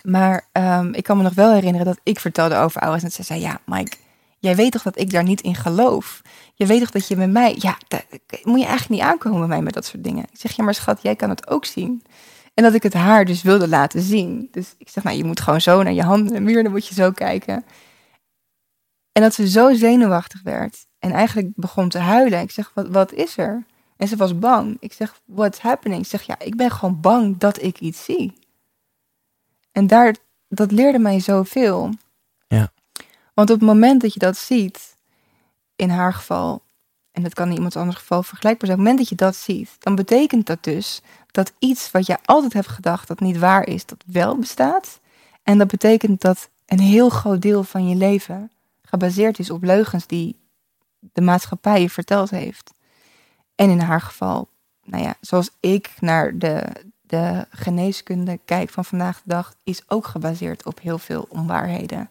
Maar 0.03 0.47
ehm, 0.51 0.93
ik 0.93 1.03
kan 1.03 1.17
me 1.17 1.23
nog 1.23 1.33
wel 1.33 1.53
herinneren 1.53 1.85
dat 1.85 1.99
ik 2.03 2.19
vertelde 2.19 2.55
over 2.55 2.81
ouders. 2.81 3.03
En 3.03 3.11
ze 3.11 3.23
zei, 3.23 3.39
ja 3.41 3.59
Mike, 3.65 3.97
jij 4.39 4.55
weet 4.55 4.71
toch 4.71 4.81
dat 4.81 4.99
ik 4.99 5.11
daar 5.11 5.23
niet 5.23 5.41
in 5.41 5.55
geloof? 5.55 6.21
Je 6.53 6.65
weet 6.65 6.79
toch 6.79 6.91
dat 6.91 7.07
je 7.07 7.15
met 7.15 7.31
mij... 7.31 7.55
Ja, 7.59 7.77
dat, 7.87 8.05
moet 8.43 8.59
je 8.59 8.65
eigenlijk 8.65 8.89
niet 8.89 9.09
aankomen 9.09 9.39
bij 9.39 9.47
mij 9.47 9.61
met 9.61 9.73
dat 9.73 9.85
soort 9.85 10.03
dingen. 10.03 10.23
Ik 10.23 10.39
zeg, 10.39 10.51
ja 10.51 10.63
maar 10.63 10.73
schat, 10.73 11.01
jij 11.01 11.15
kan 11.15 11.29
het 11.29 11.47
ook 11.47 11.65
zien. 11.65 12.03
En 12.53 12.63
dat 12.63 12.73
ik 12.73 12.83
het 12.83 12.93
haar 12.93 13.25
dus 13.25 13.41
wilde 13.41 13.67
laten 13.67 14.01
zien. 14.01 14.47
Dus 14.51 14.75
ik 14.77 14.89
zeg, 14.89 15.03
nou 15.03 15.17
je 15.17 15.23
moet 15.23 15.39
gewoon 15.39 15.61
zo 15.61 15.83
naar 15.83 15.93
je 15.93 16.03
handen 16.03 16.35
en 16.35 16.43
muur. 16.43 16.63
Dan 16.63 16.71
moet 16.71 16.87
je 16.87 16.93
zo 16.93 17.11
kijken. 17.11 17.65
En 19.11 19.21
dat 19.21 19.33
ze 19.33 19.49
zo 19.49 19.73
zenuwachtig 19.73 20.41
werd. 20.43 20.85
En 20.99 21.11
eigenlijk 21.11 21.47
begon 21.55 21.89
te 21.89 21.97
huilen. 21.97 22.41
Ik 22.41 22.51
zeg, 22.51 22.71
wat, 22.73 22.87
wat 22.87 23.11
is 23.11 23.37
er? 23.37 23.65
En 23.97 24.07
ze 24.07 24.15
was 24.15 24.39
bang. 24.39 24.77
Ik 24.79 24.93
zeg, 24.93 25.19
what's 25.25 25.59
happening? 25.59 26.01
Ik 26.01 26.07
zeg, 26.07 26.23
ja, 26.23 26.39
ik 26.39 26.55
ben 26.55 26.71
gewoon 26.71 27.01
bang 27.01 27.37
dat 27.37 27.61
ik 27.61 27.79
iets 27.79 28.03
zie. 28.03 28.33
En 29.71 29.87
daar, 29.87 30.15
dat 30.47 30.71
leerde 30.71 30.99
mij 30.99 31.19
zoveel. 31.19 31.89
Ja. 32.47 32.71
Want 33.33 33.49
op 33.49 33.59
het 33.59 33.67
moment 33.67 34.01
dat 34.01 34.13
je 34.13 34.19
dat 34.19 34.37
ziet, 34.37 34.95
in 35.75 35.89
haar 35.89 36.13
geval, 36.13 36.61
en 37.11 37.23
dat 37.23 37.33
kan 37.33 37.47
in 37.47 37.55
iemand 37.55 37.75
anders 37.75 37.97
geval 37.97 38.23
vergelijkbaar 38.23 38.67
zijn, 38.67 38.79
op 38.79 38.85
het 38.85 38.93
moment 38.93 39.09
dat 39.09 39.19
je 39.19 39.25
dat 39.25 39.35
ziet, 39.35 39.75
dan 39.79 39.95
betekent 39.95 40.45
dat 40.45 40.63
dus 40.63 41.01
dat 41.31 41.53
iets 41.59 41.91
wat 41.91 42.05
jij 42.05 42.17
altijd 42.25 42.53
hebt 42.53 42.67
gedacht 42.67 43.07
dat 43.07 43.19
niet 43.19 43.37
waar 43.37 43.67
is, 43.67 43.85
dat 43.85 44.03
wel 44.05 44.37
bestaat. 44.37 44.99
En 45.43 45.57
dat 45.57 45.67
betekent 45.67 46.21
dat 46.21 46.49
een 46.65 46.79
heel 46.79 47.09
groot 47.09 47.41
deel 47.41 47.63
van 47.63 47.87
je 47.87 47.95
leven 47.95 48.51
gebaseerd 48.81 49.39
is 49.39 49.49
op 49.49 49.63
leugens 49.63 50.07
die 50.07 50.39
de 50.99 51.21
maatschappij 51.21 51.81
je 51.81 51.89
verteld 51.89 52.29
heeft. 52.29 52.73
En 53.55 53.69
in 53.69 53.79
haar 53.79 54.01
geval, 54.01 54.47
nou 54.83 55.03
ja, 55.03 55.15
zoals 55.21 55.49
ik 55.59 55.91
naar 55.99 56.37
de, 56.37 56.63
de 57.01 57.45
geneeskunde 57.49 58.39
kijk 58.45 58.69
van 58.69 58.85
vandaag 58.85 59.15
de 59.17 59.29
dag, 59.29 59.53
is 59.63 59.81
ook 59.87 60.07
gebaseerd 60.07 60.65
op 60.65 60.79
heel 60.81 60.97
veel 60.97 61.25
onwaarheden. 61.29 62.09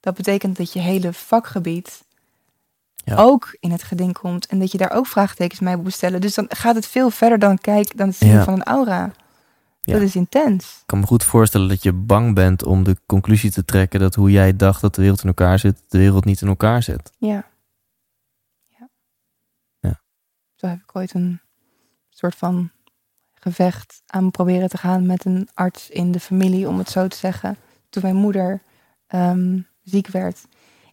Dat 0.00 0.14
betekent 0.14 0.56
dat 0.56 0.72
je 0.72 0.80
hele 0.80 1.12
vakgebied 1.12 2.06
Ja. 2.94 3.16
ook 3.16 3.56
in 3.60 3.70
het 3.70 3.82
geding 3.82 4.12
komt 4.18 4.46
en 4.46 4.58
dat 4.58 4.72
je 4.72 4.78
daar 4.78 4.92
ook 4.92 5.06
vraagtekens 5.06 5.60
mee 5.60 5.76
moet 5.76 5.92
stellen. 5.92 6.20
Dus 6.20 6.34
dan 6.34 6.46
gaat 6.48 6.74
het 6.74 6.86
veel 6.86 7.10
verder 7.10 7.38
dan 7.38 7.58
kijk 7.58 7.96
dan 7.96 8.08
het 8.08 8.16
zien 8.16 8.30
Ja. 8.32 8.44
van 8.44 8.52
een 8.54 8.64
aura. 8.64 9.12
Ja. 9.80 9.92
Dat 9.94 10.02
is 10.02 10.16
intens. 10.16 10.64
Ik 10.80 10.86
kan 10.86 11.00
me 11.00 11.06
goed 11.06 11.24
voorstellen 11.24 11.68
dat 11.68 11.82
je 11.82 11.92
bang 11.92 12.34
bent 12.34 12.64
om 12.64 12.84
de 12.84 12.96
conclusie 13.06 13.50
te 13.50 13.64
trekken 13.64 14.00
dat 14.00 14.14
hoe 14.14 14.30
jij 14.30 14.56
dacht 14.56 14.80
dat 14.80 14.94
de 14.94 15.00
wereld 15.00 15.20
in 15.22 15.28
elkaar 15.28 15.58
zit, 15.58 15.82
de 15.88 15.98
wereld 15.98 16.24
niet 16.24 16.40
in 16.40 16.48
elkaar 16.48 16.82
zit. 16.82 17.10
Ja. 17.18 17.44
ja. 18.66 18.88
Ja. 19.80 20.00
Zo 20.58 20.66
heb 20.66 20.78
ik 20.78 20.96
ooit 20.96 21.14
een 21.14 21.40
soort 22.10 22.34
van 22.34 22.70
gevecht 23.34 24.02
aan 24.06 24.30
proberen 24.30 24.68
te 24.68 24.78
gaan 24.78 25.06
met 25.06 25.24
een 25.24 25.48
arts 25.54 25.90
in 25.90 26.12
de 26.12 26.20
familie, 26.20 26.68
om 26.68 26.78
het 26.78 26.90
zo 26.90 27.08
te 27.08 27.16
zeggen. 27.16 27.56
Toen 27.90 28.02
mijn 28.02 28.16
moeder 28.16 28.60
ehm, 29.06 29.60
ziek 29.82 30.08
werd. 30.08 30.46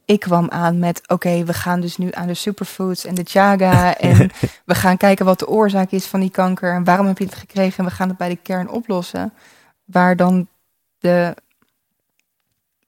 Ik 0.06 0.20
kwam 0.20 0.50
aan 0.50 0.80
met, 0.80 1.10
oké, 1.10 1.44
we 1.44 1.54
gaan 1.54 1.82
dus 1.82 1.98
nu 1.98 2.10
aan 2.12 2.28
de 2.28 2.34
superfoods 2.34 3.06
en 3.06 3.16
de 3.16 3.24
chaga. 3.24 3.96
En 3.98 4.32
we 4.66 4.76
gaan 4.76 4.98
kijken 4.98 5.26
wat 5.26 5.40
de 5.40 5.48
oorzaak 5.48 5.92
is 5.92 6.06
van 6.06 6.20
die 6.20 6.32
kanker. 6.32 6.74
En 6.74 6.84
waarom 6.84 7.08
heb 7.08 7.18
je 7.18 7.26
het 7.26 7.36
gekregen? 7.36 7.78
En 7.78 7.86
we 7.86 7.96
gaan 7.96 8.10
het 8.10 8.18
bij 8.18 8.30
de 8.30 8.36
kern 8.36 8.70
oplossen. 8.70 9.34
Waar 9.86 10.16
dan 10.16 10.48
de, 11.00 11.36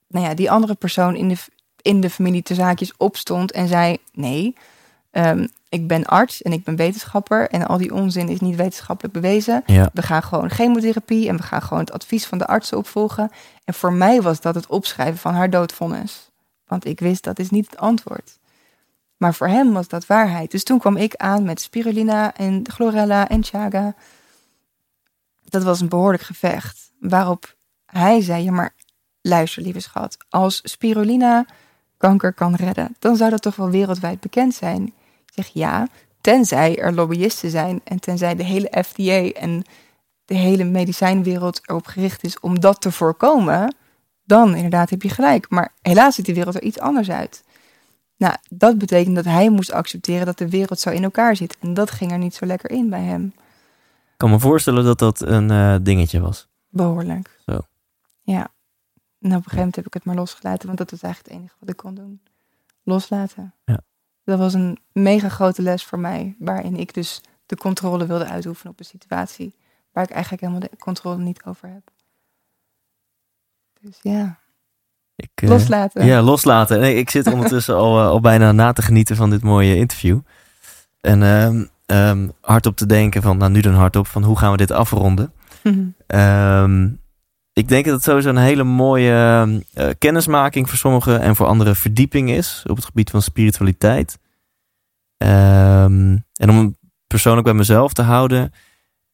nou 0.07 0.25
ja, 0.25 0.33
die 0.33 0.51
andere 0.51 0.75
persoon 0.75 1.15
in 1.15 1.29
de, 1.29 1.37
in 1.81 2.01
de 2.01 2.09
familie 2.09 2.43
te 2.43 2.55
zaakjes 2.55 2.97
opstond 2.97 3.51
en 3.51 3.67
zei: 3.67 3.97
Nee, 4.13 4.55
ehm, 5.11 5.47
ik 5.69 5.87
ben 5.87 6.05
arts 6.05 6.41
en 6.41 6.51
ik 6.51 6.63
ben 6.63 6.75
wetenschapper. 6.75 7.49
En 7.49 7.67
al 7.67 7.77
die 7.77 7.93
onzin 7.93 8.29
is 8.29 8.39
niet 8.39 8.55
wetenschappelijk 8.55 9.13
bewezen. 9.13 9.63
Ja, 9.65 9.89
We 9.93 10.01
gaan 10.01 10.23
gewoon 10.23 10.49
chemotherapie 10.49 11.27
en 11.27 11.37
we 11.37 11.43
gaan 11.43 11.61
gewoon 11.61 11.79
het 11.79 11.91
advies 11.91 12.25
van 12.25 12.37
de 12.37 12.47
artsen 12.47 12.77
opvolgen. 12.77 13.31
En 13.65 13.73
voor 13.73 13.93
mij 13.93 14.21
was 14.21 14.41
dat 14.41 14.55
het 14.55 14.67
opschrijven 14.67 15.17
van 15.17 15.33
haar 15.33 15.49
doodvonnis. 15.49 16.31
Want 16.65 16.85
ik 16.85 16.99
wist 16.99 17.23
dat 17.23 17.39
is 17.39 17.49
niet 17.49 17.69
het 17.69 17.79
antwoord. 17.79 18.37
Maar 19.17 19.33
voor 19.33 19.47
hem 19.47 19.73
was 19.73 19.87
dat 19.87 20.05
waarheid. 20.05 20.51
Dus 20.51 20.63
toen 20.63 20.79
kwam 20.79 20.97
ik 20.97 21.15
aan 21.15 21.43
met 21.43 21.61
spirulina 21.61 22.35
en 22.35 22.69
chlorella 22.69 23.29
en 23.29 23.43
chaga. 23.43 23.95
Dat 25.43 25.63
was 25.63 25.81
een 25.81 25.89
behoorlijk 25.89 26.23
gevecht. 26.23 26.91
Waarop 26.99 27.55
hij 27.85 28.21
zei, 28.21 28.43
ja 28.43 28.51
maar 28.51 28.73
luister 29.21 29.63
lieve 29.63 29.79
schat. 29.79 30.17
Als 30.29 30.59
spirulina 30.63 31.45
kanker 31.97 32.33
kan 32.33 32.55
redden, 32.55 32.95
dan 32.99 33.15
zou 33.15 33.29
dat 33.29 33.41
toch 33.41 33.55
wel 33.55 33.69
wereldwijd 33.69 34.19
bekend 34.19 34.53
zijn. 34.53 34.85
Ik 35.25 35.33
zeg 35.33 35.47
ja, 35.47 35.87
tenzij 36.21 36.77
er 36.77 36.93
lobbyisten 36.93 37.49
zijn 37.49 37.81
en 37.83 37.99
tenzij 37.99 38.35
de 38.35 38.43
hele 38.43 38.83
FDA 38.85 39.39
en 39.39 39.63
de 40.25 40.35
hele 40.35 40.63
medicijnwereld 40.63 41.61
erop 41.63 41.85
gericht 41.85 42.23
is 42.23 42.39
om 42.39 42.59
dat 42.59 42.81
te 42.81 42.91
voorkomen, 42.91 43.75
dan 44.23 44.55
inderdaad 44.55 44.89
heb 44.89 45.01
je 45.01 45.09
gelijk. 45.09 45.49
Maar 45.49 45.73
helaas 45.81 46.15
ziet 46.15 46.25
de 46.25 46.33
wereld 46.33 46.55
er 46.55 46.63
iets 46.63 46.79
anders 46.79 47.09
uit. 47.09 47.43
Nou, 48.17 48.35
dat 48.49 48.77
betekent 48.77 49.15
dat 49.15 49.25
hij 49.25 49.49
moest 49.49 49.71
accepteren 49.71 50.25
dat 50.25 50.37
de 50.37 50.49
wereld 50.49 50.79
zo 50.79 50.89
in 50.89 51.03
elkaar 51.03 51.35
zit. 51.35 51.57
En 51.59 51.73
dat 51.73 51.91
ging 51.91 52.11
er 52.11 52.17
niet 52.17 52.35
zo 52.35 52.45
lekker 52.45 52.71
in 52.71 52.89
bij 52.89 53.03
hem. 53.03 53.33
ik 54.11 54.17
kan 54.17 54.29
me 54.29 54.39
voorstellen 54.39 54.83
dat 54.83 54.99
dat 54.99 55.21
een 55.21 55.51
eh, 55.51 55.75
dingetje 55.81 56.19
was. 56.19 56.47
Behoorlijk. 56.69 57.39
Zo. 57.45 57.59
Ja. 58.21 58.47
En 59.27 59.33
op 59.33 59.43
een 59.43 59.49
gegeven 59.49 59.57
moment 59.57 59.75
heb 59.75 59.85
ik 59.85 59.93
het 59.93 60.03
maar 60.03 60.15
losgelaten, 60.15 60.65
want 60.65 60.77
dat 60.77 60.91
was 60.91 61.01
eigenlijk 61.01 61.33
het 61.33 61.41
enige 61.41 61.55
wat 61.59 61.69
ik 61.69 61.77
kon 61.77 61.95
doen. 61.95 62.21
Loslaten. 62.83 63.53
Ja. 63.65 63.79
Dat 64.23 64.39
was 64.39 64.53
een 64.53 64.79
mega 64.91 65.29
grote 65.29 65.61
les 65.61 65.83
voor 65.83 65.99
mij, 65.99 66.35
waarin 66.39 66.75
ik 66.75 66.93
dus 66.93 67.21
de 67.45 67.55
controle 67.55 68.05
wilde 68.05 68.25
uitoefenen 68.25 68.71
op 68.71 68.79
een 68.79 68.85
situatie 68.85 69.55
waar 69.91 70.03
ik 70.03 70.09
eigenlijk 70.09 70.41
helemaal 70.41 70.69
de 70.69 70.77
controle 70.77 71.17
niet 71.17 71.43
over 71.43 71.69
heb. 71.69 71.91
Dus 73.81 73.97
ja, 74.01 74.39
Ik, 75.15 75.29
eh, 75.33 75.49
loslaten. 75.49 76.05
Ja, 76.05 76.21
loslaten. 76.21 76.79
Nee, 76.79 76.95
ik 76.95 77.09
zit 77.09 77.27
ondertussen 77.33 77.75
al, 77.75 77.99
eh, 77.99 78.07
al 78.07 78.19
bijna 78.19 78.51
na 78.51 78.73
te 78.73 78.81
genieten 78.81 79.15
van 79.15 79.29
dit 79.29 79.43
mooie 79.43 79.75
interview. 79.75 80.19
En 81.01 81.23
ehm, 81.23 81.65
ehm, 81.85 82.29
hardop 82.41 82.75
te 82.75 82.85
denken 82.85 83.21
van, 83.21 83.37
nou 83.37 83.51
nu 83.51 83.61
dan 83.61 83.73
hardop, 83.73 84.07
van 84.07 84.23
hoe 84.23 84.37
gaan 84.37 84.51
we 84.51 84.57
dit 84.57 84.71
afronden? 84.71 85.33
Ehm, 86.07 86.89
ik 87.57 87.67
denk 87.67 87.85
dat 87.85 87.93
het 87.93 88.03
sowieso 88.03 88.29
een 88.29 88.37
hele 88.37 88.63
mooie 88.63 89.61
eh, 89.73 89.89
kennismaking 89.97 90.69
voor 90.69 90.77
sommigen 90.77 91.21
en 91.21 91.35
voor 91.35 91.45
anderen 91.45 91.75
verdieping 91.75 92.29
is 92.29 92.63
op 92.67 92.75
het 92.75 92.85
gebied 92.85 93.09
van 93.09 93.21
spiritualiteit. 93.21 94.19
Ehm, 95.17 96.17
en 96.33 96.49
om 96.49 96.77
persoonlijk 97.07 97.45
bij 97.45 97.53
mezelf 97.53 97.93
te 97.93 98.01
houden, 98.01 98.53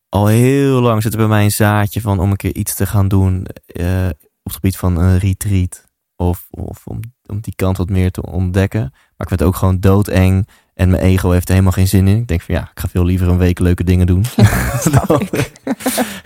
al 0.09 0.27
heel 0.27 0.81
lang 0.81 1.01
zit 1.01 1.11
er 1.11 1.17
bij 1.17 1.27
mij 1.27 1.43
een 1.43 1.51
zaadje 1.51 2.01
van 2.01 2.19
om 2.19 2.31
een 2.31 2.37
keer 2.37 2.55
iets 2.55 2.75
te 2.75 2.85
gaan 2.85 3.07
doen 3.07 3.45
eh, 3.65 4.09
op 4.09 4.43
het 4.43 4.53
gebied 4.53 4.77
van 4.77 4.97
een 4.97 5.17
retreat. 5.17 5.85
Of, 6.15 6.47
of 6.49 6.87
om, 6.87 6.99
om 7.25 7.39
die 7.39 7.55
kant 7.55 7.77
wat 7.77 7.89
meer 7.89 8.11
te 8.11 8.21
ontdekken. 8.21 8.81
Maar 8.91 9.27
ik 9.27 9.29
het 9.29 9.43
ook 9.43 9.55
gewoon 9.55 9.79
doodeng. 9.79 10.47
En 10.73 10.89
mijn 10.89 11.01
ego 11.01 11.29
heeft 11.31 11.45
er 11.45 11.51
helemaal 11.51 11.73
geen 11.73 11.87
zin 11.87 12.07
in. 12.07 12.17
Ik 12.17 12.27
denk 12.27 12.41
van 12.41 12.55
ja, 12.55 12.61
ik 12.61 12.79
ga 12.79 12.87
veel 12.87 13.05
liever 13.05 13.27
een 13.27 13.37
week 13.37 13.59
leuke 13.59 13.83
dingen 13.83 14.07
doen. 14.07 14.25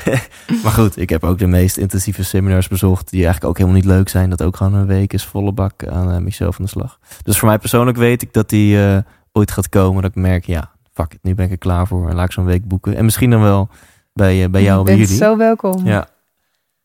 maar 0.63 0.71
goed, 0.71 0.97
ik 0.97 1.09
heb 1.09 1.23
ook 1.23 1.37
de 1.37 1.47
meest 1.47 1.77
intensieve 1.77 2.23
seminars 2.23 2.67
bezocht. 2.67 3.09
Die 3.09 3.23
eigenlijk 3.23 3.45
ook 3.49 3.57
helemaal 3.57 3.79
niet 3.81 3.89
leuk 3.89 4.09
zijn. 4.09 4.29
Dat 4.29 4.41
ook 4.43 4.55
gewoon 4.55 4.73
een 4.73 4.85
week 4.87 5.13
is 5.13 5.25
volle 5.25 5.51
bak 5.51 5.87
aan 5.87 6.11
eh, 6.11 6.17
mezelf 6.17 6.59
aan 6.59 6.65
de 6.65 6.71
slag. 6.71 6.99
Dus 7.23 7.37
voor 7.39 7.47
mij 7.47 7.57
persoonlijk 7.59 7.97
weet 7.97 8.21
ik 8.21 8.33
dat 8.33 8.49
die 8.49 8.85
eh, 8.85 8.97
ooit 9.31 9.51
gaat 9.51 9.69
komen. 9.69 10.01
Dat 10.01 10.11
ik 10.11 10.17
merk, 10.21 10.45
ja, 10.45 10.71
fuck 10.93 11.13
it, 11.13 11.19
nu 11.21 11.35
ben 11.35 11.45
ik 11.45 11.51
er 11.51 11.57
klaar 11.57 11.87
voor. 11.87 12.09
En 12.09 12.15
laat 12.15 12.25
ik 12.25 12.31
zo'n 12.31 12.45
week 12.45 12.67
boeken. 12.67 12.95
En 12.95 13.05
misschien 13.05 13.29
dan 13.29 13.41
wel 13.41 13.69
bij, 14.13 14.43
eh, 14.43 14.49
bij 14.49 14.63
jou, 14.63 14.77
Je 14.79 14.83
bij 14.85 14.95
jullie. 14.97 15.15
zo 15.15 15.37
welkom. 15.37 15.85
Ja, 15.85 16.07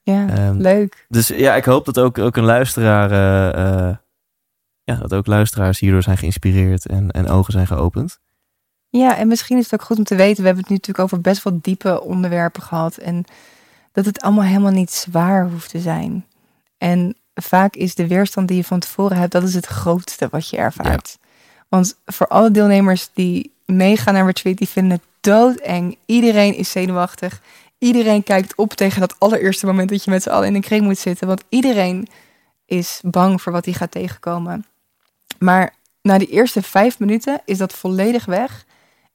Ja, 0.03 0.29
Ehm, 0.29 0.57
leuk. 0.57 1.07
dus 1.09 1.29
ja, 1.29 1.55
ik 1.55 1.65
hoop 1.65 1.85
dat 1.85 1.99
ook, 1.99 2.19
ook 2.19 2.37
een 2.37 2.45
luisteraar, 2.45 3.11
ja, 4.85 4.95
dat 4.95 5.15
ook 5.15 5.27
luisteraars 5.27 5.79
hierdoor 5.79 6.03
zijn 6.03 6.19
geïnspireerd 6.19 6.87
en, 6.87 7.11
en 7.11 7.29
ogen 7.29 7.53
zijn 7.53 7.67
geopend. 7.67 8.19
Ja, 8.89 9.17
en 9.17 9.29
misschien 9.29 9.59
is 9.59 9.71
het 9.71 9.81
ook 9.81 9.87
goed 9.87 9.99
om 9.99 10.05
te 10.05 10.17
weten, 10.17 10.41
we 10.41 10.47
hebben 10.47 10.63
het 10.63 10.71
nu 10.71 10.77
natuurlijk 10.77 11.05
over 11.05 11.21
best 11.21 11.43
wel 11.43 11.59
diepe 11.63 12.03
onderwerpen 12.03 12.63
gehad. 12.63 12.97
En 12.97 13.25
dat 13.93 14.05
het 14.05 14.21
allemaal 14.21 14.45
helemaal 14.45 14.73
niet 14.73 14.91
zwaar 14.91 15.51
hoeft 15.51 15.71
te 15.71 15.81
zijn. 15.81 16.27
En 16.79 17.17
vaak 17.35 17.75
is 17.75 17.95
de 17.95 18.07
weerstand 18.07 18.49
die 18.49 18.57
je 18.57 18.65
van 18.65 18.81
tevoren 18.81 19.17
hebt, 19.17 19.33
dat 19.33 19.43
is 19.43 19.55
het 19.55 19.67
grootste 19.67 20.29
wat 20.31 20.49
je 20.49 20.57
ervaart. 20.57 21.19
Want 21.69 21.97
voor 22.07 22.27
alle 22.27 22.51
deelnemers 22.51 23.11
die 23.15 23.53
meegaan 23.67 24.15
naar 24.15 24.27
retreat, 24.27 24.57
die 24.57 24.69
vinden 24.69 24.93
het 24.93 25.07
doodeng. 25.21 25.99
Iedereen 26.07 26.55
is 26.55 26.71
zenuwachtig. 26.71 27.41
Iedereen 27.79 28.23
kijkt 28.23 28.55
op 28.55 28.73
tegen 28.73 29.01
dat 29.01 29.15
allereerste 29.19 29.67
moment 29.67 29.89
dat 29.89 30.05
je 30.05 30.11
met 30.11 30.23
z'n 30.23 30.31
allen 30.31 30.49
in 30.49 30.55
een 30.55 30.61
kring 30.61 30.85
moet 30.85 30.99
zitten. 30.99 31.27
Want 31.27 31.45
iedereen 31.49 32.09
is 32.67 33.01
bang 33.05 33.43
voor 33.43 33.53
wat 33.53 33.65
hij 33.65 33.75
gaat 33.75 33.91
tegenkomen. 33.91 34.65
Maar 35.39 35.75
na 36.03 36.19
die 36.19 36.29
eerste 36.29 36.63
vijf 36.63 36.99
minuten 36.99 37.41
is 37.45 37.59
dat 37.59 37.73
volledig 37.73 38.25
weg. 38.25 38.65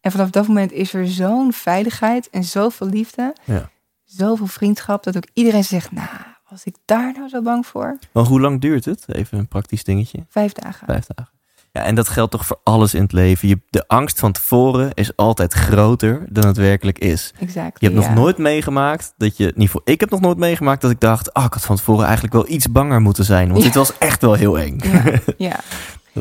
En 0.02 0.12
vanaf 0.12 0.30
dat 0.30 0.48
moment 0.48 0.72
is 0.72 0.94
er 0.94 1.08
zo'n 1.08 1.54
veiligheid 1.54 2.30
en 2.30 2.44
zoveel 2.44 2.88
liefde. 2.88 3.36
Ja. 3.44 3.70
Zoveel 4.04 4.48
vriendschap. 4.48 5.04
Dat 5.04 5.18
ook 5.18 5.28
iedereen 5.34 5.64
zegt, 5.64 5.92
nou, 5.92 6.08
was 6.50 6.64
ik 6.64 6.76
daar 6.86 7.14
nou 7.16 7.30
zo 7.30 7.42
bang 7.42 7.66
voor? 7.66 7.98
Maar 8.12 8.24
hoe 8.24 8.42
lang 8.42 8.62
duurt 8.62 8.86
het? 8.86 9.04
Even 9.08 9.38
een 9.38 9.48
praktisch 9.48 9.84
dingetje. 9.84 10.26
Vijf 10.30 10.52
dagen. 10.54 10.88
Vijf 10.88 11.06
dagen. 11.16 11.36
Ja, 11.72 11.84
en 11.84 11.96
dat 11.96 12.08
geldt 12.10 12.32
toch 12.32 12.46
voor 12.46 12.60
alles 12.64 12.94
in 12.94 13.02
het 13.02 13.12
leven. 13.12 13.48
Je, 13.48 13.60
de 13.70 13.88
angst 13.88 14.20
van 14.20 14.32
tevoren 14.32 14.94
is 14.94 15.16
altijd 15.16 15.54
groter 15.54 16.26
dan 16.30 16.46
het 16.48 16.58
werkelijk 16.58 17.00
is. 17.00 17.34
Exact. 17.40 17.80
Je 17.82 17.88
hebt 17.90 18.00
ja. 18.02 18.08
nog 18.08 18.18
nooit 18.18 18.38
meegemaakt 18.38 19.14
dat 19.18 19.38
je, 19.38 19.44
in 19.44 19.50
ieder 19.50 19.66
geval, 19.66 19.82
ik 19.84 20.00
heb 20.00 20.10
nog 20.10 20.20
nooit 20.22 20.38
meegemaakt 20.38 20.82
dat 20.82 20.92
ik 20.92 21.00
dacht, 21.00 21.34
ah, 21.34 21.46
ik 21.46 21.54
had 21.54 21.66
van 21.66 21.76
tevoren 21.76 22.04
eigenlijk 22.06 22.34
wel 22.34 22.48
iets 22.50 22.72
banger 22.72 23.02
moeten 23.02 23.26
zijn. 23.26 23.48
Want 23.48 23.60
Ja. 23.60 23.66
dit 23.66 23.76
was 23.76 23.98
echt 23.98 24.22
wel 24.22 24.34
heel 24.34 24.60
eng. 24.60 24.80
Ja, 24.84 25.04
ja. 25.50 25.60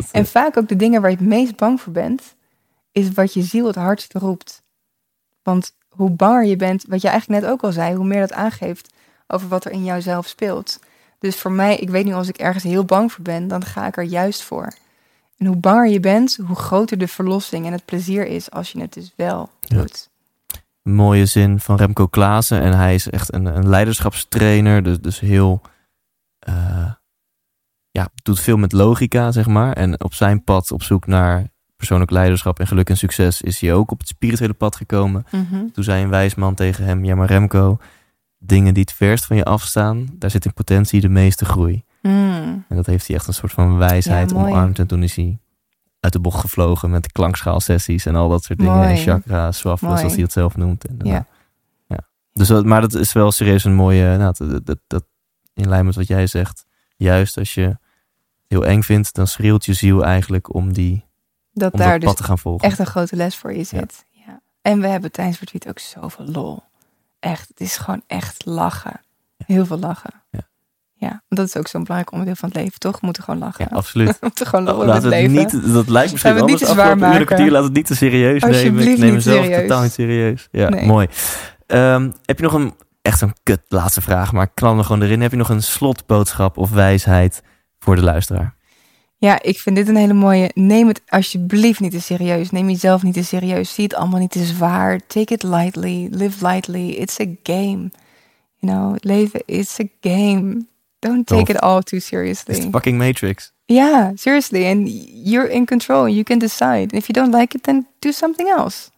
Dat, 0.02 0.08
En 0.12 0.26
vaak 0.26 0.56
ook 0.56 0.68
de 0.68 0.76
dingen 0.76 1.00
waar 1.00 1.10
je 1.10 1.16
het 1.16 1.26
meest 1.26 1.56
bang 1.56 1.80
voor 1.80 1.92
bent, 1.92 2.34
is 2.92 3.10
wat 3.12 3.34
je 3.34 3.42
ziel 3.42 3.66
het 3.66 3.74
hardst 3.76 4.12
roept. 4.14 4.62
Want 5.42 5.74
hoe 5.88 6.10
banger 6.10 6.44
je 6.44 6.56
bent, 6.56 6.84
wat 6.88 7.00
je 7.02 7.08
eigenlijk 7.08 7.40
net 7.42 7.50
ook 7.50 7.62
al 7.62 7.72
zei, 7.72 7.94
hoe 7.94 8.06
meer 8.06 8.20
dat 8.20 8.32
aangeeft 8.32 8.92
over 9.26 9.48
wat 9.48 9.64
er 9.64 9.70
in 9.72 9.84
jouzelf 9.84 10.26
speelt. 10.26 10.78
Dus 11.18 11.36
voor 11.36 11.52
mij, 11.52 11.76
ik 11.76 11.90
weet 11.90 12.04
nu 12.04 12.12
als 12.14 12.28
ik 12.28 12.36
ergens 12.36 12.64
heel 12.64 12.84
bang 12.84 13.12
voor 13.12 13.22
ben, 13.24 13.48
dan 13.48 13.64
ga 13.64 13.86
ik 13.86 13.96
er 13.96 14.02
juist 14.04 14.42
voor. 14.42 14.72
En 15.36 15.46
hoe 15.46 15.56
banger 15.56 15.88
je 15.88 16.00
bent, 16.00 16.38
hoe 16.46 16.56
groter 16.56 16.98
de 16.98 17.08
verlossing 17.08 17.66
en 17.66 17.72
het 17.72 17.84
plezier 17.84 18.26
is 18.26 18.50
als 18.50 18.72
je 18.72 18.80
het 18.80 18.92
dus 18.92 19.12
wel 19.16 19.50
Ja. 19.60 19.76
doet. 19.76 20.08
een 20.82 20.94
mooie 20.94 21.26
zin 21.26 21.60
van 21.60 21.76
Remco 21.76 22.06
Klaassen. 22.06 22.60
En 22.60 22.72
hij 22.76 22.94
is 22.94 23.10
echt 23.10 23.32
een, 23.34 23.44
een 23.46 23.68
leiderschapstrainer. 23.68 24.82
Dus, 24.82 25.00
dus 25.00 25.20
heel. 25.20 25.60
eh, 26.38 26.90
ja, 27.96 28.08
doet 28.22 28.40
veel 28.40 28.56
met 28.56 28.72
logica, 28.72 29.32
zeg 29.32 29.46
maar. 29.46 29.72
En 29.72 30.04
op 30.04 30.14
zijn 30.14 30.44
pad 30.44 30.70
op 30.70 30.82
zoek 30.82 31.06
naar 31.06 31.46
persoonlijk 31.76 32.10
leiderschap 32.10 32.60
en 32.60 32.66
geluk 32.66 32.88
en 32.88 32.96
succes 32.96 33.42
is 33.42 33.60
hij 33.60 33.72
ook 33.72 33.90
op 33.90 33.98
het 33.98 34.08
spirituele 34.08 34.52
pad 34.52 34.76
gekomen. 34.76 35.26
Mhm. 35.30 35.66
Toen 35.72 35.84
zei 35.84 36.02
een 36.02 36.08
wijs 36.08 36.34
man 36.34 36.54
tegen 36.54 36.84
hem: 36.84 37.04
Ja, 37.04 37.14
maar 37.14 37.26
Remco, 37.26 37.78
dingen 38.38 38.74
die 38.74 38.82
het 38.82 38.92
verst 38.92 39.24
van 39.24 39.36
je 39.36 39.44
afstaan, 39.44 40.06
daar 40.12 40.30
zit 40.30 40.44
in 40.44 40.52
potentie 40.52 41.00
de 41.00 41.08
meeste 41.08 41.44
groei. 41.44 41.84
Mm. 42.02 42.64
En 42.68 42.76
dat 42.76 42.86
heeft 42.86 43.06
hij 43.06 43.16
echt 43.16 43.26
een 43.26 43.34
soort 43.34 43.52
van 43.52 43.76
wijsheid 43.76 44.30
Ja, 44.30 44.36
omarmd. 44.36 44.78
En 44.78 44.86
toen 44.86 45.02
is 45.02 45.16
hij 45.16 45.38
uit 46.00 46.12
de 46.12 46.20
bocht 46.20 46.40
gevlogen 46.40 46.90
met 46.90 47.12
klankschaalsessies 47.12 48.06
en 48.06 48.14
al 48.14 48.28
dat 48.28 48.44
soort 48.44 48.58
dingen. 48.58 48.74
Mooi. 48.74 48.88
En 48.88 48.96
chakra, 48.96 49.40
Mooi. 49.40 49.52
zoals 49.52 50.00
hij 50.00 50.22
het 50.22 50.32
zelf 50.32 50.56
noemt. 50.56 50.84
En, 50.86 50.96
Ja. 51.02 51.12
nou, 51.12 51.24
ja. 51.86 52.00
Dus 52.32 52.48
dat, 52.48 52.64
maar 52.64 52.80
dat 52.80 52.94
is 52.94 53.12
wel 53.12 53.32
serieus 53.32 53.64
een 53.64 53.74
mooie, 53.74 54.16
nou, 54.16 54.34
dat, 54.38 54.66
dat, 54.66 54.78
dat, 54.86 55.04
in 55.54 55.68
lijn 55.68 55.84
met 55.84 55.94
wat 55.94 56.06
jij 56.06 56.26
zegt. 56.26 56.66
Juist 56.96 57.38
als 57.38 57.54
je 57.54 57.76
heel 58.48 58.64
eng 58.66 58.82
vindt, 58.82 59.14
dan 59.14 59.26
schreeuwt 59.26 59.64
je 59.64 59.72
ziel 59.72 60.04
eigenlijk 60.04 60.54
om, 60.54 60.72
die, 60.72 61.04
Dat 61.52 61.72
om 61.72 61.78
daar 61.78 61.90
dat 61.90 62.00
dus 62.00 62.08
pad 62.08 62.16
te 62.16 62.22
gaan 62.24 62.38
volgen. 62.38 62.68
echt 62.68 62.78
een 62.78 62.86
grote 62.86 63.16
les 63.16 63.36
voor 63.36 63.52
je 63.54 63.64
zit. 63.64 64.04
Ja. 64.10 64.40
En 64.62 64.80
we 64.80 64.86
hebben 64.86 65.12
tijdens 65.12 65.38
retreat 65.40 65.68
ook 65.68 65.78
zoveel 65.78 66.24
lol. 66.26 66.62
Echt, 67.20 67.48
het 67.48 67.60
is 67.60 67.76
gewoon 67.76 68.02
echt 68.06 68.44
lachen. 68.44 69.00
Heel 69.46 69.66
veel 69.66 69.78
lachen. 69.78 70.10
Ja. 70.30 70.40
Ja, 70.98 71.22
dat 71.28 71.46
is 71.46 71.56
ook 71.56 71.68
zo'n 71.68 71.80
belangrijk 71.82 72.12
onderdeel 72.12 72.36
van 72.36 72.48
het 72.48 72.58
leven, 72.58 72.78
toch? 72.78 72.92
We 72.92 72.98
moeten 73.02 73.22
gewoon 73.22 73.40
lachen. 73.40 73.66
Ja, 73.70 73.76
absoluut. 73.76 74.08
We 74.12 74.16
moeten 74.20 74.46
gewoon 74.46 74.68
Oh, 74.68 74.76
laten 74.78 74.92
het 74.94 75.02
we 75.02 75.14
het 75.16 75.30
leven. 75.32 75.60
niet, 75.62 75.72
dat 75.74 75.88
lijkt 75.88 76.12
misschien 76.12 76.32
Laten 76.34 76.46
we 76.46 76.52
het 76.52 76.60
anders 76.60 76.60
niet 76.60 76.68
te 76.68 76.74
zwaar 76.74 76.98
maken. 76.98 77.26
kwartier, 77.26 77.50
laat 77.50 77.64
het 77.64 77.72
niet 77.72 77.86
te 77.86 77.94
serieus 77.96 78.42
nemen. 78.42 78.88
Ik 78.88 78.98
neem 78.98 79.12
mezelf 79.14 79.46
totaal 79.46 79.82
niet 79.82 79.92
serieus. 79.92 80.48
Ja, 80.50 80.68
Nee. 80.68 80.86
mooi. 80.86 81.08
Ehm, 81.66 82.10
heb 82.24 82.36
je 82.38 82.42
nog 82.44 82.52
een, 82.52 82.74
echt 83.02 83.20
een 83.20 83.34
kut 83.42 83.60
laatste 83.68 84.00
vraag, 84.00 84.32
maar 84.32 84.44
ik 84.44 84.50
knal 84.54 84.78
er 84.78 84.84
gewoon 84.84 85.02
erin. 85.02 85.20
Heb 85.20 85.30
je 85.30 85.36
nog 85.36 85.48
een 85.48 85.62
slotboodschap 85.62 86.56
of 86.56 86.70
wijsheid 86.70 87.42
voor 87.86 87.96
de 87.96 88.02
luisteraar? 88.02 88.54
Ja, 89.18 89.42
ik 89.42 89.58
vind 89.58 89.76
dit 89.76 89.88
een 89.88 89.96
hele 89.96 90.12
mooie. 90.12 90.50
Neem 90.54 90.88
het 90.88 91.02
alsjeblieft 91.08 91.80
niet 91.80 91.90
te 91.90 92.00
serieus. 92.00 92.50
Neem 92.50 92.68
jezelf 92.68 93.02
niet 93.02 93.14
te 93.14 93.24
serieus. 93.24 93.74
Zie 93.74 93.84
het 93.84 93.94
allemaal 93.94 94.20
niet 94.20 94.30
te 94.30 94.44
zwaar. 94.44 95.00
Take 95.06 95.32
it 95.32 95.42
lightly. 95.42 96.08
Live 96.10 96.46
lightly. 96.46 96.88
It's 96.88 97.20
a 97.20 97.26
game. 97.42 97.90
You 98.58 98.72
know, 98.72 98.96
leven 99.00 99.42
is 99.44 99.80
a 99.80 99.84
game. 100.00 100.66
Don't 100.98 101.26
take 101.26 101.52
it 101.52 101.60
all 101.60 101.82
too 101.82 102.00
seriously. 102.00 102.60
de 102.60 102.70
fucking 102.70 102.98
Matrix. 102.98 103.52
Yeah, 103.64 104.10
seriously. 104.14 104.70
And 104.70 104.88
you're 105.24 105.50
in 105.50 105.64
control. 105.64 106.08
You 106.08 106.22
can 106.22 106.38
decide. 106.38 106.82
And 106.82 106.92
if 106.92 107.06
you 107.06 107.12
don't 107.12 107.34
like 107.34 107.56
it, 107.56 107.62
then 107.62 107.86
do 107.98 108.12
something 108.12 108.48
else. 108.48 108.90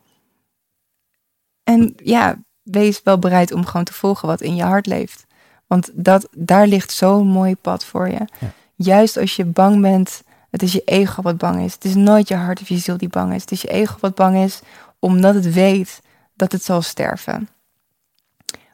En 1.65 1.95
ja, 2.03 2.37
wees 2.63 3.01
wel 3.03 3.19
bereid 3.19 3.53
om 3.53 3.67
gewoon 3.67 3.85
te 3.85 3.93
volgen 3.93 4.29
wat 4.29 4.41
in 4.41 4.57
je 4.57 4.63
hart 4.63 4.87
leeft. 4.87 5.27
Want 5.67 5.91
dat, 5.95 6.29
daar 6.37 6.67
ligt 6.67 6.93
zo'n 6.93 7.27
mooi 7.27 7.57
pad 7.57 7.85
voor 7.85 8.09
je. 8.09 8.27
Ja. 8.41 8.53
Juist 8.81 9.17
als 9.17 9.37
je 9.37 9.45
bang 9.45 9.81
bent, 9.81 10.23
het 10.51 10.63
is 10.63 10.73
je 10.73 10.83
ego 10.85 11.23
wat 11.23 11.39
bang 11.39 11.65
is. 11.65 11.73
Het 11.73 11.85
is 11.85 11.95
nooit 11.95 12.29
je 12.29 12.35
hart 12.35 12.61
of 12.61 12.69
je 12.69 12.79
ziel 12.79 12.97
die 12.97 13.09
bang 13.09 13.35
is. 13.35 13.41
Het 13.41 13.51
is 13.51 13.63
je 13.63 13.69
ego 13.69 13.97
wat 14.01 14.15
bang 14.15 14.37
is, 14.37 14.61
omdat 14.99 15.35
het 15.35 15.53
weet 15.53 16.01
dat 16.35 16.53
het 16.53 16.65
zal 16.65 16.83
sterven. 16.83 17.49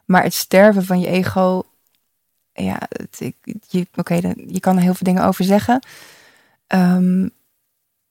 Maar 0.05 0.23
het 0.23 0.33
sterven 0.33 0.85
van 0.85 0.99
je 0.99 1.07
ego, 1.07 1.63
ja, 2.53 2.77
het, 2.89 3.31
je, 3.67 3.87
oké, 3.95 4.21
dan- 4.21 4.43
je 4.47 4.59
kan 4.59 4.75
er 4.75 4.81
heel 4.81 4.93
veel 4.93 5.07
dingen 5.13 5.25
over 5.25 5.43
zeggen. 5.45 5.79
Ehm, 6.67 7.27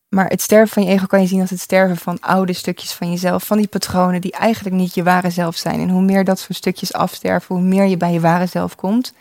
maar 0.09 0.27
het 0.29 0.43
sterven 0.43 0.75
van 0.75 0.83
je 0.83 0.91
ego 0.91 1.07
kan 1.07 1.21
je 1.21 1.27
zien 1.27 1.41
als 1.41 1.51
het 1.51 1.61
sterven 1.61 1.97
van 1.97 2.21
oude 2.21 2.53
stukjes 2.53 2.93
van 2.93 3.11
jezelf, 3.11 3.47
van 3.47 3.57
die 3.57 3.69
patronen 3.69 4.21
die 4.21 4.33
eigenlijk 4.33 4.77
niet 4.77 4.95
je 4.95 5.03
ware 5.03 5.31
zelf 5.31 5.57
zijn. 5.57 5.81
En 5.81 5.89
hoe 5.89 6.03
meer 6.03 6.25
dat 6.25 6.39
soort 6.39 6.57
stukjes 6.57 6.93
afsterven, 6.93 7.55
hoe 7.55 7.65
meer 7.65 7.85
je 7.85 7.97
bij 7.97 8.13
je 8.13 8.21
ware 8.21 8.47
zelf 8.47 8.75
komt. 8.75 9.13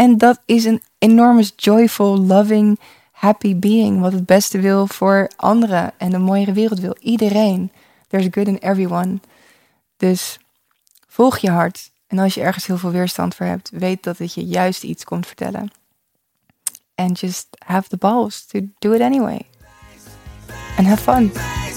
En 0.00 0.18
dat 0.18 0.40
is 0.44 0.64
een 0.64 0.82
enormous 0.98 1.52
joyful, 1.56 2.18
loving, 2.18 2.78
happy 3.12 3.56
being, 3.56 4.00
wat 4.00 4.12
het 4.12 4.26
beste 4.26 4.60
wil 4.60 4.86
voor 4.86 5.30
anderen 5.36 5.92
en 5.98 6.12
een 6.12 6.22
mooiere 6.22 6.52
wereld 6.52 6.80
wil. 6.80 6.96
Iedereen. 7.00 7.72
There's 8.08 8.26
good 8.30 8.46
in 8.46 8.56
everyone. 8.56 9.20
Dus 9.96 10.38
volg 11.06 11.38
je 11.38 11.50
hart. 11.50 11.90
En 12.06 12.18
als 12.18 12.34
je 12.34 12.40
ergens 12.40 12.66
heel 12.66 12.78
veel 12.78 12.90
weerstand 12.90 13.34
voor 13.34 13.46
hebt, 13.46 13.70
weet 13.70 14.02
dat 14.02 14.18
het 14.18 14.34
je 14.34 14.44
juist 14.44 14.82
iets 14.82 15.04
komt 15.04 15.26
vertellen. 15.26 15.70
And 16.94 17.20
just 17.20 17.46
have 17.58 17.88
the 17.88 17.96
balls 17.96 18.46
to 18.46 18.60
do 18.78 18.92
it 18.92 19.00
anyway. 19.00 19.40
And 20.76 20.86
have 20.86 21.02
fun. 21.02 21.32
Wijs, 21.32 21.76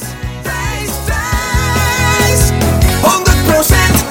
wijs. 1.05 2.49
100% 2.51 3.67
wijs. 3.67 4.02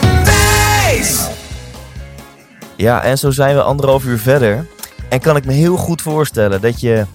Ja, 2.83 3.03
en 3.03 3.19
zo 3.19 3.31
zijn 3.31 3.55
we 3.55 3.63
anderhalf 3.63 4.05
uur 4.05 4.19
verder. 4.19 4.67
En 5.09 5.21
kan 5.21 5.37
ik 5.37 5.45
me 5.45 5.53
heel 5.53 5.77
goed 5.77 6.03
voorstellen 6.03 6.61
dat 6.61 6.81
je 6.81 7.07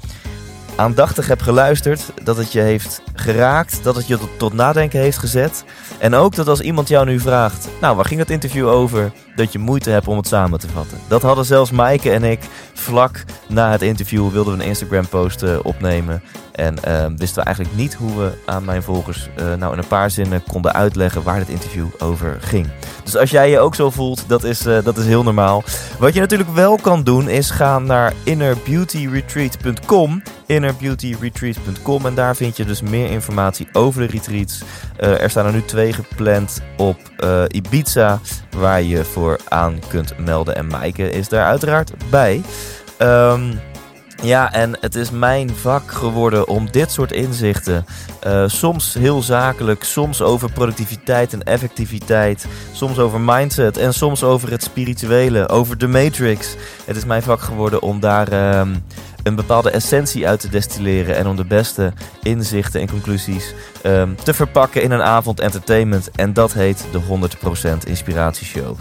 aandachtig 0.76 1.27
hebt 1.27 1.41
geluisterd, 1.41 2.02
dat 2.23 2.38
het 2.38 2.52
je 2.52 2.60
heeft 2.60 3.02
geraakt, 3.22 3.80
dat 3.84 3.95
het 3.95 4.07
je 4.07 4.18
tot, 4.38 4.53
nadenken 4.53 4.99
heeft 4.99 5.18
gezet. 5.18 5.64
En 5.98 6.14
ook 6.14 6.35
dat 6.35 6.48
als 6.48 6.60
iemand 6.60 6.88
jou 6.88 7.06
nu 7.06 7.19
vraagt, 7.19 7.68
nou 7.81 7.95
waar 7.95 8.06
ging 8.06 8.19
dat 8.19 8.30
interview 8.30 8.68
over, 8.68 9.11
dat 9.35 9.52
je 9.52 9.60
moeite 9.60 9.89
hebt 9.89 10.07
om 10.07 10.18
het 10.18 10.27
samen 10.27 10.60
te 10.60 10.68
vatten. 10.68 10.98
Dat 11.07 11.22
hadden 11.22 11.45
zelfs 11.45 11.72
Maaike 11.72 12.11
en 12.11 12.23
ik 12.23 12.39
vlak 12.73 13.23
na 13.48 13.72
het 13.72 13.81
interview 13.81 14.30
wilden 14.30 14.57
we 14.57 14.64
een 14.64 14.69
Instagram 14.69 15.07
post 15.07 15.44
eh, 15.44 15.57
opnemen. 15.64 16.22
En 16.57 16.84
eh, 16.84 17.06
wisten 17.18 17.39
we 17.39 17.45
eigenlijk 17.45 17.76
niet 17.76 17.94
hoe 17.94 18.18
we 18.18 18.31
aan 18.45 18.65
mijn 18.65 18.84
volgers 18.84 19.30
eh, 19.35 19.53
nou 19.53 19.73
in 19.73 19.80
een 19.80 19.88
paar 19.88 20.11
zinnen 20.11 20.44
konden 20.48 20.73
uitleggen 20.73 21.23
waar 21.23 21.39
dit 21.39 21.49
interview 21.49 21.85
over 21.99 22.38
ging. 22.41 22.68
Dus 23.03 23.18
als 23.18 23.30
jij 23.30 23.49
je 23.49 23.60
ook 23.60 23.76
zo 23.76 23.89
voelt, 23.89 24.23
dat 24.27 24.44
is, 24.44 24.65
eh, 24.65 24.84
dat 24.84 24.98
is 24.98 25.06
heel 25.06 25.23
normaal. 25.23 25.64
Wat 25.99 26.14
je 26.14 26.19
natuurlijk 26.19 26.53
wel 26.53 26.77
kan 26.77 27.03
doen, 27.03 27.30
is 27.30 27.49
gaan 27.49 27.85
naar 27.85 28.14
innerbeautyretreat.com. 28.23 30.23
Innerbeautyretreat.com. 30.45 32.06
En 32.06 32.15
daar 32.15 32.35
vind 32.35 32.57
je 32.57 32.65
dus 32.65 32.81
meer 32.81 33.07
informatie 33.10 33.68
over 33.74 34.02
de 34.02 34.08
retreats. 34.08 34.62
Eh, 34.98 35.22
er 35.22 35.30
staan 35.30 35.46
er 35.46 35.54
nu 35.54 35.64
twee 35.64 35.94
gepland 35.94 36.62
op 36.78 36.98
eh, 37.18 37.44
Ibiza, 37.48 38.20
waar 38.58 38.82
je 38.82 39.04
voor 39.04 39.40
aan 39.48 39.80
kunt 39.88 40.18
melden. 40.18 40.56
En 40.56 40.68
Maaike 40.68 41.10
is 41.10 41.30
daar 41.30 41.46
uiteraard 41.46 41.92
bij. 42.10 42.42
Ehm, 42.98 43.52
ja, 44.24 44.54
en 44.54 44.78
het 44.80 44.96
is 44.96 45.12
mijn 45.12 45.56
vak 45.56 45.92
geworden 45.92 46.48
om 46.48 46.72
dit 46.72 46.92
soort 46.92 47.12
inzichten, 47.12 47.86
eh, 48.20 48.44
soms 48.48 48.94
heel 48.94 49.22
zakelijk, 49.22 49.84
soms 49.84 50.22
over 50.22 50.52
productiviteit 50.52 51.34
en 51.34 51.44
effectiviteit, 51.44 52.46
soms 52.72 53.00
over 53.00 53.22
mindset 53.22 53.78
en 53.78 53.94
soms 53.94 54.24
over 54.24 54.52
het 54.52 54.64
spirituele, 54.64 55.50
over 55.50 55.78
de 55.78 55.88
matrix. 55.88 56.56
Het 56.86 56.96
is 56.96 57.06
mijn 57.06 57.24
vak 57.24 57.42
geworden 57.42 57.82
om 57.82 58.00
daar 58.00 58.28
ehm, 58.28 58.76
een 59.28 59.36
bepaalde 59.36 59.70
essentie 59.70 60.28
uit 60.28 60.40
te 60.40 60.49
destilleren 60.49 61.16
en 61.16 61.28
om 61.28 61.36
de 61.36 61.45
beste 61.45 61.94
inzichten 62.24 62.82
en 62.82 62.90
conclusies 62.90 63.54
ehm, 63.82 64.10
te 64.24 64.34
verpakken 64.34 64.82
in 64.82 64.91
een 64.91 65.02
avond 65.02 65.40
entertainment. 65.40 66.12
En 66.12 66.34
dat 66.34 66.54
heet 66.54 66.86
de 66.91 66.99
100% 66.99 67.88
Inspiratieshow. 67.88 68.78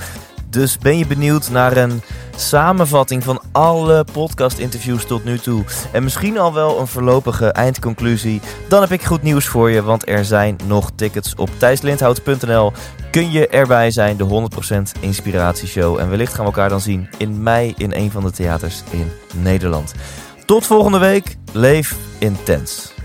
Dus 0.50 0.78
ben 0.78 0.98
je 0.98 1.06
benieuwd 1.06 1.50
naar 1.50 1.76
een 1.76 2.02
samenvatting 2.36 3.24
van 3.24 3.40
alle 3.52 4.04
podcast-interviews 4.12 5.04
tot 5.04 5.24
nu 5.24 5.38
toe 5.38 5.64
en 5.92 6.02
misschien 6.02 6.38
al 6.38 6.52
wel 6.52 6.80
een 6.80 6.86
voorlopige 6.86 7.46
eindconclusie? 7.46 8.40
Dan 8.68 8.80
heb 8.80 8.92
ik 8.92 9.02
goed 9.02 9.22
nieuws 9.22 9.46
voor 9.46 9.70
je, 9.70 9.82
want 9.82 10.08
er 10.08 10.24
zijn 10.24 10.56
nog 10.66 10.90
tickets 10.94 11.34
op 11.34 11.50
thijslindhout.nl. 11.58 12.72
Kun 13.10 13.30
je 13.30 13.48
erbij 13.48 13.90
zijn, 13.90 14.16
de 14.16 14.48
100% 14.96 15.00
Inspiratieshow. 15.00 15.98
En 15.98 16.10
wellicht 16.10 16.34
gaan 16.34 16.44
we 16.44 16.50
elkaar 16.50 16.68
dan 16.68 16.80
zien 16.80 17.08
in 17.18 17.42
mei 17.42 17.74
in 17.76 17.92
een 17.92 18.10
van 18.10 18.22
de 18.22 18.30
theaters 18.30 18.82
in 18.90 19.10
Nederland. 19.34 19.94
Tot 20.46 20.66
volgende 20.66 20.98
week. 20.98 21.36
Leef 21.52 21.94
intens. 22.18 22.95